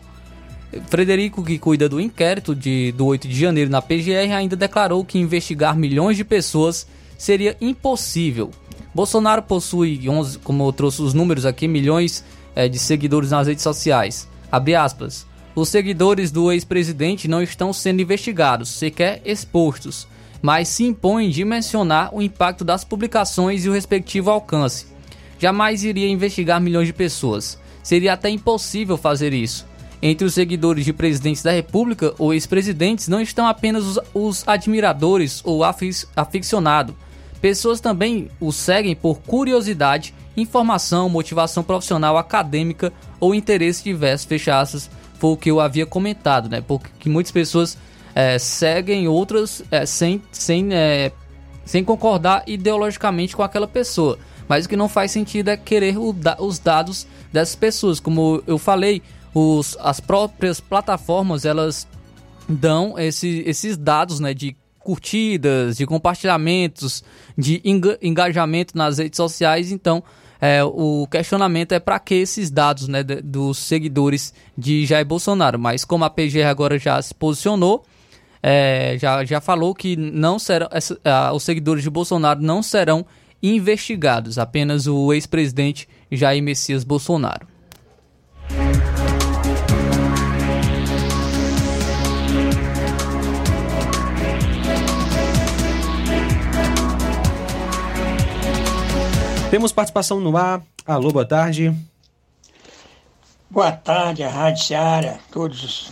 Frederico, 0.88 1.44
que 1.44 1.60
cuida 1.60 1.90
do 1.90 2.00
inquérito 2.00 2.56
de, 2.56 2.94
do 2.94 3.08
8 3.08 3.28
de 3.28 3.38
janeiro 3.38 3.70
na 3.70 3.82
PGR, 3.82 4.32
ainda 4.38 4.56
declarou 4.56 5.04
que 5.04 5.20
investigar 5.20 5.76
milhões 5.76 6.16
de 6.16 6.24
pessoas 6.24 6.88
seria 7.18 7.58
impossível. 7.60 8.52
Bolsonaro 8.96 9.44
possui, 9.44 10.08
11, 10.08 10.40
como 10.40 10.66
eu 10.66 10.72
trouxe 10.72 11.02
os 11.02 11.14
números 11.14 11.46
aqui, 11.46 11.68
milhões 11.68 12.24
é, 12.56 12.68
de 12.68 12.80
seguidores 12.80 13.32
nas 13.32 13.48
redes 13.48 13.64
sociais. 13.64 14.28
Abre 14.52 14.76
aspas. 14.76 15.26
Os 15.56 15.70
seguidores 15.70 16.32
do 16.32 16.52
ex-presidente 16.52 17.28
não 17.28 17.42
estão 17.42 17.74
sendo 17.74 18.02
investigados, 18.02 18.70
sequer 18.70 19.22
expostos, 19.26 20.08
mas 20.42 20.68
se 20.70 20.84
impõem 20.84 21.30
dimensionar 21.30 22.14
o 22.14 22.22
impacto 22.22 22.64
das 22.64 22.84
publicações 22.84 23.66
e 23.66 23.70
o 23.70 23.74
respectivo 23.74 24.30
alcance. 24.30 24.88
Jamais 25.38 25.84
iria 25.84 26.08
investigar 26.08 26.62
milhões 26.62 26.88
de 26.88 26.94
pessoas. 26.94 27.60
Seria 27.84 28.14
até 28.14 28.30
impossível 28.30 28.98
fazer 28.98 29.34
isso. 29.34 29.66
Entre 30.02 30.26
os 30.26 30.34
seguidores 30.34 30.86
de 30.86 30.94
presidentes 30.94 31.44
da 31.44 31.52
República 31.52 32.14
ou 32.18 32.34
ex-presidentes 32.34 33.08
não 33.08 33.20
estão 33.20 33.48
apenas 33.48 33.84
os, 33.86 34.00
os 34.14 34.48
admiradores 34.48 35.42
ou 35.44 35.62
aficionados. 35.64 36.96
Pessoas 37.42 37.80
também 37.82 38.30
o 38.40 38.52
seguem 38.52 38.96
por 38.96 39.20
curiosidade, 39.22 40.14
informação, 40.40 41.10
motivação 41.10 41.64
profissional, 41.64 42.18
acadêmica 42.18 42.92
ou 43.20 43.36
interesse 43.36 43.84
diverso. 43.84 44.28
Fecha 44.28 44.60
aspas, 44.60 44.90
foi 45.16 45.32
o 45.32 45.38
que 45.38 45.52
eu 45.52 45.60
havia 45.60 45.86
comentado, 45.86 46.50
né? 46.50 46.62
Porque 46.62 47.10
muitas 47.10 47.32
pessoas 47.32 47.78
é, 48.16 48.40
seguem 48.40 49.08
outras 49.08 49.64
é, 49.70 49.86
sem, 49.86 50.22
sem, 50.32 50.74
é, 50.74 51.12
sem 51.66 51.84
concordar 51.84 52.44
ideologicamente 52.48 53.36
com 53.36 53.44
aquela 53.44 53.68
pessoa. 53.68 54.18
Mas 54.48 54.66
o 54.66 54.70
que 54.70 54.76
não 54.76 54.90
faz 54.90 55.12
sentido 55.12 55.50
é 55.50 55.58
querer 55.58 55.96
os 55.98 56.60
dados 56.60 57.06
dessas 57.32 57.56
pessoas. 57.56 58.00
Como 58.00 58.42
eu 58.48 58.58
falei, 58.58 59.02
os, 59.34 59.78
as 59.80 60.00
próprias 60.00 60.60
plataformas 60.60 61.46
elas 61.46 61.88
dão 62.48 62.98
esse, 62.98 63.44
esses 63.46 63.78
dados 63.78 64.20
né, 64.20 64.34
de 64.34 64.58
curtidas, 64.80 65.78
de 65.78 65.86
compartilhamentos, 65.86 67.04
de 67.38 67.62
engajamento 68.02 68.76
nas 68.76 68.98
redes 68.98 69.18
sociais. 69.18 69.72
Então, 69.72 70.04
é, 70.42 70.64
o 70.64 71.08
questionamento 71.12 71.74
é 71.74 71.80
para 71.80 72.00
que 72.00 72.16
esses 72.16 72.50
dados 72.50 72.88
né, 72.88 73.04
dos 73.04 73.58
seguidores 73.58 74.34
de 74.58 74.86
Jair 74.86 75.06
Bolsonaro. 75.06 75.60
Mas 75.60 75.84
como 75.84 76.06
a 76.06 76.10
PGR 76.10 76.48
agora 76.48 76.80
já 76.80 77.02
se 77.02 77.14
posicionou, 77.14 77.84
é, 78.42 78.98
já, 78.98 79.26
já 79.26 79.42
falou 79.42 79.76
que 79.76 79.96
não 79.98 80.40
serão, 80.40 80.68
essa, 80.72 80.98
os 81.34 81.44
seguidores 81.44 81.84
de 81.84 81.90
Bolsonaro 81.90 82.42
não 82.42 82.64
serão 82.64 83.06
investigados, 83.42 84.38
apenas 84.38 84.88
o 84.88 85.14
ex-presidente 85.14 85.88
Jair 86.12 86.42
Messias 86.42 86.84
Bolsonaro. 86.84 87.48
Temos 99.50 99.72
participação 99.72 100.20
no 100.20 100.38
ar. 100.38 100.62
Alô, 100.86 101.12
boa 101.12 101.26
tarde. 101.26 101.76
Boa 103.50 103.72
tarde, 103.72 104.22
a 104.22 104.30
Rádio 104.30 104.64
Seara, 104.64 105.20
todos 105.32 105.92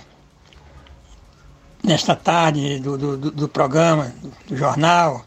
nesta 1.84 2.16
tarde 2.16 2.78
do, 2.78 2.96
do, 2.96 3.18
do 3.32 3.50
programa, 3.50 4.14
do 4.48 4.56
jornal. 4.56 5.26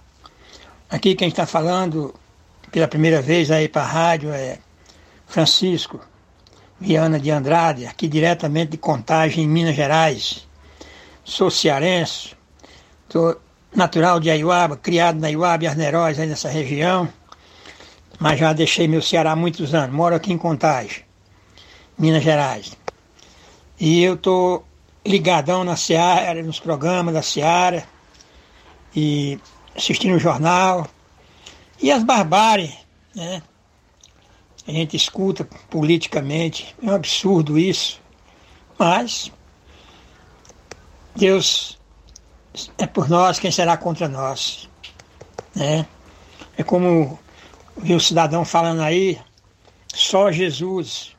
Aqui 0.88 1.16
quem 1.16 1.26
está 1.26 1.44
falando 1.44 2.14
pela 2.70 2.86
primeira 2.86 3.20
vez 3.20 3.50
aí 3.50 3.68
para 3.68 3.82
a 3.82 3.86
rádio 3.86 4.30
é 4.30 4.58
Francisco 5.26 6.00
Viana 6.78 7.18
de 7.18 7.32
Andrade, 7.32 7.84
aqui 7.84 8.06
diretamente 8.06 8.70
de 8.70 8.78
Contagem, 8.78 9.42
em 9.42 9.48
Minas 9.48 9.74
Gerais. 9.74 10.46
Sou 11.24 11.50
cearense, 11.50 12.36
sou 13.08 13.40
natural 13.74 14.20
de 14.20 14.30
Aiuaba, 14.30 14.76
criado 14.76 15.18
na 15.18 15.26
Aiuaba 15.26 15.64
e 15.64 15.66
Arneróis, 15.66 16.20
aí 16.20 16.28
nessa 16.28 16.48
região 16.48 17.08
mas 18.20 18.38
já 18.38 18.52
deixei 18.52 18.86
meu 18.86 19.00
Ceará 19.00 19.32
há 19.32 19.36
muitos 19.36 19.74
anos. 19.74 19.96
Moro 19.96 20.14
aqui 20.14 20.30
em 20.30 20.36
Contagem, 20.36 21.02
Minas 21.98 22.22
Gerais. 22.22 22.76
E 23.80 24.02
eu 24.02 24.14
estou 24.14 24.66
ligadão 25.04 25.64
na 25.64 25.74
Seara, 25.74 26.42
nos 26.42 26.60
programas 26.60 27.14
da 27.14 27.22
Seara, 27.22 27.82
e 28.94 29.40
assistindo 29.74 30.16
o 30.16 30.18
jornal. 30.18 30.86
E 31.80 31.90
as 31.90 32.04
barbáries, 32.04 32.76
né? 33.14 33.42
A 34.68 34.72
gente 34.72 34.94
escuta 34.94 35.48
politicamente, 35.70 36.76
é 36.82 36.86
um 36.86 36.94
absurdo 36.94 37.58
isso. 37.58 38.00
Mas 38.78 39.32
Deus 41.16 41.78
é 42.76 42.86
por 42.86 43.08
nós, 43.08 43.38
quem 43.38 43.50
será 43.50 43.78
contra 43.78 44.06
nós? 44.08 44.68
Né? 45.54 45.86
É 46.58 46.62
como 46.62 47.18
vi 47.82 47.94
o 47.94 48.00
cidadão 48.00 48.44
falando 48.44 48.82
aí, 48.82 49.18
só 49.88 50.30
Jesus, 50.30 51.16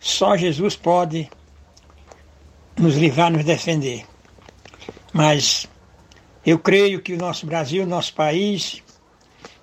só 0.00 0.36
Jesus 0.36 0.76
pode 0.76 1.30
nos 2.76 2.96
livrar, 2.96 3.30
nos 3.30 3.44
defender. 3.44 4.04
Mas 5.12 5.68
eu 6.44 6.58
creio 6.58 7.00
que 7.00 7.12
o 7.12 7.18
nosso 7.18 7.46
Brasil, 7.46 7.84
o 7.84 7.86
nosso 7.86 8.14
país, 8.14 8.82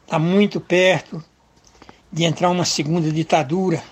está 0.04 0.20
muito 0.20 0.62
perto 0.62 1.24
de 2.12 2.24
entrar 2.24 2.50
uma 2.50 2.66
segunda 2.66 3.12
ditadura. 3.12 3.84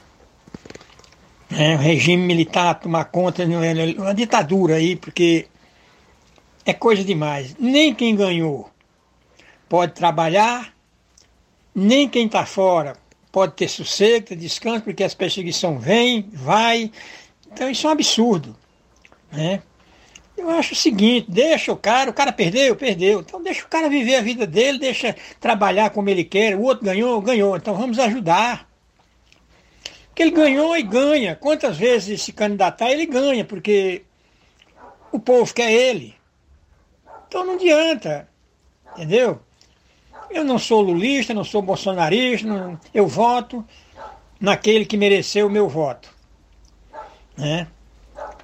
Né? 1.50 1.76
O 1.76 1.80
regime 1.80 2.24
militar 2.24 2.80
tomar 2.80 3.06
conta, 3.06 3.44
uma 3.98 4.14
ditadura 4.14 4.76
aí, 4.76 4.96
porque 4.96 5.48
é 6.66 6.74
coisa 6.74 7.04
demais. 7.04 7.56
Nem 7.60 7.94
quem 7.94 8.16
ganhou 8.16 8.70
pode 9.68 9.94
trabalhar, 9.94 10.77
nem 11.80 12.10
quem 12.10 12.26
está 12.26 12.44
fora 12.44 12.98
pode 13.32 13.54
ter 13.54 13.68
sossego, 13.68 14.26
ter 14.26 14.36
descanso, 14.36 14.82
porque 14.82 15.04
as 15.04 15.14
perseguições 15.14 15.80
vêm, 15.84 16.28
vai. 16.34 16.92
Então 17.52 17.70
isso 17.70 17.86
é 17.86 17.90
um 17.92 17.94
absurdo. 17.94 18.56
Né? 19.32 19.62
Eu 20.36 20.50
acho 20.50 20.74
o 20.74 20.76
seguinte, 20.76 21.30
deixa 21.30 21.72
o 21.72 21.78
cara, 21.78 22.10
o 22.10 22.14
cara 22.14 22.32
perdeu, 22.32 22.76
perdeu. 22.76 23.20
Então 23.20 23.44
deixa 23.44 23.64
o 23.64 23.68
cara 23.68 23.90
viver 23.90 24.16
a 24.16 24.22
vida 24.22 24.48
dele, 24.48 24.80
deixa 24.80 25.16
trabalhar 25.40 25.92
como 25.92 26.10
ele 26.10 26.24
quer, 26.24 26.56
o 26.56 26.64
outro 26.64 26.84
ganhou, 26.84 27.22
ganhou. 27.22 27.56
Então 27.56 27.76
vamos 27.76 28.00
ajudar. 28.00 28.68
Porque 30.08 30.24
ele 30.24 30.32
ganhou 30.32 30.76
e 30.76 30.82
ganha. 30.82 31.36
Quantas 31.36 31.78
vezes 31.78 32.24
se 32.24 32.34
candidatar, 32.34 32.90
ele 32.90 33.06
ganha, 33.06 33.46
porque 33.46 34.02
o 35.12 35.20
povo 35.20 35.54
quer 35.54 35.72
ele. 35.72 36.16
Então 37.28 37.46
não 37.46 37.54
adianta. 37.54 38.28
Entendeu? 38.94 39.40
Eu 40.30 40.44
não 40.44 40.60
sou 40.60 40.82
lulista, 40.82 41.34
não 41.34 41.44
sou 41.44 41.62
bolsonarista, 41.62 42.48
não, 42.48 42.80
eu 42.94 43.08
voto 43.08 43.64
naquele 44.40 44.86
que 44.86 44.98
mereceu 44.98 45.48
o 45.48 45.50
meu 45.50 45.68
voto. 45.68 46.10
Né? 47.36 47.68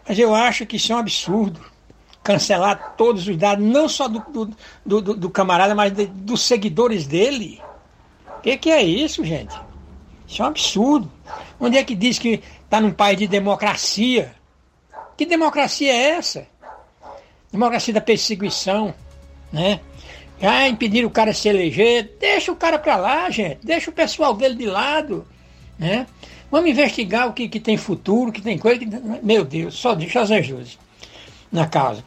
Mas 0.07 0.19
eu 0.19 0.34
acho 0.34 0.65
que 0.65 0.77
isso 0.77 0.91
é 0.91 0.95
um 0.95 0.99
absurdo. 0.99 1.60
Cancelar 2.23 2.95
todos 2.95 3.27
os 3.27 3.35
dados, 3.35 3.65
não 3.65 3.89
só 3.89 4.07
do, 4.07 4.19
do, 4.85 5.01
do, 5.01 5.14
do 5.15 5.30
camarada, 5.30 5.76
mas 5.76 5.91
de, 5.91 6.05
dos 6.05 6.41
seguidores 6.41 7.05
dele. 7.05 7.61
O 8.38 8.41
que, 8.41 8.57
que 8.57 8.69
é 8.69 8.81
isso, 8.81 9.26
gente? 9.26 9.53
Isso 10.27 10.41
é 10.41 10.45
um 10.45 10.49
absurdo. 10.49 11.11
Onde 11.60 11.77
é 11.77 11.84
que 11.84 11.95
diz 11.95 12.18
que 12.18 12.41
está 12.64 12.80
num 12.80 12.91
país 12.91 13.18
de 13.18 13.27
democracia? 13.27 14.34
Que 15.18 15.26
democracia 15.26 15.91
é 15.91 16.11
essa? 16.11 16.47
Democracia 17.51 17.93
da 17.93 18.01
perseguição, 18.01 18.93
né? 19.51 19.81
Ah, 20.41 20.68
impedir 20.68 21.05
o 21.05 21.10
cara 21.10 21.31
de 21.31 21.38
se 21.38 21.47
eleger. 21.47 22.11
Deixa 22.19 22.51
o 22.51 22.55
cara 22.55 22.77
para 22.77 22.95
lá, 22.97 23.30
gente. 23.30 23.60
Deixa 23.64 23.89
o 23.89 23.93
pessoal 23.93 24.34
dele 24.34 24.55
de 24.55 24.65
lado. 24.65 25.26
Né? 25.80 26.05
Vamos 26.51 26.69
investigar 26.69 27.27
o 27.27 27.34
que, 27.34 27.47
que 27.47 27.60
tem 27.60 27.77
futuro, 27.77 28.31
que 28.31 28.41
tem 28.41 28.57
coisa. 28.57 28.80
Que... 28.80 28.88
Meu 29.23 29.43
Deus, 29.43 29.73
só 29.76 29.95
deixa 29.95 30.26
Jesus 30.26 30.77
na 31.51 31.68
causa. 31.68 32.03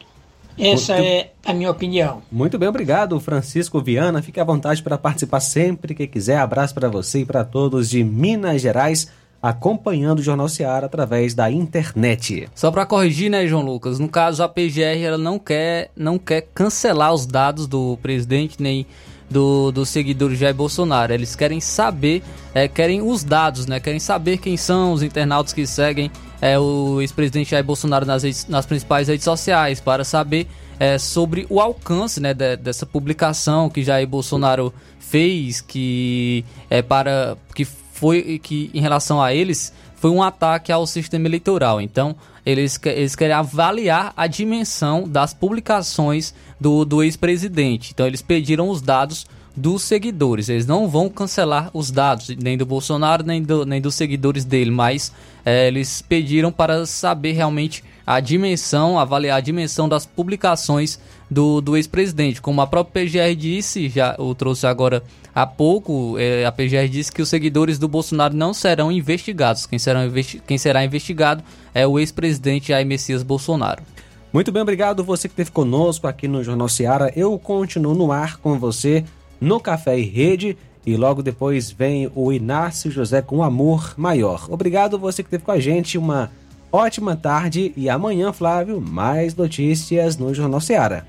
Essa 0.57 0.93
Muito... 0.93 1.07
é 1.07 1.29
a 1.45 1.53
minha 1.53 1.69
opinião. 1.69 2.21
Muito 2.31 2.57
bem, 2.57 2.67
obrigado, 2.67 3.19
Francisco 3.19 3.79
Viana. 3.81 4.21
Fique 4.21 4.39
à 4.39 4.43
vontade 4.43 4.81
para 4.81 4.97
participar 4.97 5.39
sempre 5.39 5.93
que 5.93 6.07
quiser. 6.07 6.37
Abraço 6.37 6.73
para 6.73 6.89
você 6.89 7.19
e 7.19 7.25
para 7.25 7.43
todos 7.43 7.89
de 7.89 8.03
Minas 8.03 8.61
Gerais. 8.61 9.07
Acompanhando 9.41 10.19
o 10.19 10.23
Jornal 10.23 10.49
Seara 10.49 10.85
através 10.85 11.33
da 11.33 11.49
internet. 11.51 12.49
Só 12.55 12.71
para 12.71 12.85
corrigir, 12.85 13.29
né, 13.29 13.47
João 13.47 13.63
Lucas? 13.63 13.99
No 13.99 14.09
caso, 14.09 14.43
a 14.43 14.49
PGR 14.49 15.01
ela 15.03 15.17
não 15.17 15.37
quer, 15.37 15.91
não 15.95 16.17
quer 16.17 16.47
cancelar 16.53 17.13
os 17.13 17.25
dados 17.25 17.67
do 17.67 17.97
presidente 18.01 18.61
nem 18.61 18.85
do, 19.29 19.71
dos 19.71 19.89
seguidores 19.89 20.39
Jair 20.39 20.55
Bolsonaro. 20.55 21.13
Eles 21.13 21.35
querem 21.35 21.59
saber, 21.59 22.23
é, 22.53 22.67
querem 22.67 23.01
os 23.01 23.23
dados, 23.23 23.65
né? 23.65 23.79
Querem 23.79 23.99
saber 23.99 24.37
quem 24.37 24.57
são 24.57 24.93
os 24.93 25.03
internautas 25.03 25.53
que 25.53 25.65
seguem 25.67 26.11
é, 26.41 26.57
o 26.57 27.01
ex-presidente 27.01 27.51
Jair 27.51 27.63
Bolsonaro 27.63 28.05
nas, 28.05 28.23
redes, 28.23 28.47
nas 28.47 28.65
principais 28.65 29.07
redes 29.07 29.23
sociais 29.23 29.79
para 29.79 30.03
saber 30.03 30.47
é, 30.79 30.97
sobre 30.97 31.45
o 31.49 31.59
alcance 31.59 32.19
né, 32.19 32.33
de, 32.33 32.55
dessa 32.57 32.85
publicação 32.85 33.69
que 33.69 33.83
Jair 33.83 34.07
Bolsonaro 34.07 34.73
fez, 34.99 35.61
que 35.61 36.45
é 36.69 36.81
para 36.81 37.37
que 37.55 37.65
foi 37.97 38.39
que 38.39 38.69
em 38.73 38.79
relação 38.79 39.21
a 39.21 39.33
eles 39.33 39.73
foi 39.95 40.11
um 40.11 40.21
ataque 40.21 40.71
ao 40.71 40.85
sistema 40.85 41.27
eleitoral. 41.27 41.81
Então 41.81 42.15
eles, 42.45 42.79
eles 42.85 43.15
querem 43.15 43.35
avaliar 43.35 44.13
a 44.15 44.27
dimensão 44.27 45.07
das 45.07 45.33
publicações 45.33 46.33
do, 46.59 46.85
do 46.85 47.03
ex-presidente. 47.03 47.91
Então 47.93 48.05
eles 48.05 48.21
pediram 48.21 48.69
os 48.69 48.81
dados 48.81 49.25
dos 49.55 49.81
seguidores. 49.81 50.47
Eles 50.47 50.67
não 50.67 50.87
vão 50.87 51.09
cancelar 51.09 51.71
os 51.73 51.89
dados, 51.89 52.29
nem 52.29 52.55
do 52.55 52.65
Bolsonaro, 52.65 53.23
nem, 53.23 53.41
do, 53.41 53.65
nem 53.65 53.81
dos 53.81 53.95
seguidores 53.95 54.45
dele, 54.45 54.69
mas 54.69 55.11
é, 55.43 55.67
eles 55.67 56.01
pediram 56.03 56.51
para 56.51 56.85
saber 56.85 57.31
realmente 57.31 57.83
a 58.07 58.21
dimensão, 58.21 58.97
avaliar 58.97 59.37
a 59.37 59.41
dimensão 59.41 59.89
das 59.89 60.05
publicações 60.05 60.97
do, 61.29 61.59
do 61.59 61.75
ex-presidente. 61.75 62.41
Como 62.41 62.61
a 62.61 62.65
própria 62.65 63.03
PGR 63.03 63.35
disse, 63.35 63.89
já 63.89 64.15
o 64.17 64.33
trouxe 64.33 64.65
agora 64.65 65.03
há 65.35 65.45
pouco, 65.45 66.17
é, 66.17 66.45
a 66.45 66.51
PGR 66.53 66.87
disse 66.89 67.11
que 67.11 67.21
os 67.21 67.27
seguidores 67.27 67.77
do 67.77 67.85
Bolsonaro 67.85 68.33
não 68.33 68.53
serão 68.53 68.89
investigados. 68.89 69.65
Quem, 69.65 69.77
serão 69.77 70.05
investi 70.05 70.41
quem 70.47 70.57
será 70.57 70.85
investigado 70.85 71.43
é 71.73 71.85
o 71.85 71.99
ex-presidente 71.99 72.69
Jair 72.69 72.87
Messias 72.87 73.23
Bolsonaro. 73.23 73.83
Muito 74.31 74.53
bem, 74.53 74.61
obrigado 74.61 75.03
você 75.03 75.27
que 75.27 75.33
esteve 75.33 75.51
conosco 75.51 76.07
aqui 76.07 76.29
no 76.29 76.41
Jornal 76.41 76.69
Seara. 76.69 77.11
Eu 77.13 77.37
continuo 77.37 77.93
no 77.93 78.13
ar 78.13 78.37
com 78.37 78.57
você 78.57 79.03
no 79.41 79.59
Café 79.59 79.99
e 79.99 80.03
Rede. 80.03 80.57
E 80.85 80.95
logo 80.95 81.21
depois 81.21 81.69
vem 81.69 82.09
o 82.15 82.31
Inácio 82.31 82.89
José 82.89 83.21
com 83.21 83.43
Amor 83.43 83.93
Maior. 83.97 84.47
Obrigado 84.49 84.97
você 84.97 85.21
que 85.21 85.27
esteve 85.27 85.43
com 85.43 85.51
a 85.51 85.59
gente. 85.59 85.97
Uma 85.97 86.31
ótima 86.71 87.15
tarde 87.15 87.73
e 87.75 87.89
amanhã, 87.89 88.31
Flávio, 88.31 88.81
mais 88.81 89.35
notícias 89.35 90.17
no 90.17 90.33
Jornal 90.33 90.61
Seara. 90.61 91.05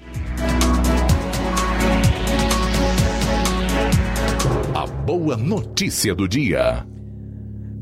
A 4.74 4.86
boa 4.86 5.36
notícia 5.36 6.14
do 6.14 6.28
dia. 6.28 6.86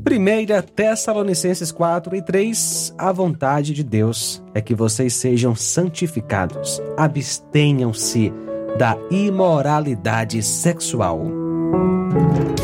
Primeira 0.03 0.61
Tessalonicenses 0.61 1.69
4 1.69 2.15
e 2.15 2.21
3 2.21 2.95
A 2.97 3.11
vontade 3.11 3.73
de 3.73 3.83
Deus 3.83 4.41
é 4.53 4.61
que 4.61 4.73
vocês 4.73 5.13
sejam 5.13 5.53
santificados, 5.53 6.81
abstenham-se 6.95 8.31
da 8.77 8.97
imoralidade 9.11 10.41
sexual. 10.41 11.25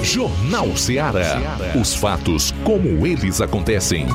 Jornal 0.01 0.75
Ceará. 0.77 1.41
Os 1.79 1.95
fatos 1.95 2.53
como 2.63 3.05
eles 3.07 3.41
acontecem. 3.41 4.05